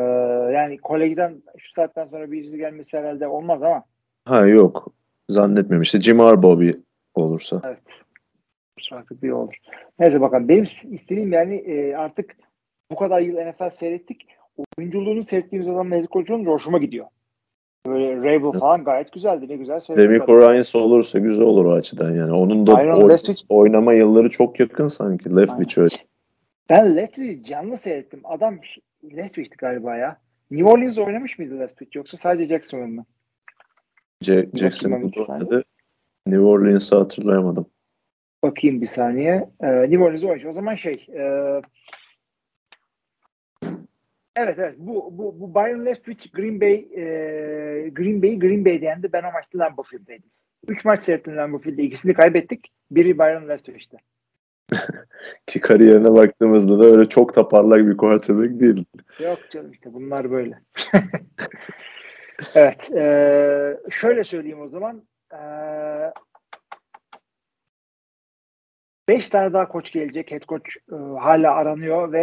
yani 0.55 0.79
kolejden 0.79 1.43
şu 1.59 1.73
saatten 1.73 2.07
sonra 2.07 2.31
birisi 2.33 2.57
gelmesi 2.57 2.99
herhalde 2.99 3.29
olmaz 3.29 3.63
ama 3.63 3.85
Ha 4.25 4.47
yok. 4.47 4.93
Zannetmiyorum. 5.29 5.83
İşte 5.83 6.01
Jim 6.01 6.19
Harbaugh 6.19 6.61
bir 6.61 6.77
olursa. 7.15 7.77
Artık 8.93 9.23
bir 9.23 9.31
olur. 9.31 9.55
Neyse 9.99 10.21
bakalım. 10.21 10.49
Benim 10.49 10.65
istediğim 10.91 11.33
yani 11.33 11.55
e, 11.55 11.95
artık 11.95 12.37
bu 12.91 12.97
kadar 12.97 13.21
yıl 13.21 13.37
NFL 13.37 13.71
seyrettik. 13.71 14.27
Oyunculuğunu 14.79 15.25
seyrettiğimiz 15.25 15.69
adamın 15.69 15.91
head 15.97 16.07
coach'un 16.13 16.47
hoşuma 16.47 16.79
gidiyor. 16.79 17.07
Böyle 17.87 18.17
Rabel 18.17 18.61
falan 18.61 18.85
gayet 18.85 19.13
güzeldi. 19.13 19.49
Ne 19.49 19.57
güzel 19.57 19.81
Demico 19.97 20.41
Ryans 20.41 20.75
olursa 20.75 21.19
güzel 21.19 21.45
olur 21.45 21.65
o 21.65 21.73
açıdan 21.73 22.15
yani. 22.15 22.33
Onun 22.33 22.67
da 22.67 22.73
Leftwich- 22.73 23.45
oynama 23.49 23.93
yılları 23.93 24.31
çok 24.31 24.61
yakın 24.61 24.89
sanki. 24.89 25.37
Leftwich 25.37 25.79
öyle. 25.79 25.97
Ben 26.71 26.97
Leftwich'i 26.97 27.45
canlı 27.45 27.79
seyrettim. 27.79 28.21
Adam 28.25 28.59
Leftwich'ti 29.17 29.57
galiba 29.57 29.97
ya. 29.97 30.17
New 30.51 30.71
Orleans 30.71 30.99
oynamış 30.99 31.39
mıydı 31.39 31.59
Leftwich 31.59 31.97
yoksa 31.97 32.17
sadece 32.17 32.49
Jacksonville 32.49 32.91
mı? 32.91 33.05
Jack, 34.23 34.37
bakayım 34.39 34.59
Jackson 34.59 34.93
ben 34.93 35.03
bir 35.03 35.17
saniye. 35.17 35.33
oynadı. 35.33 35.65
New 36.27 36.45
Orleans'ı 36.45 36.97
hatırlayamadım. 36.97 37.67
Bakayım 38.43 38.81
bir 38.81 38.87
saniye. 38.87 39.49
Ee, 39.61 39.67
New 39.67 40.05
Orleans 40.05 40.25
oynamış. 40.25 40.47
O 40.47 40.55
zaman 40.55 40.75
şey 40.75 41.07
e, 41.15 41.23
Evet 44.37 44.55
evet 44.59 44.75
bu 44.79 45.19
bu 45.19 45.41
bu 45.41 45.55
Byron 45.55 45.87
Leftwich 45.87 46.33
Green 46.33 46.61
Bay 46.61 46.75
e, 46.75 47.89
Green 47.89 48.23
Bay 48.23 48.39
Green 48.39 48.65
Bay'de 48.65 48.85
yendi. 48.85 49.13
Ben 49.13 49.23
o 49.23 49.33
maçta 49.33 49.59
Lambeau 49.59 49.83
Field'deydim. 49.83 50.31
Üç 50.69 50.85
maç 50.85 51.05
seyrettim 51.05 51.37
Lambeau 51.37 51.63
Field'de. 51.63 51.83
İkisini 51.83 52.15
kaybettik. 52.15 52.73
Biri 52.91 53.19
Byron 53.19 53.49
Leftwich'ti. 53.49 53.97
Ki 55.47 55.61
kariyerine 55.61 56.15
baktığımızda 56.15 56.81
da 56.81 56.85
öyle 56.85 57.09
çok 57.09 57.37
da 57.37 57.49
parlak 57.49 57.87
bir 57.87 57.97
quarterback 57.97 58.61
değil. 58.61 58.85
Yok 59.19 59.39
canım 59.51 59.73
işte 59.73 59.95
bunlar 59.95 60.31
böyle. 60.31 60.59
evet. 62.55 62.91
E, 62.93 63.77
şöyle 63.91 64.25
söyleyeyim 64.25 64.61
o 64.61 64.69
zaman. 64.69 65.03
E, 65.33 65.41
beş 69.09 69.29
tane 69.29 69.53
daha 69.53 69.69
koç 69.69 69.93
gelecek. 69.93 70.31
Head 70.31 70.43
coach 70.43 70.77
e, 70.93 70.97
hala 71.21 71.53
aranıyor 71.53 72.13
ve 72.13 72.23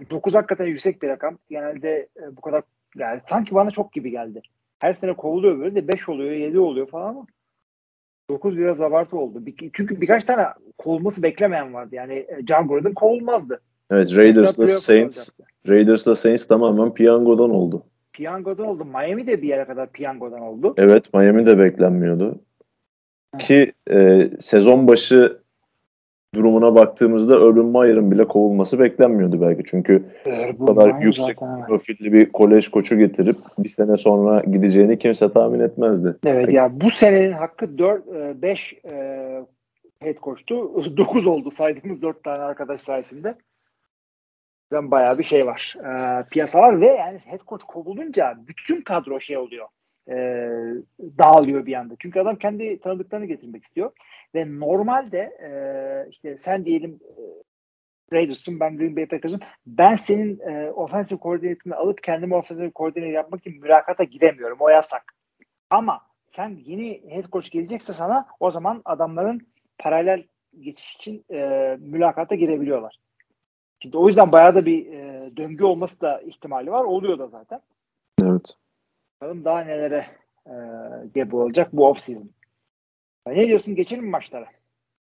e, 0.00 0.10
9 0.10 0.34
hakikaten 0.34 0.66
yüksek 0.66 1.02
bir 1.02 1.08
rakam. 1.08 1.38
Genelde 1.50 2.08
e, 2.16 2.36
bu 2.36 2.40
kadar 2.40 2.62
yani 2.96 3.20
sanki 3.28 3.54
bana 3.54 3.70
çok 3.70 3.92
gibi 3.92 4.10
geldi. 4.10 4.42
Her 4.78 4.94
sene 4.94 5.16
kovuluyor 5.16 5.58
böyle 5.58 5.74
de 5.74 5.88
5 5.88 6.08
oluyor, 6.08 6.32
7 6.32 6.58
oluyor 6.58 6.86
falan 6.86 7.08
ama 7.08 7.26
9 8.30 8.58
biraz 8.58 8.80
abartı 8.80 9.16
oldu. 9.16 9.46
Bir, 9.46 9.70
çünkü 9.72 10.00
birkaç 10.00 10.24
tane 10.24 10.46
kovulması 10.78 11.22
beklemeyen 11.22 11.74
vardı. 11.74 11.94
Yani 11.94 12.14
e, 12.14 12.46
John 12.48 12.68
Gruden 12.68 12.94
kovulmazdı. 12.94 13.60
Evet 13.90 14.16
Raiders'la 14.16 14.66
Saints. 14.66 15.28
Raiders'la 15.68 16.14
Saints 16.14 16.46
tamamen 16.46 16.94
piyangodan 16.94 17.50
oldu. 17.50 17.82
Piyangodan 18.12 18.66
oldu. 18.66 18.84
Miami 18.84 19.26
de 19.26 19.42
bir 19.42 19.48
yere 19.48 19.64
kadar 19.64 19.92
piyangodan 19.92 20.40
oldu. 20.40 20.74
Evet 20.76 21.14
Miami 21.14 21.46
de 21.46 21.58
beklenmiyordu. 21.58 22.40
Ki 23.38 23.72
e, 23.90 24.30
sezon 24.40 24.88
başı 24.88 25.38
durumuna 26.34 26.74
baktığımızda 26.74 27.40
Urban 27.40 27.66
Meyer'ın 27.66 28.10
bile 28.10 28.24
kovulması 28.24 28.78
beklenmiyordu 28.78 29.40
belki. 29.40 29.62
Çünkü 29.66 30.04
bu 30.58 30.66
kadar 30.66 30.86
Miami 30.86 31.04
yüksek 31.04 31.38
zaten, 31.40 31.66
profilli 31.66 32.12
bir 32.12 32.32
kolej 32.32 32.68
koçu 32.68 32.98
getirip 32.98 33.36
bir 33.58 33.68
sene 33.68 33.96
sonra 33.96 34.40
gideceğini 34.40 34.98
kimse 34.98 35.32
tahmin 35.32 35.60
etmezdi. 35.60 36.16
Evet 36.26 36.52
ya 36.52 36.80
bu 36.80 36.90
senenin 36.90 37.32
hakkı 37.32 37.78
4 37.78 38.06
5 38.42 38.74
head 40.00 40.16
coach'tu. 40.22 40.84
9 40.96 41.26
oldu 41.26 41.50
saydığımız 41.50 42.02
4 42.02 42.24
tane 42.24 42.42
arkadaş 42.42 42.82
sayesinde. 42.82 43.34
Ben 44.72 44.90
bayağı 44.90 45.18
bir 45.18 45.24
şey 45.24 45.46
var. 45.46 45.76
E, 45.84 46.24
piyasa 46.30 46.58
var 46.58 46.80
ve 46.80 46.86
yani 46.86 47.18
head 47.18 47.40
coach 47.48 47.62
kovulunca 47.64 48.38
bütün 48.48 48.80
kadro 48.80 49.20
şey 49.20 49.36
oluyor. 49.36 49.66
E, 50.10 50.16
dağılıyor 51.00 51.66
bir 51.66 51.74
anda. 51.74 51.94
Çünkü 51.98 52.20
adam 52.20 52.36
kendi 52.36 52.80
tanıdıklarını 52.80 53.26
getirmek 53.26 53.64
istiyor. 53.64 53.90
Ve 54.34 54.60
normalde 54.60 55.18
e, 55.18 55.50
işte 56.10 56.38
sen 56.38 56.64
diyelim 56.64 57.00
e, 57.02 57.22
Raiders'ın 58.12 58.60
ben 58.60 58.76
Green 58.76 58.96
Bay 58.96 59.06
Packers'ım. 59.06 59.40
Ben 59.66 59.94
senin 59.94 60.40
e, 60.40 60.70
offensive 60.70 61.20
koordinatını 61.20 61.76
alıp 61.76 62.02
kendimi 62.02 62.34
offensive 62.34 62.70
koordinatör 62.70 63.12
yapmak 63.12 63.40
için 63.40 63.60
mülakata 63.60 64.04
gidemiyorum. 64.04 64.58
O 64.60 64.68
yasak. 64.68 65.14
Ama 65.70 66.00
sen 66.30 66.58
yeni 66.64 67.02
head 67.10 67.30
coach 67.32 67.50
gelecekse 67.50 67.92
sana 67.92 68.26
o 68.40 68.50
zaman 68.50 68.82
adamların 68.84 69.40
paralel 69.78 70.24
geçiş 70.60 70.96
için 70.96 71.24
e, 71.30 71.76
mülakata 71.80 72.34
girebiliyorlar. 72.34 72.98
Şimdi 73.82 73.96
o 73.96 74.08
yüzden 74.08 74.32
bayağı 74.32 74.54
da 74.54 74.66
bir 74.66 74.92
e, 74.92 75.30
döngü 75.36 75.64
olması 75.64 76.00
da 76.00 76.20
ihtimali 76.20 76.70
var. 76.70 76.84
Oluyor 76.84 77.18
da 77.18 77.26
zaten. 77.26 77.60
Evet. 78.22 78.54
Bakalım 79.20 79.44
daha 79.44 79.60
nelere 79.60 80.06
e, 80.46 80.52
gebe 81.14 81.36
olacak 81.36 81.68
bu 81.72 81.88
offseason. 81.88 82.30
Ne 83.34 83.48
diyorsun? 83.48 83.74
Geçelim 83.74 84.04
mi 84.04 84.10
maçlara? 84.10 84.46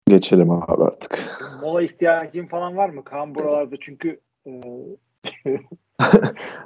Geçelim 0.08 0.50
abi 0.50 0.84
artık. 0.84 1.40
Mola 1.60 1.82
ihtiyacın 1.82 2.46
falan 2.46 2.76
var 2.76 2.88
mı? 2.88 3.04
Kaan 3.04 3.34
buralarda 3.34 3.76
çünkü 3.80 4.20
e, 4.46 4.50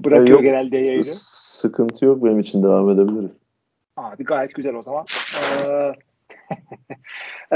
bırakıyor 0.04 0.28
Yok. 0.28 0.42
genelde 0.42 0.78
yayını. 0.78 1.04
Sıkıntı 1.04 2.04
yok 2.04 2.24
benim 2.24 2.40
için 2.40 2.62
devam 2.62 2.90
edebiliriz. 2.90 3.36
Abi 3.96 4.24
gayet 4.24 4.54
güzel 4.54 4.74
o 4.74 4.82
zaman. 4.82 5.06
Ee, 5.64 5.92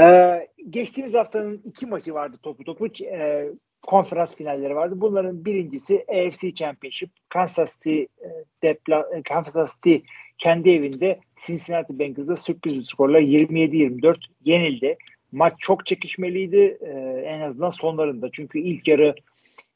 ee, 0.01 0.47
geçtiğimiz 0.69 1.13
haftanın 1.13 1.61
iki 1.65 1.85
maçı 1.85 2.13
vardı 2.13 2.37
topu 2.43 2.63
topu. 2.63 2.87
Ee, 3.01 3.49
konferans 3.81 4.35
finalleri 4.35 4.75
vardı. 4.75 4.95
Bunların 4.97 5.45
birincisi 5.45 6.05
AFC 6.09 6.55
Championship. 6.55 7.09
Kansas 7.29 7.73
City, 7.73 8.01
e, 8.01 8.29
depla, 8.63 9.09
e, 9.15 9.21
Kansas 9.23 9.73
City 9.75 9.95
kendi 10.43 10.69
evinde 10.69 11.19
Cincinnati 11.45 11.99
Bengals'a 11.99 12.37
sürpriz 12.37 12.75
bir 12.75 12.83
skorla 12.83 13.19
27-24 13.19 14.17
yenildi. 14.45 14.97
Maç 15.31 15.53
çok 15.59 15.85
çekişmeliydi. 15.85 16.77
En 17.25 17.41
azından 17.41 17.69
sonlarında. 17.69 18.29
Çünkü 18.31 18.59
ilk 18.59 18.87
yarı 18.87 19.15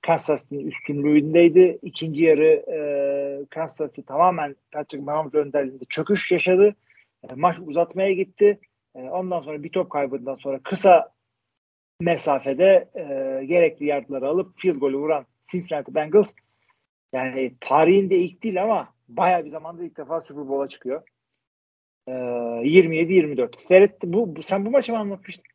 Kansas 0.02 0.44
City'nin 0.44 0.68
üstünlüğündeydi. 0.68 1.80
İkinci 1.82 2.24
yarı 2.24 2.64
e, 2.74 2.80
Kansas 3.50 3.90
City 3.90 4.02
tamamen 4.02 4.56
Patrick 4.72 5.04
Mahomes 5.04 5.34
önderliğinde 5.34 5.84
çöküş 5.90 6.32
yaşadı. 6.32 6.76
Maç 7.36 7.58
uzatmaya 7.66 8.14
gitti. 8.14 8.60
Ondan 8.94 9.42
sonra 9.42 9.64
bir 9.64 9.70
top 9.70 9.90
kaybından 9.90 10.36
sonra 10.36 10.60
kısa 10.64 11.12
mesafede 12.02 12.90
gerekli 13.46 13.86
yardları 13.86 14.28
alıp 14.28 14.60
field 14.60 14.76
golü 14.76 14.98
vuran 14.98 15.26
Cincinnati 15.52 15.96
Bengals 15.96 16.34
yani 17.14 17.54
tarihinde 17.60 18.18
ilk 18.18 18.44
değil 18.44 18.64
ama 18.64 18.97
bayağı 19.10 19.46
bir 19.46 19.50
zamanda 19.50 19.84
ilk 19.84 19.98
defa 19.98 20.22
Super 20.22 20.48
Bowl'a 20.48 20.68
çıkıyor. 20.68 21.02
E, 22.08 22.12
27-24. 22.12 23.68
Seyretti. 23.68 24.14
Bu, 24.14 24.36
bu, 24.36 24.44
sen 24.44 24.66
bu 24.66 24.72
maçı 24.72 24.92
mı 24.92 25.00
anlatmıştın? 25.00 25.46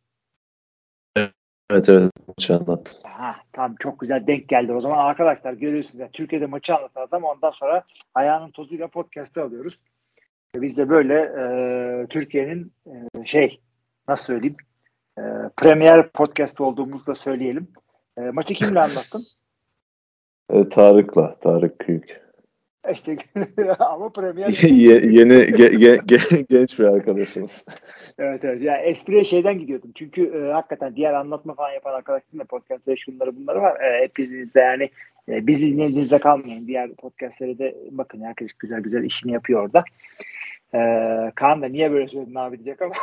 Evet 1.71 1.89
evet 1.89 2.13
maçı 2.29 2.55
anlattım. 2.55 2.99
Ha, 3.03 3.37
tamam 3.53 3.75
çok 3.81 4.01
güzel 4.01 4.27
denk 4.27 4.49
geldi. 4.49 4.73
O 4.73 4.81
zaman 4.81 4.99
arkadaşlar 4.99 5.53
görüyorsunuz. 5.53 6.01
ya, 6.01 6.11
Türkiye'de 6.13 6.47
maçı 6.47 6.75
anlatan 6.75 7.03
adam 7.03 7.25
ondan 7.25 7.51
sonra 7.51 7.85
ayağının 8.15 8.51
tozuyla 8.51 8.89
podcast'ı 8.89 9.43
alıyoruz. 9.43 9.79
Biz 10.57 10.77
de 10.77 10.89
böyle 10.89 11.15
e, 11.15 12.07
Türkiye'nin 12.07 12.73
e, 12.87 13.25
şey 13.27 13.61
nasıl 14.09 14.25
söyleyeyim 14.25 14.57
e, 15.19 15.23
premier 15.57 16.09
podcast 16.09 16.61
olduğumuzu 16.61 17.07
da 17.07 17.15
söyleyelim. 17.15 17.69
E, 18.19 18.21
maçı 18.21 18.55
kimle 18.55 18.81
anlattın? 18.81 19.25
E, 20.51 20.69
Tarık'la, 20.69 21.39
Tarık 21.41 21.79
Kıyık. 21.79 22.22
İşte 22.93 23.17
ama 23.79 24.09
premier 24.09 24.49
Ye- 24.63 25.01
yeni 25.21 25.33
ge- 25.33 25.75
ge- 25.77 26.07
ge- 26.07 26.47
genç 26.51 26.79
bir 26.79 26.85
arkadaşımız. 26.85 27.65
Evet 28.19 28.45
evet. 28.45 28.63
Ya 28.63 28.77
espriye 28.77 29.25
şeyden 29.25 29.59
gidiyordum. 29.59 29.93
Çünkü 29.95 30.27
e, 30.27 30.53
hakikaten 30.53 30.97
diğer 30.97 31.13
anlatma 31.15 31.55
falan 31.55 31.71
yapan 31.73 31.95
arkadaşlarım 31.95 32.39
da 32.41 32.45
podcast'ta 32.45 32.97
şunları 32.97 33.37
bunları 33.37 33.63
var. 33.63 33.81
E, 33.81 34.03
hepinizde 34.05 34.61
yani 34.61 34.91
e, 35.29 35.47
biz 35.47 35.61
dinlediğinizde 35.61 36.19
kalmayın. 36.19 36.67
Diğer 36.67 36.95
podcast'lere 36.95 37.59
de 37.59 37.77
bakın 37.91 38.21
herkes 38.23 38.53
güzel 38.53 38.81
güzel 38.81 39.05
işini 39.05 39.33
yapıyor 39.33 39.63
orada. 39.65 39.85
E, 40.75 40.79
Kaan 41.35 41.63
da 41.63 41.67
niye 41.67 41.93
böyle 41.93 42.09
söyledin 42.09 42.35
abi 42.35 42.65
diyecek 42.65 42.83
ama 42.83 42.95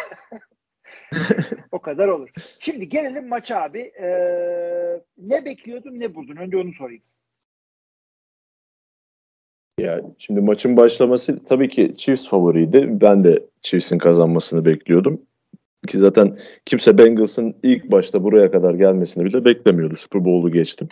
o 1.72 1.80
kadar 1.80 2.08
olur. 2.08 2.30
Şimdi 2.60 2.90
gelelim 2.90 3.28
maça 3.28 3.62
abi. 3.62 3.80
E, 3.80 4.08
ne 5.18 5.46
bekliyordun 5.46 6.00
ne 6.00 6.16
buldun? 6.16 6.36
Önce 6.36 6.58
onu 6.58 6.74
sorayım. 6.74 7.04
Ya 9.80 10.02
şimdi 10.18 10.42
maçın 10.42 10.78
başlaması 10.78 11.46
tabii 11.46 11.70
ki 11.70 11.94
Chiefs 11.98 12.30
favoriydi. 12.30 13.02
Ben 13.02 13.24
de 13.24 13.44
Chiefs'in 13.62 13.98
kazanmasını 13.98 14.66
bekliyordum. 14.66 15.22
Ki 15.88 15.98
zaten 15.98 16.38
kimse 16.66 16.98
Bengals'ın 16.98 17.56
ilk 17.64 17.92
başta 17.92 18.24
buraya 18.24 18.52
kadar 18.52 18.74
gelmesini 18.74 19.26
bile 19.26 19.46
beklemiyordu. 19.46 19.96
Super 19.96 20.26
Bowl'u 20.26 20.52
geçtim. 20.52 20.88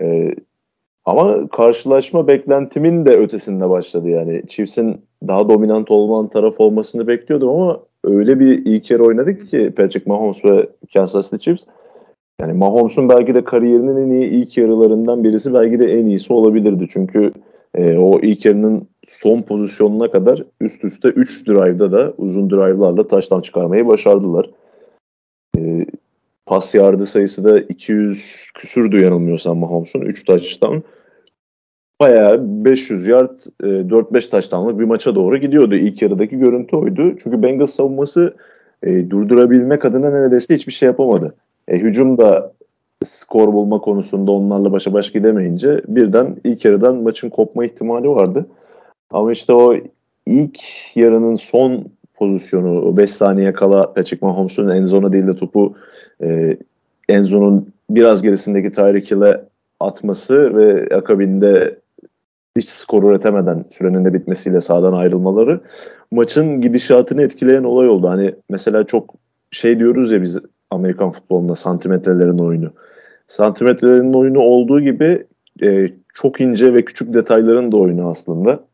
Ee, 0.00 0.34
ama 1.04 1.48
karşılaşma 1.48 2.26
beklentimin 2.26 3.06
de 3.06 3.16
ötesinde 3.16 3.70
başladı 3.70 4.08
yani. 4.08 4.42
Chiefs'in 4.48 5.04
daha 5.28 5.48
dominant 5.48 5.90
olan 5.90 6.28
taraf 6.28 6.60
olmasını 6.60 7.06
bekliyordum 7.06 7.48
ama 7.48 7.80
öyle 8.04 8.40
bir 8.40 8.66
ilk 8.66 8.90
yarı 8.90 9.04
oynadık 9.04 9.50
ki 9.50 9.72
Patrick 9.76 10.10
Mahomes 10.10 10.44
ve 10.44 10.68
Kansas 10.94 11.30
City 11.30 11.44
Chiefs. 11.44 11.64
Yani 12.40 12.52
Mahomes'un 12.52 13.08
belki 13.08 13.34
de 13.34 13.44
kariyerinin 13.44 13.96
en 13.96 14.10
iyi 14.10 14.28
ilk 14.28 14.56
yarılarından 14.56 15.24
birisi 15.24 15.54
belki 15.54 15.80
de 15.80 15.92
en 15.92 16.06
iyisi 16.06 16.32
olabilirdi. 16.32 16.86
Çünkü 16.90 17.32
e, 17.74 17.98
o 17.98 18.20
ilk 18.20 18.44
yarının 18.44 18.88
son 19.08 19.42
pozisyonuna 19.42 20.10
kadar 20.10 20.42
üst 20.60 20.84
üste 20.84 21.08
3 21.08 21.48
drive'da 21.48 21.92
da 21.92 22.14
uzun 22.18 22.50
drive'larla 22.50 23.08
taştan 23.08 23.40
çıkarmayı 23.40 23.86
başardılar. 23.86 24.50
E, 25.58 25.86
pas 26.46 26.74
yardı 26.74 27.06
sayısı 27.06 27.44
da 27.44 27.60
200 27.60 28.50
küsürdü 28.54 29.00
yanılmıyorsam 29.00 29.58
Mahomes'un 29.58 30.00
3 30.00 30.24
touchdown. 30.24 30.76
bayağı 32.00 32.44
500 32.64 33.06
yard 33.06 33.40
e, 33.62 33.66
4-5 33.66 34.30
taştanlık 34.30 34.78
bir 34.78 34.84
maça 34.84 35.14
doğru 35.14 35.36
gidiyordu. 35.36 35.74
İlk 35.74 36.02
yarıdaki 36.02 36.38
görüntü 36.38 36.76
oydu. 36.76 37.16
Çünkü 37.22 37.42
Bengals 37.42 37.74
savunması 37.74 38.34
e, 38.82 39.10
durdurabilmek 39.10 39.84
adına 39.84 40.10
neredeyse 40.10 40.54
hiçbir 40.54 40.72
şey 40.72 40.86
yapamadı. 40.86 41.34
E, 41.70 41.78
hücum 41.78 42.18
da 42.18 42.52
skor 43.04 43.52
bulma 43.52 43.78
konusunda 43.78 44.32
onlarla 44.32 44.72
başa 44.72 44.92
baş 44.92 45.12
gidemeyince 45.12 45.82
birden 45.88 46.36
ilk 46.44 46.64
yarıdan 46.64 46.96
maçın 46.96 47.30
kopma 47.30 47.64
ihtimali 47.64 48.08
vardı. 48.08 48.46
Ama 49.10 49.32
işte 49.32 49.52
o 49.52 49.74
ilk 50.26 50.60
yarının 50.94 51.34
son 51.34 51.84
pozisyonu 52.14 52.96
5 52.96 53.10
saniye 53.10 53.52
kala 53.52 53.92
Patrick 53.92 54.26
Mahomes'un 54.26 54.68
enzona 54.68 55.12
değil 55.12 55.26
de 55.26 55.36
topu 55.36 55.74
e, 56.22 56.56
enzonun 57.08 57.72
biraz 57.90 58.22
gerisindeki 58.22 58.72
Tyreek 58.72 59.10
Hill'e 59.10 59.44
atması 59.80 60.56
ve 60.56 60.96
akabinde 60.96 61.78
hiç 62.56 62.68
skor 62.68 63.10
üretemeden 63.10 63.64
sürenin 63.70 64.04
de 64.04 64.14
bitmesiyle 64.14 64.60
sağdan 64.60 64.92
ayrılmaları 64.92 65.60
maçın 66.10 66.60
gidişatını 66.60 67.22
etkileyen 67.22 67.64
olay 67.64 67.88
oldu. 67.88 68.08
Hani 68.08 68.34
mesela 68.50 68.84
çok 68.84 69.14
şey 69.50 69.78
diyoruz 69.78 70.12
ya 70.12 70.22
biz 70.22 70.38
Amerikan 70.70 71.10
futbolunda 71.10 71.54
santimetrelerin 71.54 72.38
oyunu. 72.38 72.72
Santimetrelerin 73.26 74.12
oyunu 74.12 74.40
olduğu 74.40 74.80
gibi 74.80 75.26
e, 75.62 75.88
çok 76.14 76.40
ince 76.40 76.74
ve 76.74 76.84
küçük 76.84 77.14
detayların 77.14 77.72
da 77.72 77.76
oyunu 77.76 78.08
aslında. 78.08 78.64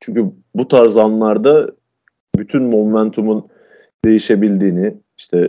Çünkü 0.00 0.24
bu 0.54 0.68
tarz 0.68 0.96
anlarda 0.96 1.70
bütün 2.38 2.62
momentumun 2.62 3.48
değişebildiğini, 4.04 4.94
işte 5.18 5.48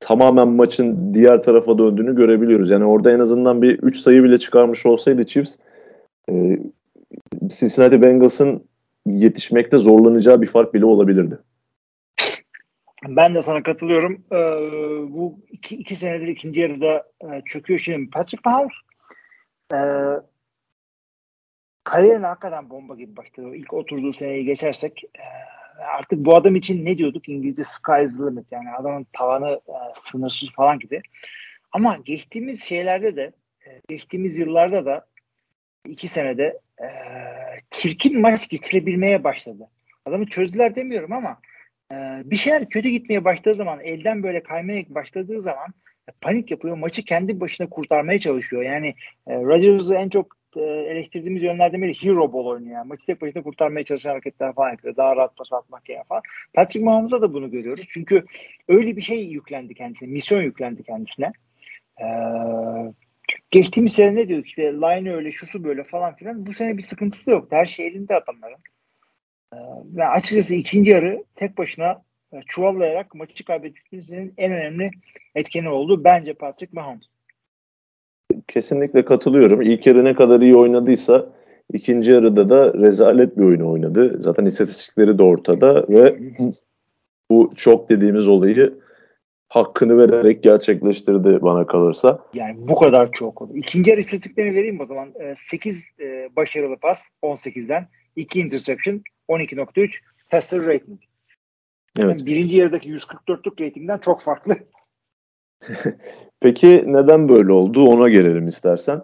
tamamen 0.00 0.48
maçın 0.48 1.14
diğer 1.14 1.42
tarafa 1.42 1.78
döndüğünü 1.78 2.16
görebiliyoruz. 2.16 2.70
Yani 2.70 2.84
orada 2.84 3.12
en 3.12 3.18
azından 3.18 3.62
bir 3.62 3.78
3 3.78 3.96
sayı 3.96 4.22
bile 4.22 4.38
çıkarmış 4.38 4.86
olsaydı 4.86 5.26
Chiefs 5.26 5.56
e, 6.30 6.58
Cincinnati 7.46 8.02
Bengals'ın 8.02 8.62
yetişmekte 9.06 9.78
zorlanacağı 9.78 10.42
bir 10.42 10.46
fark 10.46 10.74
bile 10.74 10.84
olabilirdi. 10.84 11.38
Ben 13.08 13.34
de 13.34 13.42
sana 13.42 13.62
katılıyorum. 13.62 14.24
Ee, 14.32 14.36
bu 15.12 15.38
iki, 15.50 15.76
iki 15.76 15.96
senedir 15.96 16.28
ikinci 16.28 16.60
yarıda 16.60 17.06
e, 17.20 17.42
çöküyor. 17.44 17.80
Şimdi 17.80 18.10
Patrick 18.10 18.50
Mahomes 18.50 18.72
e, 19.72 19.78
kariyerine 21.84 22.26
hakikaten 22.26 22.70
bomba 22.70 22.94
gibi 22.94 23.16
başladı. 23.16 23.56
İlk 23.56 23.74
oturduğu 23.74 24.12
seneyi 24.12 24.44
geçersek 24.44 25.04
e, 25.04 25.24
artık 25.84 26.18
bu 26.18 26.36
adam 26.36 26.56
için 26.56 26.84
ne 26.84 26.98
diyorduk? 26.98 27.28
İngilizce 27.28 27.64
sky 27.64 28.04
is 28.04 28.16
the 28.16 28.22
limit. 28.22 28.52
Yani 28.52 28.70
adamın 28.70 29.06
tavanı 29.12 29.50
e, 29.50 29.76
sınırsız 30.02 30.48
falan 30.50 30.78
gibi. 30.78 31.02
Ama 31.72 31.96
geçtiğimiz 31.96 32.62
şeylerde 32.62 33.16
de 33.16 33.32
e, 33.66 33.80
geçtiğimiz 33.88 34.38
yıllarda 34.38 34.86
da 34.86 35.06
iki 35.86 36.08
senede 36.08 36.58
e, 36.82 36.88
çirkin 37.70 38.20
maç 38.20 38.48
geçirebilmeye 38.48 39.24
başladı. 39.24 39.68
Adamı 40.06 40.26
çözdüler 40.26 40.76
demiyorum 40.76 41.12
ama 41.12 41.38
bir 42.24 42.36
şeyler 42.36 42.68
kötü 42.68 42.88
gitmeye 42.88 43.24
başladığı 43.24 43.54
zaman 43.54 43.80
elden 43.80 44.22
böyle 44.22 44.42
kaymaya 44.42 44.84
başladığı 44.88 45.42
zaman 45.42 45.74
e, 46.08 46.12
panik 46.20 46.50
yapıyor. 46.50 46.76
Maçı 46.76 47.04
kendi 47.04 47.40
başına 47.40 47.68
kurtarmaya 47.68 48.20
çalışıyor. 48.20 48.62
Yani 48.62 48.94
e, 49.26 49.34
Rodgers'ı 49.34 49.94
en 49.94 50.08
çok 50.08 50.36
e, 50.56 50.60
eleştirdiğimiz 50.60 51.42
yönlerden 51.42 51.82
biri 51.82 52.02
hero 52.02 52.32
ball 52.32 52.46
oynuyor. 52.46 52.74
Yani. 52.74 52.88
Maçı 52.88 53.06
tek 53.06 53.22
başına 53.22 53.42
kurtarmaya 53.42 53.84
çalışan 53.84 54.10
hareketler 54.10 54.54
falan 54.54 54.70
yapıyor. 54.70 54.96
Daha 54.96 55.16
rahat 55.16 55.36
pas 55.36 55.52
atmak 55.52 55.88
ya 55.88 56.04
falan. 56.04 56.22
Patrick 56.54 56.84
Mahomes'da 56.84 57.22
da 57.22 57.32
bunu 57.32 57.50
görüyoruz. 57.50 57.86
Çünkü 57.90 58.24
öyle 58.68 58.96
bir 58.96 59.02
şey 59.02 59.24
yüklendi 59.24 59.74
kendisine. 59.74 60.08
Misyon 60.08 60.42
yüklendi 60.42 60.82
kendisine. 60.82 61.32
Ee, 62.00 62.04
geçtiğimiz 63.50 63.92
sene 63.92 64.16
ne 64.16 64.28
diyor 64.28 64.44
işte 64.44 64.62
line 64.62 65.14
öyle 65.14 65.32
şusu 65.32 65.64
böyle 65.64 65.84
falan 65.84 66.16
filan. 66.16 66.46
Bu 66.46 66.54
sene 66.54 66.78
bir 66.78 66.82
sıkıntısı 66.82 67.30
yok. 67.30 67.48
Her 67.50 67.66
şey 67.66 67.86
elinde 67.86 68.14
adamların. 68.14 68.58
Ee, 69.54 69.58
ve 69.96 70.06
açıkçası 70.06 70.54
ikinci 70.54 70.90
yarı 70.90 71.24
tek 71.36 71.58
başına 71.58 72.02
e, 72.32 72.40
çuvallayarak 72.46 73.14
maçı 73.14 73.44
kaybetmesinin 73.44 74.34
en 74.36 74.52
önemli 74.52 74.90
etkeni 75.34 75.68
oldu. 75.68 76.04
Bence 76.04 76.34
Patrick 76.34 76.72
Mahomes. 76.72 77.04
Kesinlikle 78.48 79.04
katılıyorum. 79.04 79.62
İlk 79.62 79.86
yarı 79.86 80.04
ne 80.04 80.14
kadar 80.14 80.40
iyi 80.40 80.56
oynadıysa 80.56 81.26
ikinci 81.72 82.10
yarıda 82.10 82.48
da 82.48 82.74
rezalet 82.74 83.38
bir 83.38 83.42
oyun 83.42 83.60
oynadı. 83.60 84.22
Zaten 84.22 84.44
istatistikleri 84.44 85.18
de 85.18 85.22
ortada 85.22 85.88
ve 85.88 86.18
bu 87.30 87.52
çok 87.56 87.90
dediğimiz 87.90 88.28
olayı 88.28 88.74
hakkını 89.48 89.98
vererek 89.98 90.42
gerçekleştirdi 90.42 91.42
bana 91.42 91.66
kalırsa. 91.66 92.26
Yani 92.34 92.68
bu 92.68 92.74
kadar 92.74 93.12
çok 93.12 93.42
oldu. 93.42 93.56
İkinci 93.56 93.90
yarı 93.90 94.00
istatistiklerini 94.00 94.54
vereyim 94.54 94.80
o 94.80 94.86
zaman. 94.86 95.14
8 95.38 95.80
e, 96.00 96.28
başarılı 96.36 96.76
pas 96.76 97.02
18'den, 97.22 97.88
2 98.16 98.40
interception 98.40 99.02
12.3 99.30 99.90
passer 100.30 100.66
rating. 100.66 101.00
Evet. 101.98 102.18
Yani 102.18 102.26
birinci 102.26 102.56
yarıdaki 102.56 102.88
144'lük 102.88 103.66
ratingden 103.66 103.98
çok 103.98 104.22
farklı. 104.22 104.56
Peki 106.40 106.84
neden 106.86 107.28
böyle 107.28 107.52
oldu 107.52 107.88
ona 107.88 108.08
gelelim 108.08 108.48
istersen. 108.48 109.02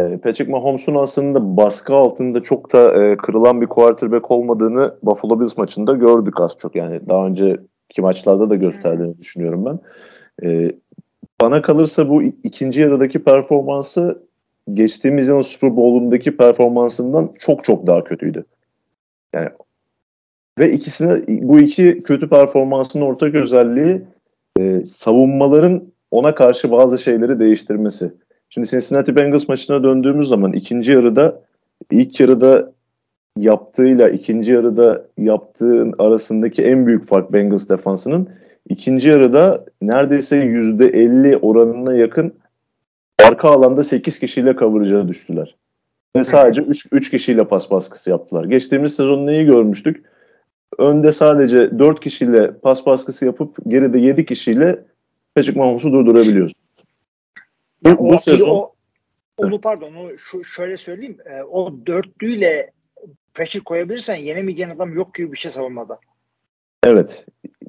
E, 0.00 0.16
Patrick 0.16 0.50
Mahomes'un 0.50 0.94
aslında 0.94 1.56
baskı 1.56 1.94
altında 1.94 2.42
çok 2.42 2.72
da 2.72 3.04
e, 3.04 3.16
kırılan 3.16 3.60
bir 3.60 3.66
quarterback 3.66 4.30
olmadığını 4.30 4.94
Buffalo 5.02 5.40
Bills 5.40 5.56
maçında 5.56 5.92
gördük 5.92 6.40
az 6.40 6.56
çok. 6.58 6.76
Yani 6.76 7.08
daha 7.08 7.26
önceki 7.26 8.00
maçlarda 8.00 8.50
da 8.50 8.56
gösterdiğini 8.56 9.18
düşünüyorum 9.18 9.64
ben. 9.64 9.78
E, 10.48 10.72
bana 11.40 11.62
kalırsa 11.62 12.08
bu 12.08 12.22
ikinci 12.22 12.80
yarıdaki 12.80 13.24
performansı 13.24 14.22
geçtiğimiz 14.72 15.28
yılın 15.28 15.42
Super 15.42 15.76
Bowl'undaki 15.76 16.36
performansından 16.36 17.32
çok 17.38 17.64
çok 17.64 17.86
daha 17.86 18.04
kötüydü. 18.04 18.44
Yani 19.34 19.48
ve 20.58 20.72
ikisine 20.72 21.22
bu 21.28 21.58
iki 21.58 22.02
kötü 22.02 22.28
performansın 22.28 23.00
ortak 23.00 23.34
özelliği 23.34 24.02
e, 24.58 24.84
savunmaların 24.84 25.92
ona 26.10 26.34
karşı 26.34 26.70
bazı 26.70 26.98
şeyleri 26.98 27.40
değiştirmesi. 27.40 28.12
Şimdi 28.50 28.68
Cincinnati 28.68 29.16
Bengals 29.16 29.48
maçına 29.48 29.84
döndüğümüz 29.84 30.28
zaman 30.28 30.52
ikinci 30.52 30.92
yarıda 30.92 31.42
ilk 31.90 32.20
yarıda 32.20 32.72
yaptığıyla 33.36 34.08
ikinci 34.08 34.52
yarıda 34.52 35.06
yaptığın 35.18 35.94
arasındaki 35.98 36.62
en 36.62 36.86
büyük 36.86 37.04
fark 37.04 37.32
Bengals 37.32 37.68
defansının 37.68 38.28
ikinci 38.68 39.08
yarıda 39.08 39.64
neredeyse 39.82 40.36
yüzde 40.36 40.86
50 40.86 41.36
oranına 41.36 41.94
yakın 41.94 42.34
arka 43.24 43.48
alanda 43.50 43.84
8 43.84 44.18
kişiyle 44.18 44.56
kavuracağı 44.56 45.08
düştüler. 45.08 45.56
Ve 46.16 46.24
sadece 46.24 46.62
3, 46.62 46.86
3 46.92 47.10
kişiyle 47.10 47.44
pas 47.44 47.70
baskısı 47.70 48.10
yaptılar. 48.10 48.44
Geçtiğimiz 48.44 48.94
sezon 48.94 49.26
neyi 49.26 49.46
görmüştük? 49.46 50.06
Önde 50.78 51.12
sadece 51.12 51.78
4 51.78 52.00
kişiyle 52.00 52.52
pas 52.52 52.86
baskısı 52.86 53.24
yapıp 53.24 53.56
geride 53.68 53.98
7 53.98 54.26
kişiyle 54.26 54.84
Patrick 55.34 55.60
Mahomes'u 55.60 55.92
durdurabiliyorsun. 55.92 56.62
Bu, 57.84 57.88
ya 57.88 57.98
bu 57.98 58.18
sezon 58.18 58.48
o, 58.48 58.72
onu 59.36 59.60
pardon 59.60 59.94
onu 59.94 60.18
şu 60.18 60.44
şöyle 60.44 60.76
söyleyeyim. 60.76 61.16
E, 61.24 61.42
o 61.42 61.74
dörtlüyle 61.86 62.70
pressure 63.34 63.64
koyabilirsen 63.64 64.16
yenemeyeceğin 64.16 64.70
adam 64.70 64.94
yok 64.94 65.14
gibi 65.14 65.32
bir 65.32 65.38
şey 65.38 65.50
savunmada. 65.50 65.98
Evet. 66.84 67.26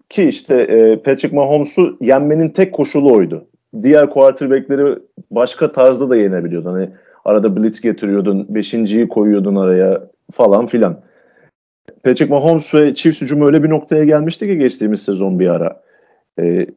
Ki 0.09 0.23
işte 0.23 0.55
e, 0.55 1.01
Patrick 1.01 1.35
Mahomes'u 1.35 1.97
yenmenin 2.01 2.49
tek 2.49 2.73
koşulu 2.73 3.13
oydu. 3.13 3.47
Diğer 3.83 4.09
quarterback'leri 4.09 4.99
başka 5.31 5.71
tarzda 5.71 6.09
da 6.09 6.15
yenebiliyordun. 6.15 6.71
Hani 6.71 6.89
arada 7.25 7.55
blitz 7.55 7.81
getiriyordun, 7.81 8.45
beşinciyi 8.49 9.07
koyuyordun 9.07 9.55
araya 9.55 10.09
falan 10.31 10.65
filan. 10.65 11.01
Patrick 12.03 12.33
Mahomes 12.33 12.73
ve 12.73 12.95
Chiefs 12.95 13.21
hücumu 13.21 13.45
öyle 13.45 13.63
bir 13.63 13.69
noktaya 13.69 14.03
gelmişti 14.03 14.47
ki 14.47 14.57
geçtiğimiz 14.57 15.01
sezon 15.01 15.39
bir 15.39 15.47
ara. 15.47 15.81
E, 16.39 16.67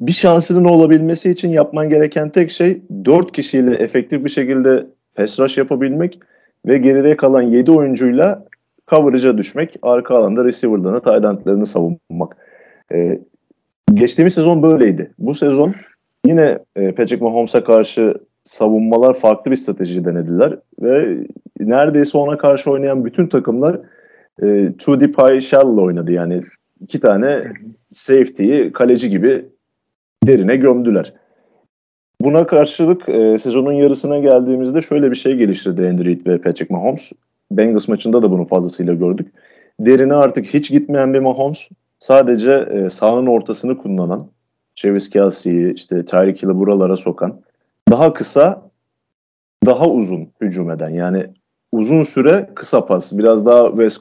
bir 0.00 0.12
şansının 0.12 0.64
olabilmesi 0.64 1.30
için 1.30 1.48
yapman 1.48 1.88
gereken 1.88 2.30
tek 2.30 2.50
şey 2.50 2.82
4 3.04 3.32
kişiyle 3.32 3.74
efektif 3.74 4.24
bir 4.24 4.30
şekilde 4.30 4.86
pass 5.14 5.40
rush 5.40 5.58
yapabilmek 5.58 6.20
ve 6.66 6.78
geride 6.78 7.16
kalan 7.16 7.42
7 7.42 7.70
oyuncuyla 7.70 8.44
coverage'a 8.90 9.38
düşmek, 9.38 9.76
arka 9.82 10.16
alanda 10.16 10.44
receiver'larını, 10.44 11.00
tight 11.00 11.24
end'lerini 11.24 11.66
savunmak. 11.66 12.36
Ee, 12.92 13.20
geçtiğimiz 13.94 14.34
sezon 14.34 14.62
böyleydi. 14.62 15.10
Bu 15.18 15.34
sezon 15.34 15.74
yine 16.26 16.58
e, 16.76 16.94
Patrick 16.94 17.24
Mahomes'a 17.24 17.64
karşı 17.64 18.14
savunmalar 18.48 19.14
farklı 19.14 19.50
bir 19.50 19.56
strateji 19.56 20.04
denediler 20.04 20.58
ve 20.82 21.18
neredeyse 21.60 22.18
ona 22.18 22.38
karşı 22.38 22.70
oynayan 22.70 23.04
bütün 23.04 23.26
takımlar 23.26 23.80
e, 24.42 24.72
two 24.78 25.00
deep 25.00 25.18
high 25.18 25.40
shell 25.40 25.78
oynadı. 25.78 26.12
Yani 26.12 26.42
iki 26.80 27.00
tane 27.00 27.52
safety'yi 27.92 28.72
kaleci 28.72 29.10
gibi 29.10 29.44
derine 30.26 30.56
gömdüler. 30.56 31.14
Buna 32.20 32.46
karşılık 32.46 33.08
e, 33.08 33.38
sezonun 33.38 33.72
yarısına 33.72 34.18
geldiğimizde 34.18 34.80
şöyle 34.80 35.10
bir 35.10 35.16
şey 35.16 35.36
geliştirdi 35.36 35.88
Andy 35.88 36.04
Reid 36.04 36.26
ve 36.26 36.38
Patrick 36.38 36.74
Mahomes. 36.74 37.12
Bengals 37.50 37.88
maçında 37.88 38.22
da 38.22 38.30
bunu 38.30 38.46
fazlasıyla 38.46 38.94
gördük. 38.94 39.32
Derine 39.80 40.14
artık 40.14 40.46
hiç 40.46 40.70
gitmeyen 40.70 41.14
bir 41.14 41.18
Mahomes 41.18 41.68
sadece 42.00 42.52
e, 42.52 42.88
sahanın 42.88 43.26
ortasını 43.26 43.78
kullanan, 43.78 44.28
Travis 44.76 45.10
Kelsey'yi 45.10 45.74
işte 45.74 46.04
Tyreek 46.04 46.42
Hill'i 46.42 46.56
buralara 46.56 46.96
sokan, 46.96 47.40
daha 47.90 48.12
kısa, 48.12 48.70
daha 49.66 49.88
uzun 49.88 50.28
hücum 50.40 50.70
eden. 50.70 50.90
Yani 50.90 51.26
uzun 51.72 52.02
süre 52.02 52.50
kısa 52.54 52.86
pas. 52.86 53.12
Biraz 53.12 53.46
daha 53.46 53.68
West 53.68 54.00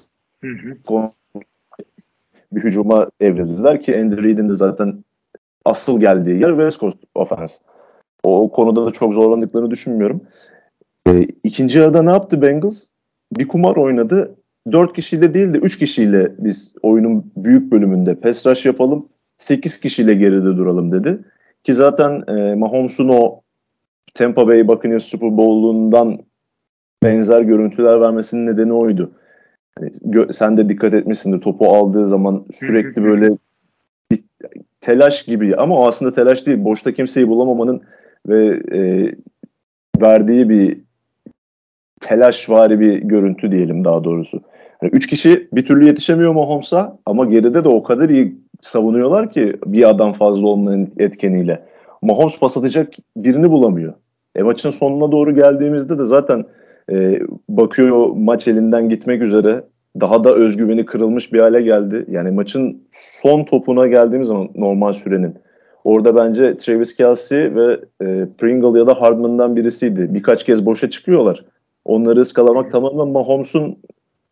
Coast 0.88 1.14
bir 2.52 2.64
hücuma 2.64 3.10
evrildiler 3.20 3.82
ki 3.82 4.00
Andy 4.00 4.24
Reid'in 4.24 4.50
de 4.50 4.54
zaten 4.54 5.04
asıl 5.66 6.00
geldiği 6.00 6.42
yer 6.42 6.50
West 6.50 6.80
Coast 6.80 6.98
offense. 7.16 7.56
O, 8.24 8.44
o 8.44 8.52
konuda 8.52 8.86
da 8.86 8.92
çok 8.92 9.14
zorlandıklarını 9.14 9.72
düşünmüyorum. 9.72 10.22
E, 11.08 11.22
ikinci 11.44 11.80
yarıda 11.80 12.04
ne 12.04 12.12
yaptı 12.12 12.42
Bengals? 12.42 12.86
Bir 13.38 13.48
kumar 13.48 13.76
oynadı. 13.76 14.36
Dört 14.72 14.94
kişiyle 14.94 15.34
değil 15.34 15.54
de 15.54 15.58
üç 15.58 15.78
kişiyle 15.78 16.32
biz 16.38 16.74
oyunun 16.82 17.32
büyük 17.38 17.72
bölümünde 17.72 18.16
pass 18.16 18.46
rush 18.46 18.66
yapalım. 18.66 19.10
Sekiz 19.38 19.80
kişiyle 19.80 20.14
geride 20.14 20.58
duralım 20.58 20.92
dedi. 20.92 21.20
Ki 21.64 21.74
zaten 21.74 22.24
e, 22.28 22.56
Mahomes'un 22.56 23.10
o 23.10 23.42
Tampa 24.14 24.47
Bay 24.47 24.68
Buccaneers 24.68 25.03
Super 25.03 25.38
Bowl'undan 25.38 26.20
benzer 27.03 27.41
görüntüler 27.41 28.01
vermesinin 28.01 28.47
nedeni 28.47 28.74
oydu. 28.74 29.12
Yani, 29.80 30.34
sen 30.34 30.58
de 30.58 30.70
dikkat 30.70 30.93
etmişsindir 30.93 31.41
topu 31.41 31.68
aldığı 31.68 32.08
zaman 32.08 32.45
sürekli 32.51 33.03
böyle 33.03 33.30
bir 34.12 34.24
telaş 34.82 35.26
gibi 35.26 35.55
ama 35.55 35.80
o 35.80 35.88
aslında 35.88 36.14
telaş 36.14 36.45
değil. 36.45 36.64
Boşta 36.64 36.91
kimseyi 36.91 37.28
bulamamanın 37.28 37.82
ve 38.28 38.62
e, 38.72 39.12
verdiği 40.01 40.49
bir 40.49 40.78
telaşvari 41.99 42.80
bir 42.80 42.97
görüntü 42.97 43.51
diyelim 43.51 43.86
daha 43.86 44.03
doğrusu. 44.03 44.41
Yani 44.82 44.91
üç 44.93 45.08
kişi 45.08 45.47
bir 45.53 45.66
türlü 45.66 45.86
yetişemiyor 45.86 46.34
Mahomes'a 46.34 46.99
ama 47.05 47.26
geride 47.26 47.64
de 47.64 47.70
o 47.70 47.84
kadar 47.84 48.10
iyi 48.10 48.36
savunuyorlar 48.62 49.32
ki 49.32 49.55
bir 49.66 49.89
adam 49.89 50.14
fazla 50.14 50.47
olmanın 50.47 50.93
etkeniyle. 50.97 51.66
Mahomes 52.08 52.39
pas 52.39 52.58
atacak 52.58 52.93
birini 53.18 53.51
bulamıyor. 53.51 53.93
E 54.36 54.43
maçın 54.43 54.72
sonuna 54.72 55.12
doğru 55.12 55.36
geldiğimizde 55.36 55.99
de 55.99 56.05
zaten 56.05 56.45
e, 56.91 57.20
bakıyor 57.49 58.08
maç 58.16 58.47
elinden 58.47 58.89
gitmek 58.89 59.22
üzere 59.22 59.64
daha 59.99 60.24
da 60.24 60.34
özgüveni 60.34 60.86
kırılmış 60.86 61.34
bir 61.34 61.39
hale 61.39 61.62
geldi. 61.62 62.05
Yani 62.10 62.32
maçın 62.32 62.82
son 62.93 63.43
topuna 63.43 63.88
geldiğimiz 63.88 64.28
zaman 64.28 64.49
normal 64.55 64.93
sürenin 64.93 65.36
orada 65.84 66.16
bence 66.16 66.58
Travis 66.58 66.95
Kelsey 66.95 67.55
ve 67.55 67.80
e, 68.01 68.28
Pringle 68.38 68.80
ya 68.80 68.88
da 68.88 69.01
Hardman'dan 69.01 69.55
birisiydi. 69.55 70.14
Birkaç 70.14 70.43
kez 70.43 70.66
boşa 70.66 70.89
çıkıyorlar. 70.89 71.45
Onları 71.86 72.20
ıskalamak 72.20 72.72
tamamen 72.72 73.08
Mahomes'un 73.08 73.78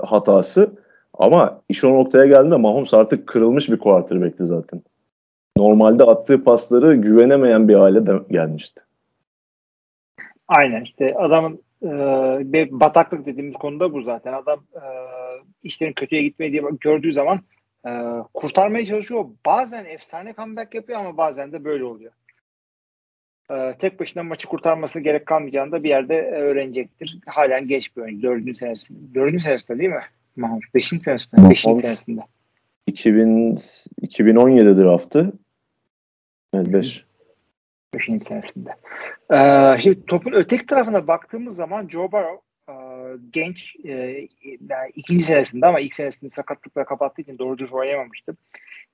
hatası. 0.01 0.69
Ama 1.13 1.61
iş 1.69 1.83
o 1.83 1.93
noktaya 1.93 2.25
geldiğinde 2.25 2.57
Mahomes 2.57 2.93
artık 2.93 3.27
kırılmış 3.27 3.71
bir 3.71 3.77
quarterback'ti 3.77 4.45
zaten. 4.45 4.81
Normalde 5.57 6.03
attığı 6.03 6.43
pasları 6.43 6.95
güvenemeyen 6.95 7.67
bir 7.67 7.75
hale 7.75 8.07
de 8.07 8.11
gelmişti. 8.31 8.81
Aynen 10.47 10.81
işte 10.83 11.15
adamın 11.15 11.61
e, 11.83 11.87
bataklık 12.71 13.25
dediğimiz 13.25 13.53
konuda 13.53 13.93
bu 13.93 14.01
zaten. 14.01 14.33
Adam 14.33 14.59
e, 14.75 14.83
işlerin 15.63 15.93
kötüye 15.93 16.23
gitmeye 16.23 16.51
diye 16.51 16.63
gördüğü 16.81 17.13
zaman 17.13 17.39
e, 17.87 17.91
kurtarmaya 18.33 18.85
çalışıyor. 18.85 19.25
Bazen 19.45 19.85
efsane 19.85 20.33
comeback 20.33 20.75
yapıyor 20.75 20.99
ama 20.99 21.17
bazen 21.17 21.51
de 21.51 21.63
böyle 21.63 21.83
oluyor. 21.83 22.11
E, 23.51 23.75
tek 23.79 23.99
başına 23.99 24.23
maçı 24.23 24.47
kurtarması 24.47 24.99
gerek 24.99 25.25
kalmayacağını 25.25 25.71
da 25.71 25.83
bir 25.83 25.89
yerde 25.89 26.21
öğrenecektir. 26.31 27.19
Halen 27.25 27.67
genç 27.67 27.97
bir 27.97 28.01
oyuncu. 28.01 28.21
Dördüncü 28.27 28.55
senesinde. 28.55 29.15
Dördüncü 29.15 29.43
senesinde 29.43 29.79
değil 29.79 29.89
mi? 29.89 30.03
Mahomes. 30.35 30.73
Beşinci 30.75 31.03
senesinde. 31.03 31.49
Beşinci 31.49 31.81
senesinde. 31.81 32.21
2000, 32.87 33.57
2017 34.01 34.77
draftı. 34.77 35.33
Evet 36.55 36.73
5. 36.73 37.05
Beşinci 37.93 38.25
senesinde. 38.25 38.69
Ee, 39.33 39.81
şimdi 39.83 40.05
topun 40.05 40.33
öteki 40.33 40.65
tarafına 40.65 41.07
baktığımız 41.07 41.55
zaman 41.55 41.87
Joe 41.87 42.11
Burrow 42.11 42.41
e, 42.69 42.75
genç 43.29 43.75
e, 43.85 43.91
yani 44.69 44.91
ikinci 44.95 45.25
senesinde 45.25 45.65
ama 45.65 45.79
ilk 45.79 45.93
senesinde 45.93 46.29
sakatlıkla 46.29 46.85
kapattığı 46.85 47.21
için 47.21 47.37
doğru 47.37 47.57
düz 47.57 47.73
oynayamamıştı. 47.73 48.37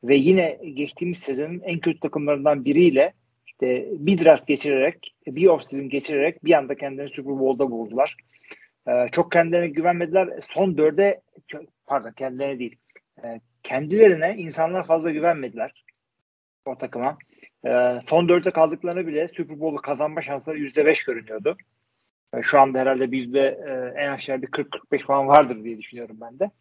Ve 0.04 0.16
yine 0.16 0.60
geçtiğimiz 0.74 1.20
sezonun 1.20 1.62
en 1.64 1.80
kötü 1.80 2.00
takımlarından 2.00 2.66
biriyle 2.66 3.14
işte 3.46 3.88
bir 3.92 4.26
draft 4.26 4.48
geçirerek, 4.48 5.16
bir 5.28 5.46
off-season 5.46 5.90
geçirerek 5.90 6.46
bir 6.46 6.54
anda 6.54 6.76
kendini 6.76 7.10
Super 7.10 7.40
Bowl'da 7.40 7.72
buldular. 7.72 8.18
Ee, 8.88 9.08
çok 9.12 9.32
kendilerine 9.32 9.68
güvenmediler. 9.68 10.30
Son 10.54 10.78
dörde, 10.78 11.22
pardon 11.86 12.12
kendilerine 12.12 12.60
değil, 12.60 12.76
e, 13.24 13.42
kendilerine 13.64 14.36
insanlar 14.38 14.88
fazla 14.88 15.12
güvenmediler 15.12 15.84
o 16.66 16.78
takıma. 16.78 17.18
E, 17.66 18.00
son 18.10 18.30
dörtte 18.30 18.52
kaldıklarını 18.52 19.08
bile 19.08 19.28
Super 19.28 19.60
Bowl'u 19.60 19.82
kazanma 19.82 20.22
şansları 20.22 20.58
%5 20.58 21.06
görünüyordu. 21.06 21.58
E, 22.34 22.44
şu 22.44 22.60
anda 22.60 22.80
herhalde 22.80 23.12
bizde 23.12 23.40
e, 23.68 24.02
en 24.02 24.12
aşağı 24.12 24.42
bir 24.42 24.48
40-45 24.48 25.06
falan 25.06 25.28
vardır 25.28 25.64
diye 25.64 25.78
düşünüyorum 25.78 26.18
ben 26.22 26.40
de. 26.40 26.52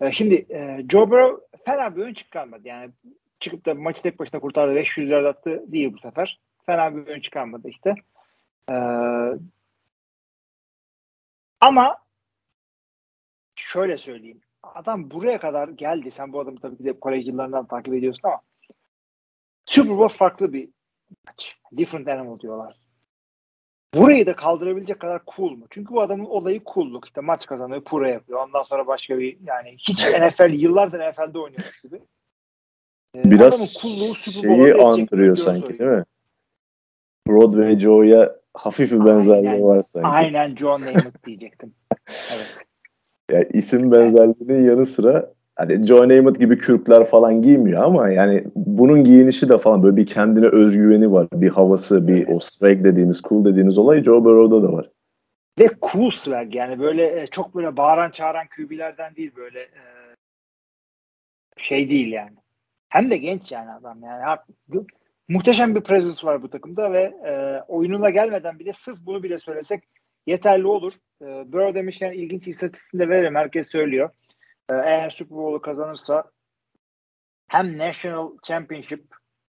E, 0.00 0.12
şimdi 0.12 0.34
e, 0.34 0.84
Joe 0.88 1.10
Burrow 1.10 1.58
fena 1.64 1.96
bir 1.96 2.02
oyun 2.02 2.14
çıkarmadı. 2.14 2.68
Yani 2.68 2.90
çıkıp 3.40 3.66
da 3.66 3.74
maçı 3.74 4.02
tek 4.02 4.18
başına 4.18 4.40
kurtardı 4.40 4.74
500 4.74 5.08
lira 5.08 5.28
attı 5.28 5.62
değil 5.66 5.92
bu 5.92 5.98
sefer. 5.98 6.40
Fena 6.66 6.96
bir 6.96 7.06
oyun 7.06 7.20
çıkarmadı 7.20 7.68
işte. 7.68 7.94
E, 8.70 8.74
ama 11.60 11.96
şöyle 13.56 13.98
söyleyeyim. 13.98 14.40
Adam 14.62 15.10
buraya 15.10 15.40
kadar 15.40 15.68
geldi. 15.68 16.10
Sen 16.10 16.32
bu 16.32 16.40
adamı 16.40 16.60
tabii 16.60 16.76
ki 16.76 16.84
de 16.84 17.00
kolej 17.00 17.26
yıllarından 17.26 17.66
takip 17.66 17.94
ediyorsun 17.94 18.20
ama 18.24 18.40
Super 19.66 19.98
Bowl 19.98 20.16
farklı 20.16 20.52
bir 20.52 20.68
maç. 21.26 21.56
Different 21.76 22.08
animal 22.08 22.40
diyorlar. 22.40 22.76
Burayı 23.94 24.26
da 24.26 24.36
kaldırabilecek 24.36 25.00
kadar 25.00 25.22
cool 25.36 25.50
mu? 25.50 25.66
Çünkü 25.70 25.94
bu 25.94 26.02
adamın 26.02 26.24
olayı 26.24 26.60
cool'luk. 26.74 27.06
İşte 27.06 27.20
maç 27.20 27.46
kazanıyor, 27.46 27.84
pura 27.84 28.08
yapıyor. 28.08 28.46
Ondan 28.46 28.62
sonra 28.62 28.86
başka 28.86 29.18
bir 29.18 29.38
yani 29.46 29.74
hiç 29.78 30.00
NFL 30.20 30.52
yıllardır 30.52 30.98
NFL'de 30.98 31.38
oynuyormuş 31.38 31.80
gibi. 31.82 32.00
Ee, 33.16 33.30
Biraz 33.30 33.74
şeyi 34.42 34.74
andırıyor 34.74 35.36
sanki 35.36 35.78
değil 35.78 35.90
mi? 35.90 36.04
Broadway 37.28 37.78
Joe'ya 37.78 38.36
hafif 38.54 38.92
bir 38.92 39.04
benzerliği 39.04 39.50
aynen, 39.50 39.64
var 39.64 39.82
sanki. 39.82 40.08
Aynen 40.08 40.56
John 40.56 40.80
Namath 40.80 41.26
diyecektim. 41.26 41.74
evet. 42.08 42.56
Yani 43.30 43.48
isim 43.52 43.92
benzerliğinin 43.92 44.68
yanı 44.68 44.86
sıra 44.86 45.34
hani 45.56 45.86
Joe 45.86 46.08
Namath 46.08 46.38
gibi 46.38 46.58
kürkler 46.58 47.06
falan 47.06 47.42
giymiyor 47.42 47.82
ama 47.82 48.10
yani 48.10 48.44
bunun 48.54 49.04
giyinişi 49.04 49.48
de 49.48 49.58
falan 49.58 49.82
böyle 49.82 49.96
bir 49.96 50.06
kendine 50.06 50.46
özgüveni 50.46 51.12
var. 51.12 51.28
Bir 51.32 51.48
havası, 51.48 52.08
bir 52.08 52.28
o 52.28 52.38
swag 52.40 52.84
dediğimiz, 52.84 53.22
cool 53.22 53.44
dediğimiz 53.44 53.78
olay 53.78 54.02
Joe 54.02 54.24
Burrow'da 54.24 54.68
da 54.68 54.72
var. 54.72 54.90
Ve 55.58 55.68
cool 55.92 56.10
swag 56.10 56.54
yani 56.54 56.80
böyle 56.80 57.22
e, 57.22 57.26
çok 57.26 57.54
böyle 57.54 57.76
bağıran 57.76 58.10
çağıran 58.10 58.46
QB'lerden 58.56 59.16
değil 59.16 59.30
böyle 59.36 59.60
e, 59.60 59.82
şey 61.56 61.90
değil 61.90 62.12
yani. 62.12 62.36
Hem 62.88 63.10
de 63.10 63.16
genç 63.16 63.52
yani 63.52 63.70
adam 63.72 63.98
yani. 64.02 64.38
Muhteşem 65.28 65.74
bir 65.74 65.80
presence 65.80 66.26
var 66.26 66.42
bu 66.42 66.50
takımda 66.50 66.92
ve 66.92 67.02
e, 67.02 67.62
oyununa 67.68 68.10
gelmeden 68.10 68.58
bile 68.58 68.72
sırf 68.72 68.98
bunu 69.06 69.22
bile 69.22 69.38
söylesek 69.38 69.82
yeterli 70.26 70.66
olur. 70.66 70.92
E, 71.22 71.24
Burrow 71.24 71.74
demişken 71.74 72.12
ilginç 72.12 72.48
istatistiğini 72.48 73.06
de 73.06 73.08
veririm. 73.08 73.34
Herkes 73.34 73.70
söylüyor. 73.70 74.10
E, 74.70 74.74
eğer 74.74 75.10
Super 75.10 75.36
Bowl'u 75.36 75.60
kazanırsa 75.60 76.24
hem 77.48 77.78
National 77.78 78.30
Championship 78.42 79.04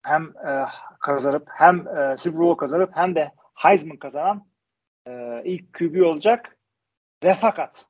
hem 0.03 0.24
e, 0.24 0.66
kazanıp 0.99 1.47
hem 1.49 1.88
e, 1.88 2.18
Super 2.18 2.39
Bowl 2.39 2.57
kazanıp 2.57 2.89
hem 2.93 3.16
de 3.16 3.32
Heisman 3.55 3.97
kazanan 3.97 4.45
e, 5.07 5.41
ilk 5.45 5.74
QB 5.74 6.01
olacak. 6.05 6.57
Ve 7.24 7.36
fakat 7.41 7.86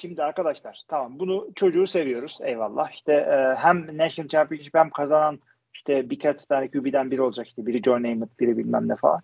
Şimdi 0.00 0.22
arkadaşlar 0.22 0.82
tamam 0.88 1.18
bunu 1.18 1.48
çocuğu 1.54 1.86
seviyoruz 1.86 2.38
eyvallah. 2.40 2.92
İşte 2.92 3.12
e, 3.12 3.54
hem 3.58 3.98
National 3.98 4.28
Championship 4.28 4.74
hem 4.74 4.90
kazanan 4.90 5.40
işte 5.74 6.10
birkaç 6.10 6.44
tane 6.44 6.68
QB'den 6.68 7.10
biri 7.10 7.22
olacak 7.22 7.48
işte 7.48 7.66
biri 7.66 7.82
Joe 7.82 8.02
Namath 8.02 8.40
biri 8.40 8.58
bilmem 8.58 8.88
ne 8.88 8.96
falan. 8.96 9.20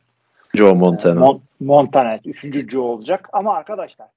Joe 0.55 0.75
Montana. 0.75 1.21
Mon- 1.21 1.41
Montana. 1.61 2.19
Üçüncü 2.25 2.71
Joe 2.71 2.83
olacak. 2.83 3.29
Ama 3.33 3.55
arkadaşlar 3.55 4.09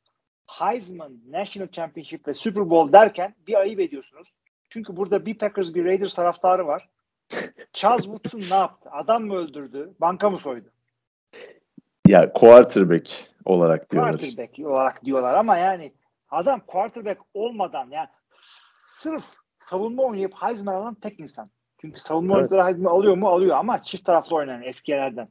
Heisman, 0.47 1.13
National 1.29 1.67
Championship 1.67 2.27
ve 2.27 2.33
Super 2.33 2.69
Bowl 2.69 2.93
derken 2.93 3.35
bir 3.47 3.55
ayıp 3.55 3.79
ediyorsunuz. 3.79 4.33
Çünkü 4.69 4.97
burada 4.97 5.25
bir 5.25 5.37
Packers 5.37 5.73
bir 5.73 5.85
Raiders 5.85 6.13
taraftarı 6.13 6.67
var. 6.67 6.89
Charles 7.73 8.03
Woodson 8.03 8.55
ne 8.55 8.59
yaptı? 8.59 8.89
Adam 8.91 9.23
mı 9.23 9.35
öldürdü? 9.35 9.93
Banka 10.01 10.29
mı 10.29 10.39
soydu? 10.39 10.69
Ya 12.07 12.33
quarterback 12.33 13.31
olarak 13.45 13.91
diyorlar. 13.91 14.11
Quarterback 14.11 14.51
işte. 14.51 14.67
olarak 14.67 15.05
diyorlar 15.05 15.33
ama 15.33 15.57
yani 15.57 15.93
adam 16.29 16.59
quarterback 16.59 17.21
olmadan 17.33 17.89
yani 17.89 18.07
sırf 19.01 19.23
savunma 19.59 20.03
oynayıp 20.03 20.33
Heisman 20.33 20.73
alan 20.73 20.95
tek 20.95 21.19
insan. 21.19 21.49
Çünkü 21.81 21.99
savunma 21.99 22.33
evet. 22.33 22.41
oyuncuları 22.41 22.67
Heisman 22.67 22.91
alıyor 22.91 23.17
mu? 23.17 23.29
Alıyor 23.29 23.57
ama 23.57 23.83
çift 23.83 24.05
taraflı 24.05 24.35
oynayan 24.35 24.63
eskilerden. 24.63 25.27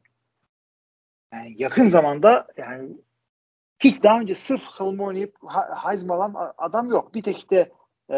Yani 1.33 1.55
yakın 1.59 1.89
zamanda 1.89 2.47
yani 2.57 2.89
hiç 3.81 4.03
daha 4.03 4.21
önce 4.21 4.35
sırf 4.35 4.63
savunma 4.63 5.05
oynayıp 5.05 5.37
Heisman 5.85 6.17
alan 6.17 6.55
adam 6.59 6.91
yok. 6.91 7.15
Bir 7.15 7.23
tek 7.23 7.39
işte 7.39 7.73
e, 8.11 8.17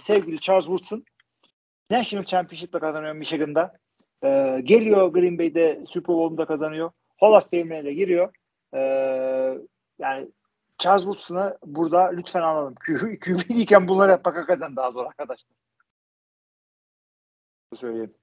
sevgili 0.00 0.40
Charles 0.40 0.64
Woodson 0.64 1.04
National 1.90 2.24
Championship'te 2.24 2.78
kazanıyor 2.78 3.14
Michigan'da. 3.14 3.78
E, 4.24 4.60
geliyor 4.64 5.08
Green 5.08 5.38
Bay'de 5.38 5.84
Super 5.88 6.16
Bowl'da 6.16 6.46
kazanıyor. 6.46 6.90
Hall 7.20 7.32
of 7.32 7.50
Fame'ine 7.50 7.84
de 7.84 7.94
giriyor. 7.94 8.32
Ee, 8.74 8.78
yani 9.98 10.28
Charles 10.78 11.02
Woodson'ı 11.02 11.58
burada 11.64 12.02
lütfen 12.04 12.42
anladım. 12.42 12.74
QB'yken 13.20 13.88
bunları 13.88 14.10
yapmak 14.10 14.36
hakikaten 14.36 14.76
daha 14.76 14.90
zor 14.90 15.06
arkadaşlar. 15.06 15.56
Söyleyeyim. 17.74 18.14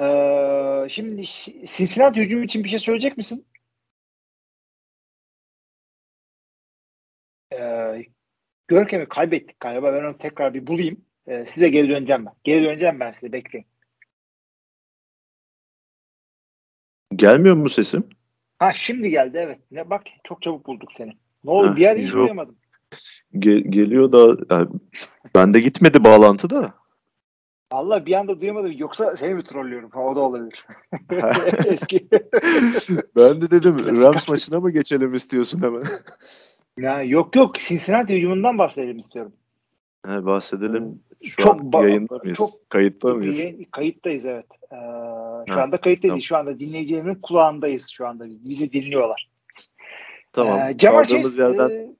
Ee, 0.00 0.88
şimdi 0.90 1.26
Cincinnati 1.76 2.20
hücum 2.20 2.42
için 2.42 2.64
bir 2.64 2.68
şey 2.68 2.78
söyleyecek 2.78 3.16
misin? 3.16 3.46
Ee, 7.58 8.06
Görkem'i 8.68 9.08
kaybettik 9.08 9.60
galiba. 9.60 9.92
Ben 9.92 10.04
onu 10.04 10.18
tekrar 10.18 10.54
bir 10.54 10.66
bulayım. 10.66 11.00
Ee, 11.26 11.46
size 11.48 11.68
geri 11.68 11.88
döneceğim 11.88 12.26
ben. 12.26 12.32
Geri 12.44 12.64
döneceğim 12.64 13.00
ben 13.00 13.12
size. 13.12 13.32
Bekleyin. 13.32 13.66
Gelmiyor 17.16 17.56
mu 17.56 17.68
sesim? 17.68 18.08
Ha 18.58 18.72
şimdi 18.74 19.10
geldi 19.10 19.38
evet. 19.40 19.58
Ne 19.70 19.90
bak 19.90 20.02
çok 20.24 20.42
çabuk 20.42 20.66
bulduk 20.66 20.92
seni. 20.92 21.12
Ne 21.44 21.50
oldu? 21.50 21.68
Ha, 21.68 21.76
bir 21.76 21.80
yer 21.80 21.96
hiç 21.96 22.12
duyamadım. 22.12 22.56
Ge- 23.34 23.70
geliyor 23.70 24.12
da 24.12 24.54
yani 24.54 24.68
bende 25.34 25.60
gitmedi 25.60 26.04
bağlantı 26.04 26.50
da. 26.50 26.74
Allah 27.70 28.06
bir 28.06 28.12
anda 28.12 28.40
duyamadım. 28.40 28.72
Yoksa 28.76 29.16
seni 29.16 29.34
mi 29.34 29.44
trollüyorum? 29.44 29.90
Ha, 29.90 30.00
o 30.00 30.16
da 30.16 30.20
olabilir. 30.20 30.66
Eski. 31.66 32.08
ben 33.16 33.40
de 33.40 33.50
dedim 33.50 33.78
Rams 34.02 34.28
maçına 34.28 34.60
mı 34.60 34.70
geçelim 34.70 35.14
istiyorsun 35.14 35.62
hemen? 35.62 35.82
Ya, 36.78 37.02
yok 37.02 37.36
yok. 37.36 37.54
Cincinnati 37.58 38.16
hücumundan 38.16 38.58
bahsedelim 38.58 38.98
istiyorum. 38.98 39.32
He, 40.06 40.24
bahsedelim. 40.26 41.02
Şu 41.24 41.36
Çok 41.36 41.74
an 41.74 41.82
yayında 41.82 42.18
mıyız? 42.18 42.38
çok- 42.38 42.70
Kayıtta 42.70 43.14
mıyız? 43.14 43.44
Kayıttayız 43.70 44.24
evet. 44.24 44.46
Ee, 44.72 44.76
şu 45.48 45.54
Ha, 45.54 45.62
anda 45.62 45.80
kayıt 45.80 46.02
değil. 46.02 46.10
tamam. 46.12 46.22
Şu 46.22 46.36
anda 46.36 46.58
dinleyicilerimin 46.60 47.14
kulağındayız 47.14 47.88
şu 47.88 48.06
anda. 48.06 48.24
Bizi 48.28 48.72
dinliyorlar. 48.72 49.30
Tamam. 50.32 50.58
Ee, 50.58 50.76
Jamar 50.78 51.06
Kaldığımız 51.06 51.36
Chase, 51.36 51.48
yerden 51.62 51.70
e, 51.70 51.94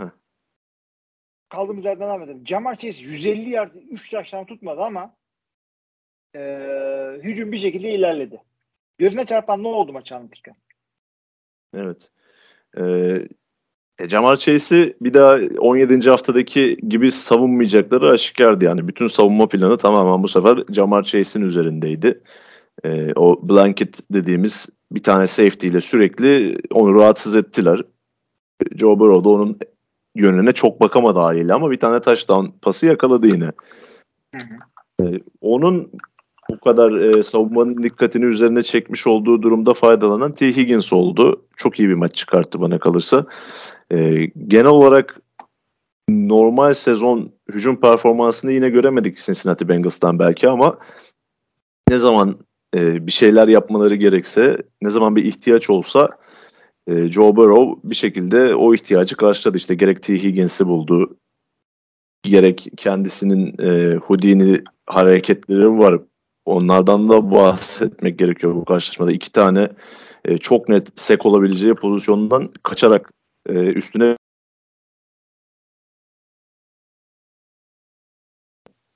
Heh. 0.00 0.10
kaldığımız 1.48 1.84
yerden 1.84 2.00
devam 2.08 2.22
edelim. 2.22 2.46
Jamar 2.46 2.76
Chase 2.76 3.04
150 3.04 3.50
yard 3.50 3.74
3 3.90 4.10
taştan 4.10 4.44
tutmadı 4.44 4.80
ama 4.80 5.14
e, 6.36 6.40
hücum 7.22 7.52
bir 7.52 7.58
şekilde 7.58 7.90
ilerledi. 7.94 8.42
Gözüne 8.98 9.26
çarpan 9.26 9.62
ne 9.62 9.68
oldu 9.68 9.92
maçı 9.92 10.16
anlatırken? 10.16 10.54
Evet. 11.74 12.10
Ee, 12.78 13.28
e, 13.98 14.08
Jamar 14.08 14.36
Chase'i 14.36 14.96
bir 15.00 15.14
daha 15.14 15.38
17. 15.58 16.10
haftadaki 16.10 16.76
gibi 16.88 17.10
savunmayacakları 17.10 18.08
aşikardı 18.08 18.64
yani. 18.64 18.88
Bütün 18.88 19.06
savunma 19.06 19.48
planı 19.48 19.76
tamamen 19.76 20.22
bu 20.22 20.28
sefer 20.28 20.58
Jamar 20.72 21.02
Chase'in 21.02 21.44
üzerindeydi. 21.44 22.20
Ee, 22.84 23.12
o 23.16 23.48
blanket 23.48 24.12
dediğimiz 24.12 24.66
bir 24.92 25.02
tane 25.02 25.26
safety 25.26 25.66
ile 25.66 25.80
sürekli 25.80 26.58
onu 26.70 26.94
rahatsız 26.94 27.34
ettiler. 27.34 27.82
Joe 28.76 28.98
Burrow 28.98 29.24
da 29.24 29.28
onun 29.28 29.58
yönüne 30.14 30.52
çok 30.52 30.80
bakamadı 30.80 31.18
haliyle 31.18 31.54
ama 31.54 31.70
bir 31.70 31.80
tane 31.80 32.00
touchdown 32.00 32.46
pası 32.62 32.86
yakaladı 32.86 33.26
yine. 33.26 33.52
Hı 34.34 34.42
Ee, 35.02 35.20
onun 35.40 35.90
bu 36.50 36.60
kadar 36.60 36.92
e, 36.92 37.22
savunmanın 37.22 37.82
dikkatini 37.82 38.24
üzerine 38.24 38.62
çekmiş 38.62 39.06
olduğu 39.06 39.42
durumda 39.42 39.74
faydalanan 39.74 40.34
T. 40.34 40.56
Higgins 40.56 40.92
oldu. 40.92 41.42
Çok 41.56 41.78
iyi 41.80 41.88
bir 41.88 41.94
maç 41.94 42.14
çıkarttı 42.14 42.60
bana 42.60 42.78
kalırsa. 42.78 43.26
Ee, 43.92 44.30
genel 44.46 44.66
olarak 44.66 45.20
normal 46.08 46.74
sezon 46.74 47.32
hücum 47.52 47.80
performansını 47.80 48.52
yine 48.52 48.68
göremedik 48.68 49.18
Cincinnati 49.18 49.68
Bengals'tan 49.68 50.18
belki 50.18 50.48
ama 50.48 50.78
ne 51.88 51.98
zaman 51.98 52.38
e, 52.74 53.06
bir 53.06 53.12
şeyler 53.12 53.48
yapmaları 53.48 53.94
gerekse, 53.94 54.56
ne 54.82 54.90
zaman 54.90 55.16
bir 55.16 55.24
ihtiyaç 55.24 55.70
olsa 55.70 56.08
e, 56.86 57.08
Joe 57.08 57.36
Burrow 57.36 57.90
bir 57.90 57.94
şekilde 57.94 58.54
o 58.54 58.74
ihtiyacı 58.74 59.16
karşıladı. 59.16 59.58
İşte 59.58 59.74
gerek 59.74 60.02
T. 60.02 60.22
Higgins'i 60.22 60.66
buldu, 60.66 61.16
gerek 62.22 62.68
kendisinin 62.76 63.54
e, 63.58 63.96
Houdini 63.96 64.60
hareketleri 64.86 65.78
var. 65.78 66.00
Onlardan 66.44 67.08
da 67.08 67.30
bahsetmek 67.30 68.18
gerekiyor 68.18 68.54
bu 68.54 68.64
karşılaşmada. 68.64 69.12
İki 69.12 69.32
tane 69.32 69.68
e, 70.24 70.38
çok 70.38 70.68
net 70.68 70.88
sek 71.00 71.26
olabileceği 71.26 71.74
pozisyondan 71.74 72.50
kaçarak 72.62 73.12
e, 73.48 73.52
üstüne 73.52 74.16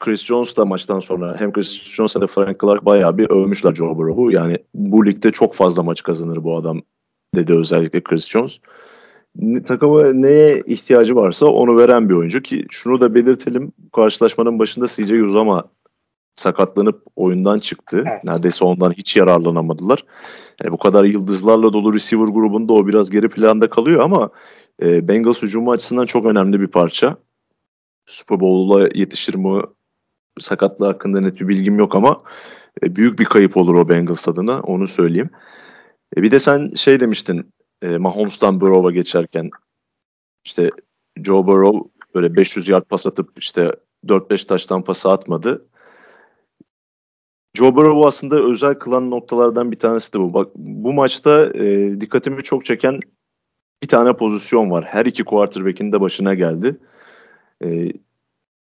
Chris 0.00 0.24
Jones 0.24 0.56
da 0.56 0.64
maçtan 0.64 1.00
sonra 1.00 1.40
hem 1.40 1.52
Chris 1.52 1.84
Jones 1.84 2.14
hem 2.14 2.22
de 2.22 2.26
Frank 2.26 2.60
Clark 2.60 2.84
bayağı 2.84 3.18
bir 3.18 3.30
övmüşler 3.30 3.74
Joe 3.74 3.96
Burrow'u. 3.96 4.32
Yani 4.32 4.58
bu 4.74 5.06
ligde 5.06 5.32
çok 5.32 5.54
fazla 5.54 5.82
maç 5.82 6.02
kazanır 6.02 6.44
bu 6.44 6.56
adam 6.56 6.82
dedi 7.34 7.54
özellikle 7.54 8.02
Chris 8.02 8.28
Jones. 8.28 8.58
Ne- 9.36 9.62
Takıma 9.62 10.12
neye 10.12 10.62
ihtiyacı 10.66 11.16
varsa 11.16 11.46
onu 11.46 11.76
veren 11.76 12.08
bir 12.08 12.14
oyuncu 12.14 12.42
ki 12.42 12.66
şunu 12.70 13.00
da 13.00 13.14
belirtelim. 13.14 13.72
Karşılaşmanın 13.92 14.58
başında 14.58 14.86
CJ 14.86 15.12
Uzama 15.12 15.64
sakatlanıp 16.36 17.02
oyundan 17.16 17.58
çıktı. 17.58 18.04
Evet. 18.06 18.24
Neredeyse 18.24 18.64
ondan 18.64 18.92
hiç 18.92 19.16
yararlanamadılar. 19.16 20.04
Yani 20.62 20.72
bu 20.72 20.78
kadar 20.78 21.04
yıldızlarla 21.04 21.72
dolu 21.72 21.94
receiver 21.94 22.28
grubunda 22.28 22.72
o 22.72 22.86
biraz 22.86 23.10
geri 23.10 23.28
planda 23.28 23.70
kalıyor 23.70 24.00
ama 24.00 24.30
e, 24.82 25.08
Bengals 25.08 25.42
hücumu 25.42 25.72
açısından 25.72 26.06
çok 26.06 26.26
önemli 26.26 26.60
bir 26.60 26.66
parça. 26.66 27.16
Super 28.06 28.40
Bowl'a 28.40 28.88
yetişir 28.94 29.34
mi 29.34 29.62
sakatlığı 30.40 30.86
hakkında 30.86 31.20
net 31.20 31.40
bir 31.40 31.48
bilgim 31.48 31.78
yok 31.78 31.94
ama 31.94 32.18
e, 32.82 32.96
büyük 32.96 33.18
bir 33.18 33.24
kayıp 33.24 33.56
olur 33.56 33.74
o 33.74 33.88
Bengals 33.88 34.28
adına 34.28 34.60
onu 34.60 34.86
söyleyeyim. 34.86 35.30
E, 36.16 36.22
bir 36.22 36.30
de 36.30 36.38
sen 36.38 36.72
şey 36.74 37.00
demiştin 37.00 37.52
e, 37.82 37.96
Mahomes'tan 37.96 38.60
Burrow'a 38.60 38.90
geçerken 38.90 39.50
işte 40.44 40.70
Joe 41.24 41.46
Burrow 41.46 41.90
böyle 42.14 42.36
500 42.36 42.68
yard 42.68 42.84
pas 42.84 43.06
atıp 43.06 43.30
işte 43.38 43.70
4-5 44.06 44.46
taştan 44.46 44.84
pası 44.84 45.10
atmadı. 45.10 45.66
Joe 47.54 47.74
Burrow 47.74 48.06
aslında 48.06 48.42
özel 48.42 48.74
kılan 48.74 49.10
noktalardan 49.10 49.72
bir 49.72 49.78
tanesi 49.78 50.12
de 50.12 50.18
bu. 50.18 50.34
Bak 50.34 50.48
bu 50.56 50.92
maçta 50.92 51.52
e, 51.54 52.00
dikkatimi 52.00 52.42
çok 52.42 52.64
çeken 52.64 53.00
bir 53.82 53.88
tane 53.88 54.12
pozisyon 54.12 54.70
var. 54.70 54.84
Her 54.84 55.06
iki 55.06 55.24
quarterback'in 55.24 55.92
de 55.92 56.00
başına 56.00 56.34
geldi. 56.34 56.76
E, 57.64 57.92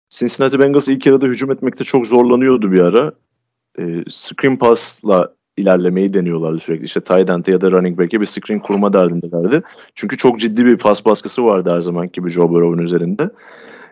Cincinnati 0.10 0.60
Bengals 0.60 0.88
ilk 0.88 1.06
yarıda 1.06 1.26
hücum 1.26 1.52
etmekte 1.52 1.84
çok 1.84 2.08
zorlanıyordu 2.08 2.72
bir 2.72 2.82
ara. 2.82 3.12
E, 3.80 4.04
screen 4.10 4.58
pass'la 4.58 5.34
ilerlemeyi 5.58 6.14
deniyorlardı 6.14 6.60
sürekli. 6.60 6.86
İşte 6.86 7.02
tight 7.02 7.30
end'e 7.30 7.52
ya 7.52 7.62
da 7.62 7.72
running 7.72 8.00
back'e 8.00 8.22
bir 8.22 8.26
screen 8.26 8.60
kurma 8.60 8.94
derdindelerdi. 8.94 9.62
Çünkü 9.96 10.18
çok 10.18 10.40
ciddi 10.40 10.66
bir 10.66 10.78
pas 10.78 11.06
baskısı 11.06 11.46
vardı 11.46 11.72
her 11.72 11.82
zaman 11.82 12.10
gibi 12.14 12.30
Joe 12.30 12.50
Burrow'un 12.50 12.84
üzerinde. 12.84 13.30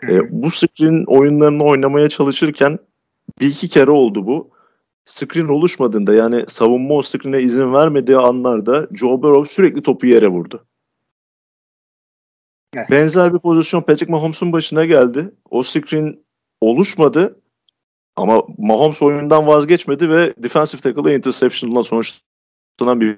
E, 0.09 0.41
bu 0.43 0.51
screen 0.51 1.03
oyunlarını 1.07 1.63
oynamaya 1.63 2.09
çalışırken 2.09 2.79
bir 3.41 3.47
iki 3.47 3.69
kere 3.69 3.91
oldu 3.91 4.27
bu. 4.27 4.54
Screen 5.05 5.47
oluşmadığında 5.47 6.13
yani 6.13 6.45
savunma 6.47 6.93
o 6.93 7.01
screen'e 7.01 7.41
izin 7.41 7.73
vermediği 7.73 8.17
anlarda 8.17 8.87
Joe 8.91 9.21
Burrow 9.21 9.53
sürekli 9.53 9.83
topu 9.83 10.07
yere 10.07 10.27
vurdu. 10.27 10.65
Evet. 12.75 12.91
Benzer 12.91 13.33
bir 13.33 13.39
pozisyon 13.39 13.81
Patrick 13.81 14.11
Mahomes'un 14.11 14.53
başına 14.53 14.85
geldi. 14.85 15.31
O 15.49 15.63
screen 15.63 16.19
oluşmadı 16.61 17.41
ama 18.15 18.43
Mahomes 18.57 19.01
oyundan 19.01 19.47
vazgeçmedi 19.47 20.09
ve 20.09 20.33
defensive 20.37 20.81
tackle'a 20.81 21.13
interception'la 21.13 21.83
sonuçlanan 21.83 23.01
bir 23.01 23.17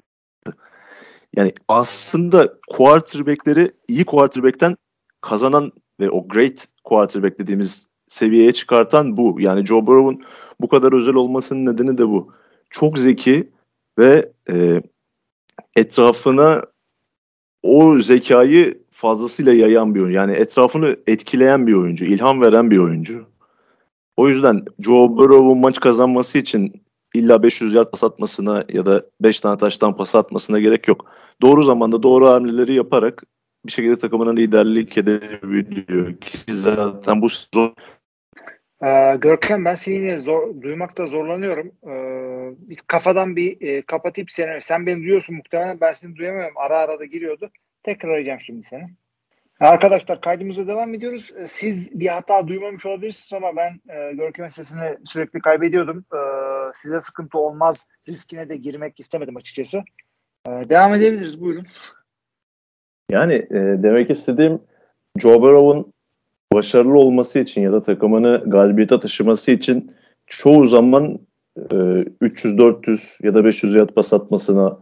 yani 1.36 1.52
aslında 1.68 2.58
quarterback'leri 2.68 3.70
iyi 3.88 4.04
quarterback'ten 4.04 4.76
kazanan 5.20 5.72
ve 6.00 6.10
o 6.10 6.28
great 6.28 6.68
quarterback 6.84 7.38
dediğimiz 7.38 7.87
seviyeye 8.08 8.52
çıkartan 8.52 9.16
bu. 9.16 9.36
Yani 9.40 9.66
Joe 9.66 9.86
Burrow'un 9.86 10.22
bu 10.60 10.68
kadar 10.68 10.92
özel 10.92 11.14
olmasının 11.14 11.72
nedeni 11.72 11.98
de 11.98 12.08
bu. 12.08 12.32
Çok 12.70 12.98
zeki 12.98 13.48
ve 13.98 14.32
e, 14.50 14.82
etrafına 15.76 16.62
o 17.62 17.98
zekayı 17.98 18.82
fazlasıyla 18.90 19.52
yayan 19.52 19.94
bir 19.94 20.00
oyuncu. 20.00 20.16
Yani 20.16 20.32
etrafını 20.32 20.96
etkileyen 21.06 21.66
bir 21.66 21.74
oyuncu, 21.74 22.04
ilham 22.04 22.40
veren 22.40 22.70
bir 22.70 22.78
oyuncu. 22.78 23.26
O 24.16 24.28
yüzden 24.28 24.64
Joe 24.80 25.16
Burrow'un 25.16 25.58
maç 25.58 25.80
kazanması 25.80 26.38
için 26.38 26.82
illa 27.14 27.42
500 27.42 27.74
yard 27.74 27.90
pas 27.90 28.04
atmasına 28.04 28.64
ya 28.68 28.86
da 28.86 29.02
5 29.20 29.40
tane 29.40 29.58
taştan 29.58 29.96
pas 29.96 30.14
atmasına 30.14 30.60
gerek 30.60 30.88
yok. 30.88 31.04
Doğru 31.42 31.62
zamanda 31.62 32.02
doğru 32.02 32.26
hamleleri 32.26 32.74
yaparak 32.74 33.22
bir 33.66 33.72
şekilde 33.72 33.98
takımına 33.98 34.30
liderlik 34.30 34.98
edebiliyor 34.98 36.16
ki 36.20 36.54
zaten 36.54 37.22
bu 37.22 37.28
sezon 37.30 37.74
Ee, 38.82 39.16
Görkem 39.20 39.64
ben 39.64 39.74
seni 39.74 39.94
yine 39.94 40.18
zor, 40.18 40.62
duymakta 40.62 41.06
zorlanıyorum. 41.06 41.72
Ee, 41.86 42.68
bir 42.70 42.76
kafadan 42.76 43.36
bir 43.36 43.60
e, 43.60 43.82
kapatayım 43.82 44.28
seni. 44.28 44.62
Sen 44.62 44.86
beni 44.86 45.00
duyuyorsun 45.02 45.34
muhtemelen. 45.34 45.80
Ben 45.80 45.92
seni 45.92 46.16
duyamıyorum. 46.16 46.54
Ara 46.56 46.76
ara 46.76 46.98
da 46.98 47.04
giriyordu. 47.04 47.50
Tekrar 47.82 48.10
arayacağım 48.10 48.40
şimdi 48.40 48.66
seni. 48.66 48.90
Arkadaşlar 49.60 50.20
kaydımıza 50.20 50.66
devam 50.66 50.94
ediyoruz. 50.94 51.30
Ee, 51.40 51.46
siz 51.46 52.00
bir 52.00 52.06
hata 52.06 52.48
duymamış 52.48 52.86
olabilirsiniz 52.86 53.42
ama 53.42 53.56
ben 53.56 53.80
e, 53.94 54.12
görkem 54.12 54.50
sesini 54.50 54.98
sürekli 55.04 55.40
kaybediyordum. 55.40 56.04
E, 56.12 56.20
size 56.74 57.00
sıkıntı 57.00 57.38
olmaz 57.38 57.76
riskine 58.08 58.48
de 58.48 58.56
girmek 58.56 59.00
istemedim 59.00 59.36
açıkçası. 59.36 59.82
E, 60.48 60.50
devam 60.50 60.94
edebiliriz. 60.94 61.40
Buyurun. 61.40 61.66
Yani 63.10 63.34
e, 63.34 63.54
demek 63.82 64.10
istediğim 64.10 64.62
Joe 65.18 65.42
Burrow'un 65.42 65.92
başarılı 66.52 66.98
olması 66.98 67.38
için 67.38 67.62
ya 67.62 67.72
da 67.72 67.82
takımını 67.82 68.42
galibiyete 68.46 69.00
taşıması 69.00 69.50
için 69.50 69.92
çoğu 70.26 70.66
zaman 70.66 71.18
e, 71.56 71.74
300-400 72.22 73.26
ya 73.26 73.34
da 73.34 73.44
500 73.44 73.74
yard 73.74 73.88
pas 73.88 74.12
atmasına 74.12 74.78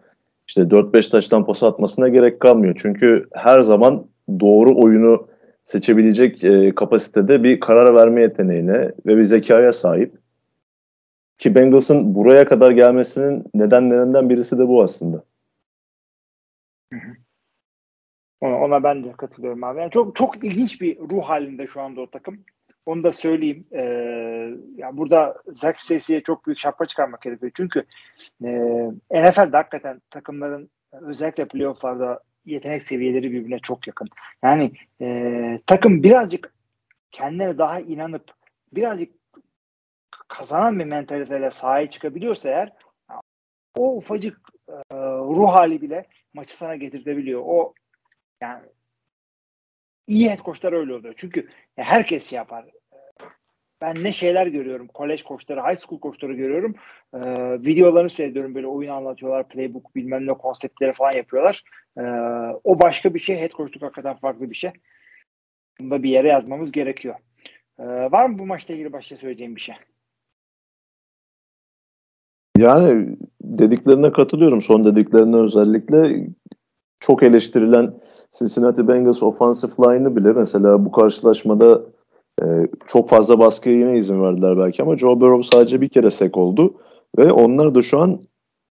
işte 0.48 0.60
4-5 0.60 1.10
taştan 1.10 1.46
pas 1.46 1.62
atmasına 1.62 2.08
gerek 2.08 2.40
kalmıyor. 2.40 2.78
Çünkü 2.82 3.26
her 3.32 3.60
zaman 3.60 4.06
doğru 4.40 4.76
oyunu 4.76 5.28
seçebilecek 5.64 6.44
e, 6.44 6.74
kapasitede 6.74 7.42
bir 7.42 7.60
karar 7.60 7.94
verme 7.94 8.22
yeteneğine 8.22 8.92
ve 9.06 9.16
bir 9.16 9.24
zekaya 9.24 9.72
sahip. 9.72 10.14
Ki 11.38 11.54
Bengals'ın 11.54 12.14
buraya 12.14 12.48
kadar 12.48 12.70
gelmesinin 12.70 13.44
nedenlerinden 13.54 14.30
birisi 14.30 14.58
de 14.58 14.68
bu 14.68 14.82
aslında. 14.82 15.24
Ona, 18.40 18.56
ona 18.56 18.82
ben 18.82 19.04
de 19.04 19.12
katılıyorum 19.12 19.64
abi. 19.64 19.80
Yani 19.80 19.90
çok 19.90 20.16
çok 20.16 20.44
ilginç 20.44 20.80
bir 20.80 20.98
ruh 20.98 21.22
halinde 21.22 21.66
şu 21.66 21.80
anda 21.80 22.00
o 22.00 22.10
takım. 22.10 22.44
Onu 22.86 23.04
da 23.04 23.12
söyleyeyim. 23.12 23.64
Ee, 23.72 23.82
ya 24.76 24.96
burada 24.96 25.36
Zach 25.46 25.78
Stacy'ye 25.78 26.22
çok 26.22 26.46
büyük 26.46 26.58
şapka 26.58 26.86
çıkarmak 26.86 27.22
gerekiyor. 27.22 27.52
Çünkü 27.56 27.84
e, 28.44 28.48
NFL'de 29.10 29.56
hakikaten 29.56 30.00
takımların 30.10 30.70
özellikle 30.92 31.48
playofflarda 31.48 32.20
yetenek 32.44 32.82
seviyeleri 32.82 33.32
birbirine 33.32 33.58
çok 33.58 33.86
yakın. 33.86 34.08
Yani 34.42 34.70
e, 35.00 35.60
takım 35.66 36.02
birazcık 36.02 36.54
kendine 37.10 37.58
daha 37.58 37.80
inanıp 37.80 38.24
birazcık 38.72 39.12
kazanan 40.28 40.78
bir 40.78 40.84
mentaliteyle 40.84 41.50
sahaya 41.50 41.90
çıkabiliyorsa 41.90 42.48
eğer 42.48 42.72
o 43.76 43.96
ufacık 43.96 44.40
e, 44.68 44.74
ruh 44.96 45.48
hali 45.48 45.82
bile 45.82 46.06
maçı 46.34 46.56
sana 46.56 46.76
getirtebiliyor. 46.76 47.42
O 47.44 47.74
yani 48.40 48.62
iyi 50.06 50.30
head 50.30 50.44
coachlar 50.44 50.72
öyle 50.72 50.94
oluyor. 50.94 51.14
Çünkü 51.16 51.48
herkes 51.76 52.26
şey 52.26 52.36
yapar. 52.36 52.64
Ben 53.80 53.94
ne 54.02 54.12
şeyler 54.12 54.46
görüyorum. 54.46 54.86
Kolej 54.86 55.22
koçları, 55.22 55.60
high 55.60 55.78
school 55.78 56.00
koçları 56.00 56.32
görüyorum. 56.32 56.74
Ee, 57.14 57.18
videolarını 57.60 58.10
seyrediyorum. 58.10 58.54
Böyle 58.54 58.66
oyun 58.66 58.90
anlatıyorlar. 58.90 59.48
Playbook 59.48 59.96
bilmem 59.96 60.26
ne 60.26 60.32
konseptleri 60.32 60.92
falan 60.92 61.12
yapıyorlar. 61.12 61.64
Ee, 61.98 62.02
o 62.64 62.80
başka 62.80 63.14
bir 63.14 63.20
şey. 63.20 63.40
Head 63.40 63.50
coachluk 63.50 63.82
hakikaten 63.82 64.16
farklı 64.16 64.50
bir 64.50 64.54
şey. 64.54 64.70
Bunu 65.80 65.90
da 65.90 66.02
bir 66.02 66.10
yere 66.10 66.28
yazmamız 66.28 66.72
gerekiyor. 66.72 67.14
Ee, 67.78 67.84
var 67.84 68.26
mı 68.26 68.38
bu 68.38 68.46
maçla 68.46 68.74
ilgili 68.74 68.92
başka 68.92 69.16
söyleyeceğim 69.16 69.56
bir 69.56 69.60
şey? 69.60 69.74
Yani 72.58 73.16
dediklerine 73.42 74.12
katılıyorum. 74.12 74.60
Son 74.60 74.84
dediklerine 74.84 75.36
özellikle 75.36 76.26
çok 77.00 77.22
eleştirilen 77.22 77.94
Cincinnati 78.38 78.88
Bengals 78.88 79.22
offensive 79.22 79.72
line'ı 79.78 80.16
bile 80.16 80.32
mesela 80.32 80.84
bu 80.84 80.92
karşılaşmada 80.92 81.82
e, 82.42 82.44
çok 82.86 83.08
fazla 83.08 83.38
baskıya 83.38 83.78
yine 83.78 83.98
izin 83.98 84.22
verdiler 84.22 84.58
belki 84.58 84.82
ama 84.82 84.96
Joe 84.96 85.20
Burrow 85.20 85.56
sadece 85.56 85.80
bir 85.80 85.88
kere 85.88 86.10
sek 86.10 86.36
oldu 86.36 86.74
ve 87.18 87.32
onlar 87.32 87.74
da 87.74 87.82
şu 87.82 87.98
an 87.98 88.20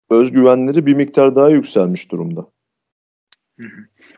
özgüvenleri 0.09 0.85
bir 0.85 0.95
miktar 0.95 1.35
daha 1.35 1.49
yükselmiş 1.49 2.11
durumda. 2.11 2.47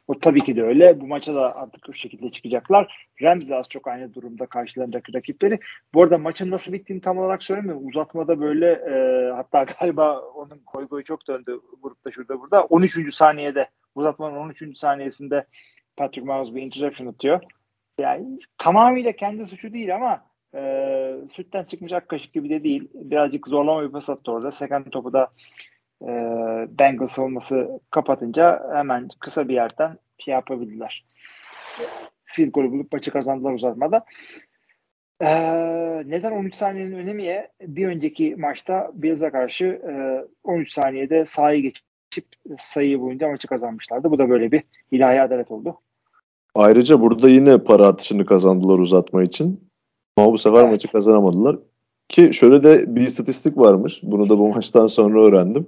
O 0.07 0.19
tabii 0.19 0.39
ki 0.39 0.55
de 0.55 0.63
öyle. 0.63 1.01
Bu 1.01 1.07
maça 1.07 1.35
da 1.35 1.55
artık 1.55 1.89
o 1.89 1.93
şekilde 1.93 2.29
çıkacaklar. 2.29 3.07
Rams 3.21 3.49
de 3.49 3.55
az 3.55 3.69
çok 3.69 3.87
aynı 3.87 4.13
durumda 4.13 4.45
karşılarındaki 4.45 5.13
rakipleri. 5.13 5.59
Bu 5.93 6.03
arada 6.03 6.17
maçın 6.17 6.51
nasıl 6.51 6.73
bittiğini 6.73 7.01
tam 7.01 7.17
olarak 7.17 7.43
söylemiyorum. 7.43 7.87
Uzatmada 7.87 8.39
böyle 8.39 8.71
e, 8.71 9.31
hatta 9.35 9.63
galiba 9.63 10.19
onun 10.19 10.59
koy 10.65 10.87
koy 10.87 11.03
çok 11.03 11.27
döndü 11.27 11.59
grupta 11.81 12.11
şurada 12.11 12.39
burada. 12.39 12.63
13. 12.63 13.15
saniyede 13.15 13.69
uzatmanın 13.97 14.35
13. 14.35 14.77
saniyesinde 14.77 15.45
Patrick 15.97 16.27
Mahomes 16.27 16.55
bir 16.55 16.61
interception 16.61 17.07
atıyor. 17.07 17.41
Yani 17.99 18.39
tamamıyla 18.57 19.11
kendi 19.11 19.45
suçu 19.45 19.73
değil 19.73 19.95
ama 19.95 20.25
e, 20.55 20.61
sütten 21.33 21.63
çıkmış 21.63 21.93
ak 21.93 22.09
kaşık 22.09 22.33
gibi 22.33 22.49
de 22.49 22.63
değil. 22.63 22.89
Birazcık 22.93 23.47
zorlama 23.47 23.83
bir 23.83 23.91
pas 23.91 24.09
attı 24.09 24.31
orada. 24.31 24.51
Second 24.51 24.85
topu 24.85 25.13
da 25.13 25.31
e, 26.01 26.07
Bengals 26.79 27.11
savunması 27.11 27.79
kapatınca 27.91 28.69
hemen 28.73 29.09
kısa 29.19 29.47
bir 29.47 29.53
yerden 29.53 29.97
şey 30.17 30.33
yapabildiler. 30.33 31.05
Field 32.23 32.51
golü 32.51 32.71
bulup 32.71 32.91
maçı 32.91 33.11
kazandılar 33.11 33.53
uzatmada. 33.53 34.05
Ee, 35.21 36.03
neden 36.05 36.31
13 36.31 36.55
saniyenin 36.55 36.97
önemiye? 36.97 37.51
Bir 37.61 37.87
önceki 37.87 38.35
maçta 38.35 38.91
Bills'e 38.93 39.29
karşı 39.29 39.65
e, 39.65 40.23
13 40.43 40.71
saniyede 40.71 41.25
sahayı 41.25 41.61
geçip 41.61 41.86
sayıyı 42.59 43.01
boyunca 43.01 43.29
maçı 43.29 43.47
kazanmışlardı. 43.47 44.11
Bu 44.11 44.19
da 44.19 44.29
böyle 44.29 44.51
bir 44.51 44.63
ilahi 44.91 45.21
adalet 45.21 45.51
oldu. 45.51 45.79
Ayrıca 46.55 47.01
burada 47.01 47.29
yine 47.29 47.57
para 47.57 47.85
atışını 47.85 48.25
kazandılar 48.25 48.79
uzatma 48.79 49.23
için. 49.23 49.69
Ama 50.17 50.31
bu 50.31 50.37
sefer 50.37 50.61
evet. 50.61 50.71
maçı 50.71 50.91
kazanamadılar. 50.91 51.59
Ki 52.09 52.33
şöyle 52.33 52.63
de 52.63 52.95
bir 52.95 53.01
istatistik 53.01 53.57
varmış. 53.57 53.99
Bunu 54.03 54.29
da 54.29 54.39
bu 54.39 54.47
maçtan 54.53 54.87
sonra 54.87 55.21
öğrendim. 55.21 55.67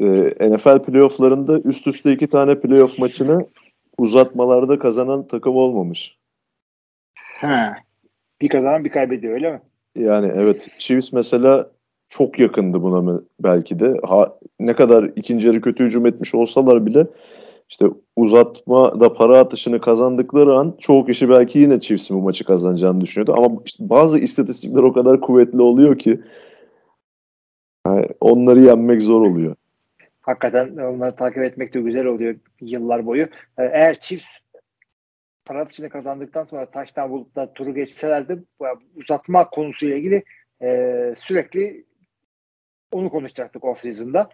Ee, 0.00 0.50
NFL 0.50 0.82
playofflarında 0.82 1.60
üst 1.60 1.86
üste 1.86 2.12
iki 2.12 2.26
tane 2.26 2.60
playoff 2.60 2.98
maçını 2.98 3.46
uzatmalarda 3.98 4.78
kazanan 4.78 5.26
takım 5.26 5.56
olmamış. 5.56 6.18
Ha. 7.14 7.76
Bir 8.40 8.48
kazanan 8.48 8.84
bir 8.84 8.90
kaybediyor 8.90 9.34
öyle 9.34 9.52
mi? 9.52 9.60
Yani 9.96 10.32
evet. 10.34 10.68
Chiefs 10.78 11.12
mesela 11.12 11.70
çok 12.08 12.38
yakındı 12.38 12.82
buna 12.82 13.20
belki 13.40 13.78
de. 13.78 14.00
Ha, 14.04 14.38
ne 14.60 14.74
kadar 14.74 15.10
ikinci 15.16 15.46
yarı 15.46 15.60
kötü 15.60 15.84
hücum 15.84 16.06
etmiş 16.06 16.34
olsalar 16.34 16.86
bile 16.86 17.06
işte 17.68 17.86
uzatma 18.16 19.00
da 19.00 19.14
para 19.14 19.38
atışını 19.38 19.80
kazandıkları 19.80 20.54
an 20.54 20.74
çoğu 20.78 21.06
kişi 21.06 21.28
belki 21.28 21.58
yine 21.58 21.80
Chiefs'in 21.80 22.16
bu 22.16 22.22
maçı 22.22 22.44
kazanacağını 22.44 23.00
düşünüyordu. 23.00 23.34
Ama 23.36 23.60
işte 23.64 23.88
bazı 23.88 24.18
istatistikler 24.18 24.82
o 24.82 24.92
kadar 24.92 25.20
kuvvetli 25.20 25.62
oluyor 25.62 25.98
ki 25.98 26.20
yani 27.86 28.08
onları 28.20 28.60
yenmek 28.60 29.02
zor 29.02 29.20
oluyor. 29.20 29.56
Hakikaten 30.20 30.76
onları 30.76 31.16
takip 31.16 31.42
etmek 31.42 31.74
de 31.74 31.80
güzel 31.80 32.06
oluyor 32.06 32.36
yıllar 32.60 33.06
boyu. 33.06 33.22
Ee, 33.58 33.64
eğer 33.72 34.00
Chiefs 34.00 34.38
para 35.44 35.60
atışını 35.60 35.88
kazandıktan 35.88 36.44
sonra 36.44 36.70
taştan 36.70 37.10
bulup 37.10 37.36
da 37.36 37.52
turu 37.52 37.74
geçselerdi 37.74 38.42
uzatma 38.96 39.50
konusuyla 39.50 39.96
ilgili 39.96 40.24
e, 40.62 40.68
sürekli 41.16 41.84
onu 42.96 43.10
konuşacaktık 43.10 43.64
off 43.64 43.80
season'da. 43.80 44.28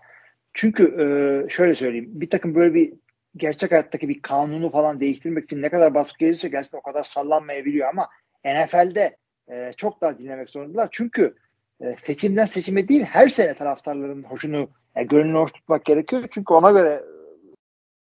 Çünkü 0.55 0.83
e, 0.85 1.05
şöyle 1.51 1.75
söyleyeyim 1.75 2.11
bir 2.15 2.31
takım 2.31 2.55
böyle 2.55 2.75
bir 2.75 2.93
gerçek 3.37 3.71
hayattaki 3.71 4.09
bir 4.09 4.23
kanunu 4.23 4.71
falan 4.71 5.01
değiştirmek 5.01 5.45
için 5.45 5.63
ne 5.63 5.69
kadar 5.69 5.95
baskı 5.95 6.19
gelirse 6.19 6.49
gerçekten 6.49 6.79
o 6.79 6.83
kadar 6.83 7.05
sallanmayabiliyor 7.05 7.89
ama 7.89 8.09
NFL'de 8.45 9.17
e, 9.51 9.73
çok 9.77 10.01
daha 10.01 10.19
dinlemek 10.19 10.51
zorundalar. 10.51 10.89
Çünkü 10.93 11.35
e, 11.81 11.93
seçimden 11.93 12.45
seçime 12.45 12.89
değil 12.89 13.03
her 13.03 13.29
sene 13.29 13.55
taraftarların 13.55 14.23
hoşunu 14.23 14.69
yani 14.97 15.09
gönlünü 15.09 15.39
hoş 15.39 15.53
tutmak 15.53 15.85
gerekiyor. 15.85 16.25
Çünkü 16.31 16.55
ona 16.55 16.71
göre 16.71 16.89
e, 16.89 17.03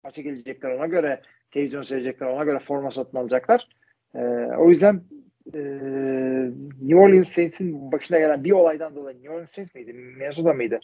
maça 0.03 0.21
gelecekler, 0.21 0.71
ona 0.71 0.87
göre 0.87 1.21
televizyon 1.51 1.81
seyredecekler, 1.81 2.27
ona 2.27 2.43
göre 2.43 2.59
forma 2.59 2.91
satın 2.91 3.17
alacaklar. 3.17 3.67
E, 4.15 4.19
o 4.57 4.69
yüzden 4.69 5.03
e, 5.53 5.59
New 6.81 6.95
Orleans 6.95 7.29
Saints'in 7.29 7.91
başına 7.91 8.19
gelen 8.19 8.43
bir 8.43 8.51
olaydan 8.51 8.95
dolayı 8.95 9.17
New 9.17 9.33
Orleans 9.33 9.51
Saints 9.51 9.75
miydi? 9.75 9.93
Minnesota 9.93 10.53
mıydı? 10.53 10.79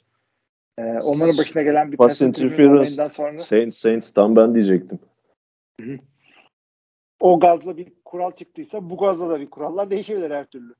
Ee, 0.80 1.00
onların 1.04 1.38
başına 1.38 1.62
gelen 1.62 1.92
bir 1.92 1.98
pass 1.98 2.22
interference 2.22 3.10
sonra 3.10 3.40
Saints 3.40 3.78
Saints 3.78 4.12
tam 4.12 4.36
ben 4.36 4.56
diyecektim. 4.56 5.00
Hı. 5.82 5.98
O 7.20 7.40
gazla 7.40 7.78
bir 7.78 7.88
kural 8.06 8.32
çıktıysa 8.32 8.90
bu 8.90 8.98
gazla 8.98 9.30
da 9.30 9.40
bir 9.40 9.50
kurallar 9.50 9.92
değişebilir 9.92 10.32
her 10.32 10.46
türlü. 10.46 10.74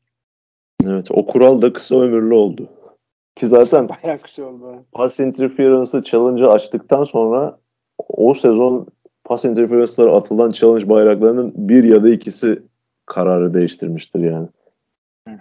Evet 0.86 1.08
o 1.12 1.26
kural 1.26 1.62
da 1.62 1.74
kısa 1.74 2.02
ömürlü 2.02 2.34
oldu. 2.34 2.70
Ki 3.36 3.48
zaten 3.48 3.90
bayağı 4.04 4.20
kısa 4.20 4.44
oldu. 4.44 4.86
Pass 4.92 5.20
interference'ı 5.20 6.04
challenge'ı 6.04 6.50
açtıktan 6.50 7.04
sonra 7.04 7.60
o 8.08 8.34
sezon 8.34 8.88
pass 9.24 9.46
interference'lara 9.46 10.12
atılan 10.16 10.50
challenge 10.50 10.90
bayraklarının 10.90 11.54
bir 11.56 11.84
ya 11.84 12.04
da 12.04 12.10
ikisi 12.10 12.64
kararı 13.10 13.54
değiştirmiştir 13.54 14.20
yani. 14.20 14.48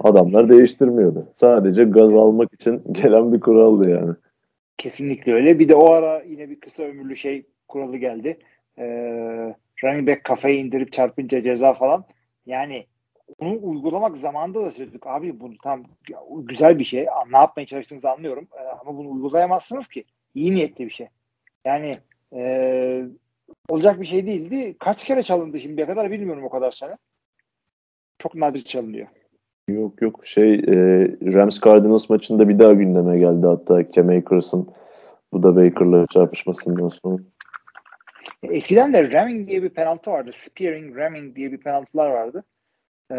Adamlar 0.01 0.49
değiştirmiyordu. 0.49 1.27
Sadece 1.37 1.85
gaz 1.85 2.15
almak 2.15 2.55
için 2.55 2.83
gelen 2.93 3.33
bir 3.33 3.41
kuraldı 3.41 3.91
yani. 3.91 4.15
Kesinlikle 4.79 5.35
öyle. 5.35 5.59
Bir 5.59 5.69
de 5.69 5.75
o 5.75 5.91
ara 5.91 6.23
yine 6.23 6.51
bir 6.51 6.61
kısa 6.61 6.83
ömürlü 6.83 7.17
şey 7.17 7.47
kuralı 7.69 7.97
geldi. 7.97 8.39
Ee, 8.79 9.55
running 9.85 10.09
back 10.09 10.25
kafayı 10.25 10.59
indirip 10.59 10.93
çarpınca 10.93 11.43
ceza 11.43 11.75
falan. 11.75 12.05
Yani 12.47 12.87
onu 13.39 13.59
uygulamak 13.63 14.19
zamanında 14.19 14.65
da 14.65 14.71
söyledik. 14.71 15.07
Abi 15.07 15.41
bu 15.41 15.59
tam 15.63 15.85
güzel 16.39 16.79
bir 16.79 16.85
şey. 16.85 17.07
Ne 17.31 17.37
yapmaya 17.37 17.67
çalıştığınızı 17.67 18.11
anlıyorum. 18.11 18.49
Ee, 18.53 18.63
ama 18.81 18.97
bunu 18.99 19.11
uygulayamazsınız 19.11 19.89
ki. 19.89 20.05
İyi 20.35 20.55
niyetli 20.55 20.87
bir 20.87 20.91
şey. 20.91 21.09
Yani 21.65 21.99
e, 22.33 23.05
olacak 23.69 24.01
bir 24.01 24.07
şey 24.07 24.27
değildi. 24.27 24.77
Kaç 24.79 25.05
kere 25.05 25.23
çalındı 25.23 25.59
şimdiye 25.61 25.87
kadar 25.87 26.11
bilmiyorum 26.11 26.45
o 26.45 26.49
kadar 26.49 26.73
sene. 26.73 26.97
Çok 28.19 28.35
nadir 28.35 28.63
çalınıyor. 28.63 29.09
Yok 29.69 30.03
yok 30.03 30.27
şey 30.27 30.55
e, 30.55 30.75
Rams 31.35 31.61
Cardinals 31.61 32.11
maçında 32.11 32.49
bir 32.49 32.59
daha 32.59 32.73
gündeme 32.73 33.19
geldi 33.19 33.47
hatta 33.47 33.93
Cam 33.93 34.09
Akers'ın 34.09 34.69
bu 35.33 35.43
da 35.43 35.57
Baker'la 35.57 36.07
çarpışmasından 36.07 36.89
sonra. 36.89 37.23
Eskiden 38.43 38.95
de 38.95 39.13
ramming 39.13 39.49
diye 39.49 39.63
bir 39.63 39.69
penaltı 39.69 40.11
vardı. 40.11 40.31
Spearing, 40.45 40.97
ramming 40.97 41.37
diye 41.37 41.53
bir 41.53 41.59
penaltılar 41.59 42.11
vardı. 42.11 42.45
Ee, 43.13 43.17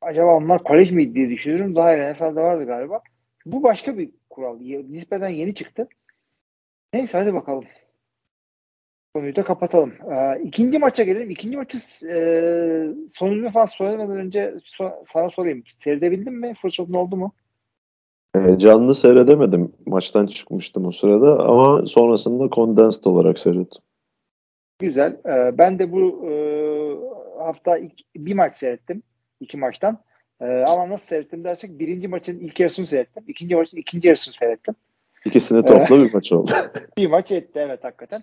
acaba 0.00 0.36
onlar 0.36 0.58
kolej 0.58 0.92
miydi 0.92 1.14
diye 1.14 1.30
düşünüyorum. 1.30 1.76
Daha 1.76 1.96
iyi 1.96 2.12
NFL'de 2.12 2.40
vardı 2.40 2.66
galiba. 2.66 3.00
Bu 3.46 3.62
başka 3.62 3.98
bir 3.98 4.10
kural. 4.30 4.58
Nispeten 4.60 5.28
yeni 5.28 5.54
çıktı. 5.54 5.88
Neyse 6.92 7.18
hadi 7.18 7.34
bakalım. 7.34 7.64
Konuyu 9.14 9.36
da 9.36 9.44
kapatalım. 9.44 9.92
Ee, 10.10 10.42
ikinci 10.44 10.78
maça 10.78 11.02
gelelim. 11.02 11.30
İkinci 11.30 11.56
maçı 11.56 11.78
e, 12.06 12.16
sonunu 13.08 13.50
falan 13.50 13.66
söylemeden 13.66 14.16
önce 14.16 14.54
so- 14.64 15.02
sana 15.04 15.30
sorayım. 15.30 15.62
Seyredebildin 15.78 16.34
mi? 16.34 16.54
Fırsatın 16.62 16.92
oldu 16.92 17.16
mu? 17.16 17.32
E, 18.36 18.58
canlı 18.58 18.94
seyredemedim. 18.94 19.72
Maçtan 19.86 20.26
çıkmıştım 20.26 20.86
o 20.86 20.90
sırada 20.90 21.44
ama 21.44 21.86
sonrasında 21.86 22.50
condensed 22.54 23.04
olarak 23.04 23.38
seyrettim. 23.38 23.82
Güzel. 24.78 25.20
Ee, 25.26 25.58
ben 25.58 25.78
de 25.78 25.92
bu 25.92 26.28
e, 26.30 26.32
hafta 27.44 27.78
ilk, 27.78 27.92
bir 28.16 28.34
maç 28.34 28.56
seyrettim. 28.56 29.02
iki 29.40 29.56
maçtan. 29.56 29.98
Ee, 30.40 30.64
ama 30.68 30.88
nasıl 30.88 31.06
seyrettim 31.06 31.44
dersek 31.44 31.78
birinci 31.78 32.08
maçın 32.08 32.38
ilk 32.38 32.60
yarısını 32.60 32.86
seyrettim. 32.86 33.24
ikinci 33.26 33.56
maçın 33.56 33.76
ikinci 33.76 34.08
yarısını 34.08 34.34
seyrettim. 34.34 34.74
İkisini 35.24 35.66
topla 35.66 36.04
bir 36.04 36.14
maç 36.14 36.32
oldu. 36.32 36.50
bir 36.96 37.06
maç 37.06 37.32
etti 37.32 37.58
evet 37.58 37.84
hakikaten. 37.84 38.22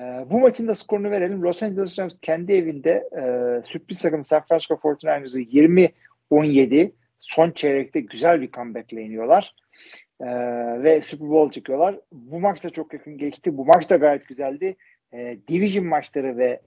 Ee, 0.00 0.02
bu 0.30 0.40
maçın 0.40 0.68
da 0.68 0.74
skorunu 0.74 1.10
verelim. 1.10 1.42
Los 1.42 1.62
Angeles 1.62 1.98
Rams 1.98 2.14
kendi 2.22 2.52
evinde 2.52 2.90
e, 2.90 3.22
sürpriz 3.62 4.02
takım 4.02 4.24
San 4.24 4.42
Francisco 4.48 4.74
49ers'ı 4.74 5.40
20-17 6.30 6.92
son 7.18 7.50
çeyrekte 7.50 8.00
güzel 8.00 8.40
bir 8.40 8.50
comeback'le 8.50 8.92
iniyorlar. 8.92 9.54
Ee, 10.20 10.26
ve 10.82 11.00
Super 11.02 11.28
Bowl 11.28 11.50
çıkıyorlar. 11.50 12.00
Bu 12.12 12.40
maç 12.40 12.64
da 12.64 12.70
çok 12.70 12.92
yakın 12.92 13.18
geçti. 13.18 13.56
Bu 13.56 13.64
maç 13.64 13.90
da 13.90 13.96
gayet 13.96 14.28
güzeldi. 14.28 14.76
Ee, 15.14 15.38
division 15.48 15.86
maçları 15.86 16.36
ve 16.36 16.46
e, 16.46 16.60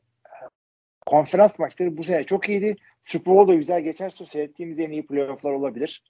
konferans 1.06 1.60
maçları 1.60 1.98
bu 1.98 2.04
sene 2.04 2.24
çok 2.24 2.50
iyiydi. 2.50 2.76
Super 3.06 3.36
Bowl 3.36 3.52
da 3.52 3.56
güzel 3.56 3.82
geçerse 3.82 4.26
seyrettiğimiz 4.26 4.80
en 4.80 4.92
iyi 4.92 5.08
playofflar 5.08 5.54
olabilir. 5.54 6.04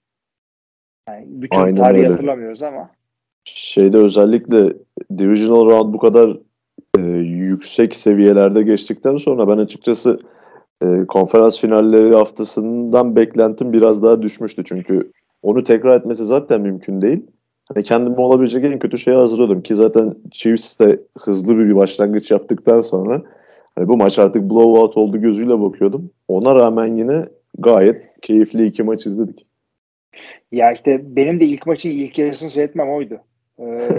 Yani 1.10 1.26
bütün 1.27 1.57
Aynen 1.60 1.76
tarihi 1.76 2.02
öyle. 2.02 2.11
hatırlamıyoruz 2.11 2.64
ama. 2.64 2.97
Şeyde 3.56 3.98
özellikle 3.98 4.74
Divisional 5.18 5.65
Round 5.65 5.94
bu 5.94 5.98
kadar 5.98 6.38
e, 6.98 7.02
yüksek 7.19 7.95
seviyelerde 7.95 8.64
geçtikten 8.64 9.18
sonra 9.18 9.48
ben 9.48 9.57
açıkçası 9.57 10.19
e, 10.84 11.06
konferans 11.07 11.60
finalleri 11.60 12.15
haftasından 12.15 13.15
beklentim 13.15 13.74
biraz 13.74 14.03
daha 14.03 14.22
düşmüştü. 14.22 14.64
Çünkü 14.65 15.11
onu 15.41 15.64
tekrar 15.64 15.99
etmesi 15.99 16.26
zaten 16.26 16.61
mümkün 16.61 17.02
değil. 17.02 17.26
Hani 17.74 17.84
kendimi 17.84 18.15
olabilecek 18.15 18.64
en 18.64 18.80
kötü 18.80 18.98
şeye 18.98 19.18
hazırladım 19.18 19.61
ki 19.61 19.76
zaten 19.76 20.15
Chiefs 20.32 20.80
de 20.80 21.02
hızlı 21.19 21.57
bir 21.57 21.76
başlangıç 21.76 22.32
yaptıktan 22.32 22.80
sonra 22.80 23.22
hani 23.76 23.88
bu 23.88 23.98
maç 23.98 24.19
artık 24.19 24.49
blowout 24.49 24.98
oldu 24.98 25.22
gözüyle 25.22 25.61
bakıyordum. 25.61 26.10
Ona 26.28 26.56
rağmen 26.56 26.98
yine 26.98 27.26
gayet 27.57 28.22
keyifli 28.22 28.65
iki 28.65 28.84
maç 28.84 29.06
izledik. 29.06 29.45
Ya 30.52 30.72
işte 30.72 31.15
benim 31.15 31.40
de 31.40 31.45
ilk 31.45 31.68
maçın 31.68 31.90
ilk 31.90 32.18
yarısını 32.18 32.52
seyretmem 32.52 32.90
oydu. 32.90 33.19
Ee, 33.60 33.90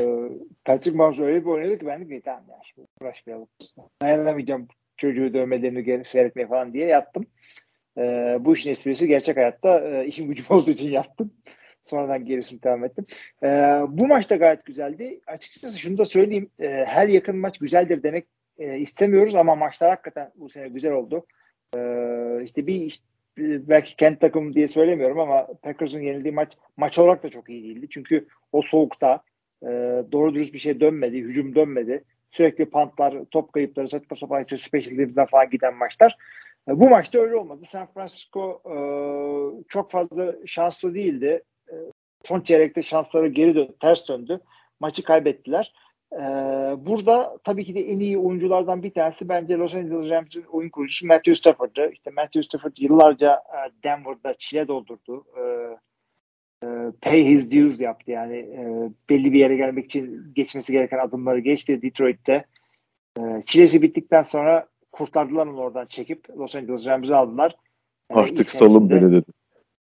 Patrick 0.65 0.97
Mahomes 0.97 1.19
öyle 1.19 1.41
bir 1.41 1.47
oynadı 1.47 1.79
ki 1.79 1.87
ben 1.87 2.01
de 2.01 2.17
ki 2.17 2.23
tamam 2.25 2.45
ya 2.49 2.57
şimdi 2.65 2.89
uğraşmayalım. 3.01 3.49
Dayanamayacağım 4.03 4.69
çocuğu 4.97 5.35
dövmelerini 5.35 5.85
gel- 5.85 6.05
seyretmeye 6.05 6.49
falan 6.49 6.73
diye 6.73 6.87
yattım. 6.87 7.27
Ee, 7.99 8.37
bu 8.41 8.55
işin 8.55 8.71
esprisi 8.71 9.09
gerçek 9.09 9.37
hayatta 9.37 9.81
e, 9.81 10.07
işim 10.07 10.29
gücüm 10.29 10.47
olduğu 10.51 10.71
için 10.71 10.91
yattım. 10.91 11.33
Sonradan 11.85 12.25
gerisini 12.25 12.63
devam 12.63 12.85
ettim. 12.85 13.07
Ee, 13.43 13.49
bu 13.89 14.07
maç 14.07 14.31
da 14.31 14.37
gayet 14.37 14.65
güzeldi. 14.65 15.21
Açıkçası 15.27 15.79
şunu 15.79 15.99
da 15.99 16.07
söyleyeyim. 16.07 16.51
e, 16.61 16.69
her 16.69 17.09
yakın 17.09 17.37
maç 17.37 17.59
güzeldir 17.59 18.03
demek 18.03 18.27
e, 18.59 18.79
istemiyoruz 18.79 19.35
ama 19.35 19.55
maçlar 19.55 19.91
hakikaten 19.91 20.33
bu 20.37 20.49
sene 20.51 20.69
güzel 20.69 20.93
oldu. 20.93 21.27
Ee, 21.77 22.45
işte 22.45 22.67
bir 22.67 22.75
işte, 22.75 23.05
belki 23.39 23.97
kent 23.97 24.21
takımı 24.21 24.53
diye 24.55 24.69
söylemiyorum 24.69 25.21
ama 25.21 25.47
Packers'ın 25.63 26.01
yenildiği 26.01 26.35
maç 26.35 26.53
maç 26.77 26.99
olarak 26.99 27.23
da 27.23 27.31
çok 27.31 27.49
iyi 27.51 27.63
değildi. 27.65 27.87
Çünkü 27.91 28.27
o 28.53 28.63
soğukta 28.63 29.23
e, 29.63 29.69
doğru 30.13 30.35
dürüst 30.35 30.53
bir 30.53 30.59
şey 30.59 30.81
dönmedi, 30.81 31.19
hücum 31.19 31.55
dönmedi. 31.55 32.05
Sürekli 32.31 32.71
pantlar, 32.71 33.25
top 33.31 33.53
kayıpları, 33.53 33.89
saçma 33.89 34.17
sapan 34.17 34.43
işte 34.43 34.59
special 34.59 34.97
teams'den 34.97 35.27
falan 35.27 35.51
giden 35.51 35.75
maçlar. 35.75 36.17
E, 36.69 36.81
bu 36.81 36.91
maçta 36.91 37.19
öyle 37.19 37.37
olmadı. 37.37 37.63
San 37.71 37.87
Francisco 37.95 38.63
e, 38.67 38.77
çok 39.69 39.91
fazla 39.91 40.35
şanslı 40.47 40.95
değildi. 40.95 41.43
E, 41.69 41.75
son 42.25 42.41
çeyrekte 42.41 42.83
şansları 42.83 43.29
geri 43.29 43.55
dön, 43.55 43.75
ters 43.81 44.09
döndü. 44.09 44.41
Maçı 44.81 45.03
kaybettiler. 45.03 45.73
Ee, 46.13 46.19
burada 46.79 47.39
tabii 47.45 47.65
ki 47.65 47.75
de 47.75 47.81
en 47.81 48.01
iyi 48.01 48.19
oyunculardan 48.19 48.83
bir 48.83 48.91
tanesi 48.91 49.29
bence 49.29 49.55
Los 49.55 49.75
Angeles 49.75 50.11
Rams'in 50.11 50.43
oyun 50.43 50.71
kurucusu 50.71 51.07
Matthew 51.07 51.35
Stafford'dı. 51.35 51.91
İşte 51.93 52.11
Matthew 52.11 52.43
Stafford 52.43 52.73
yıllarca 52.79 53.35
e, 53.35 53.83
Denver'da 53.85 54.35
çile 54.35 54.69
doldurdu. 54.69 55.25
E, 55.37 55.41
e, 55.41 55.79
pay 57.01 57.25
his 57.25 57.51
dues 57.51 57.81
yaptı 57.81 58.11
yani 58.11 58.37
e, 58.37 58.91
belli 59.11 59.33
bir 59.33 59.39
yere 59.39 59.57
gelmek 59.57 59.85
için 59.85 60.33
geçmesi 60.35 60.73
gereken 60.73 60.99
adımları 60.99 61.39
geçti 61.39 61.83
Detroit'te. 61.83 62.45
E, 63.19 63.23
çilesi 63.47 63.83
bittikten 63.83 64.23
sonra 64.23 64.67
kurtardılar 64.93 65.47
onu 65.47 65.61
oradan 65.61 65.87
çekip 65.87 66.31
Los 66.31 66.55
Angeles 66.55 66.87
Rams'i 66.87 67.15
aldılar. 67.15 67.57
E, 68.11 68.15
Artık 68.15 68.41
ilk 68.41 68.51
salın 68.51 68.91
beni 68.91 69.13
dedim. 69.13 69.35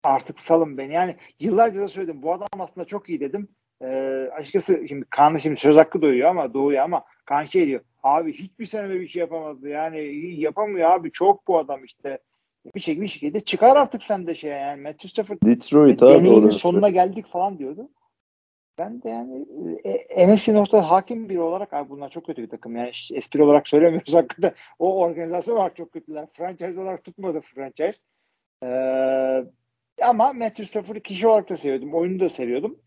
artık 0.04 0.40
salın 0.40 0.78
beni. 0.78 0.94
Yani 0.94 1.16
yıllarca 1.40 1.80
da 1.82 1.88
söyledim 1.88 2.22
bu 2.22 2.34
adam 2.34 2.48
aslında 2.60 2.88
çok 2.88 3.10
iyi 3.10 3.20
dedim. 3.20 3.48
Ee, 3.82 4.30
açıkçası 4.34 4.86
şimdi 4.88 5.06
Kaan'da 5.10 5.40
şimdi 5.40 5.60
söz 5.60 5.78
hakkı 5.78 6.02
doğuyor 6.02 6.30
ama 6.30 6.54
doğuyor 6.54 6.84
ama 6.84 7.04
Kaan 7.26 7.46
şey 7.46 7.68
diyor. 7.68 7.82
Abi 8.04 8.34
hiçbir 8.34 8.66
sene 8.66 9.00
bir 9.00 9.08
şey 9.08 9.20
yapamadı. 9.20 9.70
Yani 9.70 10.00
yapamıyor 10.40 10.92
abi. 10.92 11.12
Çok 11.12 11.48
bu 11.48 11.58
adam 11.60 11.84
işte. 11.86 12.20
Bir 12.76 12.80
şekilde, 12.80 13.04
bir 13.04 13.08
şekilde 13.08 13.40
çıkar 13.40 13.76
artık 13.76 14.04
sen 14.04 14.28
de 14.28 14.36
şey 14.36 14.52
yani. 14.52 14.82
Matthew 14.82 15.10
Stafford 15.10 15.38
Detroit 15.46 16.02
deneyinin 16.02 16.50
sonuna 16.50 16.90
geldik 16.90 17.26
falan 17.28 17.60
diyordu. 17.60 17.90
Ben 18.78 19.02
de 19.04 19.10
yani 19.10 19.46
e, 19.84 20.28
NFC 20.28 20.54
North'a 20.54 20.92
hakim 20.92 21.30
biri 21.30 21.40
olarak 21.40 21.74
abi 21.74 21.90
bunlar 21.90 22.10
çok 22.10 22.26
kötü 22.26 22.44
bir 22.44 22.50
takım. 22.50 22.76
Yani 22.76 22.92
espri 23.14 23.44
olarak 23.44 23.68
söylemiyoruz 23.68 24.14
hakikaten. 24.14 24.54
O 24.80 24.98
organizasyon 25.00 25.56
olarak 25.56 25.76
çok 25.76 25.92
kötüler. 25.92 26.28
Franchise 26.34 26.80
olarak 26.80 27.04
tutmadı 27.04 27.42
franchise. 27.42 28.00
Ee, 28.64 29.44
ama 30.02 30.34
Matthew 30.34 30.66
Stafford'ı 30.66 31.00
kişi 31.00 31.28
olarak 31.28 31.50
da 31.50 31.58
seviyordum. 31.58 31.94
Oyunu 31.94 32.20
da 32.20 32.30
seviyordum. 32.30 32.80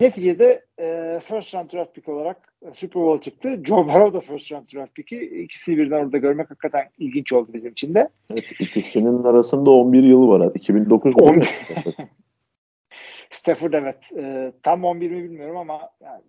Neticede 0.00 0.64
e, 0.80 1.20
first 1.24 1.54
round 1.54 1.72
draft 1.72 1.94
pick 1.94 2.08
olarak 2.08 2.54
e, 2.62 2.74
Super 2.74 3.02
Bowl 3.02 3.20
çıktı. 3.20 3.64
Joe 3.64 3.86
Burrow 3.86 4.12
da 4.12 4.20
first 4.20 4.52
round 4.52 4.68
draft 4.74 4.94
pick'i. 4.94 5.16
İkisini 5.44 5.78
birden 5.78 6.04
orada 6.04 6.18
görmek 6.18 6.50
hakikaten 6.50 6.90
ilginç 6.98 7.32
oldu 7.32 7.50
bizim 7.54 7.72
için 7.72 7.94
de. 7.94 8.08
Evet, 8.30 8.60
ikisinin 8.60 9.24
arasında 9.24 9.70
11 9.70 10.02
yıl 10.04 10.28
var. 10.28 10.50
2009 10.54 11.16
mu? 11.16 11.22
11. 11.22 11.50
Stafford 13.30 13.72
evet. 13.72 14.12
E, 14.16 14.52
tam 14.62 14.84
11 14.84 15.10
mi 15.10 15.24
bilmiyorum 15.24 15.56
ama 15.56 15.90
yani 16.00 16.22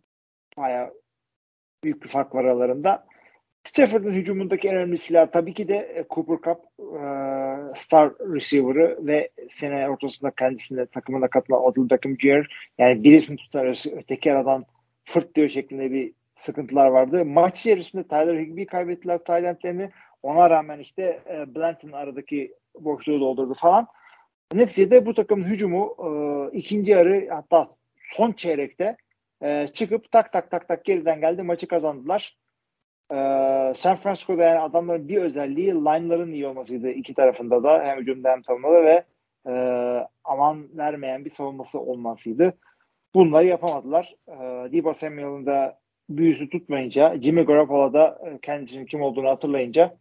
bayağı 0.58 0.94
büyük 1.84 2.04
bir 2.04 2.10
fark 2.10 2.36
var 2.36 2.46
aralarında. 2.46 3.06
Stafford'ın 3.66 4.14
hücumundaki 4.14 4.68
en 4.68 4.76
önemli 4.76 4.98
silah 4.98 5.28
tabii 5.32 5.54
ki 5.54 5.68
de 5.68 5.76
e, 5.76 6.06
Cooper 6.10 6.36
Cup 6.36 6.60
e, 6.80 7.02
star 7.76 8.14
receiver'ı 8.34 9.08
ve 9.08 9.30
sene 9.50 9.90
ortasında 9.90 10.32
kendisine 10.32 10.86
takımına 10.86 11.28
katılan 11.28 11.64
Odell 11.64 11.90
Beckham 11.90 12.20
Jr. 12.20 12.48
Yani 12.78 13.04
birisini 13.04 13.38
tutar 13.38 13.66
öteki- 13.98 14.34
aradan 14.34 14.66
fırt 15.06 15.36
diyor 15.36 15.50
şeklinde 15.50 15.92
bir 15.92 16.14
sıkıntılar 16.36 16.88
vardı. 16.88 17.26
Maç 17.26 17.60
içerisinde 17.60 18.04
Tyler 18.08 18.40
Higby'yi 18.40 18.68
kaybettiler 18.68 19.18
Taylandlerini. 19.24 19.90
Ona 20.24 20.50
rağmen 20.50 20.80
işte 20.80 21.20
e, 21.30 21.56
Blanton 21.56 21.92
aradaki 21.92 22.54
boşluğu 22.80 23.20
doldurdu 23.20 23.54
falan. 23.54 23.88
Neticede 24.54 25.06
bu 25.06 25.14
takımın 25.14 25.46
hücumu 25.46 25.96
ikinci 26.54 26.92
yarı 26.92 27.28
hatta 27.30 27.70
son 28.12 28.32
çeyrekte 28.32 28.98
çıkıp 29.74 30.12
tak 30.12 30.34
tak 30.34 30.52
tak 30.52 30.68
tak 30.68 30.86
geriden 30.86 31.22
geldi 31.22 31.44
maçı 31.44 31.68
kazandılar. 31.68 32.38
Ee, 33.12 33.74
San 33.78 33.98
Francisco'da 33.98 34.44
yani 34.44 34.60
adamların 34.60 35.08
bir 35.08 35.18
özelliği 35.18 35.68
line'ların 35.68 36.32
iyi 36.32 36.48
olmasıydı 36.48 36.90
iki 36.90 37.14
tarafında 37.14 37.64
da 37.64 37.84
hem 37.84 37.98
hücumda 37.98 38.32
hem 38.32 38.44
savunmada 38.44 38.84
ve 38.84 39.04
e, 39.48 39.54
aman 40.24 40.78
vermeyen 40.78 41.26
bir 41.26 41.30
savunması 41.30 41.80
olmasıydı. 41.80 42.54
Bunları 43.14 43.46
yapamadılar. 43.46 44.16
E, 44.28 44.34
Debo 44.72 44.94
Samuel'ın 44.94 45.46
da 45.46 45.80
büyüsü 46.10 46.50
tutmayınca 46.50 47.22
Jimmy 47.22 47.46
Garoppolo 47.46 47.94
da 47.94 48.20
e, 48.26 48.40
kendisinin 48.42 48.86
kim 48.86 49.02
olduğunu 49.02 49.30
hatırlayınca 49.30 49.98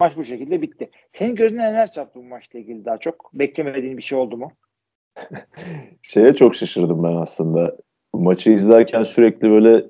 maç 0.00 0.16
bu 0.16 0.24
şekilde 0.24 0.62
bitti. 0.62 0.90
Senin 1.12 1.34
gözüne 1.34 1.62
neler 1.62 1.92
çarptı 1.92 2.18
bu 2.18 2.24
maçla 2.24 2.58
ilgili 2.58 2.84
daha 2.84 2.98
çok? 2.98 3.30
Beklemediğin 3.34 3.96
bir 3.96 4.02
şey 4.02 4.18
oldu 4.18 4.36
mu? 4.36 4.52
Şeye 6.02 6.34
çok 6.34 6.54
şaşırdım 6.54 7.02
ben 7.02 7.16
aslında. 7.16 7.76
Maçı 8.14 8.50
izlerken 8.50 9.02
sürekli 9.02 9.50
böyle 9.50 9.84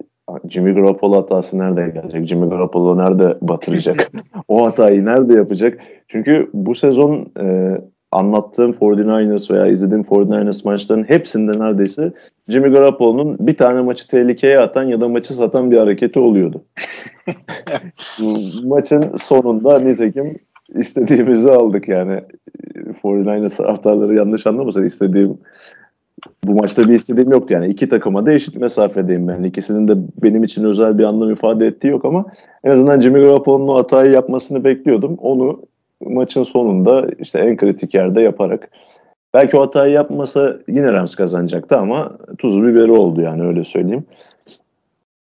Jimmy 0.49 0.75
Garoppolo 0.75 1.17
hatası 1.17 1.59
nerede 1.59 1.89
gelecek? 1.95 2.27
Jimmy 2.27 2.49
Garoppolo 2.49 2.99
nerede 2.99 3.37
batıracak? 3.43 4.11
o 4.49 4.67
hatayı 4.67 5.05
nerede 5.05 5.35
yapacak? 5.35 5.79
Çünkü 6.09 6.51
bu 6.55 6.75
sezon 6.75 7.27
e, 7.41 7.77
anlattığım 8.13 8.71
49ers 8.71 9.55
veya 9.55 9.67
izlediğim 9.67 10.03
49ers 10.03 10.65
maçların 10.65 11.05
hepsinde 11.05 11.59
neredeyse 11.59 12.13
Jimmy 12.49 12.69
Garoppolo'nun 12.69 13.37
bir 13.41 13.57
tane 13.57 13.81
maçı 13.81 14.09
tehlikeye 14.09 14.59
atan 14.59 14.85
ya 14.85 15.01
da 15.01 15.09
maçı 15.09 15.35
satan 15.35 15.71
bir 15.71 15.77
hareketi 15.77 16.19
oluyordu. 16.19 16.65
Maçın 18.65 19.05
sonunda 19.23 19.79
nitekim 19.79 20.39
istediğimizi 20.75 21.51
aldık 21.51 21.89
yani. 21.89 22.21
49ers 23.03 23.57
taraftarları 23.57 24.15
yanlış 24.15 24.47
anlamasın 24.47 24.85
istediğim 24.85 25.39
bu 26.45 26.55
maçta 26.55 26.83
bir 26.89 26.95
istediğim 26.95 27.31
yoktu 27.31 27.55
yani 27.55 27.67
iki 27.67 27.89
takıma 27.89 28.27
da 28.27 28.33
eşit 28.33 28.57
mesafedeyim 28.57 29.29
ben. 29.29 29.43
İkisinin 29.43 29.89
de 29.89 29.93
benim 30.23 30.45
için 30.45 30.65
özel 30.65 30.99
bir 30.99 31.05
anlam 31.05 31.33
ifade 31.33 31.67
ettiği 31.67 31.89
yok 31.89 32.05
ama 32.05 32.25
en 32.65 32.71
azından 32.71 33.01
Jimmy 33.01 33.21
Garoppolo'nun 33.21 33.69
o 33.69 33.77
hatayı 33.77 34.11
yapmasını 34.11 34.65
bekliyordum. 34.65 35.17
Onu 35.19 35.61
maçın 36.07 36.43
sonunda 36.43 37.07
işte 37.19 37.39
en 37.39 37.57
kritik 37.57 37.95
yerde 37.95 38.23
yaparak 38.23 38.71
belki 39.35 39.57
o 39.57 39.61
hatayı 39.61 39.93
yapmasa 39.93 40.57
yine 40.69 40.93
Rams 40.93 41.15
kazanacaktı 41.15 41.77
ama 41.77 42.19
tuzu 42.39 42.67
biberi 42.67 42.93
oldu 42.93 43.21
yani 43.21 43.43
öyle 43.43 43.65
söyleyeyim. 43.65 44.05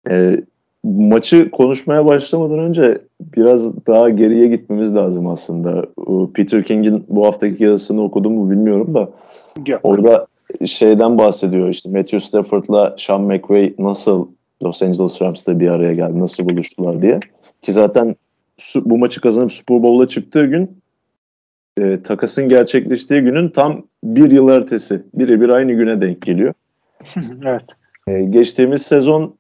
E, 0.09 0.41
maçı 0.83 1.51
konuşmaya 1.51 2.05
başlamadan 2.05 2.59
önce 2.59 2.97
biraz 3.21 3.85
daha 3.87 4.09
geriye 4.09 4.47
gitmemiz 4.47 4.95
lazım 4.95 5.27
aslında. 5.27 5.85
Peter 6.33 6.63
King'in 6.63 7.05
bu 7.09 7.25
haftaki 7.25 7.63
yazısını 7.63 8.03
okudum 8.03 8.33
mu 8.33 8.51
bilmiyorum 8.51 8.95
da 8.95 9.09
Yok. 9.67 9.79
orada 9.83 10.27
şeyden 10.65 11.17
bahsediyor 11.17 11.69
işte 11.69 11.89
Matthew 11.89 12.19
Stafford'la 12.19 12.95
Sean 12.97 13.21
McVay 13.21 13.73
nasıl 13.79 14.27
Los 14.63 14.81
Angeles 14.81 15.21
Rams'ta 15.21 15.59
bir 15.59 15.69
araya 15.69 15.93
geldi, 15.93 16.19
nasıl 16.19 16.49
buluştular 16.49 17.01
diye. 17.01 17.19
Ki 17.61 17.71
zaten 17.71 18.15
bu 18.75 18.97
maçı 18.97 19.21
kazanıp 19.21 19.51
Super 19.51 19.83
Bowl'a 19.83 20.07
çıktığı 20.07 20.45
gün 20.45 20.81
e, 21.77 22.03
takasın 22.03 22.49
gerçekleştiği 22.49 23.21
günün 23.21 23.49
tam 23.49 23.83
bir 24.03 24.31
yıl 24.31 24.49
ertesi. 24.49 25.03
Birebir 25.13 25.49
aynı 25.49 25.73
güne 25.73 26.01
denk 26.01 26.21
geliyor. 26.21 26.53
evet. 27.45 27.65
E, 28.07 28.23
geçtiğimiz 28.23 28.81
sezon 28.81 29.35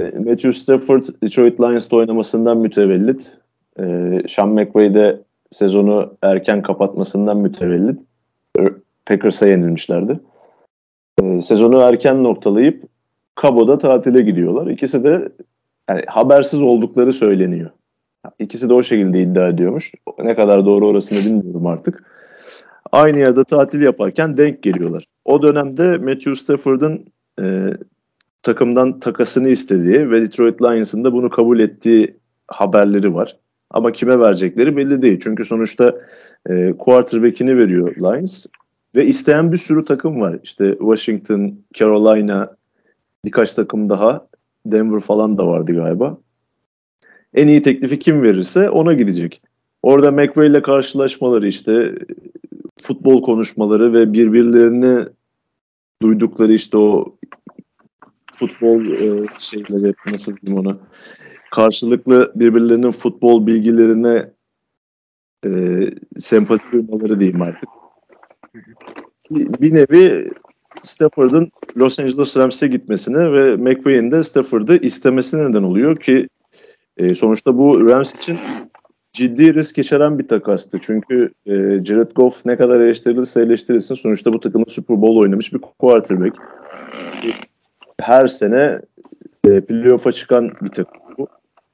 e, 0.00 0.02
Matthew 0.02 0.52
Stafford 0.52 1.04
Detroit 1.22 1.60
Lions'ta 1.60 1.96
oynamasından 1.96 2.58
mütevellit. 2.58 3.36
E, 3.80 3.84
Sean 4.28 4.48
McVay 4.48 4.94
de 4.94 5.20
sezonu 5.50 6.16
erken 6.22 6.62
kapatmasından 6.62 7.36
mütevellit. 7.36 8.00
Packers'a 9.06 9.46
yenilmişlerdi. 9.46 10.20
E, 11.22 11.40
sezonu 11.40 11.80
erken 11.80 12.24
noktalayıp 12.24 12.84
Cabo'da 13.42 13.78
tatile 13.78 14.22
gidiyorlar. 14.22 14.66
İkisi 14.66 15.04
de 15.04 15.28
yani 15.88 16.02
habersiz 16.06 16.62
oldukları 16.62 17.12
söyleniyor. 17.12 17.70
İkisi 18.38 18.68
de 18.68 18.72
o 18.72 18.82
şekilde 18.82 19.22
iddia 19.22 19.48
ediyormuş. 19.48 19.92
Ne 20.18 20.34
kadar 20.34 20.66
doğru 20.66 20.86
orasını 20.86 21.18
bilmiyorum 21.18 21.66
artık. 21.66 22.04
Aynı 22.92 23.18
yerde 23.18 23.44
tatil 23.44 23.82
yaparken 23.82 24.36
denk 24.36 24.62
geliyorlar. 24.62 25.04
O 25.24 25.42
dönemde 25.42 25.98
Matthew 25.98 26.34
Stafford'ın 26.34 27.04
e, 27.40 27.70
takımdan 28.42 28.98
takasını 28.98 29.48
istediği 29.48 30.10
ve 30.10 30.22
Detroit 30.22 30.62
Lions'ın 30.62 31.04
da 31.04 31.12
bunu 31.12 31.30
kabul 31.30 31.60
ettiği 31.60 32.16
haberleri 32.48 33.14
var. 33.14 33.36
Ama 33.70 33.92
kime 33.92 34.18
verecekleri 34.18 34.76
belli 34.76 35.02
değil. 35.02 35.20
Çünkü 35.22 35.44
sonuçta 35.44 35.94
e, 36.50 36.72
quarterback'ini 36.78 37.58
veriyor 37.58 37.96
Lions. 37.96 38.46
Ve 38.96 39.06
isteyen 39.06 39.52
bir 39.52 39.56
sürü 39.56 39.84
takım 39.84 40.20
var. 40.20 40.38
İşte 40.42 40.76
Washington, 40.78 41.58
Carolina, 41.74 42.56
birkaç 43.24 43.54
takım 43.54 43.90
daha. 43.90 44.26
Denver 44.66 45.00
falan 45.00 45.38
da 45.38 45.46
vardı 45.46 45.74
galiba. 45.74 46.18
En 47.34 47.48
iyi 47.48 47.62
teklifi 47.62 47.98
kim 47.98 48.22
verirse 48.22 48.70
ona 48.70 48.92
gidecek. 48.92 49.42
Orada 49.82 50.10
McVay 50.10 50.48
ile 50.48 50.62
karşılaşmaları 50.62 51.48
işte 51.48 51.94
futbol 52.82 53.22
konuşmaları 53.22 53.92
ve 53.92 54.12
birbirlerini 54.12 55.06
duydukları 56.02 56.52
işte 56.52 56.76
o 56.76 57.16
futbol 58.34 58.84
e, 58.86 59.26
şeyleri 59.38 59.94
nasıl 60.10 60.36
diyeyim 60.36 60.66
ona 60.66 60.78
karşılıklı 61.50 62.32
birbirlerinin 62.34 62.90
futbol 62.90 63.46
bilgilerine 63.46 64.30
e, 65.46 65.50
sempati 66.18 66.64
duymaları 66.72 67.20
diyeyim 67.20 67.42
artık 67.42 67.68
bir 69.30 69.74
nevi 69.74 70.30
Stafford'ın 70.82 71.52
Los 71.76 71.98
Angeles 71.98 72.36
Rams'e 72.36 72.66
gitmesine 72.66 73.32
ve 73.32 73.56
McVay'in 73.56 74.10
de 74.10 74.22
Stafford'ı 74.22 74.76
istemesine 74.76 75.50
neden 75.50 75.62
oluyor 75.62 75.96
ki 75.96 76.28
e, 76.96 77.14
sonuçta 77.14 77.58
bu 77.58 77.86
Rams 77.86 78.14
için 78.14 78.38
ciddi 79.12 79.54
risk 79.54 79.78
içeren 79.78 80.18
bir 80.18 80.28
takastı. 80.28 80.78
Çünkü 80.82 81.32
e, 81.46 81.52
Jared 81.84 82.10
Goff 82.10 82.46
ne 82.46 82.56
kadar 82.56 82.80
eleştirilirse 82.80 83.42
eleştirilsin 83.42 83.94
sonuçta 83.94 84.32
bu 84.32 84.40
takımın 84.40 84.66
Super 84.68 85.02
Bowl 85.02 85.16
oynamış 85.16 85.52
bir 85.52 85.58
quarterback. 85.58 86.36
Her 88.00 88.26
sene 88.26 88.80
e, 89.48 89.60
playoff'a 89.60 90.12
çıkan 90.12 90.50
bir 90.62 90.68
takım 90.68 91.00
bu. 91.18 91.28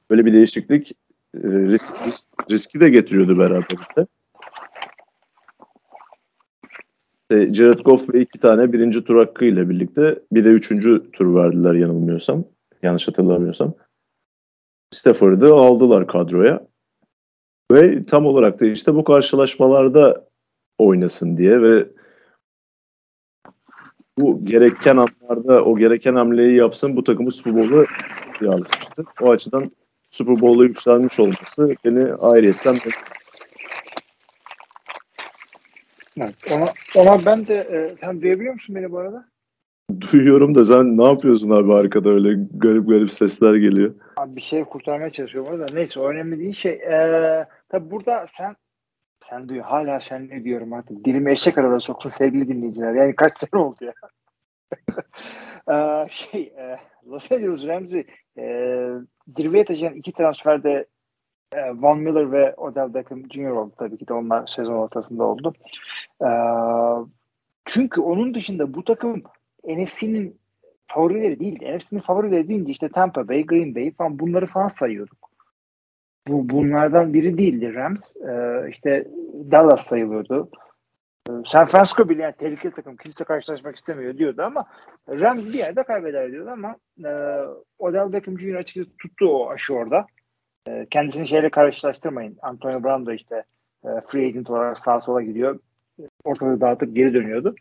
Böyle 0.09 0.25
bir 0.25 0.33
değişiklik 0.33 0.91
e, 1.35 1.39
risk, 1.43 1.93
risk, 2.05 2.51
riski 2.51 2.79
de 2.79 2.89
getiriyordu 2.89 3.39
beraberinde. 3.39 4.07
İşte 7.31 7.53
Jared 7.53 7.79
Goff 7.79 8.13
ve 8.13 8.21
iki 8.21 8.39
tane 8.39 8.73
birinci 8.73 9.03
tur 9.03 9.15
hakkıyla 9.15 9.69
birlikte 9.69 10.19
bir 10.31 10.45
de 10.45 10.49
üçüncü 10.49 11.11
tur 11.11 11.35
verdiler 11.35 11.73
yanılmıyorsam. 11.73 12.43
Yanlış 12.83 13.07
hatırlamıyorsam. 13.07 13.73
Stafford'ı 14.93 15.53
aldılar 15.53 16.07
kadroya. 16.07 16.67
Ve 17.71 18.05
tam 18.05 18.25
olarak 18.25 18.59
da 18.59 18.65
işte 18.65 18.95
bu 18.95 19.03
karşılaşmalarda 19.03 20.27
oynasın 20.77 21.37
diye 21.37 21.61
ve 21.61 21.87
bu 24.17 24.45
gereken 24.45 24.97
anlarda 24.97 25.65
o 25.65 25.77
gereken 25.77 26.15
hamleyi 26.15 26.55
yapsın 26.55 26.95
bu 26.95 27.03
takımı 27.03 27.31
Super 27.31 27.55
Bowl'a 27.55 27.85
almıştı. 28.53 29.03
O 29.21 29.31
açıdan 29.31 29.71
Super 30.09 30.41
Bowl'a 30.41 30.63
yükselmiş 30.63 31.19
olması 31.19 31.75
beni 31.85 32.13
ayrıyetten 32.13 32.75
Evet, 36.17 36.35
ona, 36.51 36.65
ona 36.95 37.25
ben 37.25 37.47
de 37.47 37.55
e, 37.55 37.95
sen 38.01 38.21
duyabiliyor 38.21 38.53
musun 38.53 38.75
beni 38.75 38.91
bu 38.91 38.97
arada? 38.97 39.25
Duyuyorum 39.99 40.55
da 40.55 40.63
sen 40.63 40.97
ne 40.97 41.03
yapıyorsun 41.03 41.49
abi 41.49 41.73
arkada 41.73 42.09
öyle 42.09 42.29
garip 42.53 42.89
garip 42.89 43.11
sesler 43.11 43.55
geliyor. 43.55 43.95
Abi 44.17 44.35
bir 44.35 44.41
şey 44.41 44.63
kurtarmaya 44.63 45.09
çalışıyorum 45.11 45.51
orada. 45.51 45.65
Neyse 45.73 45.99
o 45.99 46.07
önemli 46.07 46.39
değil 46.39 46.53
şey. 46.53 46.71
E, 46.71 47.47
tabi 47.69 47.91
burada 47.91 48.25
sen 48.29 48.55
sen 49.19 49.49
diyor 49.49 49.65
hala 49.65 49.99
sen 49.99 50.29
ne 50.29 50.43
diyorum 50.43 50.73
artık. 50.73 51.05
Dilimi 51.05 51.31
eşek 51.31 51.57
arada 51.57 51.79
soktun 51.79 52.09
sevgili 52.09 52.47
dinleyiciler. 52.47 52.93
Yani 52.93 53.15
kaç 53.15 53.39
sene 53.39 53.61
oldu 53.61 53.85
ya. 53.85 53.93
e, 56.05 56.07
şey 56.09 56.41
e, 56.41 56.79
Los 57.07 57.31
Angeles 57.31 57.63
Ramsey 57.67 58.05
e, 58.37 58.87
zirveye 59.37 59.65
taşıyan 59.65 59.93
iki 59.93 60.13
transferde 60.13 60.85
Von 61.55 61.99
Miller 61.99 62.31
ve 62.31 62.53
Odell 62.55 62.93
Beckham 62.93 63.31
Jr. 63.31 63.49
oldu 63.49 63.73
tabii 63.77 63.97
ki 63.97 64.07
de 64.07 64.13
onlar 64.13 64.47
sezon 64.47 64.73
ortasında 64.73 65.23
oldu. 65.23 65.53
E, 66.21 66.29
çünkü 67.65 68.01
onun 68.01 68.33
dışında 68.33 68.73
bu 68.73 68.83
takım 68.83 69.23
NFC'nin 69.67 70.41
favorileri 70.87 71.39
değil. 71.39 71.75
NFC'nin 71.75 72.01
favorileri 72.01 72.47
deyince 72.47 72.71
işte 72.71 72.89
Tampa 72.89 73.27
Bay, 73.27 73.45
Green 73.45 73.75
Bay 73.75 73.91
falan 73.91 74.19
bunları 74.19 74.45
falan 74.45 74.67
sayıyorduk. 74.67 75.31
Bu 76.27 76.49
bunlardan 76.49 77.13
biri 77.13 77.37
değildi 77.37 77.73
Rams. 77.73 77.99
Ee, 78.29 78.69
işte 78.69 79.07
Dallas 79.51 79.87
sayılıyordu. 79.87 80.49
Ee, 81.29 81.31
San 81.45 81.67
Francisco 81.67 82.09
bile 82.09 82.21
yani 82.21 82.35
tehlikeli 82.37 82.73
takım 82.73 82.97
kimse 82.97 83.23
karşılaşmak 83.23 83.75
istemiyor 83.75 84.17
diyordu 84.17 84.41
ama 84.41 84.65
Rams 85.09 85.47
bir 85.47 85.53
yerde 85.53 85.83
kaybeder 85.83 86.31
diyordu 86.31 86.49
ama 86.49 86.75
e, 87.05 87.11
Odell 87.79 88.13
Beckham 88.13 88.39
Jr. 88.39 88.55
açıkçası 88.55 88.97
tuttu 88.97 89.29
o 89.29 89.49
aşı 89.49 89.73
orada. 89.73 90.05
E, 90.67 90.85
kendisini 90.89 91.27
şeyle 91.27 91.49
karşılaştırmayın. 91.49 92.37
Antonio 92.41 92.83
Brown 92.83 93.05
da 93.05 93.13
işte 93.13 93.43
e, 93.85 93.89
free 94.07 94.25
agent 94.25 94.49
olarak 94.49 94.77
sağa 94.77 95.01
sola 95.01 95.21
gidiyor. 95.21 95.59
Ortalığı 96.23 96.61
dağıtıp 96.61 96.95
geri 96.95 97.13
dönüyordu. 97.13 97.55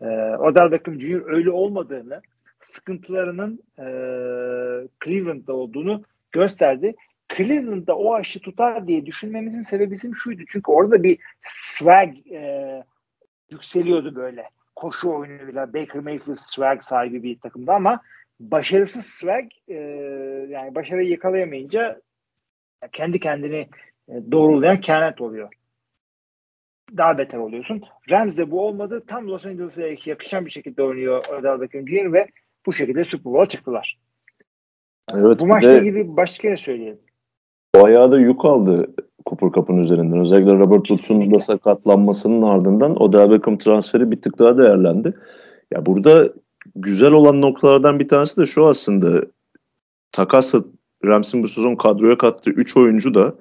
E, 0.00 0.06
Odell 0.36 0.70
Beckham 0.70 1.00
Jr. 1.00 1.32
öyle 1.32 1.50
olmadığını, 1.50 2.20
sıkıntılarının 2.60 3.62
e, 3.78 3.86
Cleveland'da 5.04 5.52
olduğunu 5.52 6.02
gösterdi. 6.32 6.94
Cleveland'da 7.36 7.96
o 7.96 8.14
aşı 8.14 8.40
tutar 8.40 8.86
diye 8.86 9.06
düşünmemizin 9.06 9.62
sebebi 9.62 9.90
bizim 9.90 10.16
şuydu. 10.16 10.42
Çünkü 10.48 10.70
orada 10.70 11.02
bir 11.02 11.18
swag 11.44 12.08
e, 12.32 12.82
yükseliyordu 13.50 14.14
böyle. 14.14 14.44
Koşu 14.76 15.10
oyunuyla 15.10 15.74
Baker 15.74 16.02
Mayfield 16.02 16.38
swag 16.38 16.82
sahibi 16.82 17.22
bir 17.22 17.38
takımda 17.38 17.74
ama 17.74 18.00
başarısız 18.40 19.06
swag 19.06 19.44
e, 19.68 19.74
yani 20.50 20.74
başarıyı 20.74 21.10
yakalayamayınca 21.10 22.00
kendi 22.92 23.20
kendini 23.20 23.68
e, 24.08 24.12
doğrulayan 24.32 24.80
kehanet 24.80 25.20
oluyor. 25.20 25.48
Daha 26.96 27.18
beter 27.18 27.38
oluyorsun. 27.38 27.82
Rams'de 28.10 28.50
bu 28.50 28.66
olmadı. 28.66 29.02
Tam 29.06 29.28
Los 29.28 29.46
Angeles'a 29.46 29.82
yakışan 30.10 30.46
bir 30.46 30.50
şekilde 30.50 30.82
oynuyor 30.82 31.24
Odell 31.38 31.60
Beckham 31.60 31.88
Jr. 31.88 32.12
ve 32.12 32.26
bu 32.66 32.72
şekilde 32.72 33.04
Super 33.04 33.24
Bowl'a 33.24 33.48
çıktılar. 33.48 33.98
Evet, 35.14 35.40
Bu 35.40 35.46
maçla 35.46 35.72
de- 35.72 35.78
ilgili 35.78 36.16
başka 36.16 36.48
ne 36.48 36.56
söyleyelim? 36.56 36.98
bayağı 37.74 38.12
da 38.12 38.18
yük 38.18 38.44
aldı 38.44 38.94
Cooper 39.26 39.50
Cup'ın 39.50 39.76
üzerinden. 39.76 40.20
Özellikle 40.20 40.52
Robert 40.54 40.84
Woods'un 40.86 41.34
da 41.34 41.38
sakatlanmasının 41.38 42.42
ardından 42.42 43.02
Odell 43.02 43.30
Beckham 43.30 43.58
transferi 43.58 44.10
bir 44.10 44.22
tık 44.22 44.38
daha 44.38 44.58
değerlendi. 44.58 45.14
Ya 45.72 45.86
burada 45.86 46.32
güzel 46.76 47.12
olan 47.12 47.40
noktalardan 47.40 47.98
bir 48.00 48.08
tanesi 48.08 48.40
de 48.40 48.46
şu 48.46 48.66
aslında 48.66 49.20
takas 50.12 50.54
Rams'in 51.04 51.42
bu 51.42 51.48
sezon 51.48 51.76
kadroya 51.76 52.18
kattığı 52.18 52.50
3 52.50 52.76
oyuncu 52.76 53.14
da 53.14 53.34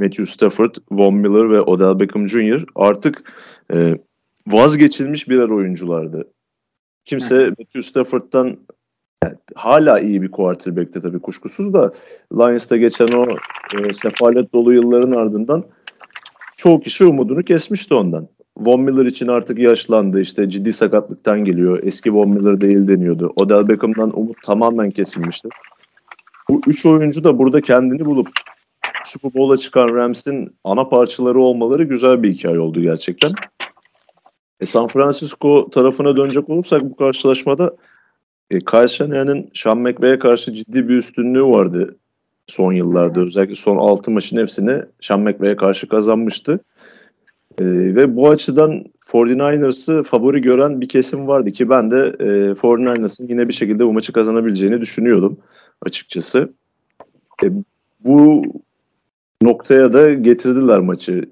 Matthew 0.00 0.26
Stafford, 0.26 0.74
Von 0.90 1.14
Miller 1.14 1.50
ve 1.50 1.60
Odell 1.60 2.00
Beckham 2.00 2.28
Jr. 2.28 2.64
artık 2.74 3.32
e, 3.74 3.98
vazgeçilmiş 4.46 5.28
birer 5.28 5.48
oyunculardı. 5.48 6.32
Kimse 7.04 7.36
Hı. 7.36 7.48
Matthew 7.48 7.82
Stafford'dan 7.82 8.56
yani 9.24 9.36
hala 9.54 10.00
iyi 10.00 10.22
bir 10.22 10.30
quarterback'ti 10.30 11.02
tabii 11.02 11.18
kuşkusuz 11.18 11.74
da 11.74 11.92
Lions'ta 12.32 12.76
geçen 12.76 13.06
o 13.06 13.26
e, 13.78 13.92
sefalet 13.92 14.52
dolu 14.52 14.72
yılların 14.72 15.12
ardından 15.12 15.64
çoğu 16.56 16.80
kişi 16.80 17.04
umudunu 17.04 17.42
kesmişti 17.42 17.94
ondan. 17.94 18.28
Von 18.56 18.80
Miller 18.80 19.06
için 19.06 19.26
artık 19.26 19.58
yaşlandı 19.58 20.20
işte 20.20 20.50
ciddi 20.50 20.72
sakatlıktan 20.72 21.44
geliyor. 21.44 21.80
Eski 21.82 22.14
Von 22.14 22.28
Miller 22.28 22.60
değil 22.60 22.88
deniyordu. 22.88 23.32
Odell 23.36 23.68
Beckham'dan 23.68 24.18
umut 24.18 24.42
tamamen 24.42 24.90
kesilmişti. 24.90 25.48
Bu 26.50 26.60
üç 26.66 26.86
oyuncu 26.86 27.24
da 27.24 27.38
burada 27.38 27.60
kendini 27.60 28.04
bulup 28.04 28.28
Super 29.04 29.34
Bowl'a 29.34 29.56
çıkan 29.56 29.94
Rams'in 29.94 30.56
ana 30.64 30.88
parçaları 30.88 31.40
olmaları 31.40 31.84
güzel 31.84 32.22
bir 32.22 32.32
hikaye 32.32 32.58
oldu 32.58 32.80
gerçekten. 32.80 33.32
E, 34.60 34.66
San 34.66 34.86
Francisco 34.86 35.70
tarafına 35.70 36.16
dönecek 36.16 36.48
olursak 36.48 36.82
bu 36.82 36.96
karşılaşmada 36.96 37.76
e, 38.50 38.58
Kyle 38.58 38.88
Shanahan'ın 38.88 39.50
Sean 39.54 39.78
McVay'e 39.78 40.18
karşı 40.18 40.54
ciddi 40.54 40.88
bir 40.88 40.98
üstünlüğü 40.98 41.44
vardı 41.44 41.96
son 42.46 42.72
yıllarda. 42.72 43.20
Özellikle 43.20 43.54
son 43.54 43.76
6 43.76 44.10
maçın 44.10 44.36
hepsini 44.36 44.82
Sean 45.00 45.20
McVay'e 45.20 45.56
karşı 45.56 45.88
kazanmıştı. 45.88 46.60
E, 47.58 47.64
ve 47.66 48.16
bu 48.16 48.28
açıdan 48.28 48.84
49ers'ı 49.06 50.02
favori 50.02 50.40
gören 50.40 50.80
bir 50.80 50.88
kesim 50.88 51.26
vardı 51.26 51.52
ki 51.52 51.68
ben 51.68 51.90
de 51.90 52.16
e, 52.20 52.54
49ers'ın 52.54 53.28
yine 53.28 53.48
bir 53.48 53.52
şekilde 53.52 53.86
bu 53.86 53.92
maçı 53.92 54.12
kazanabileceğini 54.12 54.80
düşünüyordum 54.80 55.38
açıkçası. 55.82 56.52
E, 57.44 57.46
bu 58.00 58.42
noktaya 59.42 59.92
da 59.92 60.14
getirdiler 60.14 60.80
maçı. 60.80 61.24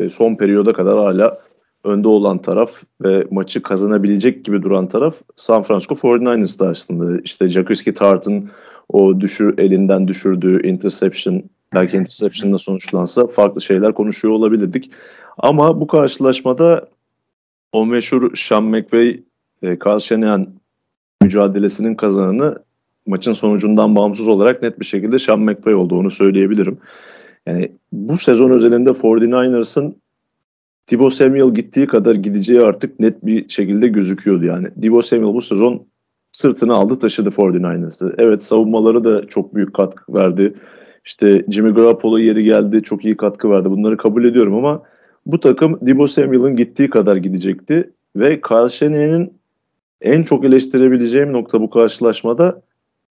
E, 0.00 0.10
son 0.10 0.34
periyoda 0.34 0.72
kadar 0.72 0.98
hala 0.98 1.38
önde 1.84 2.08
olan 2.08 2.42
taraf 2.42 2.82
ve 3.00 3.26
maçı 3.30 3.62
kazanabilecek 3.62 4.44
gibi 4.44 4.62
duran 4.62 4.88
taraf 4.88 5.16
San 5.36 5.62
Francisco 5.62 5.94
49ers'dı 5.94 6.70
aslında. 6.70 7.20
İşte 7.24 7.50
Jaquiski 7.50 7.94
Tartt'ın 7.94 8.50
o 8.88 9.20
düşür, 9.20 9.58
elinden 9.58 10.08
düşürdüğü 10.08 10.66
interception 10.66 11.42
belki 11.74 11.96
interception'la 11.96 12.58
sonuçlansa 12.58 13.26
farklı 13.26 13.60
şeyler 13.60 13.94
konuşuyor 13.94 14.34
olabilirdik. 14.34 14.90
Ama 15.38 15.80
bu 15.80 15.86
karşılaşmada 15.86 16.88
o 17.72 17.86
meşhur 17.86 18.36
Sean 18.36 18.64
McVay 18.64 19.20
e, 19.62 19.78
Carl 19.86 19.98
Shanahan 19.98 20.48
mücadelesinin 21.22 21.94
kazananı 21.94 22.62
maçın 23.06 23.32
sonucundan 23.32 23.96
bağımsız 23.96 24.28
olarak 24.28 24.62
net 24.62 24.80
bir 24.80 24.84
şekilde 24.84 25.18
Sean 25.18 25.40
McVay 25.40 25.74
olduğunu 25.74 26.10
söyleyebilirim. 26.10 26.78
Yani 27.46 27.72
bu 27.92 28.18
sezon 28.18 28.50
özelinde 28.50 28.90
49ers'ın 28.90 29.94
Dibo 30.90 31.10
Samuel 31.10 31.54
gittiği 31.54 31.86
kadar 31.86 32.14
gideceği 32.14 32.60
artık 32.60 33.00
net 33.00 33.26
bir 33.26 33.48
şekilde 33.48 33.88
gözüküyordu 33.88 34.44
yani. 34.44 34.68
Dibo 34.82 35.02
Samuel 35.02 35.34
bu 35.34 35.42
sezon 35.42 35.86
sırtını 36.32 36.74
aldı 36.74 36.98
taşıdı 36.98 37.28
49ers'ı. 37.28 38.14
Evet 38.18 38.42
savunmaları 38.42 39.04
da 39.04 39.26
çok 39.26 39.54
büyük 39.54 39.74
katkı 39.74 40.14
verdi. 40.14 40.54
İşte 41.04 41.44
Jimmy 41.48 41.70
Garoppolo 41.70 42.18
yeri 42.18 42.44
geldi 42.44 42.82
çok 42.82 43.04
iyi 43.04 43.16
katkı 43.16 43.50
verdi. 43.50 43.70
Bunları 43.70 43.96
kabul 43.96 44.24
ediyorum 44.24 44.54
ama 44.54 44.82
bu 45.26 45.40
takım 45.40 45.80
Dibo 45.86 46.06
Samuel'ın 46.06 46.56
gittiği 46.56 46.90
kadar 46.90 47.16
gidecekti. 47.16 47.90
Ve 48.16 48.40
Shanahan'ın 48.70 49.32
en 50.00 50.22
çok 50.22 50.44
eleştirebileceğim 50.44 51.32
nokta 51.32 51.60
bu 51.60 51.70
karşılaşmada 51.70 52.62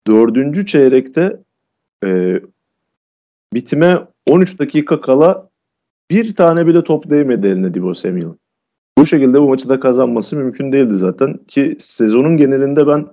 dördüncü 0.07 0.65
çeyrekte 0.65 1.39
e, 2.05 2.39
bitime 3.53 3.97
13 4.25 4.59
dakika 4.59 5.01
kala 5.01 5.49
bir 6.11 6.35
tane 6.35 6.67
bile 6.67 6.83
top 6.83 7.09
değmedi 7.09 7.47
eline 7.47 7.73
Dibo 7.73 7.93
Samuel'ın. 7.93 8.39
Bu 8.97 9.05
şekilde 9.05 9.41
bu 9.41 9.47
maçı 9.47 9.69
da 9.69 9.79
kazanması 9.79 10.35
mümkün 10.35 10.71
değildi 10.71 10.95
zaten. 10.95 11.37
Ki 11.47 11.75
sezonun 11.79 12.37
genelinde 12.37 12.87
ben 12.87 13.07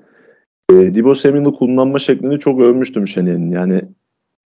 e, 0.73 0.95
Dibo 0.95 1.15
Samuel'ı 1.15 1.55
kullanma 1.55 1.99
şeklini 1.99 2.39
çok 2.39 2.61
övmüştüm 2.61 3.07
Şener'in. 3.07 3.51
Yani 3.51 3.83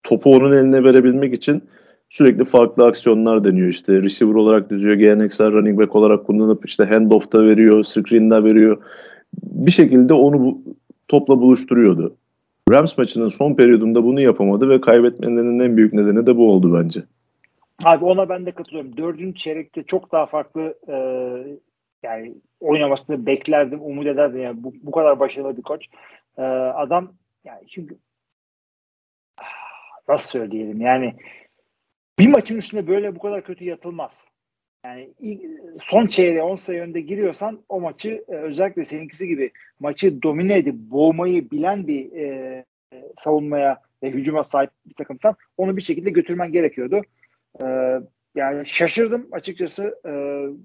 topu 0.03 0.35
onun 0.35 0.51
eline 0.51 0.83
verebilmek 0.83 1.33
için 1.33 1.63
sürekli 2.09 2.43
farklı 2.43 2.85
aksiyonlar 2.85 3.43
deniyor. 3.43 3.67
İşte 3.67 4.01
receiver 4.01 4.33
olarak 4.33 4.69
düzüyor, 4.69 4.95
geleneksel 4.95 5.51
running 5.51 5.79
back 5.79 5.95
olarak 5.95 6.25
kullanıp 6.25 6.65
işte 6.65 6.83
handoff'ta 6.83 7.43
veriyor, 7.43 7.83
screen'de 7.83 8.43
veriyor. 8.43 8.77
Bir 9.43 9.71
şekilde 9.71 10.13
onu 10.13 10.39
bu, 10.39 10.63
topla 11.07 11.41
buluşturuyordu. 11.41 12.15
Rams 12.69 12.97
maçının 12.97 13.29
son 13.29 13.53
periyodunda 13.53 14.03
bunu 14.03 14.21
yapamadı 14.21 14.69
ve 14.69 14.81
kaybetmelerinin 14.81 15.59
en 15.59 15.77
büyük 15.77 15.93
nedeni 15.93 16.25
de 16.25 16.37
bu 16.37 16.51
oldu 16.51 16.79
bence. 16.83 17.03
Abi 17.83 18.05
ona 18.05 18.29
ben 18.29 18.45
de 18.45 18.51
katılıyorum. 18.51 18.97
Dördüncü 18.97 19.37
çeyrekte 19.37 19.83
çok 19.83 20.11
daha 20.11 20.25
farklı 20.25 20.75
e, 20.87 20.95
yani 22.03 22.35
oynamasını 22.59 23.25
beklerdim, 23.25 23.81
umut 23.81 24.07
ederdim. 24.07 24.41
Yani 24.41 24.63
bu, 24.63 24.73
bu 24.81 24.91
kadar 24.91 25.19
başarılı 25.19 25.57
bir 25.57 25.61
koç. 25.61 25.85
E, 26.37 26.41
adam 26.41 27.13
yani 27.43 27.67
çünkü 27.67 27.97
ah, 29.37 30.09
nasıl 30.09 30.29
söyleyelim 30.29 30.81
yani 30.81 31.15
bir 32.19 32.27
maçın 32.27 32.57
üstünde 32.57 32.87
böyle 32.87 33.15
bu 33.15 33.19
kadar 33.19 33.43
kötü 33.43 33.65
yatılmaz. 33.65 34.25
Yani 34.85 35.13
son 35.81 36.07
çeyreğe 36.07 36.43
10 36.43 36.55
sayı 36.55 36.81
önde 36.81 37.01
giriyorsan 37.01 37.63
o 37.69 37.81
maçı 37.81 38.23
e, 38.27 38.35
özellikle 38.35 38.85
seninkisi 38.85 39.27
gibi 39.27 39.51
maçı 39.79 40.21
domine 40.21 40.57
edip 40.57 40.75
boğmayı 40.75 41.51
bilen 41.51 41.87
bir 41.87 42.11
e, 42.11 42.25
e, 42.93 43.03
savunmaya 43.17 43.81
ve 44.03 44.11
hücuma 44.11 44.43
sahip 44.43 44.69
bir 44.85 44.93
takımsan 44.93 45.35
onu 45.57 45.77
bir 45.77 45.81
şekilde 45.81 46.09
götürmen 46.09 46.51
gerekiyordu. 46.51 47.01
Ee, 47.63 47.99
yani 48.35 48.65
şaşırdım 48.65 49.27
açıkçası. 49.31 49.99
Ee, 50.05 50.09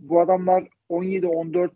bu 0.09 0.21
adamlar 0.21 0.65
17-14 0.91 1.71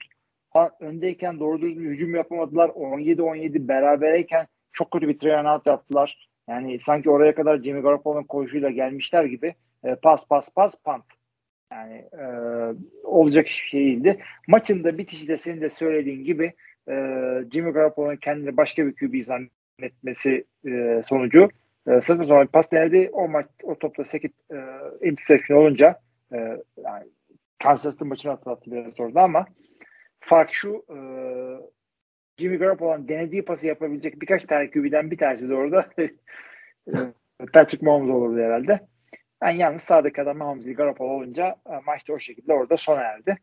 ha- 0.50 0.70
öndeyken 0.80 1.40
doğru 1.40 1.60
düzgün 1.60 1.90
hücum 1.90 2.14
yapamadılar. 2.14 2.68
17-17 2.68 3.68
berabereyken 3.68 4.46
çok 4.72 4.90
kötü 4.90 5.08
bir 5.08 5.54
out 5.54 5.66
yaptılar. 5.66 6.28
Yani 6.48 6.80
sanki 6.80 7.10
oraya 7.10 7.34
kadar 7.34 7.62
Jimmy 7.62 7.80
Garoppolo'nun 7.80 8.24
koşuyla 8.24 8.70
gelmişler 8.70 9.24
gibi 9.24 9.54
e, 9.84 9.94
pas 9.94 10.28
pas 10.28 10.48
pas 10.54 10.74
punt. 10.84 11.17
Yani 11.72 11.94
e, 11.94 12.24
olacak 13.04 13.48
şey 13.48 13.80
değildi. 13.80 14.22
Maçın 14.48 14.84
da 14.84 14.98
bitişi 14.98 15.28
de 15.28 15.38
senin 15.38 15.60
de 15.60 15.70
söylediğin 15.70 16.24
gibi 16.24 16.52
e, 16.88 16.94
Jimmy 17.52 17.72
Garoppolo'nun 17.72 18.16
kendini 18.16 18.56
başka 18.56 18.86
bir 18.86 18.94
QB 18.94 19.24
zannetmesi 19.24 20.44
e, 20.66 21.02
sonucu 21.08 21.48
e, 21.88 22.00
sıfır 22.00 22.24
sonra 22.24 22.46
pas 22.46 22.72
denedi. 22.72 23.10
O 23.12 23.28
maç 23.28 23.46
o 23.62 23.78
topta 23.78 24.04
sekip 24.04 24.32
e, 24.52 24.56
interception 25.08 25.58
olunca 25.58 26.00
e, 26.32 26.36
yani 26.84 27.04
Kansas 27.62 27.92
City 27.92 28.04
maçını 28.04 28.32
hatırlattı 28.32 28.70
biraz 28.70 29.00
orada 29.00 29.22
ama 29.22 29.46
fark 30.20 30.52
şu 30.52 30.84
e, 30.90 30.98
Jimmy 32.38 32.56
Garoppolo'nun 32.56 33.08
denediği 33.08 33.44
pası 33.44 33.66
yapabilecek 33.66 34.20
birkaç 34.20 34.44
tane 34.44 34.70
QB'den 34.70 35.10
bir 35.10 35.18
tanesi 35.18 35.48
de 35.48 35.54
orada 35.54 35.88
e, 35.98 36.06
Patrick 37.52 37.86
Mahomes 37.86 38.14
olurdu 38.14 38.38
herhalde. 38.40 38.80
Yani 39.42 39.58
yalnız 39.58 39.82
sağdaki 39.82 40.22
adam 40.22 40.38
Mahomes 40.38 40.64
değil 40.64 40.76
Garoppolo 40.76 41.12
olunca 41.12 41.56
e, 41.66 41.72
maç 41.86 42.08
da 42.08 42.12
o 42.12 42.18
şekilde 42.18 42.52
orada 42.52 42.76
sona 42.76 43.00
erdi. 43.00 43.38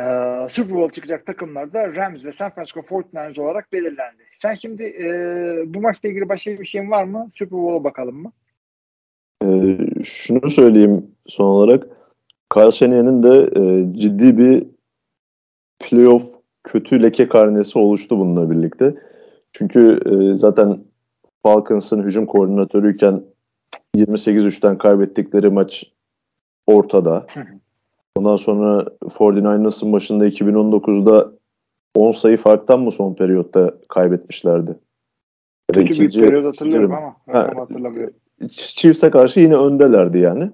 Ee, 0.00 0.48
Super 0.50 0.76
Bowl 0.76 0.92
çıkacak 0.92 1.26
takımlar 1.26 1.72
da 1.72 1.94
Rams 1.94 2.24
ve 2.24 2.32
San 2.32 2.50
Francisco 2.50 2.80
49ers 2.80 3.40
olarak 3.40 3.72
belirlendi. 3.72 4.22
Sen 4.42 4.54
şimdi 4.54 4.82
e, 4.82 5.06
bu 5.74 5.80
maçla 5.80 6.08
ilgili 6.08 6.28
başka 6.28 6.50
bir 6.50 6.66
şeyin 6.66 6.90
var 6.90 7.04
mı? 7.04 7.30
Super 7.34 7.58
Bowl'a 7.58 7.84
bakalım 7.84 8.22
mı? 8.22 8.32
Ee, 9.44 9.78
şunu 10.04 10.50
söyleyeyim 10.50 11.06
son 11.26 11.44
olarak. 11.44 11.86
Kyle 12.54 12.70
Shanahan'ın 12.70 13.22
da 13.22 13.60
e, 13.60 13.92
ciddi 13.92 14.38
bir 14.38 14.66
playoff 15.78 16.34
kötü 16.64 17.02
leke 17.02 17.28
karnesi 17.28 17.78
oluştu 17.78 18.18
bununla 18.18 18.50
birlikte. 18.50 18.94
Çünkü 19.52 20.00
e, 20.06 20.38
zaten 20.38 20.84
Falcons'ın 21.42 22.02
hücum 22.02 22.26
koordinatörüyken 22.26 23.22
28-3'ten 23.96 24.78
kaybettikleri 24.78 25.50
maç 25.50 25.84
ortada. 26.66 27.26
Ondan 28.16 28.36
sonra 28.36 28.86
49ers'ın 29.00 29.92
başında 29.92 30.28
2019'da 30.28 31.32
10 31.94 32.10
sayı 32.10 32.36
farktan 32.36 32.80
mı 32.80 32.92
son 32.92 33.14
periyotta 33.14 33.74
kaybetmişlerdi? 33.88 34.70
Ya 35.70 35.84
Kötü 35.84 36.02
bir 36.02 36.12
periyod 36.12 36.44
hatırlıyorum 36.44 36.92
ama 36.92 37.16
Ha, 37.26 37.52
hatırlamıyorum. 37.56 38.14
Chiefs'e 38.48 39.10
karşı 39.10 39.40
yine 39.40 39.56
öndelerdi 39.56 40.18
yani. 40.18 40.50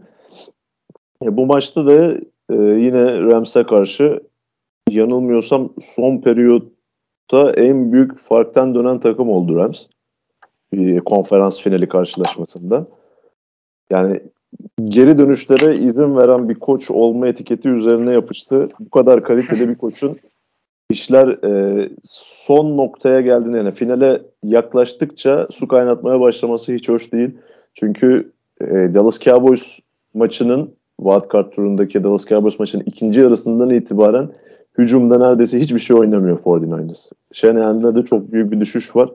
E, 1.25 1.37
bu 1.37 1.47
maçta 1.47 1.87
da 1.87 2.15
e, 2.51 2.55
yine 2.57 3.19
Rams'e 3.19 3.65
karşı 3.65 4.21
yanılmıyorsam 4.91 5.73
son 5.83 6.21
periyot 6.21 6.73
da 7.33 7.53
en 7.53 7.93
büyük 7.93 8.19
farktan 8.19 8.75
dönen 8.75 9.01
takım 9.01 9.31
oldu 9.31 9.57
Rams. 9.57 9.87
Bir 10.73 11.01
konferans 11.01 11.61
finali 11.61 11.89
karşılaşmasında. 11.89 12.87
Yani 13.91 14.21
geri 14.85 15.19
dönüşlere 15.19 15.77
izin 15.77 16.17
veren 16.17 16.49
bir 16.49 16.55
koç 16.55 16.91
olma 16.91 17.29
etiketi 17.29 17.69
üzerine 17.69 18.13
yapıştı. 18.13 18.69
Bu 18.81 18.91
kadar 18.91 19.25
kaliteli 19.25 19.69
bir 19.69 19.75
koçun 19.75 20.19
işler 20.91 21.29
e, 21.29 21.89
son 22.03 22.77
noktaya 22.77 23.21
geldiğinde 23.21 23.57
yani 23.57 23.71
finale 23.71 24.23
yaklaştıkça 24.43 25.47
su 25.51 25.69
kaynatmaya 25.69 26.21
başlaması 26.21 26.73
hiç 26.73 26.89
hoş 26.89 27.13
değil. 27.13 27.31
Çünkü 27.75 28.33
e, 28.61 28.67
Dallas 28.67 29.21
Cowboys 29.21 29.79
maçının 30.15 30.71
wildcard 31.01 31.53
turundaki 31.53 32.05
Dallas 32.05 32.27
Cowboys 32.27 32.59
maçının 32.59 32.83
ikinci 32.87 33.21
yarısından 33.21 33.71
itibaren 33.71 34.29
hücumda 34.79 35.19
neredeyse 35.19 35.61
hiçbir 35.61 35.79
şey 35.79 35.97
oynamıyor 35.97 36.39
49ers. 36.39 37.11
Shanahan'da 37.33 37.95
da 37.95 38.05
çok 38.05 38.33
büyük 38.33 38.51
bir 38.51 38.61
düşüş 38.61 38.97
var. 38.97 39.11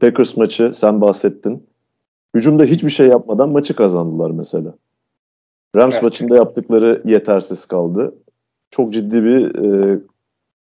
Packers 0.00 0.36
maçı 0.36 0.70
sen 0.74 1.00
bahsettin. 1.00 1.66
Hücumda 2.34 2.64
hiçbir 2.64 2.90
şey 2.90 3.08
yapmadan 3.08 3.48
maçı 3.48 3.76
kazandılar 3.76 4.30
mesela. 4.30 4.74
Rams 5.76 5.94
evet. 5.94 6.02
maçında 6.02 6.36
yaptıkları 6.36 7.02
yetersiz 7.04 7.66
kaldı. 7.66 8.14
Çok 8.70 8.92
ciddi 8.92 9.24
bir 9.24 9.54
e, 9.54 9.98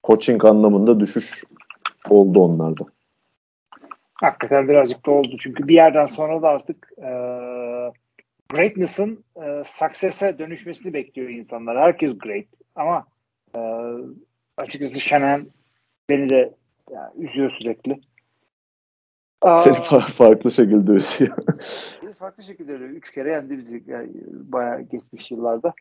coaching 0.03 0.45
anlamında 0.45 0.99
düşüş 0.99 1.43
oldu 2.09 2.39
onlarda. 2.39 2.85
Hakikaten 4.13 4.67
birazcık 4.67 5.05
da 5.05 5.11
oldu. 5.11 5.37
Çünkü 5.39 5.67
bir 5.67 5.75
yerden 5.75 6.07
sonra 6.07 6.41
da 6.41 6.47
artık 6.47 6.89
e, 6.97 7.09
greatness'ın 8.49 9.23
e, 9.43 9.63
success'e 9.65 10.39
dönüşmesini 10.39 10.93
bekliyor 10.93 11.29
insanlar. 11.29 11.77
Herkes 11.77 12.17
great. 12.17 12.45
Ama 12.75 13.05
e, 13.55 13.61
açıkçası 14.57 14.99
Şenen 14.99 15.47
beni 16.09 16.29
de 16.29 16.53
yani, 16.91 17.27
üzüyor 17.27 17.51
sürekli. 17.59 17.99
Seni 19.43 19.75
fa- 19.75 20.11
farklı 20.11 20.51
şekilde 20.51 20.91
üzüyor. 20.91 21.37
farklı 22.19 22.43
şekilde 22.43 22.73
ölüyor. 22.73 22.89
Üç 22.89 23.11
kere 23.11 23.31
yendi 23.31 23.57
bizi 23.57 23.83
yani 23.87 24.09
bayağı 24.31 24.81
geçmiş 24.81 25.31
yıllarda. 25.31 25.73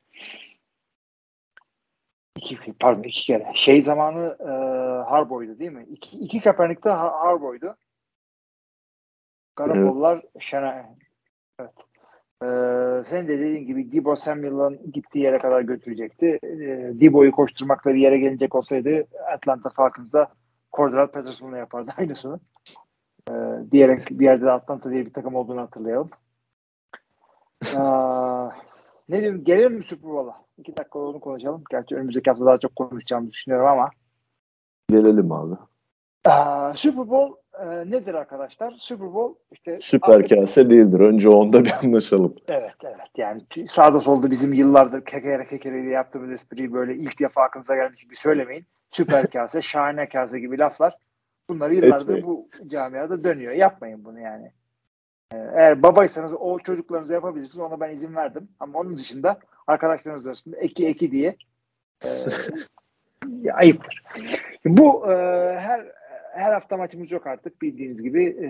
İki, 2.36 2.72
pardon 2.80 3.02
iki 3.02 3.26
kere. 3.26 3.52
Şey 3.54 3.82
zamanı 3.82 4.36
e, 4.40 4.50
Harboy'du 5.10 5.58
değil 5.58 5.70
mi? 5.70 5.86
İki, 5.90 6.18
iki 6.18 6.40
Kaepernick'te 6.40 6.90
Harboy'du. 6.90 7.76
Karabollar 9.54 10.16
evet. 10.16 10.42
Şena. 10.42 10.84
Evet. 11.60 11.72
Ee, 12.42 12.46
sen 13.06 13.28
de 13.28 13.38
dediğin 13.38 13.66
gibi 13.66 13.92
Debo 13.92 14.16
Samuel'ın 14.16 14.92
gittiği 14.92 15.18
yere 15.18 15.38
kadar 15.38 15.60
götürecekti. 15.60 16.38
Ee, 16.42 16.90
Debo'yu 17.00 17.32
koşturmakla 17.32 17.94
bir 17.94 18.00
yere 18.00 18.18
gelecek 18.18 18.54
olsaydı 18.54 19.06
Atlanta 19.32 19.70
Falcons'da 19.70 20.28
Cordell 20.72 21.06
Patterson'la 21.06 21.58
yapardı 21.58 21.94
aynısını. 21.98 22.40
Ee, 23.30 23.34
diyerek 23.72 24.10
bir 24.10 24.24
yerde 24.24 24.44
de 24.44 24.50
Atlanta 24.50 24.90
diye 24.90 25.06
bir 25.06 25.12
takım 25.12 25.34
olduğunu 25.34 25.60
hatırlayalım. 25.60 26.10
Ee, 27.64 27.78
ne 29.08 29.20
diyeyim 29.20 29.44
gelelim 29.44 29.72
mi 29.72 29.84
Super 29.84 30.10
Bowl'a? 30.10 30.36
İki 30.58 30.76
dakika 30.76 30.98
onu 30.98 31.20
konuşalım. 31.20 31.62
Gerçi 31.70 31.94
önümüzdeki 31.94 32.30
hafta 32.30 32.46
daha 32.46 32.58
çok 32.58 32.76
konuşacağımızı 32.76 33.32
düşünüyorum 33.32 33.66
ama. 33.66 33.90
Gelelim 34.90 35.32
abi. 35.32 35.54
Ee, 36.28 36.76
Super 36.76 37.10
Bowl 37.10 37.34
e, 37.60 37.90
nedir 37.90 38.14
arkadaşlar? 38.14 38.74
Super 38.78 39.14
Bowl 39.14 39.38
işte 39.52 39.78
süper 39.80 40.28
kase 40.28 40.70
değildir. 40.70 41.00
Önce 41.00 41.28
onda 41.28 41.64
bir 41.64 41.74
anlaşalım. 41.84 42.34
Evet 42.48 42.74
evet. 42.84 43.10
Yani 43.16 43.42
sağda 43.68 44.00
solda 44.00 44.30
bizim 44.30 44.52
yıllardır 44.52 45.04
kekere 45.04 45.46
kekere 45.46 45.82
yaptığımız 45.82 46.30
espriyi 46.30 46.72
böyle 46.72 46.94
ilk 46.94 47.20
defa 47.20 47.42
aklınıza 47.42 47.76
gelmiş 47.76 48.02
gibi 48.02 48.16
söylemeyin. 48.16 48.66
Süper 48.90 49.26
kase, 49.30 49.62
şahane 49.62 50.08
kase 50.08 50.40
gibi 50.40 50.58
laflar. 50.58 50.96
Bunları 51.48 51.74
yıllardır 51.74 52.02
Etmeyin. 52.02 52.26
bu 52.26 52.48
camiada 52.66 53.24
dönüyor. 53.24 53.52
Yapmayın 53.52 54.04
bunu 54.04 54.20
yani. 54.20 54.52
Ee, 55.34 55.36
eğer 55.36 55.82
babaysanız 55.82 56.32
o 56.32 56.58
çocuklarınızı 56.58 57.12
yapabilirsiniz. 57.12 57.58
Ona 57.58 57.80
ben 57.80 57.96
izin 57.96 58.14
verdim. 58.14 58.48
Ama 58.60 58.78
onun 58.78 58.98
dışında 58.98 59.38
arkadaşlarınız 59.66 60.26
arasında 60.26 60.56
eki 60.56 60.88
eki 60.88 61.10
diye 61.10 61.36
e, 62.04 62.08
ayıptır. 63.52 64.02
Bu 64.64 65.12
e, 65.12 65.14
her 65.58 65.86
her 66.32 66.52
hafta 66.52 66.76
maçımız 66.76 67.10
yok 67.10 67.26
artık 67.26 67.62
bildiğiniz 67.62 68.02
gibi. 68.02 68.24
E, 68.24 68.48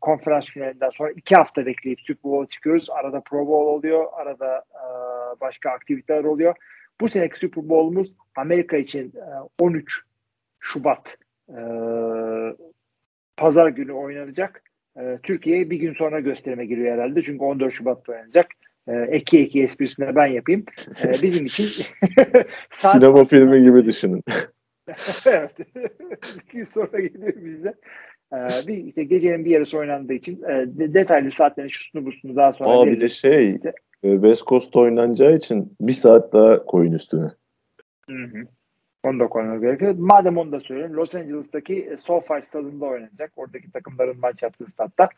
konferans 0.00 0.44
finalinden 0.44 0.90
sonra 0.90 1.10
iki 1.10 1.34
hafta 1.34 1.66
bekleyip 1.66 2.00
Super 2.00 2.30
Bowl 2.32 2.50
çıkıyoruz. 2.50 2.90
Arada 2.90 3.20
Pro 3.20 3.46
Bowl 3.46 3.66
oluyor. 3.78 4.06
Arada 4.12 4.64
e, 4.74 4.86
başka 5.40 5.70
aktiviteler 5.70 6.24
oluyor. 6.24 6.54
Bu 7.00 7.10
seneki 7.10 7.38
Super 7.38 7.68
Bowl'umuz 7.68 8.12
Amerika 8.36 8.76
için 8.76 9.12
e, 9.16 9.24
13 9.60 10.00
Şubat 10.60 11.18
e, 11.52 11.62
pazar 13.36 13.68
günü 13.68 13.92
oynanacak. 13.92 14.62
E, 14.96 15.18
Türkiye'ye 15.22 15.70
bir 15.70 15.76
gün 15.76 15.94
sonra 15.94 16.20
gösterime 16.20 16.66
giriyor 16.66 16.94
herhalde. 16.94 17.22
Çünkü 17.22 17.44
14 17.44 17.72
Şubat'ta 17.72 18.12
oynanacak. 18.12 18.46
E, 18.88 18.92
eki 18.92 19.38
eki 19.38 19.62
esprisini 19.62 20.16
ben 20.16 20.26
yapayım. 20.26 20.64
E, 21.04 21.22
bizim 21.22 21.44
için 21.44 21.68
sinema 22.70 23.24
filmi 23.24 23.62
gibi 23.62 23.86
düşünün. 23.86 24.22
evet. 25.26 25.58
bir 25.58 26.52
gün 26.52 26.64
sonra 26.64 27.00
geliyor 27.00 27.34
bize. 27.36 27.74
Ee, 28.32 28.66
bir 28.66 28.84
işte 28.84 29.04
gecenin 29.04 29.44
bir 29.44 29.50
yarısı 29.50 29.78
oynandığı 29.78 30.12
için 30.12 30.42
e, 30.42 30.64
detaylı 30.94 31.32
saatlerin 31.32 31.68
şusunu 31.68 32.06
busunu 32.06 32.36
daha 32.36 32.52
sonra 32.52 32.70
Aa, 32.70 32.86
bir 32.86 33.00
de 33.00 33.08
şey 33.08 33.48
işte. 33.48 33.72
West 34.02 34.46
Coast 34.46 34.76
oynanacağı 34.76 35.36
için 35.36 35.76
bir 35.80 35.92
saat 35.92 36.32
daha 36.32 36.64
koyun 36.64 36.92
üstüne. 36.92 37.30
Hı 38.10 38.24
hı. 38.24 38.46
Onu 39.02 39.20
da 39.20 39.28
koymak 39.28 39.60
gerekiyor. 39.60 39.94
Madem 39.98 40.38
onu 40.38 40.52
da 40.52 40.60
söyleyeyim. 40.60 40.94
Los 40.94 41.14
Angeles'taki 41.14 41.96
SoFi 41.98 42.42
stadında 42.42 42.86
oynanacak. 42.86 43.32
Oradaki 43.36 43.72
takımların 43.72 44.20
maç 44.20 44.42
yaptığı 44.42 44.66
statta. 44.66 45.08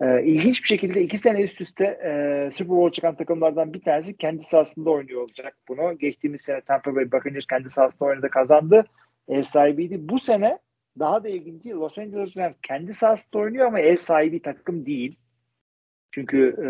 Ee, 0.00 0.22
ilginç 0.24 0.62
bir 0.62 0.68
şekilde 0.68 1.00
iki 1.02 1.18
sene 1.18 1.42
üst 1.42 1.60
üste 1.60 1.84
e, 1.84 2.10
Super 2.56 2.76
Bowl 2.76 2.94
çıkan 2.94 3.14
takımlardan 3.14 3.74
bir 3.74 3.80
tanesi 3.80 4.16
kendi 4.16 4.42
sahasında 4.42 4.90
oynuyor 4.90 5.20
olacak 5.20 5.56
bunu. 5.68 5.98
Geçtiğimiz 5.98 6.42
sene 6.42 6.60
Tampa 6.60 6.94
Bay 6.94 7.12
Buccaneers 7.12 7.46
kendi 7.46 7.70
sahasında 7.70 8.04
oynadı 8.04 8.30
kazandı. 8.30 8.84
Ev 9.28 9.42
sahibiydi. 9.42 10.08
Bu 10.08 10.20
sene 10.20 10.58
daha 10.98 11.24
da 11.24 11.28
ilginci 11.28 11.70
Los 11.70 11.98
Angeles 11.98 12.36
Rams 12.36 12.54
kendi 12.62 12.94
sahasında 12.94 13.38
oynuyor 13.38 13.66
ama 13.66 13.80
ev 13.80 13.96
sahibi 13.96 14.42
takım 14.42 14.86
değil. 14.86 15.16
Çünkü 16.10 16.56
e, 16.64 16.68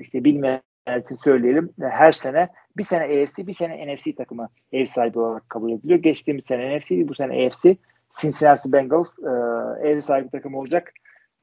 işte 0.00 0.24
bilmeyen 0.24 0.60
için 1.04 1.16
söyleyelim. 1.16 1.70
Her 1.80 2.12
sene 2.12 2.48
bir 2.76 2.84
sene 2.84 3.04
AFC 3.04 3.46
bir 3.46 3.52
sene 3.52 3.94
NFC 3.94 4.14
takımı 4.14 4.48
ev 4.72 4.86
sahibi 4.86 5.18
olarak 5.18 5.50
kabul 5.50 5.72
ediliyor. 5.72 5.98
Geçtiğimiz 5.98 6.44
sene 6.44 6.78
NFC 6.78 7.08
bu 7.08 7.14
sene 7.14 7.46
AFC. 7.46 7.76
Cincinnati 8.20 8.72
Bengals 8.72 9.18
e, 9.18 9.88
ev 9.88 10.00
sahibi 10.00 10.30
takım 10.30 10.54
olacak. 10.54 10.92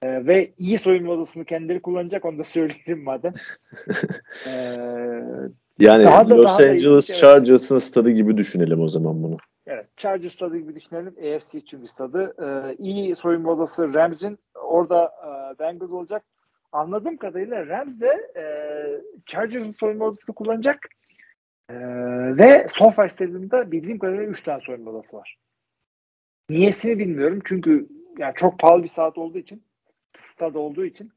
E, 0.01 0.25
ve 0.27 0.51
iyi 0.57 0.79
soyunma 0.79 1.13
odasını 1.13 1.45
kendileri 1.45 1.81
kullanacak 1.81 2.25
onu 2.25 2.39
da 2.39 2.43
söyleyelim 2.43 3.03
madem. 3.03 3.33
e, 4.47 4.51
yani 5.79 6.03
daha 6.03 6.29
da, 6.29 6.37
Los 6.37 6.59
daha 6.59 6.69
Angeles 6.69 7.19
Chargers'ın 7.19 7.77
stadı 7.77 8.09
gibi 8.09 8.37
düşünelim 8.37 8.81
o 8.81 8.87
zaman 8.87 9.23
bunu. 9.23 9.37
Evet. 9.67 9.97
Chargers 9.97 10.33
stadı 10.33 10.57
gibi 10.57 10.75
düşünelim. 10.75 11.35
AFC 11.35 11.61
çünkü 11.61 11.87
stadı. 11.87 12.35
Ee, 12.41 12.75
iyi 12.79 13.15
soyunma 13.15 13.51
odası 13.51 13.93
Rams'in. 13.93 14.39
Orada 14.55 15.03
e, 15.05 15.59
Bengals 15.59 15.91
olacak. 15.91 16.23
Anladığım 16.71 17.17
kadarıyla 17.17 17.67
Rams 17.67 17.99
de 17.99 18.31
e, 18.35 18.43
Chargers'ın 19.25 19.71
soyunma 19.71 20.05
odasını 20.05 20.35
kullanacak. 20.35 20.77
E, 21.69 21.75
ve 22.37 22.67
SoFi 22.73 23.09
Stadyum'da 23.13 23.71
bildiğim 23.71 23.99
kadarıyla 23.99 24.25
3 24.25 24.43
tane 24.43 24.61
soyunma 24.61 24.91
odası 24.91 25.17
var. 25.17 25.37
Niyesini 26.49 26.99
bilmiyorum. 26.99 27.39
Çünkü 27.45 27.87
yani 28.17 28.33
çok 28.35 28.59
pahalı 28.59 28.83
bir 28.83 28.87
saat 28.87 29.17
olduğu 29.17 29.37
için 29.37 29.63
stad 30.19 30.55
olduğu 30.55 30.85
için 30.85 31.11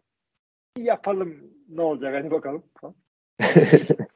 yapalım 0.79 1.37
ne 1.69 1.81
olacak 1.81 2.15
hadi 2.15 2.31
bakalım. 2.31 2.63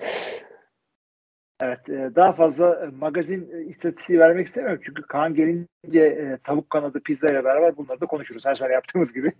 Evet, 1.62 1.88
e, 1.88 2.10
daha 2.16 2.32
fazla 2.32 2.84
e, 2.84 2.86
magazin 2.86 3.50
e, 3.52 3.64
istatistiği 3.64 4.18
vermek 4.18 4.46
istemiyorum 4.46 4.80
çünkü 4.84 5.02
Kaan 5.02 5.34
gelince 5.34 6.38
tavuk 6.44 6.70
kanadı 6.70 7.00
pizza 7.00 7.26
ile 7.26 7.44
beraber 7.44 7.76
bunları 7.76 8.00
da 8.00 8.06
konuşuruz 8.06 8.44
her 8.44 8.54
sene 8.54 8.72
yaptığımız 8.72 9.12
gibi. 9.12 9.32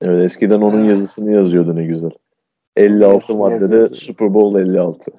Evet, 0.00 0.24
eskiden 0.24 0.60
onun 0.60 0.84
yazısını 0.84 1.32
yazıyordu 1.32 1.76
ne 1.76 1.84
güzel. 1.84 2.10
56 2.76 3.34
maddede 3.34 3.94
Super 3.94 4.34
Bowl 4.34 4.58
56. 4.58 5.10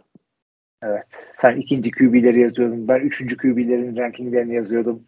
Evet, 0.84 1.04
sen 1.32 1.56
ikinci 1.56 1.92
QB'leri 1.92 2.40
yazıyordun, 2.40 2.88
ben 2.88 3.00
üçüncü 3.00 3.38
QB'lerin 3.38 3.98
rankinglerini 3.98 4.56
yazıyordum. 4.56 5.04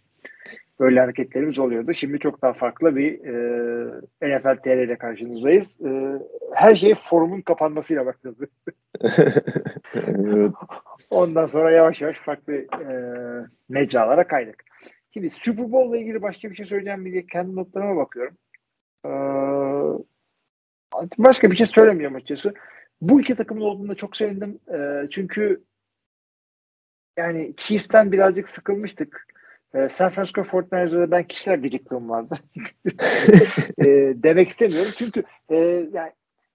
Böyle 0.79 0.99
hareketlerimiz 0.99 1.59
oluyordu. 1.59 1.93
Şimdi 1.93 2.19
çok 2.19 2.41
daha 2.41 2.53
farklı 2.53 2.95
bir 2.95 3.25
e, 4.21 4.37
NFL 4.37 4.57
TR 4.57 4.83
ile 4.83 4.97
karşınızdayız. 4.97 5.81
E, 5.81 6.19
her 6.53 6.75
şey 6.75 6.95
forumun 6.95 7.41
kapanmasıyla 7.41 8.05
başladı. 8.05 8.47
evet. 9.95 10.51
Ondan 11.09 11.45
sonra 11.45 11.71
yavaş 11.71 12.01
yavaş 12.01 12.17
farklı 12.17 12.53
e, 12.53 12.93
mecralara 13.69 14.27
kaydık. 14.27 14.63
Şimdi 15.13 15.29
Super 15.29 15.71
Bowl 15.71 15.95
ile 15.95 16.01
ilgili 16.01 16.21
başka 16.21 16.49
bir 16.49 16.55
şey 16.55 16.65
söyleyeceğim 16.65 17.05
diye 17.05 17.25
kendi 17.25 17.55
notlarıma 17.55 17.95
bakıyorum. 17.95 18.37
Ee, 19.05 19.09
başka 21.17 21.51
bir 21.51 21.55
şey 21.55 21.65
söylemiyorum 21.65 22.15
açıkçası. 22.15 22.53
Bu 23.03 23.21
iki 23.21 23.35
takımın 23.35 23.61
olduğunda 23.61 23.95
çok 23.95 24.17
sevindim. 24.17 24.59
E, 24.73 25.07
çünkü 25.11 25.63
yani 27.17 27.53
Chiefs'ten 27.57 28.11
birazcık 28.11 28.49
sıkılmıştık. 28.49 29.27
e, 29.73 29.89
San 29.89 30.09
Francisco 30.09 30.41
49ers'da 30.41 31.11
ben 31.11 31.27
kişisel 31.27 31.61
gıcıklığım 31.61 32.09
vardı. 32.09 32.39
e, 33.77 33.85
demek 34.23 34.49
istemiyorum. 34.49 34.91
Çünkü 34.97 35.23
e, 35.49 35.55
yani 35.93 36.11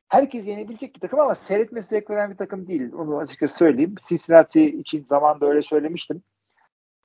herkes 0.09 0.47
yenebilecek 0.47 0.95
bir 0.95 1.01
takım 1.01 1.21
ama 1.21 1.35
seyretmesi 1.35 1.89
zevk 1.89 2.11
veren 2.11 2.31
bir 2.31 2.37
takım 2.37 2.69
değil. 2.69 2.93
Onu 2.93 3.19
açıkça 3.19 3.49
söyleyeyim. 3.49 3.95
Cincinnati 4.09 4.67
için 4.67 5.07
zamanda 5.09 5.47
öyle 5.47 5.63
söylemiştim. 5.63 6.23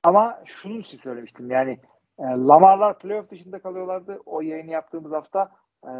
Ama 0.04 0.42
şunu 0.46 0.78
için 0.78 0.98
söylemiştim. 0.98 1.50
Yani 1.50 1.78
e, 2.18 2.22
Lamar'lar 2.22 2.98
playoff 2.98 3.30
dışında 3.30 3.58
kalıyorlardı. 3.58 4.20
O 4.26 4.40
yayını 4.40 4.70
yaptığımız 4.70 5.12
hafta 5.12 5.50
e, 5.84 5.90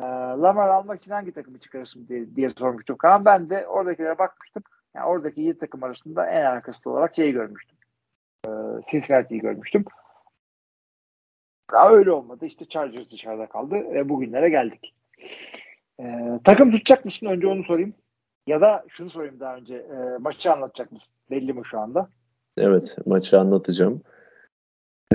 Lamar 0.40 0.68
almak 0.68 0.98
için 1.02 1.10
hangi 1.10 1.32
takımı 1.32 1.58
çıkarırsın 1.58 2.08
diye, 2.08 2.36
diye 2.36 2.50
sormuştum. 2.50 2.96
Kaan 2.96 3.24
ben 3.24 3.50
de 3.50 3.66
oradakilere 3.66 4.18
bakmıştım. 4.18 4.62
Yani 4.94 5.06
oradaki 5.06 5.40
7 5.40 5.58
takım 5.58 5.82
arasında 5.82 6.26
en 6.26 6.44
arkası 6.44 6.90
olarak 6.90 7.16
şeyi 7.16 7.32
görmüştüm. 7.32 7.76
E, 8.46 8.50
Cincinnati'yi 8.90 9.40
görmüştüm. 9.40 9.84
Daha 11.72 11.90
öyle 11.90 12.10
olmadı. 12.10 12.46
İşte 12.46 12.64
Chargers 12.64 13.12
dışarıda 13.12 13.46
kaldı. 13.46 13.74
ve 13.74 14.08
bugünlere 14.08 14.48
geldik. 14.48 14.94
E, 16.00 16.04
takım 16.44 16.70
tutacak 16.70 17.04
mısın? 17.04 17.26
Önce 17.26 17.46
onu 17.46 17.64
sorayım. 17.64 17.94
Ya 18.46 18.60
da 18.60 18.84
şunu 18.88 19.10
sorayım 19.10 19.40
daha 19.40 19.56
önce. 19.56 19.74
E, 19.74 20.18
maçı 20.18 20.52
anlatacak 20.52 20.92
mısın? 20.92 21.12
Belli 21.30 21.52
mi 21.52 21.62
şu 21.70 21.80
anda? 21.80 22.08
Evet 22.56 22.96
maçı 23.06 23.40
anlatacağım. 23.40 24.02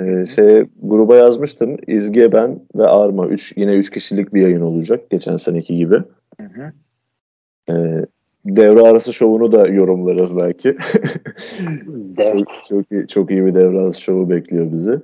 Ee, 0.00 0.26
şey 0.26 0.64
gruba 0.82 1.16
yazmıştım. 1.16 1.76
İzge, 1.86 2.32
ben 2.32 2.60
ve 2.74 2.86
Arma. 2.86 3.26
Üç, 3.26 3.52
yine 3.56 3.72
üç 3.72 3.90
kişilik 3.90 4.34
bir 4.34 4.42
yayın 4.42 4.60
olacak. 4.60 5.10
Geçen 5.10 5.36
seneki 5.36 5.76
gibi. 5.76 5.96
Hı 6.40 6.46
hı. 6.46 6.72
Ee, 7.70 8.06
devre 8.44 8.80
arası 8.80 9.12
şovunu 9.12 9.52
da 9.52 9.66
yorumlarız 9.66 10.36
belki. 10.36 10.76
Evet. 12.18 12.34
çok, 12.38 12.48
çok, 12.68 12.92
iyi, 12.92 13.06
çok 13.06 13.30
iyi 13.30 13.46
bir 13.46 13.54
devre 13.54 13.78
arası 13.78 14.00
şovu 14.00 14.30
bekliyor 14.30 14.72
bizi. 14.72 15.00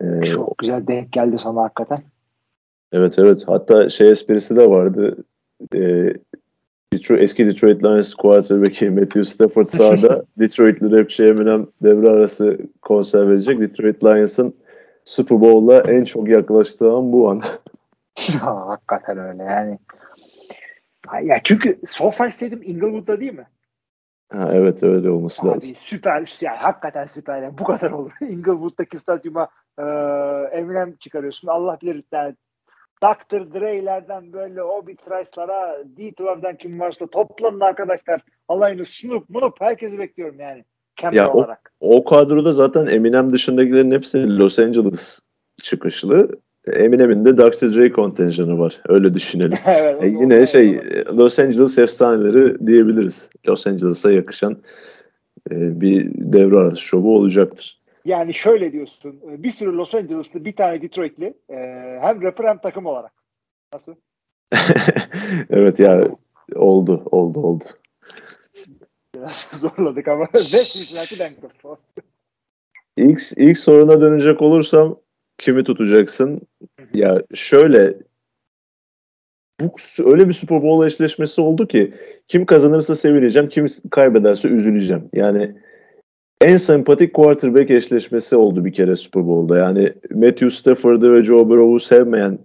Ee, 0.00 0.22
Çok 0.22 0.58
güzel 0.58 0.86
denk 0.86 1.12
geldi 1.12 1.36
sana 1.42 1.62
hakikaten. 1.62 2.02
Evet 2.92 3.18
evet. 3.18 3.42
Hatta 3.46 3.88
şey 3.88 4.10
esprisi 4.10 4.56
de 4.56 4.70
vardı. 4.70 5.16
Ee, 5.74 6.14
Detroit, 6.92 7.22
eski 7.22 7.46
Detroit 7.46 7.82
Lions 7.82 8.14
quarterback'i 8.14 8.90
Matthew 8.90 9.24
Stafford 9.24 9.68
sahada 9.68 10.22
Detroit'li 10.38 10.98
rapçi 10.98 11.24
Eminem 11.24 11.66
devre 11.82 12.08
arası 12.08 12.58
konser 12.82 13.28
verecek. 13.28 13.60
Detroit 13.60 14.04
Lions'ın 14.04 14.54
Super 15.04 15.40
Bowl'a 15.40 15.80
en 15.80 16.04
çok 16.04 16.28
yaklaştığı 16.28 16.92
an 16.92 17.12
bu 17.12 17.30
an. 17.30 17.42
hakikaten 18.40 19.18
öyle 19.18 19.42
yani. 19.42 19.78
Ya 21.22 21.40
çünkü 21.44 21.80
SoFi 21.86 22.30
Stadium 22.30 22.62
Inglewood'da 22.62 23.20
değil 23.20 23.32
mi? 23.32 23.46
Ha, 24.32 24.50
evet 24.52 24.82
öyle 24.82 25.10
olması 25.10 25.42
Abi 25.42 25.48
lazım. 25.48 25.74
süper 25.74 26.36
yani 26.40 26.56
hakikaten 26.56 27.06
süper 27.06 27.42
yani 27.42 27.58
bu 27.58 27.64
kadar 27.64 27.90
olur. 27.90 28.12
Inglewood'daki 28.20 28.98
stadyuma 28.98 29.48
e, 29.78 29.82
Eminem 30.52 30.96
çıkarıyorsun. 30.96 31.48
Allah 31.48 31.78
bilir 31.82 32.04
yani 32.12 32.34
Dr. 33.02 33.54
Dre'lerden 33.54 34.32
böyle 34.32 34.62
Obi 34.62 34.96
Trice'lara 34.96 35.76
D12'den 35.98 36.56
kim 36.56 36.80
varsa 36.80 37.06
toplanın 37.06 37.60
arkadaşlar. 37.60 38.20
Alayını 38.48 38.86
Snoop 38.86 39.30
Munup 39.30 39.60
herkesi 39.60 39.98
bekliyorum 39.98 40.40
yani. 40.40 40.64
Kemal 40.96 41.16
Ya 41.16 41.28
o- 41.28 41.38
olarak. 41.38 41.72
O 41.80 42.04
kadroda 42.04 42.52
zaten 42.52 42.86
Eminem 42.86 43.32
dışındakilerin 43.32 43.90
hepsi 43.90 44.38
Los 44.38 44.58
Angeles 44.58 45.20
çıkışlı. 45.62 46.28
Eminem'in 46.72 47.24
de 47.24 47.38
Dr. 47.38 47.74
Dre 47.74 47.92
kontenjanı 47.92 48.58
var. 48.58 48.80
Öyle 48.88 49.14
düşünelim. 49.14 49.58
evet, 49.66 49.96
E, 50.02 50.06
o- 50.06 50.20
yine 50.22 50.40
o- 50.40 50.46
şey 50.46 50.80
Los 51.16 51.38
Angeles 51.38 51.78
efsaneleri 51.78 52.66
diyebiliriz. 52.66 53.30
Los 53.48 53.66
Angeles'a 53.66 54.12
yakışan 54.12 54.52
e, 55.50 55.80
bir 55.80 56.10
devre 56.14 56.56
arası 56.56 56.80
şovu 56.82 57.16
olacaktır. 57.16 57.81
Yani 58.04 58.34
şöyle 58.34 58.72
diyorsun. 58.72 59.20
Bir 59.22 59.50
sürü 59.50 59.76
Los 59.76 59.94
Angeles'lı 59.94 60.44
bir 60.44 60.56
tane 60.56 60.82
Detroit'li 60.82 61.34
e, 61.50 61.56
hem 62.02 62.22
rapper 62.22 62.44
hem 62.44 62.58
takım 62.58 62.86
olarak. 62.86 63.12
Nasıl? 63.74 63.94
evet 65.50 65.80
ya 65.80 66.08
oldu 66.54 67.02
oldu 67.10 67.40
oldu. 67.40 67.64
Biraz 69.14 69.48
zorladık 69.52 70.08
ama. 70.08 70.28
İlk, 72.96 73.22
ilk 73.36 73.58
soruna 73.58 74.00
dönecek 74.00 74.42
olursam 74.42 74.98
kimi 75.38 75.64
tutacaksın? 75.64 76.40
Ya 76.94 77.22
şöyle 77.34 77.94
bu 79.60 79.74
öyle 80.04 80.28
bir 80.28 80.32
Super 80.32 80.62
Bowl 80.62 80.86
eşleşmesi 80.86 81.40
oldu 81.40 81.68
ki 81.68 81.94
kim 82.28 82.46
kazanırsa 82.46 82.96
sevineceğim, 82.96 83.48
kim 83.48 83.66
kaybederse 83.90 84.48
üzüleceğim. 84.48 85.08
Yani 85.12 85.54
en 86.42 86.56
sempatik 86.56 87.14
quarterback 87.14 87.70
eşleşmesi 87.70 88.36
oldu 88.36 88.64
bir 88.64 88.72
kere 88.72 88.96
Super 88.96 89.26
Bowl'da. 89.26 89.58
Yani 89.58 89.92
Matthew 90.10 90.50
Stafford'ı 90.50 91.12
ve 91.12 91.24
Joe 91.24 91.48
Burrow'u 91.48 91.80
sevmeyen 91.80 92.38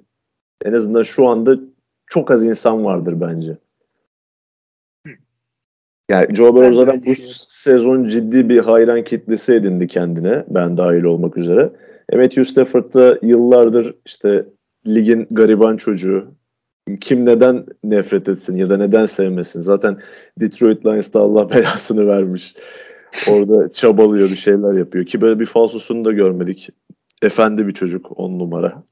en 0.65 0.73
azından 0.73 1.03
şu 1.03 1.27
anda 1.27 1.59
çok 2.07 2.31
az 2.31 2.45
insan 2.45 2.85
vardır 2.85 3.21
bence. 3.21 3.57
Yani 6.11 6.35
Joe 6.35 6.55
Burrow 6.55 6.73
zaten 6.73 7.05
bu 7.05 7.15
sezon 7.37 8.03
ciddi 8.03 8.49
bir 8.49 8.59
hayran 8.59 9.03
kitlesi 9.03 9.53
edindi 9.53 9.87
kendine. 9.87 10.45
Ben 10.47 10.77
dahil 10.77 11.03
olmak 11.03 11.37
üzere. 11.37 11.71
E, 12.09 12.17
Matthew 12.17 12.43
Stafford 12.43 12.93
da 12.93 13.19
yıllardır 13.21 13.95
işte 14.05 14.45
ligin 14.87 15.27
gariban 15.31 15.77
çocuğu. 15.77 16.27
Kim 17.01 17.25
neden 17.25 17.65
nefret 17.83 18.29
etsin 18.29 18.57
ya 18.57 18.69
da 18.69 18.77
neden 18.77 19.05
sevmesin? 19.05 19.59
Zaten 19.59 19.97
Detroit 20.39 20.85
Lions'ta 20.85 21.19
Allah 21.19 21.49
belasını 21.55 22.07
vermiş. 22.07 22.55
Orada 23.29 23.71
çabalıyor 23.71 24.29
bir 24.29 24.35
şeyler 24.35 24.73
yapıyor. 24.73 25.05
Ki 25.05 25.21
böyle 25.21 25.39
bir 25.39 25.45
falsosunu 25.45 26.05
da 26.05 26.11
görmedik. 26.11 26.69
Efendi 27.21 27.67
bir 27.67 27.73
çocuk 27.73 28.19
on 28.19 28.39
numara. 28.39 28.83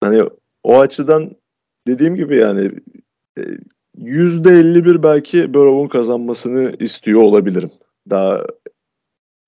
Hani 0.00 0.22
o 0.62 0.80
açıdan 0.80 1.36
dediğim 1.86 2.16
gibi 2.16 2.36
yani 2.36 2.70
e, 3.38 3.42
%51 3.98 5.02
belki 5.02 5.54
Burrow'un 5.54 5.88
kazanmasını 5.88 6.72
istiyor 6.78 7.22
olabilirim. 7.22 7.70
Daha 8.10 8.46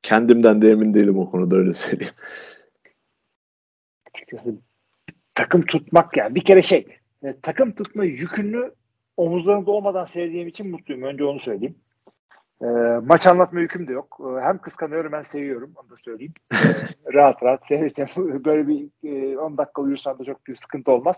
kendimden 0.03 0.63
de 0.63 0.71
emin 0.71 0.95
değilim 0.95 1.19
o 1.19 1.31
konuda 1.31 1.57
öyle 1.57 1.75
söyleyeyim. 1.75 2.15
açıkçası 4.15 4.55
takım 5.35 5.67
tutmak 5.67 6.17
yani 6.17 6.35
bir 6.35 6.45
kere 6.45 6.63
şey 6.63 6.87
e, 7.25 7.37
takım 7.43 7.75
tutma 7.75 8.05
yükünü 8.05 8.73
omuzlarında 9.17 9.71
olmadan 9.71 10.05
sevdiğim 10.05 10.49
için 10.49 10.71
mutluyum. 10.71 11.03
Önce 11.03 11.25
onu 11.25 11.41
söyleyeyim. 11.41 11.77
E, 12.63 12.67
maç 13.07 13.27
anlatma 13.27 13.61
yüküm 13.61 13.89
de 13.89 13.93
yok. 13.93 14.21
E, 14.21 14.45
hem 14.45 14.59
kıskanıyorum 14.59 15.13
hem 15.13 15.25
seviyorum. 15.25 15.73
Onu 15.77 15.91
da 15.91 15.97
söyleyeyim. 15.97 16.33
E, 16.53 16.57
rahat 17.15 17.43
rahat 17.43 17.67
seyredeceğim. 17.67 18.11
Böyle 18.45 18.69
bir 18.69 18.89
e, 19.05 19.39
10 19.39 19.59
dakika 19.59 19.83
uyursam 19.83 20.19
da 20.19 20.25
çok 20.25 20.47
büyük 20.47 20.61
sıkıntı 20.61 20.93
olmaz. 20.93 21.17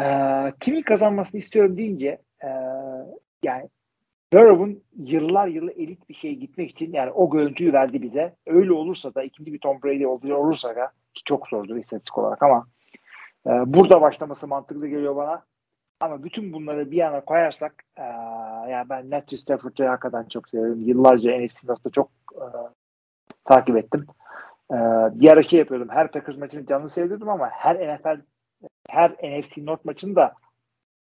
E, 0.00 0.04
kimin 0.60 0.82
kazanmasını 0.82 1.38
istiyorum 1.38 1.76
deyince 1.76 2.18
e, 2.44 2.48
yani 3.42 3.68
Burrow'un 4.32 4.82
yıllar 4.96 5.48
yılı 5.48 5.72
elit 5.72 6.08
bir 6.08 6.14
şeye 6.14 6.34
gitmek 6.34 6.70
için 6.70 6.92
yani 6.92 7.10
o 7.10 7.30
görüntüyü 7.30 7.72
verdi 7.72 8.02
bize. 8.02 8.34
Öyle 8.46 8.72
olursa 8.72 9.14
da 9.14 9.22
ikinci 9.22 9.52
bir 9.52 9.58
Tom 9.58 9.82
Brady 9.82 10.06
olursa 10.06 10.76
da 10.76 10.92
ki 11.14 11.22
çok 11.24 11.48
zordur 11.48 11.76
istatistik 11.76 12.18
olarak 12.18 12.42
ama 12.42 12.66
e, 13.46 13.50
burada 13.50 14.00
başlaması 14.00 14.46
mantıklı 14.46 14.88
geliyor 14.88 15.16
bana. 15.16 15.42
Ama 16.00 16.24
bütün 16.24 16.52
bunları 16.52 16.90
bir 16.90 16.96
yana 16.96 17.20
koyarsak 17.20 17.74
e, 17.98 18.04
yani 18.68 18.88
ben 18.88 19.06
Matthew 19.06 19.38
Stafford'ı 19.38 19.86
hakikaten 19.86 20.24
çok 20.24 20.48
seviyorum. 20.48 20.80
Yıllarca 20.80 21.40
NFC 21.40 21.68
North'ta 21.68 21.90
çok 21.90 22.10
e, 22.34 22.44
takip 23.44 23.76
ettim. 23.76 24.06
E, 24.70 24.76
bir 25.20 25.42
şey 25.42 25.58
yapıyordum. 25.58 25.88
Her 25.88 26.10
Packers 26.10 26.38
maçını 26.38 26.66
canlı 26.66 26.90
seyrediyordum 26.90 27.28
ama 27.28 27.48
her 27.50 27.76
NFL 27.76 28.20
her 28.88 29.10
NFC 29.10 29.66
North 29.66 29.84
maçını 29.84 30.16
da 30.16 30.34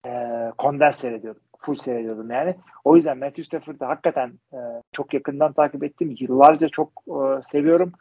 e, 0.06 0.52
kondens 0.59 0.98
seyrediyordum. 0.98 1.43
Full 1.59 1.78
seyrediyordum 1.78 2.31
yani. 2.31 2.56
O 2.85 2.97
yüzden 2.97 3.19
Matthew 3.19 3.44
Stafford'ı 3.44 3.85
hakikaten 3.85 4.32
e, 4.52 4.59
çok 4.93 5.14
yakından 5.14 5.52
takip 5.52 5.85
ettim. 5.85 6.16
Yıllarca 6.20 6.69
çok 6.69 6.89
e, 7.09 7.43
seviyorum. 7.51 7.93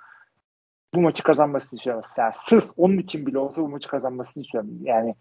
Bu 0.93 1.01
maçı 1.01 1.23
kazanmasını 1.23 1.77
istiyorum. 1.77 2.03
Yani 2.18 2.34
sırf 2.39 2.65
onun 2.77 2.97
için 2.97 3.26
bile 3.26 3.39
olsa 3.39 3.61
bu 3.61 3.68
maçı 3.68 3.89
kazanmasını 3.89 4.43
istiyorum. 4.43 4.69
Yani 4.81 5.15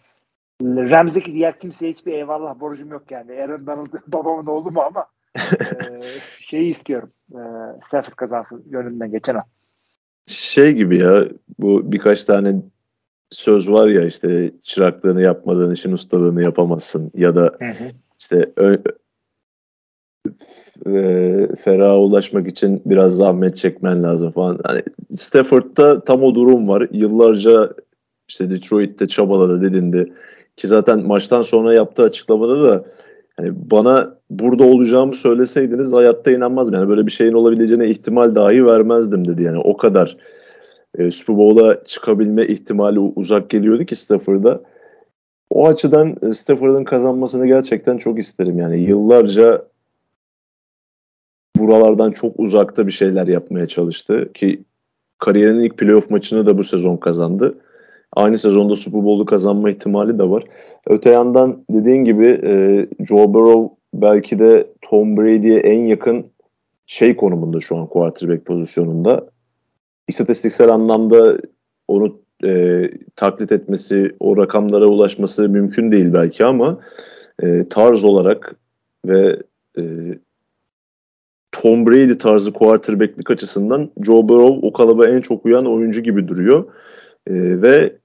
Rams'deki 0.62 1.34
diğer 1.34 1.58
kimseye 1.58 1.92
hiçbir 1.92 2.12
eyvallah 2.12 2.60
borcum 2.60 2.88
yok 2.90 3.10
yani. 3.10 3.32
Aaron 3.42 3.66
Donald 3.66 3.92
babamın 4.06 4.46
oğlu 4.46 4.70
mu 4.70 4.80
ama 4.80 5.06
e, 5.60 6.00
şeyi 6.40 6.70
istiyorum. 6.70 7.10
E, 7.32 7.40
Stafford 7.86 8.14
kazansın 8.14 8.64
yönünden 8.70 9.10
geçen 9.10 9.34
o. 9.34 9.40
Şey 10.26 10.72
gibi 10.72 10.98
ya 10.98 11.24
bu 11.58 11.92
birkaç 11.92 12.24
tane 12.24 12.62
söz 13.30 13.70
var 13.70 13.88
ya 13.88 14.06
işte 14.06 14.52
çıraklığını 14.62 15.22
yapmadığın 15.22 15.74
işin 15.74 15.92
ustalığını 15.92 16.42
yapamazsın 16.42 17.10
ya 17.14 17.34
da 17.36 17.58
işte 18.18 18.52
ö- 18.56 18.82
e, 20.86 20.92
feraha 21.56 21.98
ulaşmak 21.98 22.48
için 22.48 22.82
biraz 22.86 23.16
zahmet 23.16 23.56
çekmen 23.56 24.02
lazım 24.02 24.32
falan. 24.32 24.58
Hani 24.64 24.82
Stafford'da 25.16 26.04
tam 26.04 26.22
o 26.22 26.34
durum 26.34 26.68
var. 26.68 26.88
Yıllarca 26.92 27.74
işte 28.28 28.50
Detroit'te 28.50 29.08
çabaladı 29.08 29.62
dedindi. 29.62 30.12
Ki 30.60 30.68
zaten 30.68 31.06
maçtan 31.06 31.42
sonra 31.42 31.74
yaptığı 31.74 32.02
açıklamada 32.02 32.62
da 32.62 32.84
hani 33.36 33.52
bana 33.70 34.14
burada 34.30 34.64
olacağımı 34.64 35.14
söyleseydiniz 35.14 35.92
hayatta 35.92 36.30
inanmazdım. 36.30 36.74
Yani 36.74 36.88
böyle 36.88 37.06
bir 37.06 37.10
şeyin 37.10 37.32
olabileceğine 37.32 37.88
ihtimal 37.88 38.34
dahi 38.34 38.66
vermezdim 38.66 39.28
dedi. 39.28 39.42
Yani 39.42 39.58
o 39.58 39.76
kadar 39.76 40.16
e, 40.98 41.10
Super 41.10 41.36
Bowl'a 41.36 41.84
çıkabilme 41.84 42.46
ihtimali 42.46 42.98
uzak 42.98 43.50
geliyordu 43.50 43.84
ki 43.84 43.96
Stafford'a. 43.96 44.60
O 45.50 45.66
açıdan 45.66 46.16
e, 46.22 46.32
Stafford'ın 46.32 46.84
kazanmasını 46.84 47.46
gerçekten 47.46 47.98
çok 47.98 48.18
isterim. 48.18 48.58
Yani 48.58 48.80
yıllarca 48.80 49.62
buralardan 51.56 52.10
çok 52.10 52.40
uzakta 52.40 52.86
bir 52.86 52.92
şeyler 52.92 53.26
yapmaya 53.26 53.66
çalıştı 53.66 54.32
ki 54.32 54.64
kariyerinin 55.18 55.64
ilk 55.64 55.78
playoff 55.78 56.10
maçını 56.10 56.46
da 56.46 56.58
bu 56.58 56.64
sezon 56.64 56.96
kazandı. 56.96 57.54
Aynı 58.12 58.38
sezonda 58.38 58.76
Super 58.76 59.04
Bowl'u 59.04 59.26
kazanma 59.26 59.70
ihtimali 59.70 60.18
de 60.18 60.30
var. 60.30 60.44
Öte 60.86 61.10
yandan 61.10 61.64
dediğin 61.70 62.04
gibi 62.04 62.26
e, 62.26 62.86
Joe 63.04 63.34
Burrow 63.34 63.76
belki 63.94 64.38
de 64.38 64.66
Tom 64.82 65.16
Brady'ye 65.16 65.60
en 65.60 65.86
yakın 65.86 66.26
şey 66.86 67.16
konumunda 67.16 67.60
şu 67.60 67.76
an 67.76 67.86
quarterback 67.86 68.46
pozisyonunda. 68.46 69.26
İstatistiksel 70.08 70.68
anlamda 70.68 71.38
onu 71.88 72.20
e, 72.44 72.82
taklit 73.16 73.52
etmesi, 73.52 74.16
o 74.20 74.36
rakamlara 74.36 74.86
ulaşması 74.86 75.48
mümkün 75.48 75.92
değil 75.92 76.12
belki 76.12 76.44
ama 76.44 76.80
e, 77.42 77.68
tarz 77.68 78.04
olarak 78.04 78.56
ve 79.06 79.36
e, 79.78 79.82
Tom 81.52 81.86
Brady 81.86 82.18
tarzı 82.18 82.52
quarterback'lik 82.52 83.30
açısından 83.30 83.90
Joe 84.02 84.28
Burrow 84.28 84.66
o 84.66 84.72
kalıba 84.72 85.08
en 85.08 85.20
çok 85.20 85.46
uyan 85.46 85.66
oyuncu 85.66 86.00
gibi 86.00 86.28
duruyor. 86.28 86.64
E, 87.26 87.62
ve 87.62 87.99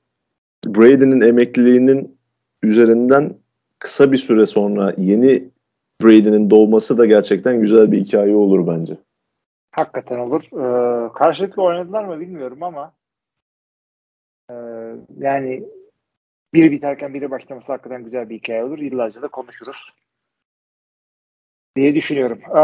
Brady'nin 0.65 1.21
emekliliğinin 1.21 2.17
üzerinden 2.63 3.35
kısa 3.79 4.11
bir 4.11 4.17
süre 4.17 4.45
sonra 4.45 4.93
yeni 4.97 5.49
Brady'nin 6.03 6.49
doğması 6.49 6.97
da 6.97 7.05
gerçekten 7.05 7.61
güzel 7.61 7.91
bir 7.91 8.05
hikaye 8.05 8.35
olur 8.35 8.67
bence. 8.67 8.97
Hakikaten 9.71 10.19
olur. 10.19 10.43
Ee, 10.43 11.13
karşılıklı 11.13 11.63
oynadılar 11.63 12.03
mı 12.03 12.19
bilmiyorum 12.19 12.63
ama 12.63 12.93
e, 14.49 14.53
yani 15.17 15.63
biri 16.53 16.71
biterken 16.71 17.13
biri 17.13 17.31
başlaması 17.31 17.71
hakikaten 17.71 18.03
güzel 18.03 18.29
bir 18.29 18.35
hikaye 18.35 18.63
olur. 18.63 18.79
Yıllarca 18.79 19.21
da 19.21 19.27
konuşuruz 19.27 19.93
diye 21.75 21.95
düşünüyorum. 21.95 22.39
Ee, 22.49 22.59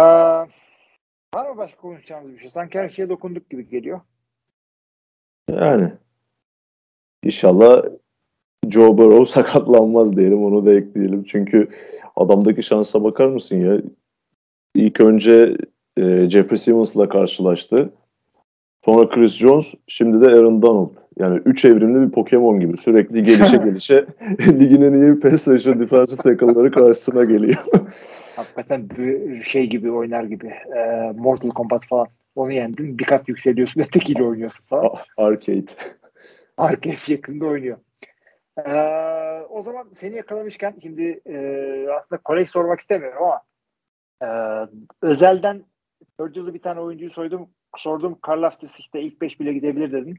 var 1.36 1.50
mı 1.50 1.58
başka 1.58 1.78
konuşacağımız 1.78 2.34
bir 2.34 2.40
şey? 2.40 2.50
Sanki 2.50 2.80
her 2.80 2.90
şeye 2.90 3.10
dokunduk 3.10 3.50
gibi 3.50 3.70
geliyor. 3.70 4.02
Yani 5.50 5.94
inşallah 7.24 7.84
Joe 8.70 8.98
Burrow 8.98 9.26
sakatlanmaz 9.32 10.18
diyelim 10.18 10.44
onu 10.44 10.66
da 10.66 10.74
ekleyelim. 10.74 11.24
Çünkü 11.24 11.68
adamdaki 12.16 12.64
şansa 12.64 13.04
bakar 13.04 13.28
mısın 13.28 13.56
ya? 13.56 13.82
İlk 14.76 15.02
önce 15.02 15.58
e, 15.98 16.30
Jeffrey 16.30 16.60
Simmons'la 16.60 17.10
karşılaştı. 17.10 17.94
Sonra 18.86 19.10
Chris 19.10 19.36
Jones, 19.36 19.74
şimdi 19.88 20.22
de 20.22 20.28
Aaron 20.28 20.62
Donald. 20.62 20.90
Yani 21.20 21.42
üç 21.46 21.66
evrimli 21.66 22.08
bir 22.08 22.12
Pokemon 22.12 22.60
gibi. 22.60 22.78
Sürekli 22.78 23.24
gelişe 23.24 23.58
gelişe 23.66 24.06
ligin 24.60 24.82
en 24.82 24.94
iyi 24.94 25.20
pass 25.20 25.48
rusher 25.48 25.80
defensive 25.80 26.18
tackle'ları 26.18 26.72
karşısına 26.72 27.24
geliyor. 27.24 27.66
Hakikaten 28.36 28.90
bir 28.90 29.44
şey 29.44 29.68
gibi 29.68 29.92
oynar 29.92 30.24
gibi. 30.24 30.48
E, 30.48 31.12
Mortal 31.18 31.50
Kombat 31.50 31.86
falan. 31.86 32.08
Onu 32.36 32.52
yendin. 32.52 32.98
Bir 33.00 33.04
kat 33.04 33.30
yükseliyorsun. 33.30 33.82
Ötekiyle 33.82 34.24
oynuyorsun 34.24 34.66
falan. 34.66 34.90
Arcade. 35.18 35.66
Arcade 36.62 36.98
şeklinde 36.98 37.46
oynuyor. 37.46 37.78
Ee, 38.58 38.72
o 39.50 39.64
zaman 39.64 39.90
seni 39.96 40.16
yakalamışken 40.16 40.76
şimdi 40.82 41.22
e, 41.26 41.36
aslında 41.90 42.22
kolej 42.22 42.50
sormak 42.50 42.80
istemiyorum 42.80 43.24
ama 43.24 43.42
e, 44.22 44.28
özelden 45.02 45.64
Virgil'lı 46.20 46.54
bir 46.54 46.62
tane 46.62 46.80
oyuncuyu 46.80 47.12
soydum, 47.12 47.50
sordum. 47.78 48.18
Karl 48.22 48.44
Aftis 48.44 48.80
işte 48.80 49.02
ilk 49.02 49.22
beş 49.22 49.40
bile 49.40 49.54
gidebilir 49.54 49.92
dedim. 49.92 50.18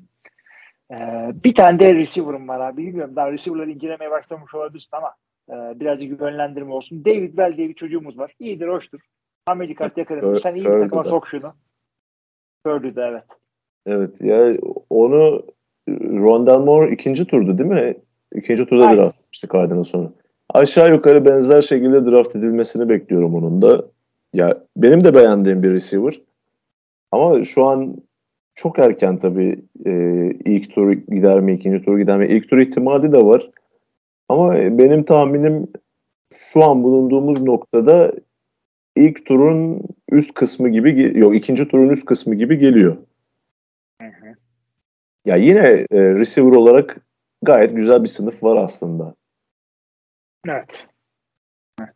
Ee, 0.92 1.30
bir 1.44 1.54
tane 1.54 1.80
de 1.80 1.94
receiver'ım 1.94 2.48
var 2.48 2.60
abi. 2.60 2.86
Bilmiyorum 2.86 3.16
daha 3.16 3.32
receiver'ları 3.32 3.70
incelemeye 3.70 4.10
başlamış 4.10 4.54
olabilirsin 4.54 4.96
ama 4.96 5.14
e, 5.48 5.80
birazcık 5.80 6.20
yönlendirme 6.20 6.72
olsun. 6.72 7.04
David 7.04 7.36
Bell 7.36 7.56
diye 7.56 7.68
bir 7.68 7.74
çocuğumuz 7.74 8.18
var. 8.18 8.34
İyidir, 8.38 8.68
hoştur. 8.68 9.00
Amerika 9.46 9.90
yakınım. 9.96 10.38
Sen 10.42 10.54
iyi 10.54 10.64
bir 10.64 10.70
takıma 10.70 11.04
sok 11.04 11.28
şunu. 11.28 11.54
Purdue'da 12.64 13.08
evet. 13.08 13.24
Evet 13.86 14.20
ya 14.20 14.56
onu 14.90 15.46
Rondell 15.88 16.58
Moore 16.58 16.92
ikinci 16.92 17.24
turdu 17.24 17.58
değil 17.58 17.70
mi? 17.70 17.94
İkinci 18.34 18.66
turda 18.66 18.86
Aynen. 18.86 19.02
draft 19.02 19.20
etmişti 19.20 19.48
Cardinals 19.52 19.88
sonra. 19.88 20.12
Aşağı 20.54 20.90
yukarı 20.90 21.24
benzer 21.24 21.62
şekilde 21.62 22.06
draft 22.10 22.36
edilmesini 22.36 22.88
bekliyorum 22.88 23.34
onun 23.34 23.62
da. 23.62 23.84
Ya 24.34 24.58
benim 24.76 25.04
de 25.04 25.14
beğendiğim 25.14 25.62
bir 25.62 25.72
receiver. 25.72 26.20
Ama 27.12 27.44
şu 27.44 27.64
an 27.64 27.96
çok 28.54 28.78
erken 28.78 29.18
tabii 29.18 29.58
e, 29.86 29.92
ilk 30.44 30.74
tur 30.74 30.92
gider 30.92 31.40
mi, 31.40 31.52
ikinci 31.52 31.84
tur 31.84 31.98
gider 31.98 32.18
mi? 32.18 32.26
İlk 32.26 32.50
tur 32.50 32.58
ihtimali 32.58 33.12
de 33.12 33.24
var. 33.24 33.50
Ama 34.28 34.54
benim 34.54 35.02
tahminim 35.02 35.66
şu 36.38 36.64
an 36.64 36.82
bulunduğumuz 36.82 37.42
noktada 37.42 38.12
ilk 38.96 39.26
turun 39.26 39.82
üst 40.10 40.34
kısmı 40.34 40.68
gibi 40.68 41.12
yok 41.18 41.36
ikinci 41.36 41.68
turun 41.68 41.88
üst 41.88 42.04
kısmı 42.04 42.34
gibi 42.34 42.58
geliyor. 42.58 42.96
Ya 45.26 45.36
yine 45.36 45.86
e, 45.90 46.14
receiver 46.14 46.56
olarak 46.56 46.96
gayet 47.42 47.76
güzel 47.76 48.02
bir 48.02 48.08
sınıf 48.08 48.42
var 48.42 48.56
aslında. 48.56 49.14
Evet. 50.48 50.86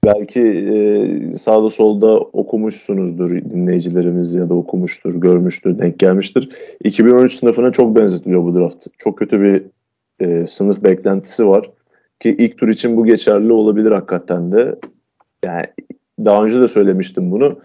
Belki 0.04 0.40
e, 0.40 1.38
sağda 1.38 1.70
solda 1.70 2.20
okumuşsunuzdur 2.20 3.30
dinleyicilerimiz 3.30 4.34
ya 4.34 4.48
da 4.48 4.54
okumuştur, 4.54 5.14
görmüştür, 5.14 5.78
denk 5.78 5.98
gelmiştir. 5.98 6.56
2013 6.84 7.34
sınıfına 7.34 7.72
çok 7.72 7.96
benzetiliyor 7.96 8.44
bu 8.44 8.54
draft. 8.54 8.86
Çok 8.98 9.18
kötü 9.18 9.40
bir 9.40 9.62
e, 10.20 10.46
sınıf 10.46 10.82
beklentisi 10.84 11.46
var. 11.46 11.70
Ki 12.20 12.36
ilk 12.38 12.58
tur 12.58 12.68
için 12.68 12.96
bu 12.96 13.04
geçerli 13.04 13.52
olabilir 13.52 13.92
hakikaten 13.92 14.52
de. 14.52 14.78
Yani 15.44 15.66
daha 16.24 16.44
önce 16.44 16.60
de 16.60 16.68
söylemiştim 16.68 17.30
bunu. 17.30 17.58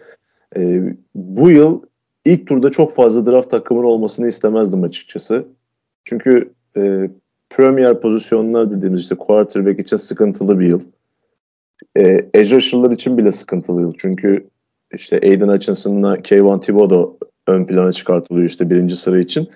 E, 0.57 0.81
bu 1.15 1.49
yıl 1.49 1.81
ilk 2.26 2.48
turda 2.48 2.72
çok 2.72 2.95
fazla 2.95 3.31
draft 3.31 3.52
takımın 3.52 3.84
olmasını 3.84 4.27
istemezdim 4.27 4.84
açıkçası. 4.84 5.45
Çünkü 6.06 6.53
e, 6.77 7.10
Premier 7.49 8.02
pozisyonlar 8.02 8.72
dediğimiz 8.72 9.02
işte 9.02 9.15
quarterback 9.15 9.80
için 9.80 9.98
sıkıntılı 9.98 10.60
bir 10.60 10.68
yıl. 10.68 10.81
E, 11.95 12.02
edge 12.34 12.56
rusher'lar 12.56 12.91
için 12.91 13.18
bile 13.18 13.31
sıkıntılı 13.31 13.81
yıl. 13.81 13.93
Çünkü 13.98 14.48
işte 14.93 15.19
Aiden 15.23 15.48
Hutchinson'la 15.48 16.22
Kayvon 16.22 16.60
Thibodeau 16.60 17.18
ön 17.48 17.65
plana 17.65 17.91
çıkartılıyor 17.91 18.48
işte 18.48 18.69
birinci 18.69 18.95
sıra 18.95 19.19
için. 19.19 19.49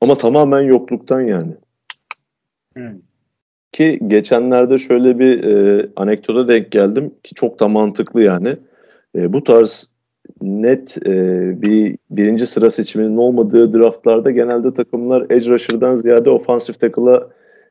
Ama 0.00 0.14
tamamen 0.14 0.60
yokluktan 0.60 1.20
yani. 1.20 1.52
Hmm. 2.76 2.92
Ki 3.72 4.00
geçenlerde 4.06 4.78
şöyle 4.78 5.18
bir 5.18 5.44
e, 5.44 5.88
anekdota 5.96 6.48
denk 6.48 6.70
geldim 6.70 7.14
ki 7.22 7.34
çok 7.34 7.60
da 7.60 7.68
mantıklı 7.68 8.22
yani. 8.22 8.56
E, 9.16 9.32
bu 9.32 9.44
tarz 9.44 9.88
net 10.42 11.06
e, 11.06 11.12
bir 11.62 11.98
birinci 12.10 12.46
sıra 12.46 12.70
seçiminin 12.70 13.16
olmadığı 13.16 13.72
draftlarda 13.72 14.30
genelde 14.30 14.74
takımlar 14.74 15.22
edge 15.30 15.50
rusher'dan 15.50 15.94
ziyade 15.94 16.30
offensive 16.30 16.76
tackle'a 16.76 17.28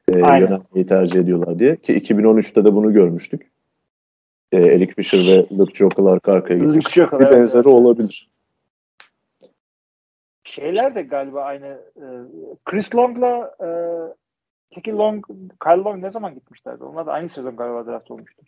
e, 0.08 0.18
yönelmeyi 0.18 0.88
tercih 0.88 1.20
ediyorlar 1.20 1.60
diye. 1.60 1.76
Ki 1.76 1.98
2013'te 1.98 2.66
de 2.66 2.74
bunu 2.74 2.94
görmüştük. 2.94 3.52
E, 4.52 4.58
Eric 4.58 4.94
Fisher 4.94 5.20
ve 5.20 5.58
Luke 5.58 5.74
Jokel 5.74 6.06
arka 6.06 6.32
arkaya 6.32 6.60
gitmiş. 6.60 6.98
Bir 6.98 7.12
benzeri 7.12 7.56
evet. 7.56 7.66
olabilir. 7.66 8.30
Şeyler 10.44 10.96
de 10.96 11.02
galiba 11.02 11.42
aynı. 11.42 11.66
E, 11.96 12.06
Chris 12.66 12.96
Long'la 12.96 13.56
e, 13.62 13.68
Teki 14.70 14.92
Long, 14.92 15.26
Kyle 15.64 15.84
Long 15.84 16.04
ne 16.04 16.12
zaman 16.12 16.34
gitmişlerdi? 16.34 16.84
Onlar 16.84 17.06
da 17.06 17.12
aynı 17.12 17.30
sezon 17.30 17.56
galiba 17.56 17.86
draft 17.86 18.12
olmuştu. 18.12 18.44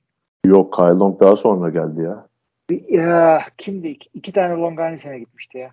Yok 0.45 0.73
Kyle 0.73 0.85
Long 0.85 1.19
daha 1.19 1.35
sonra 1.35 1.69
geldi 1.69 2.01
ya. 2.01 2.27
Ya, 2.69 3.45
kimdi? 3.57 3.87
İki, 3.87 4.09
iki 4.13 4.31
tane 4.31 4.53
Long 4.53 4.79
aynı 4.79 4.99
sene 4.99 5.19
gitmişti 5.19 5.57
ya. 5.57 5.71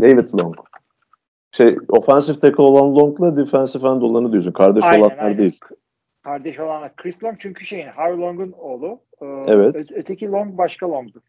David 0.00 0.38
Long. 0.38 0.56
Şey, 1.52 1.76
offensive 1.88 2.40
tackle 2.40 2.62
olan 2.62 2.94
Long'la 2.94 3.36
defensive 3.36 3.88
end 3.88 4.02
olanı 4.02 4.32
diyorsun. 4.32 4.52
Kardeş 4.52 4.84
aynen, 4.84 5.00
olanlar 5.00 5.18
aynen. 5.18 5.38
değil. 5.38 5.60
Kardeş 6.24 6.60
olanlar. 6.60 6.96
Chris 6.96 7.24
Long 7.24 7.36
çünkü 7.38 7.66
şeyin 7.66 7.86
Harvey 7.86 8.18
Long'un 8.18 8.52
oğlu. 8.52 9.00
Ee, 9.22 9.26
evet. 9.46 9.74
Ö- 9.74 9.94
öteki 9.94 10.30
Long 10.30 10.58
başka 10.58 10.90
Long'du. 10.90 11.22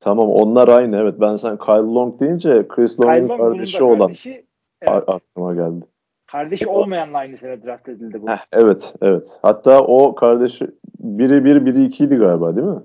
Tamam 0.00 0.30
onlar 0.30 0.68
aynı 0.68 0.96
evet. 0.96 1.14
Ben 1.20 1.36
sen 1.36 1.56
Kyle 1.58 1.94
Long 1.94 2.20
deyince 2.20 2.68
Chris 2.68 3.00
Long'un 3.00 3.28
Long, 3.28 3.40
kardeşi 3.40 3.82
olan 3.82 3.98
kardeşi, 3.98 4.46
evet. 4.82 5.04
aklıma 5.06 5.54
geldi. 5.54 5.84
Kardeşi 6.26 6.66
olmayanla 6.66 7.18
aynı 7.18 7.36
sene 7.36 7.62
draft 7.62 7.88
edildi 7.88 8.22
bu. 8.22 8.28
Heh, 8.28 8.46
evet, 8.52 8.94
evet. 9.02 9.38
Hatta 9.42 9.84
o 9.84 10.14
kardeşi 10.14 10.66
biri 10.98 11.44
bir, 11.44 11.66
biri 11.66 11.84
ikiydi 11.84 12.16
galiba 12.16 12.56
değil 12.56 12.66
mi? 12.66 12.82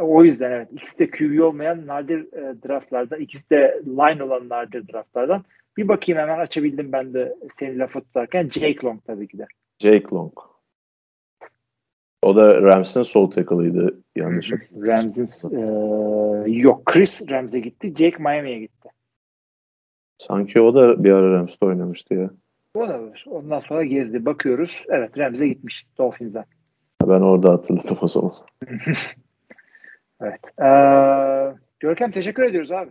O 0.00 0.24
yüzden 0.24 0.50
evet. 0.50 0.68
İkisi 0.72 0.98
de 0.98 1.10
QB 1.10 1.40
olmayan 1.42 1.86
nadir 1.86 2.32
e, 2.32 2.62
draftlardan. 2.68 3.20
ikisi 3.20 3.50
de 3.50 3.80
line 3.86 4.22
olan 4.22 4.48
nadir 4.48 4.88
draftlardan. 4.92 5.44
Bir 5.76 5.88
bakayım 5.88 6.20
hemen 6.20 6.38
açabildim 6.38 6.92
ben 6.92 7.14
de 7.14 7.34
senin 7.52 7.78
lafı 7.78 8.00
tutarken. 8.00 8.48
Jake 8.48 8.78
Long 8.84 9.00
tabii 9.06 9.28
ki 9.28 9.38
de. 9.38 9.46
Jake 9.82 10.06
Long. 10.12 10.32
O 12.22 12.36
da 12.36 12.62
Rams'in 12.62 13.02
sol 13.02 13.30
tackle'ıydı 13.30 14.02
yanlış 14.16 14.52
Rams'in 14.76 15.56
e, 15.56 16.50
yok 16.50 16.84
Chris 16.84 17.22
Rams'e 17.30 17.60
gitti. 17.60 17.88
Jake 17.88 18.22
Miami'ye 18.22 18.60
gitti. 18.60 18.88
Sanki 20.18 20.60
o 20.60 20.74
da 20.74 21.04
bir 21.04 21.10
ara 21.10 21.32
Rams'ta 21.32 21.66
oynamıştı 21.66 22.14
ya. 22.14 22.30
Olabilir. 22.74 23.24
Ondan 23.28 23.60
sonra 23.60 23.84
gezdi. 23.84 24.24
Bakıyoruz. 24.24 24.84
Evet 24.88 25.18
Rams'e 25.18 25.48
gitmiş 25.48 25.86
Dolphins'den. 25.98 26.44
Ben 27.02 27.20
orada 27.20 27.52
hatırladım 27.52 27.98
o 28.00 28.08
zaman. 28.08 28.32
Evet. 30.22 30.40
Ee, 30.62 31.58
Görkem 31.80 32.10
teşekkür 32.10 32.42
ediyoruz 32.42 32.72
abi. 32.72 32.90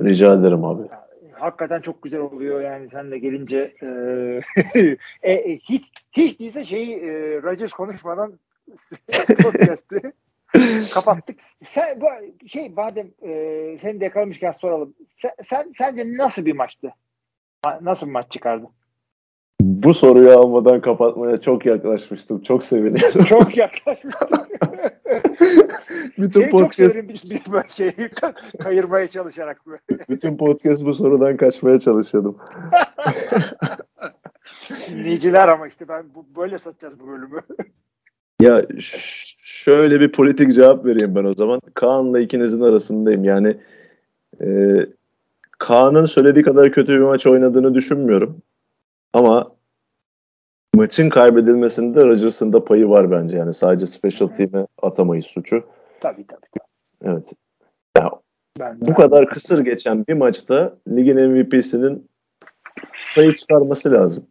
Rica 0.00 0.34
ederim 0.34 0.64
abi. 0.64 0.82
Hakikaten 1.32 1.80
çok 1.80 2.02
güzel 2.02 2.20
oluyor 2.20 2.60
yani 2.60 2.88
sen 2.92 3.10
de 3.10 3.18
gelince 3.18 3.74
e, 3.82 3.86
e, 5.22 5.32
e, 5.32 5.58
hiç, 5.58 5.84
hiç 6.12 6.40
değilse 6.40 6.64
şeyi 6.64 6.96
e, 6.96 7.42
Rodgers 7.42 7.72
konuşmadan 7.72 8.38
podcast'ı 9.42 10.12
kapattık. 10.94 11.38
Sen 11.64 12.00
bu 12.00 12.06
şey 12.48 12.68
madem 12.68 13.06
e, 13.22 13.30
seni 13.80 14.00
de 14.00 14.04
yakalamışken 14.04 14.52
soralım. 14.52 14.94
Sen, 15.08 15.30
sen 15.42 15.72
sence 15.78 16.04
nasıl 16.16 16.44
bir 16.44 16.52
maçtı? 16.52 16.92
Ma- 17.66 17.84
Nasıl 17.84 18.06
bir 18.06 18.12
maç 18.12 18.30
çıkardı? 18.32 18.66
Bu 19.64 19.94
soruyu 19.94 20.30
almadan 20.30 20.80
kapatmaya 20.80 21.36
çok 21.36 21.66
yaklaşmıştım. 21.66 22.42
Çok 22.42 22.64
seviniyorum. 22.64 23.24
Çok 23.28 23.56
yaklaşmıştım. 23.56 24.38
bütün 26.18 26.40
Seni 26.40 26.50
çok 26.50 26.60
podcast 26.60 26.92
severim 26.92 27.08
biz, 27.08 27.30
biz 27.30 27.52
böyle 27.52 27.68
şeyi 27.68 27.90
ka- 27.90 28.34
kayırmaya 28.62 29.08
çalışarak. 29.08 29.60
bütün 30.08 30.36
podcast 30.36 30.84
bu 30.84 30.94
sorudan 30.94 31.36
kaçmaya 31.36 31.78
çalışıyordum. 31.78 32.36
Dinleyiciler 34.88 35.48
ama 35.48 35.68
işte 35.68 35.88
ben 35.88 36.04
bu, 36.14 36.26
böyle 36.40 36.58
satacağız 36.58 37.00
bu 37.00 37.08
bölümü. 37.08 37.40
Ya 38.40 38.62
şöyle 39.44 40.00
bir 40.00 40.12
politik 40.12 40.54
cevap 40.54 40.84
vereyim 40.84 41.14
ben 41.14 41.24
o 41.24 41.32
zaman. 41.32 41.60
Kaan'la 41.74 42.20
ikinizin 42.20 42.60
arasındayım. 42.60 43.24
Yani 43.24 43.56
e, 44.40 44.46
Kaan'ın 45.58 46.04
söylediği 46.04 46.44
kadar 46.44 46.72
kötü 46.72 46.92
bir 46.92 47.04
maç 47.04 47.26
oynadığını 47.26 47.74
düşünmüyorum. 47.74 48.42
Ama 49.14 49.56
maçın 50.74 51.08
kaybedilmesinde 51.08 52.04
Rodgers'ın 52.04 52.52
da 52.52 52.64
payı 52.64 52.88
var 52.88 53.10
bence. 53.10 53.36
Yani 53.36 53.54
sadece 53.54 53.86
special 53.86 54.28
team'e 54.28 54.66
atamayız 54.82 55.26
suçu. 55.26 55.64
Tabii 56.00 56.26
tabii. 56.26 56.64
Evet. 57.04 57.32
Ben, 58.60 58.80
Bu 58.80 58.94
kadar 58.94 59.28
kısır 59.28 59.64
geçen 59.64 60.06
bir 60.06 60.14
maçta 60.14 60.76
ligin 60.88 61.30
MVP'sinin 61.30 62.10
sayı 63.00 63.34
çıkarması 63.34 63.92
lazım. 63.92 64.26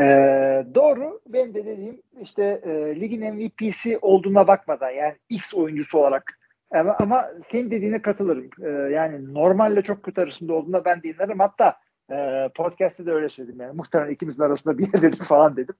Ee, 0.00 0.66
doğru. 0.74 1.20
Ben 1.26 1.54
de 1.54 1.66
dediğim 1.66 2.02
işte 2.22 2.60
e, 2.64 3.00
ligin 3.00 3.34
MVP'si 3.34 3.98
olduğuna 3.98 4.46
bakmadan 4.46 4.90
yani 4.90 5.14
X 5.28 5.54
oyuncusu 5.54 5.98
olarak 5.98 6.38
ama, 6.70 6.96
ama 7.00 7.30
senin 7.52 7.70
dediğine 7.70 8.02
katılırım. 8.02 8.50
Ee, 8.62 8.68
yani 8.68 9.34
normalle 9.34 9.82
çok 9.82 10.02
kötü 10.02 10.20
arasında 10.20 10.54
olduğuna 10.54 10.84
ben 10.84 11.02
de 11.02 11.08
inanırım. 11.08 11.38
Hatta 11.38 11.76
e, 12.10 12.48
podcast'te 12.54 13.06
de 13.06 13.12
öyle 13.12 13.28
söyledim 13.28 13.60
yani. 13.60 13.76
Muhtemelen 13.76 14.10
ikimizin 14.10 14.42
arasında 14.42 14.78
bir 14.78 14.92
yer 14.94 15.02
dedim 15.02 15.24
falan 15.28 15.56
dedim. 15.56 15.74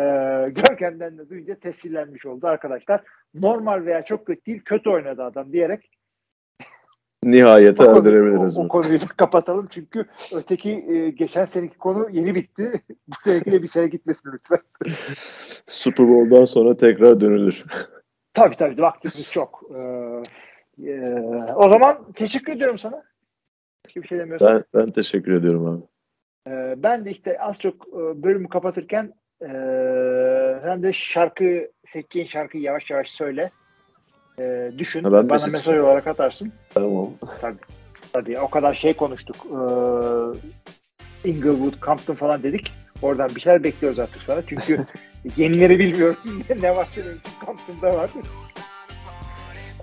Ee, 0.00 0.04
Görkem'den 0.50 1.18
de 1.18 1.28
duyunca 1.28 1.54
tescillenmiş 1.54 2.26
oldu 2.26 2.46
arkadaşlar. 2.46 3.02
Normal 3.34 3.86
veya 3.86 4.04
çok 4.04 4.26
kötü 4.26 4.44
değil 4.46 4.62
kötü 4.64 4.90
oynadı 4.90 5.22
adam 5.24 5.52
diyerek 5.52 5.90
Nihayete 7.24 7.82
o, 7.82 7.86
konu- 7.86 7.98
erdirebiliriz 7.98 8.58
o, 8.58 8.60
o 8.60 8.62
bunu. 8.62 8.68
konuyu 8.68 8.98
kapatalım 9.16 9.68
çünkü 9.70 10.04
öteki 10.34 10.70
e, 10.88 11.10
geçen 11.10 11.44
seneki 11.44 11.78
konu 11.78 12.10
yeni 12.10 12.34
bitti. 12.34 12.72
Bu 13.08 13.14
seneki 13.24 13.52
de 13.52 13.62
bir 13.62 13.68
sene 13.68 13.86
gitmesin 13.86 14.30
lütfen. 14.32 14.58
Super 15.66 16.08
Bowl'dan 16.08 16.44
sonra 16.44 16.76
tekrar 16.76 17.20
dönülür. 17.20 17.64
Tabii 18.34 18.56
tabii 18.56 18.82
vaktimiz 18.82 19.30
çok. 19.32 19.62
Ee, 19.76 20.22
e, 20.90 21.12
o 21.54 21.68
zaman 21.70 22.12
teşekkür 22.12 22.52
ediyorum 22.52 22.78
sana. 22.78 23.02
Başka 23.86 24.02
bir 24.02 24.08
şey 24.08 24.18
demiyorsan. 24.18 24.64
Ben, 24.74 24.80
ben 24.80 24.92
teşekkür 24.92 25.32
ediyorum 25.34 25.66
abi. 25.66 25.82
Ee, 26.48 26.74
ben 26.82 27.04
de 27.04 27.10
işte 27.10 27.40
az 27.40 27.58
çok 27.60 27.88
e, 27.88 28.22
bölümü 28.22 28.48
kapatırken 28.48 29.14
e, 29.42 29.48
sen 30.62 30.82
de 30.82 30.92
şarkı 30.92 31.70
seçeceğin 31.92 32.26
şarkıyı 32.26 32.62
yavaş 32.62 32.90
yavaş 32.90 33.10
söyle. 33.10 33.50
E, 34.38 34.70
düşün. 34.78 35.04
Ha, 35.04 35.12
ben 35.12 35.28
Bana 35.28 35.46
mesaj 35.46 35.78
olarak 35.78 36.06
atarsın. 36.06 36.52
Tamam. 36.74 37.10
Tabii 38.12 38.38
o 38.38 38.50
kadar 38.50 38.74
şey 38.74 38.94
konuştuk. 38.94 39.36
Ee, 39.46 41.28
Inglewood, 41.28 41.82
Compton 41.82 42.14
falan 42.14 42.42
dedik. 42.42 42.72
Oradan 43.02 43.30
bir 43.34 43.40
şeyler 43.40 43.64
bekliyoruz 43.64 43.98
artık 43.98 44.22
sana. 44.22 44.42
Çünkü 44.46 44.86
yenileri 45.36 45.78
bilmiyorum. 45.78 46.16
ne 46.62 46.76
var 46.76 46.88
senin 46.94 47.18
Compton'da 47.46 47.96
var. 47.96 48.10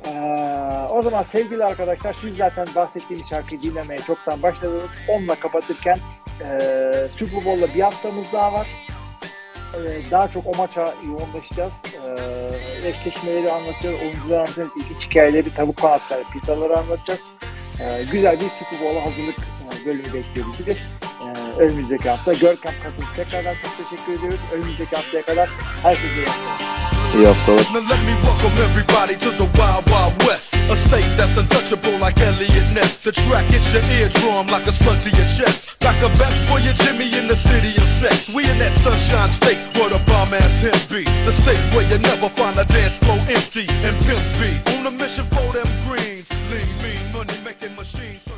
Ee, 0.06 0.88
o 0.90 1.02
zaman 1.02 1.24
sevgili 1.24 1.66
arkadaşlar 1.66 2.16
siz 2.22 2.38
zaten 2.38 2.68
bahsettiğimiz 2.76 3.30
şarkıyı 3.30 3.62
dinlemeye 3.62 4.02
çoktan 4.02 4.44
başladınız. 4.44 4.90
Onunla 5.08 5.36
kapatırken 5.36 5.98
e, 6.42 7.08
Super 7.12 7.46
Bowl'la 7.46 7.74
bir 7.76 7.82
haftamız 7.82 8.26
daha 8.34 8.54
var. 8.54 8.68
Ee, 9.76 10.12
daha 10.12 10.28
çok 10.28 10.48
o 10.48 10.58
maça 10.58 10.94
yoğunlaşacağız. 11.06 11.72
Ee, 11.86 12.88
eşleşmeleri 12.88 13.52
anlatacağız. 13.52 14.02
Oyuncular 14.02 14.38
anlatacağız. 14.38 14.70
İlginç 14.76 15.06
hikayeleri, 15.06 15.54
tavuk 15.54 15.78
kanatları, 15.78 16.24
pizzaları 16.24 16.78
anlatacağız. 16.78 17.20
Ee, 17.82 18.04
güzel 18.12 18.40
bir 18.40 18.50
Super 18.50 18.80
Bowl'a 18.82 19.06
hazırlık 19.06 19.38
e, 19.40 19.86
bölümü 19.86 20.14
bekliyor 20.14 20.48
bizi. 20.60 20.72
Ee, 20.72 21.60
önümüzdeki 21.60 22.10
hafta 22.10 22.34
Görkem 22.34 22.74
Katıl 22.84 23.16
tekrardan 23.16 23.54
çok 23.54 23.90
teşekkür 23.90 24.14
ediyoruz. 24.14 24.40
Önümüzdeki 24.54 24.96
haftaya 24.96 25.24
kadar 25.24 25.50
herkese 25.84 26.16
iyi. 26.16 26.81
İyi 27.16 27.28
haftalar. 27.28 27.66
Now 27.74 27.90
let 27.92 28.02
me 28.08 28.14
welcome 28.28 28.56
everybody 28.68 29.16
to 29.26 29.30
the 29.42 29.48
Wild 29.58 29.86
Wild 29.92 30.16
West. 30.28 30.56
A 30.72 30.76
state 30.76 31.12
that's 31.18 31.38
untouchable 31.38 31.98
like 32.06 32.18
Elliot 32.28 32.68
Ness. 32.76 32.98
The 32.98 33.12
track 33.12 33.46
hits 33.52 33.74
your 33.74 33.84
eardrum 33.98 34.48
like 34.56 34.68
a 34.68 34.72
slug 34.72 35.00
to 35.06 35.10
your 35.10 35.30
chest. 35.38 35.60
Like 35.88 36.02
a 36.08 36.10
vest 36.20 36.40
for 36.50 36.60
your 36.66 36.76
Jimmy 36.84 37.08
in 37.20 37.28
the 37.28 37.36
city 37.36 37.72
of 37.82 37.88
sex. 38.02 38.30
We 38.36 38.42
in 38.52 38.58
that 38.60 38.76
sunshine 38.76 39.30
state 39.30 39.62
where 39.76 39.90
the 39.90 40.02
bomb 40.10 40.34
ass 40.34 40.62
him 40.62 40.80
be. 40.90 41.04
The 41.28 41.34
state 41.44 41.64
where 41.74 41.88
you 41.92 42.00
never 42.12 42.30
find 42.30 42.56
a 42.64 42.66
dance 42.66 42.98
floor 42.98 43.20
empty 43.38 43.66
and 43.88 43.96
pimp 44.06 44.24
speed. 44.34 44.58
On 44.74 44.88
a 44.88 44.92
mission 44.92 45.26
for 45.26 45.48
them 45.56 45.70
greens. 45.88 46.30
Lean, 46.50 46.70
mean, 46.84 47.02
money 47.14 47.38
making 47.44 47.76
machines. 47.76 48.32